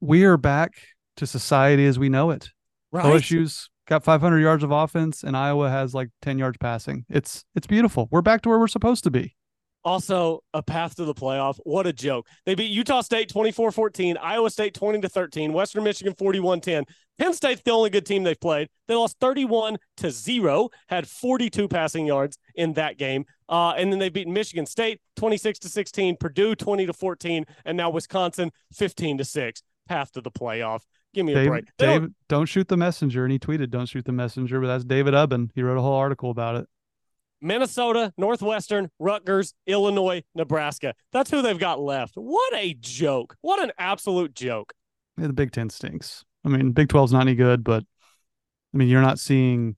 we 0.00 0.24
are 0.24 0.36
back 0.38 0.72
to 1.16 1.26
society 1.26 1.86
as 1.86 1.98
we 1.98 2.08
know 2.08 2.30
it. 2.30 2.50
Right? 2.90 3.04
OSU's 3.04 3.68
got 3.86 4.02
500 4.04 4.38
yards 4.40 4.64
of 4.64 4.70
offense, 4.70 5.22
and 5.22 5.36
Iowa 5.36 5.68
has 5.68 5.92
like 5.94 6.08
10 6.22 6.38
yards 6.38 6.56
passing. 6.58 7.04
It's 7.10 7.44
it's 7.54 7.66
beautiful. 7.66 8.08
We're 8.10 8.22
back 8.22 8.40
to 8.42 8.48
where 8.48 8.58
we're 8.58 8.66
supposed 8.68 9.04
to 9.04 9.10
be. 9.10 9.36
Also, 9.84 10.40
a 10.54 10.62
path 10.62 10.94
to 10.96 11.04
the 11.04 11.14
playoff. 11.14 11.58
What 11.64 11.86
a 11.86 11.92
joke. 11.92 12.26
They 12.46 12.54
beat 12.54 12.70
Utah 12.70 13.00
State 13.00 13.28
24 13.28 13.72
14, 13.72 14.16
Iowa 14.16 14.50
State 14.50 14.74
20 14.74 15.00
to 15.00 15.08
13, 15.08 15.52
Western 15.52 15.82
Michigan 15.84 16.14
41 16.14 16.60
10. 16.60 16.84
Penn 17.18 17.34
State's 17.34 17.62
the 17.64 17.72
only 17.72 17.90
good 17.90 18.06
team 18.06 18.22
they've 18.22 18.40
played. 18.40 18.68
They 18.88 18.94
lost 18.94 19.16
31 19.20 19.76
to 19.98 20.10
0, 20.10 20.70
had 20.88 21.06
42 21.08 21.68
passing 21.68 22.06
yards 22.06 22.38
in 22.54 22.72
that 22.74 22.96
game. 22.96 23.24
Uh, 23.48 23.72
and 23.76 23.92
then 23.92 23.98
they 23.98 24.08
beat 24.08 24.28
Michigan 24.28 24.66
State 24.66 25.00
26 25.16 25.58
to 25.60 25.68
16, 25.68 26.16
Purdue 26.16 26.54
20 26.54 26.86
to 26.86 26.92
14, 26.92 27.44
and 27.64 27.76
now 27.76 27.90
Wisconsin 27.90 28.50
15 28.72 29.18
to 29.18 29.24
6. 29.24 29.62
Path 29.88 30.12
to 30.12 30.20
the 30.20 30.30
playoff. 30.30 30.82
Give 31.12 31.26
me 31.26 31.32
a 31.34 31.48
break. 31.48 31.64
They 31.76 31.86
don't- 31.86 32.14
don't 32.28 32.46
shoot 32.46 32.68
the 32.68 32.76
messenger. 32.76 33.24
And 33.24 33.32
he 33.32 33.38
tweeted, 33.38 33.68
"Don't 33.70 33.86
shoot 33.86 34.04
the 34.04 34.12
messenger." 34.12 34.60
But 34.60 34.68
that's 34.68 34.84
David 34.84 35.12
Ubben. 35.12 35.50
He 35.54 35.62
wrote 35.62 35.76
a 35.76 35.82
whole 35.82 35.96
article 35.96 36.30
about 36.30 36.56
it. 36.56 36.66
Minnesota, 37.42 38.12
Northwestern, 38.16 38.88
Rutgers, 38.98 39.52
Illinois, 39.66 40.22
Nebraska. 40.34 40.94
That's 41.12 41.30
who 41.30 41.42
they've 41.42 41.58
got 41.58 41.80
left. 41.80 42.14
What 42.14 42.54
a 42.54 42.74
joke. 42.74 43.36
What 43.40 43.62
an 43.62 43.72
absolute 43.78 44.34
joke. 44.34 44.72
Yeah, 45.18 45.26
the 45.26 45.32
Big 45.32 45.52
Ten 45.52 45.68
stinks. 45.68 46.24
I 46.44 46.48
mean, 46.48 46.72
Big 46.72 46.88
12's 46.88 47.12
not 47.12 47.22
any 47.22 47.34
good, 47.34 47.62
but 47.64 47.84
I 48.72 48.76
mean, 48.76 48.88
you're 48.88 49.02
not 49.02 49.18
seeing, 49.18 49.76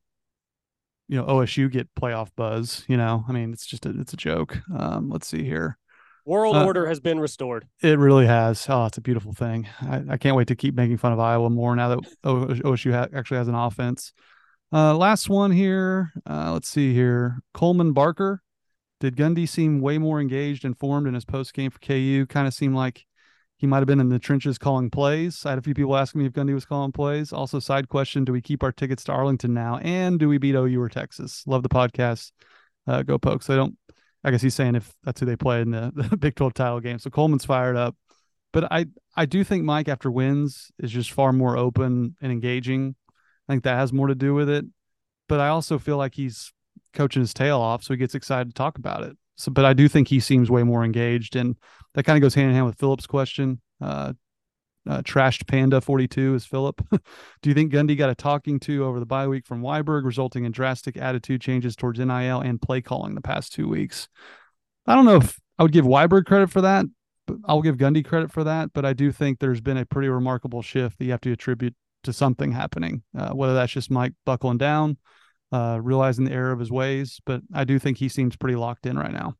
you 1.08 1.16
know, 1.16 1.24
OSU 1.24 1.70
get 1.70 1.92
playoff 1.94 2.28
buzz. 2.36 2.84
You 2.86 2.96
know, 2.96 3.24
I 3.28 3.32
mean, 3.32 3.52
it's 3.52 3.66
just 3.66 3.86
a, 3.86 3.98
it's 3.98 4.12
a 4.12 4.16
joke. 4.16 4.58
Um, 4.76 5.10
let's 5.10 5.26
see 5.26 5.42
here. 5.42 5.78
World 6.26 6.56
Uh, 6.56 6.64
order 6.64 6.86
has 6.86 7.00
been 7.00 7.20
restored. 7.20 7.66
It 7.82 7.98
really 7.98 8.26
has. 8.26 8.64
Oh, 8.68 8.86
it's 8.86 8.96
a 8.96 9.02
beautiful 9.02 9.34
thing. 9.34 9.68
I, 9.82 10.02
I 10.10 10.16
can't 10.16 10.36
wait 10.36 10.48
to 10.48 10.56
keep 10.56 10.74
making 10.74 10.96
fun 10.96 11.12
of 11.12 11.20
Iowa 11.20 11.50
more 11.50 11.76
now 11.76 11.88
that 11.96 11.98
OSU 12.24 12.92
ha- 12.92 13.08
actually 13.14 13.38
has 13.38 13.48
an 13.48 13.54
offense. 13.54 14.12
Uh, 14.72 14.96
last 14.96 15.28
one 15.28 15.52
here. 15.52 16.12
Uh, 16.28 16.52
let's 16.52 16.68
see 16.68 16.94
here. 16.94 17.38
Coleman 17.52 17.92
Barker. 17.92 18.42
Did 19.00 19.16
Gundy 19.16 19.48
seem 19.48 19.80
way 19.80 19.98
more 19.98 20.20
engaged 20.20 20.64
and 20.64 20.78
formed 20.78 21.06
in 21.06 21.14
his 21.14 21.24
post 21.24 21.52
game 21.52 21.70
for 21.70 21.78
KU? 21.78 22.26
Kind 22.26 22.46
of 22.46 22.54
seemed 22.54 22.74
like 22.74 23.04
he 23.56 23.66
might 23.66 23.78
have 23.78 23.86
been 23.86 24.00
in 24.00 24.08
the 24.08 24.18
trenches 24.18 24.58
calling 24.58 24.90
plays. 24.90 25.44
I 25.44 25.50
had 25.50 25.58
a 25.58 25.62
few 25.62 25.74
people 25.74 25.96
asking 25.96 26.20
me 26.20 26.26
if 26.26 26.32
Gundy 26.32 26.54
was 26.54 26.64
calling 26.64 26.92
plays. 26.92 27.32
Also, 27.32 27.58
side 27.60 27.88
question: 27.88 28.24
Do 28.24 28.32
we 28.32 28.40
keep 28.40 28.62
our 28.62 28.72
tickets 28.72 29.04
to 29.04 29.12
Arlington 29.12 29.54
now? 29.54 29.78
And 29.78 30.18
do 30.18 30.28
we 30.28 30.38
beat 30.38 30.54
OU 30.54 30.80
or 30.80 30.88
Texas? 30.88 31.44
Love 31.46 31.62
the 31.62 31.68
podcast. 31.68 32.32
Uh, 32.86 33.02
go 33.02 33.18
Pokes. 33.18 33.50
I 33.50 33.56
don't. 33.56 33.76
I 34.24 34.30
guess 34.30 34.42
he's 34.42 34.54
saying 34.54 34.74
if 34.74 34.92
that's 35.02 35.20
who 35.20 35.26
they 35.26 35.36
play 35.36 35.60
in 35.60 35.70
the, 35.70 35.92
the 36.10 36.16
Big 36.16 36.34
12 36.34 36.54
title 36.54 36.80
game. 36.80 36.98
So 36.98 37.10
Coleman's 37.10 37.44
fired 37.44 37.76
up. 37.76 37.96
But 38.52 38.72
I 38.72 38.86
I 39.16 39.26
do 39.26 39.44
think 39.44 39.64
Mike 39.64 39.88
after 39.88 40.10
wins 40.10 40.70
is 40.78 40.90
just 40.90 41.12
far 41.12 41.32
more 41.32 41.56
open 41.56 42.16
and 42.22 42.32
engaging. 42.32 42.94
I 43.48 43.52
think 43.52 43.64
that 43.64 43.76
has 43.76 43.92
more 43.92 44.06
to 44.06 44.14
do 44.14 44.34
with 44.34 44.48
it. 44.48 44.64
But 45.28 45.40
I 45.40 45.48
also 45.48 45.78
feel 45.78 45.96
like 45.96 46.14
he's 46.14 46.52
coaching 46.92 47.20
his 47.20 47.34
tail 47.34 47.60
off, 47.60 47.82
so 47.82 47.94
he 47.94 47.98
gets 47.98 48.14
excited 48.14 48.48
to 48.48 48.54
talk 48.54 48.78
about 48.78 49.02
it. 49.02 49.16
So, 49.36 49.50
but 49.50 49.64
I 49.64 49.72
do 49.72 49.88
think 49.88 50.08
he 50.08 50.20
seems 50.20 50.50
way 50.50 50.62
more 50.62 50.84
engaged, 50.84 51.34
and 51.34 51.56
that 51.94 52.04
kind 52.04 52.16
of 52.16 52.22
goes 52.22 52.34
hand 52.34 52.48
in 52.48 52.54
hand 52.54 52.66
with 52.66 52.78
Philip's 52.78 53.06
question. 53.06 53.60
Uh, 53.80 54.12
uh, 54.86 55.00
trashed 55.00 55.46
Panda 55.46 55.80
42 55.80 56.34
is 56.34 56.44
Philip. 56.44 56.80
do 56.90 57.50
you 57.50 57.54
think 57.54 57.72
Gundy 57.72 57.96
got 57.96 58.10
a 58.10 58.14
talking 58.14 58.60
to 58.60 58.84
over 58.84 59.00
the 59.00 59.06
bye 59.06 59.26
week 59.26 59.46
from 59.46 59.62
Weiberg, 59.62 60.04
resulting 60.04 60.44
in 60.44 60.52
drastic 60.52 60.96
attitude 60.96 61.40
changes 61.40 61.74
towards 61.74 61.98
NIL 61.98 62.40
and 62.40 62.60
play 62.60 62.82
calling 62.82 63.14
the 63.14 63.22
past 63.22 63.52
two 63.52 63.66
weeks? 63.66 64.08
I 64.86 64.94
don't 64.94 65.06
know 65.06 65.16
if 65.16 65.40
I 65.58 65.62
would 65.62 65.72
give 65.72 65.86
Weiberg 65.86 66.26
credit 66.26 66.50
for 66.50 66.60
that. 66.60 66.84
But 67.26 67.38
I'll 67.46 67.62
give 67.62 67.76
Gundy 67.76 68.04
credit 68.04 68.30
for 68.30 68.44
that, 68.44 68.72
but 68.72 68.84
I 68.84 68.92
do 68.92 69.10
think 69.10 69.38
there's 69.38 69.60
been 69.60 69.78
a 69.78 69.86
pretty 69.86 70.08
remarkable 70.08 70.62
shift 70.62 70.98
that 70.98 71.04
you 71.06 71.10
have 71.12 71.22
to 71.22 71.32
attribute 71.32 71.74
to 72.04 72.12
something 72.12 72.52
happening, 72.52 73.02
uh, 73.16 73.30
whether 73.30 73.54
that's 73.54 73.72
just 73.72 73.90
Mike 73.90 74.12
buckling 74.24 74.58
down, 74.58 74.96
uh, 75.52 75.78
realizing 75.82 76.24
the 76.24 76.32
error 76.32 76.52
of 76.52 76.58
his 76.58 76.70
ways. 76.70 77.20
But 77.26 77.42
I 77.52 77.64
do 77.64 77.78
think 77.78 77.98
he 77.98 78.08
seems 78.08 78.36
pretty 78.36 78.56
locked 78.56 78.86
in 78.86 78.98
right 78.98 79.12
now. 79.12 79.34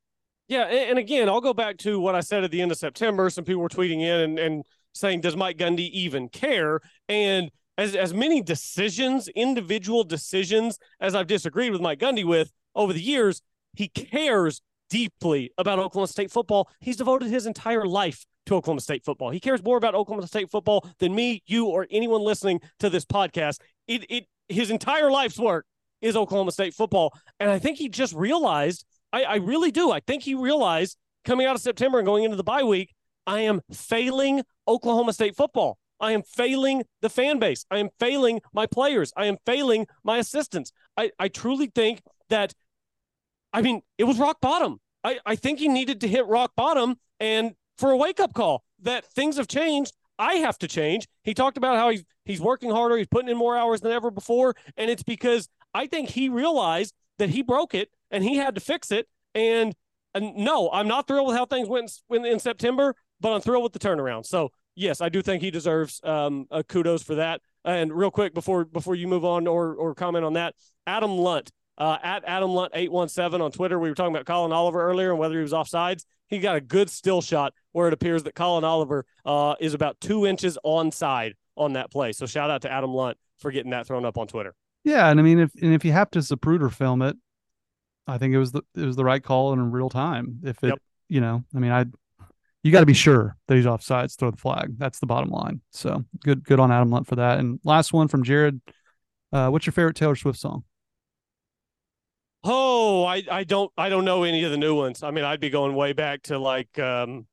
Yeah, 0.46 0.64
and, 0.64 0.98
again, 0.98 1.30
I'll 1.30 1.40
go 1.40 1.54
back 1.54 1.78
to 1.78 1.98
what 1.98 2.14
I 2.14 2.20
said 2.20 2.44
at 2.44 2.50
the 2.50 2.60
end 2.60 2.70
of 2.70 2.76
September. 2.76 3.30
Some 3.30 3.44
people 3.44 3.62
were 3.62 3.68
tweeting 3.70 4.00
in 4.00 4.20
and, 4.20 4.38
and 4.38 4.64
saying, 4.92 5.22
"Does 5.22 5.36
Mike 5.36 5.56
Gundy 5.56 5.88
even 5.90 6.28
care?" 6.28 6.80
And 7.08 7.50
as 7.78 7.96
as 7.96 8.12
many 8.12 8.42
decisions, 8.42 9.28
individual 9.28 10.04
decisions, 10.04 10.78
as 11.00 11.14
I've 11.14 11.28
disagreed 11.28 11.72
with 11.72 11.80
Mike 11.80 11.98
Gundy 11.98 12.24
with 12.24 12.52
over 12.74 12.92
the 12.92 13.00
years, 13.00 13.40
he 13.72 13.88
cares 13.88 14.60
deeply 14.90 15.50
about 15.56 15.78
Oklahoma 15.78 16.08
State 16.08 16.30
football. 16.30 16.68
He's 16.78 16.98
devoted 16.98 17.30
his 17.30 17.46
entire 17.46 17.86
life 17.86 18.26
to 18.46 18.54
Oklahoma 18.54 18.80
State 18.80 19.04
football. 19.04 19.30
He 19.30 19.40
cares 19.40 19.62
more 19.62 19.76
about 19.76 19.94
Oklahoma 19.94 20.26
State 20.26 20.50
football 20.50 20.88
than 20.98 21.14
me, 21.14 21.42
you, 21.46 21.66
or 21.66 21.86
anyone 21.90 22.22
listening 22.22 22.60
to 22.80 22.90
this 22.90 23.04
podcast. 23.04 23.60
It 23.86 24.04
it 24.10 24.26
his 24.48 24.70
entire 24.70 25.10
life's 25.10 25.38
work 25.38 25.66
is 26.00 26.16
Oklahoma 26.16 26.52
State 26.52 26.74
football. 26.74 27.12
And 27.40 27.50
I 27.50 27.58
think 27.58 27.78
he 27.78 27.88
just 27.88 28.14
realized, 28.14 28.84
I, 29.12 29.22
I 29.22 29.34
really 29.36 29.70
do. 29.70 29.90
I 29.90 30.00
think 30.00 30.22
he 30.22 30.34
realized 30.34 30.98
coming 31.24 31.46
out 31.46 31.54
of 31.54 31.62
September 31.62 31.98
and 31.98 32.06
going 32.06 32.24
into 32.24 32.36
the 32.36 32.44
bye 32.44 32.62
week, 32.62 32.94
I 33.26 33.40
am 33.40 33.62
failing 33.72 34.42
Oklahoma 34.68 35.14
State 35.14 35.34
football. 35.34 35.78
I 36.00 36.12
am 36.12 36.22
failing 36.22 36.82
the 37.00 37.08
fan 37.08 37.38
base. 37.38 37.64
I 37.70 37.78
am 37.78 37.88
failing 37.98 38.42
my 38.52 38.66
players. 38.66 39.12
I 39.16 39.26
am 39.26 39.38
failing 39.46 39.86
my 40.02 40.18
assistants. 40.18 40.72
I, 40.96 41.10
I 41.18 41.28
truly 41.28 41.70
think 41.74 42.02
that, 42.28 42.52
I 43.52 43.62
mean, 43.62 43.80
it 43.96 44.04
was 44.04 44.18
rock 44.18 44.38
bottom. 44.42 44.80
I, 45.02 45.20
I 45.24 45.36
think 45.36 45.58
he 45.58 45.68
needed 45.68 46.02
to 46.02 46.08
hit 46.08 46.26
rock 46.26 46.52
bottom 46.56 46.96
and 47.20 47.52
for 47.78 47.90
a 47.90 47.96
wake 47.96 48.20
up 48.20 48.34
call 48.34 48.64
that 48.82 49.04
things 49.04 49.36
have 49.36 49.48
changed. 49.48 49.92
I 50.18 50.34
have 50.34 50.58
to 50.58 50.68
change. 50.68 51.08
He 51.22 51.34
talked 51.34 51.56
about 51.56 51.76
how 51.76 51.90
he's 51.90 52.04
he's 52.24 52.40
working 52.40 52.70
harder, 52.70 52.96
he's 52.96 53.08
putting 53.08 53.28
in 53.28 53.36
more 53.36 53.56
hours 53.56 53.80
than 53.80 53.92
ever 53.92 54.10
before, 54.10 54.54
and 54.76 54.90
it's 54.90 55.02
because 55.02 55.48
I 55.74 55.86
think 55.86 56.10
he 56.10 56.28
realized 56.28 56.94
that 57.18 57.30
he 57.30 57.42
broke 57.42 57.74
it 57.74 57.90
and 58.10 58.22
he 58.22 58.36
had 58.36 58.54
to 58.54 58.60
fix 58.60 58.90
it. 58.90 59.08
And, 59.34 59.74
and 60.14 60.36
no, 60.36 60.70
I'm 60.72 60.86
not 60.86 61.08
thrilled 61.08 61.26
with 61.26 61.36
how 61.36 61.46
things 61.46 61.68
went 61.68 61.90
in, 62.10 62.24
in 62.24 62.38
September, 62.38 62.94
but 63.20 63.32
I'm 63.32 63.40
thrilled 63.40 63.64
with 63.64 63.72
the 63.72 63.80
turnaround. 63.80 64.26
So 64.26 64.50
yes, 64.76 65.00
I 65.00 65.08
do 65.08 65.20
think 65.22 65.42
he 65.42 65.50
deserves 65.50 66.00
um, 66.04 66.46
kudos 66.68 67.02
for 67.02 67.16
that. 67.16 67.40
And 67.64 67.92
real 67.92 68.10
quick 68.10 68.34
before 68.34 68.64
before 68.64 68.94
you 68.94 69.08
move 69.08 69.24
on 69.24 69.46
or 69.46 69.74
or 69.74 69.94
comment 69.94 70.24
on 70.24 70.34
that, 70.34 70.54
Adam 70.86 71.16
Lunt 71.16 71.50
uh, 71.78 71.98
at 72.02 72.22
Adam 72.26 72.50
Lunt 72.50 72.72
eight 72.74 72.92
one 72.92 73.08
seven 73.08 73.40
on 73.40 73.50
Twitter. 73.50 73.78
We 73.78 73.88
were 73.88 73.94
talking 73.94 74.14
about 74.14 74.26
Collin 74.26 74.52
Oliver 74.52 74.82
earlier 74.82 75.10
and 75.10 75.18
whether 75.18 75.34
he 75.34 75.42
was 75.42 75.52
offsides. 75.52 76.04
He 76.28 76.38
got 76.38 76.56
a 76.56 76.60
good 76.60 76.90
still 76.90 77.20
shot 77.20 77.52
where 77.72 77.86
it 77.86 77.94
appears 77.94 78.22
that 78.24 78.34
Collin 78.34 78.64
Oliver 78.64 79.04
uh, 79.24 79.54
is 79.60 79.74
about 79.74 80.00
two 80.00 80.26
inches 80.26 80.58
onside 80.64 81.32
on 81.56 81.74
that 81.74 81.90
play. 81.90 82.12
So 82.12 82.26
shout 82.26 82.50
out 82.50 82.62
to 82.62 82.72
Adam 82.72 82.92
Lunt 82.92 83.18
for 83.38 83.50
getting 83.50 83.70
that 83.70 83.86
thrown 83.86 84.04
up 84.04 84.18
on 84.18 84.26
Twitter. 84.26 84.54
Yeah, 84.84 85.08
and 85.08 85.18
I 85.18 85.22
mean, 85.22 85.38
if 85.38 85.50
and 85.62 85.72
if 85.72 85.84
you 85.84 85.92
have 85.92 86.10
to 86.10 86.18
Zapruder 86.18 86.72
film 86.72 87.02
it, 87.02 87.16
I 88.06 88.18
think 88.18 88.34
it 88.34 88.38
was 88.38 88.52
the 88.52 88.62
it 88.76 88.84
was 88.84 88.96
the 88.96 89.04
right 89.04 89.22
call 89.22 89.52
in 89.52 89.70
real 89.70 89.88
time. 89.88 90.40
If 90.44 90.62
it, 90.62 90.68
yep. 90.68 90.78
you 91.08 91.20
know, 91.20 91.44
I 91.54 91.58
mean, 91.58 91.72
I 91.72 91.86
you 92.64 92.72
got 92.72 92.80
to 92.80 92.86
be 92.86 92.94
sure 92.94 93.36
that 93.46 93.56
he's 93.56 93.66
offsides, 93.66 94.16
throw 94.16 94.30
the 94.30 94.38
flag. 94.38 94.78
That's 94.78 94.98
the 94.98 95.06
bottom 95.06 95.30
line. 95.30 95.60
So 95.70 96.02
good, 96.24 96.44
good 96.44 96.58
on 96.58 96.72
Adam 96.72 96.90
Lunt 96.90 97.06
for 97.06 97.16
that. 97.16 97.38
And 97.38 97.60
last 97.62 97.92
one 97.92 98.08
from 98.08 98.24
Jared. 98.24 98.60
Uh, 99.30 99.50
what's 99.50 99.66
your 99.66 99.74
favorite 99.74 99.96
Taylor 99.96 100.16
Swift 100.16 100.38
song? 100.38 100.64
Oh, 102.44 103.04
I, 103.04 103.22
I 103.30 103.44
don't 103.44 103.72
I 103.78 103.88
don't 103.88 104.04
know 104.04 104.22
any 104.22 104.44
of 104.44 104.50
the 104.50 104.58
new 104.58 104.74
ones. 104.74 105.02
I 105.02 105.10
mean, 105.10 105.24
I'd 105.24 105.40
be 105.40 105.48
going 105.50 105.74
way 105.74 105.94
back 105.94 106.22
to 106.24 106.38
like 106.38 106.78
um, 106.78 107.26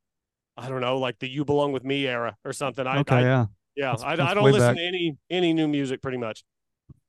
I 0.56 0.70
don't 0.70 0.82
know, 0.82 0.98
like 1.00 1.20
the 1.20 1.28
"You 1.28 1.44
Belong 1.44 1.74
with 1.74 1.84
Me" 1.84 2.08
era 2.08 2.38
or 2.46 2.54
something. 2.54 2.88
I, 2.88 3.00
okay, 3.00 3.16
I, 3.16 3.22
yeah, 3.22 3.46
yeah. 3.76 3.92
That's, 3.92 4.04
I, 4.04 4.16
that's 4.16 4.32
I 4.32 4.34
don't 4.34 4.46
listen 4.46 4.60
back. 4.60 4.76
to 4.78 4.82
any 4.82 5.18
any 5.30 5.54
new 5.54 5.68
music 5.68 6.02
pretty 6.02 6.18
much. 6.18 6.44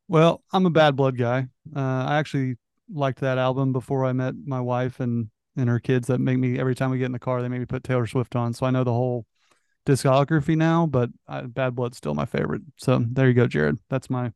Well, 0.09 0.43
I'm 0.53 0.67
a 0.67 0.71
Bad 0.71 0.97
Blood 0.97 1.17
guy. 1.17 1.47
Uh, 1.75 1.81
I 1.81 2.19
actually 2.19 2.57
liked 2.93 3.21
that 3.21 3.39
album 3.39 3.73
before 3.73 4.05
I 4.05 4.13
met 4.13 4.35
my 4.45 4.61
wife 4.61 4.99
and 4.99 5.29
and 5.57 5.69
her 5.69 5.79
kids. 5.79 6.09
That 6.09 6.19
make 6.19 6.39
me 6.39 6.59
every 6.59 6.75
time 6.75 6.91
we 6.91 6.99
get 6.99 7.07
in 7.07 7.13
the 7.13 7.21
car, 7.21 7.41
they 7.41 7.49
make 7.49 7.61
me 7.61 7.67
put 7.67 7.85
Taylor 7.85 8.09
Swift 8.09 8.35
on. 8.35 8.53
So 8.53 8.67
I 8.67 8.71
know 8.71 8.83
the 8.83 8.93
whole 8.93 9.27
discography 9.87 10.57
now, 10.57 10.87
but 10.87 11.11
I, 11.29 11.43
Bad 11.43 11.77
Blood's 11.77 11.99
still 11.99 12.15
my 12.15 12.27
favorite. 12.27 12.63
So 12.79 13.05
there 13.09 13.29
you 13.29 13.35
go, 13.35 13.47
Jared. 13.47 13.79
That's 13.91 14.11
my 14.11 14.33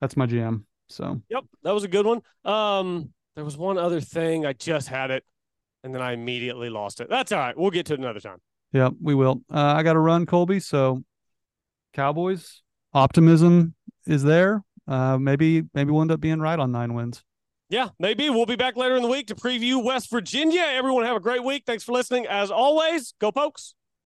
that's 0.00 0.16
my 0.16 0.26
jam. 0.26 0.66
So 0.90 1.20
yep, 1.28 1.44
that 1.62 1.72
was 1.72 1.84
a 1.84 1.88
good 1.88 2.06
one. 2.06 2.22
Um, 2.44 3.10
there 3.36 3.44
was 3.44 3.56
one 3.56 3.78
other 3.78 4.00
thing 4.00 4.44
I 4.44 4.52
just 4.52 4.88
had 4.88 5.10
it, 5.10 5.24
and 5.84 5.94
then 5.94 6.02
I 6.02 6.12
immediately 6.12 6.68
lost 6.68 7.00
it. 7.00 7.08
That's 7.08 7.32
all 7.32 7.38
right. 7.38 7.56
We'll 7.56 7.70
get 7.70 7.86
to 7.86 7.94
it 7.94 8.00
another 8.00 8.20
time. 8.20 8.38
Yep, 8.72 8.94
we 9.00 9.14
will. 9.14 9.42
Uh, 9.52 9.74
I 9.76 9.82
got 9.82 9.94
to 9.94 9.98
run, 9.98 10.26
Colby. 10.26 10.60
So 10.60 11.02
Cowboys 11.92 12.62
optimism 12.92 13.74
is 14.06 14.22
there 14.22 14.64
uh, 14.90 15.16
maybe 15.18 15.62
maybe 15.72 15.92
we'll 15.92 16.02
end 16.02 16.10
up 16.10 16.20
being 16.20 16.40
right 16.40 16.58
on 16.58 16.72
nine 16.72 16.94
wins. 16.94 17.22
Yeah, 17.68 17.90
maybe. 18.00 18.28
We'll 18.28 18.46
be 18.46 18.56
back 18.56 18.76
later 18.76 18.96
in 18.96 19.02
the 19.02 19.08
week 19.08 19.28
to 19.28 19.36
preview 19.36 19.82
West 19.82 20.10
Virginia. 20.10 20.62
Everyone 20.62 21.04
have 21.04 21.16
a 21.16 21.20
great 21.20 21.44
week. 21.44 21.62
Thanks 21.64 21.84
for 21.84 21.92
listening. 21.92 22.26
As 22.26 22.50
always, 22.50 23.14
go 23.20 23.30
pokes. 23.30 23.74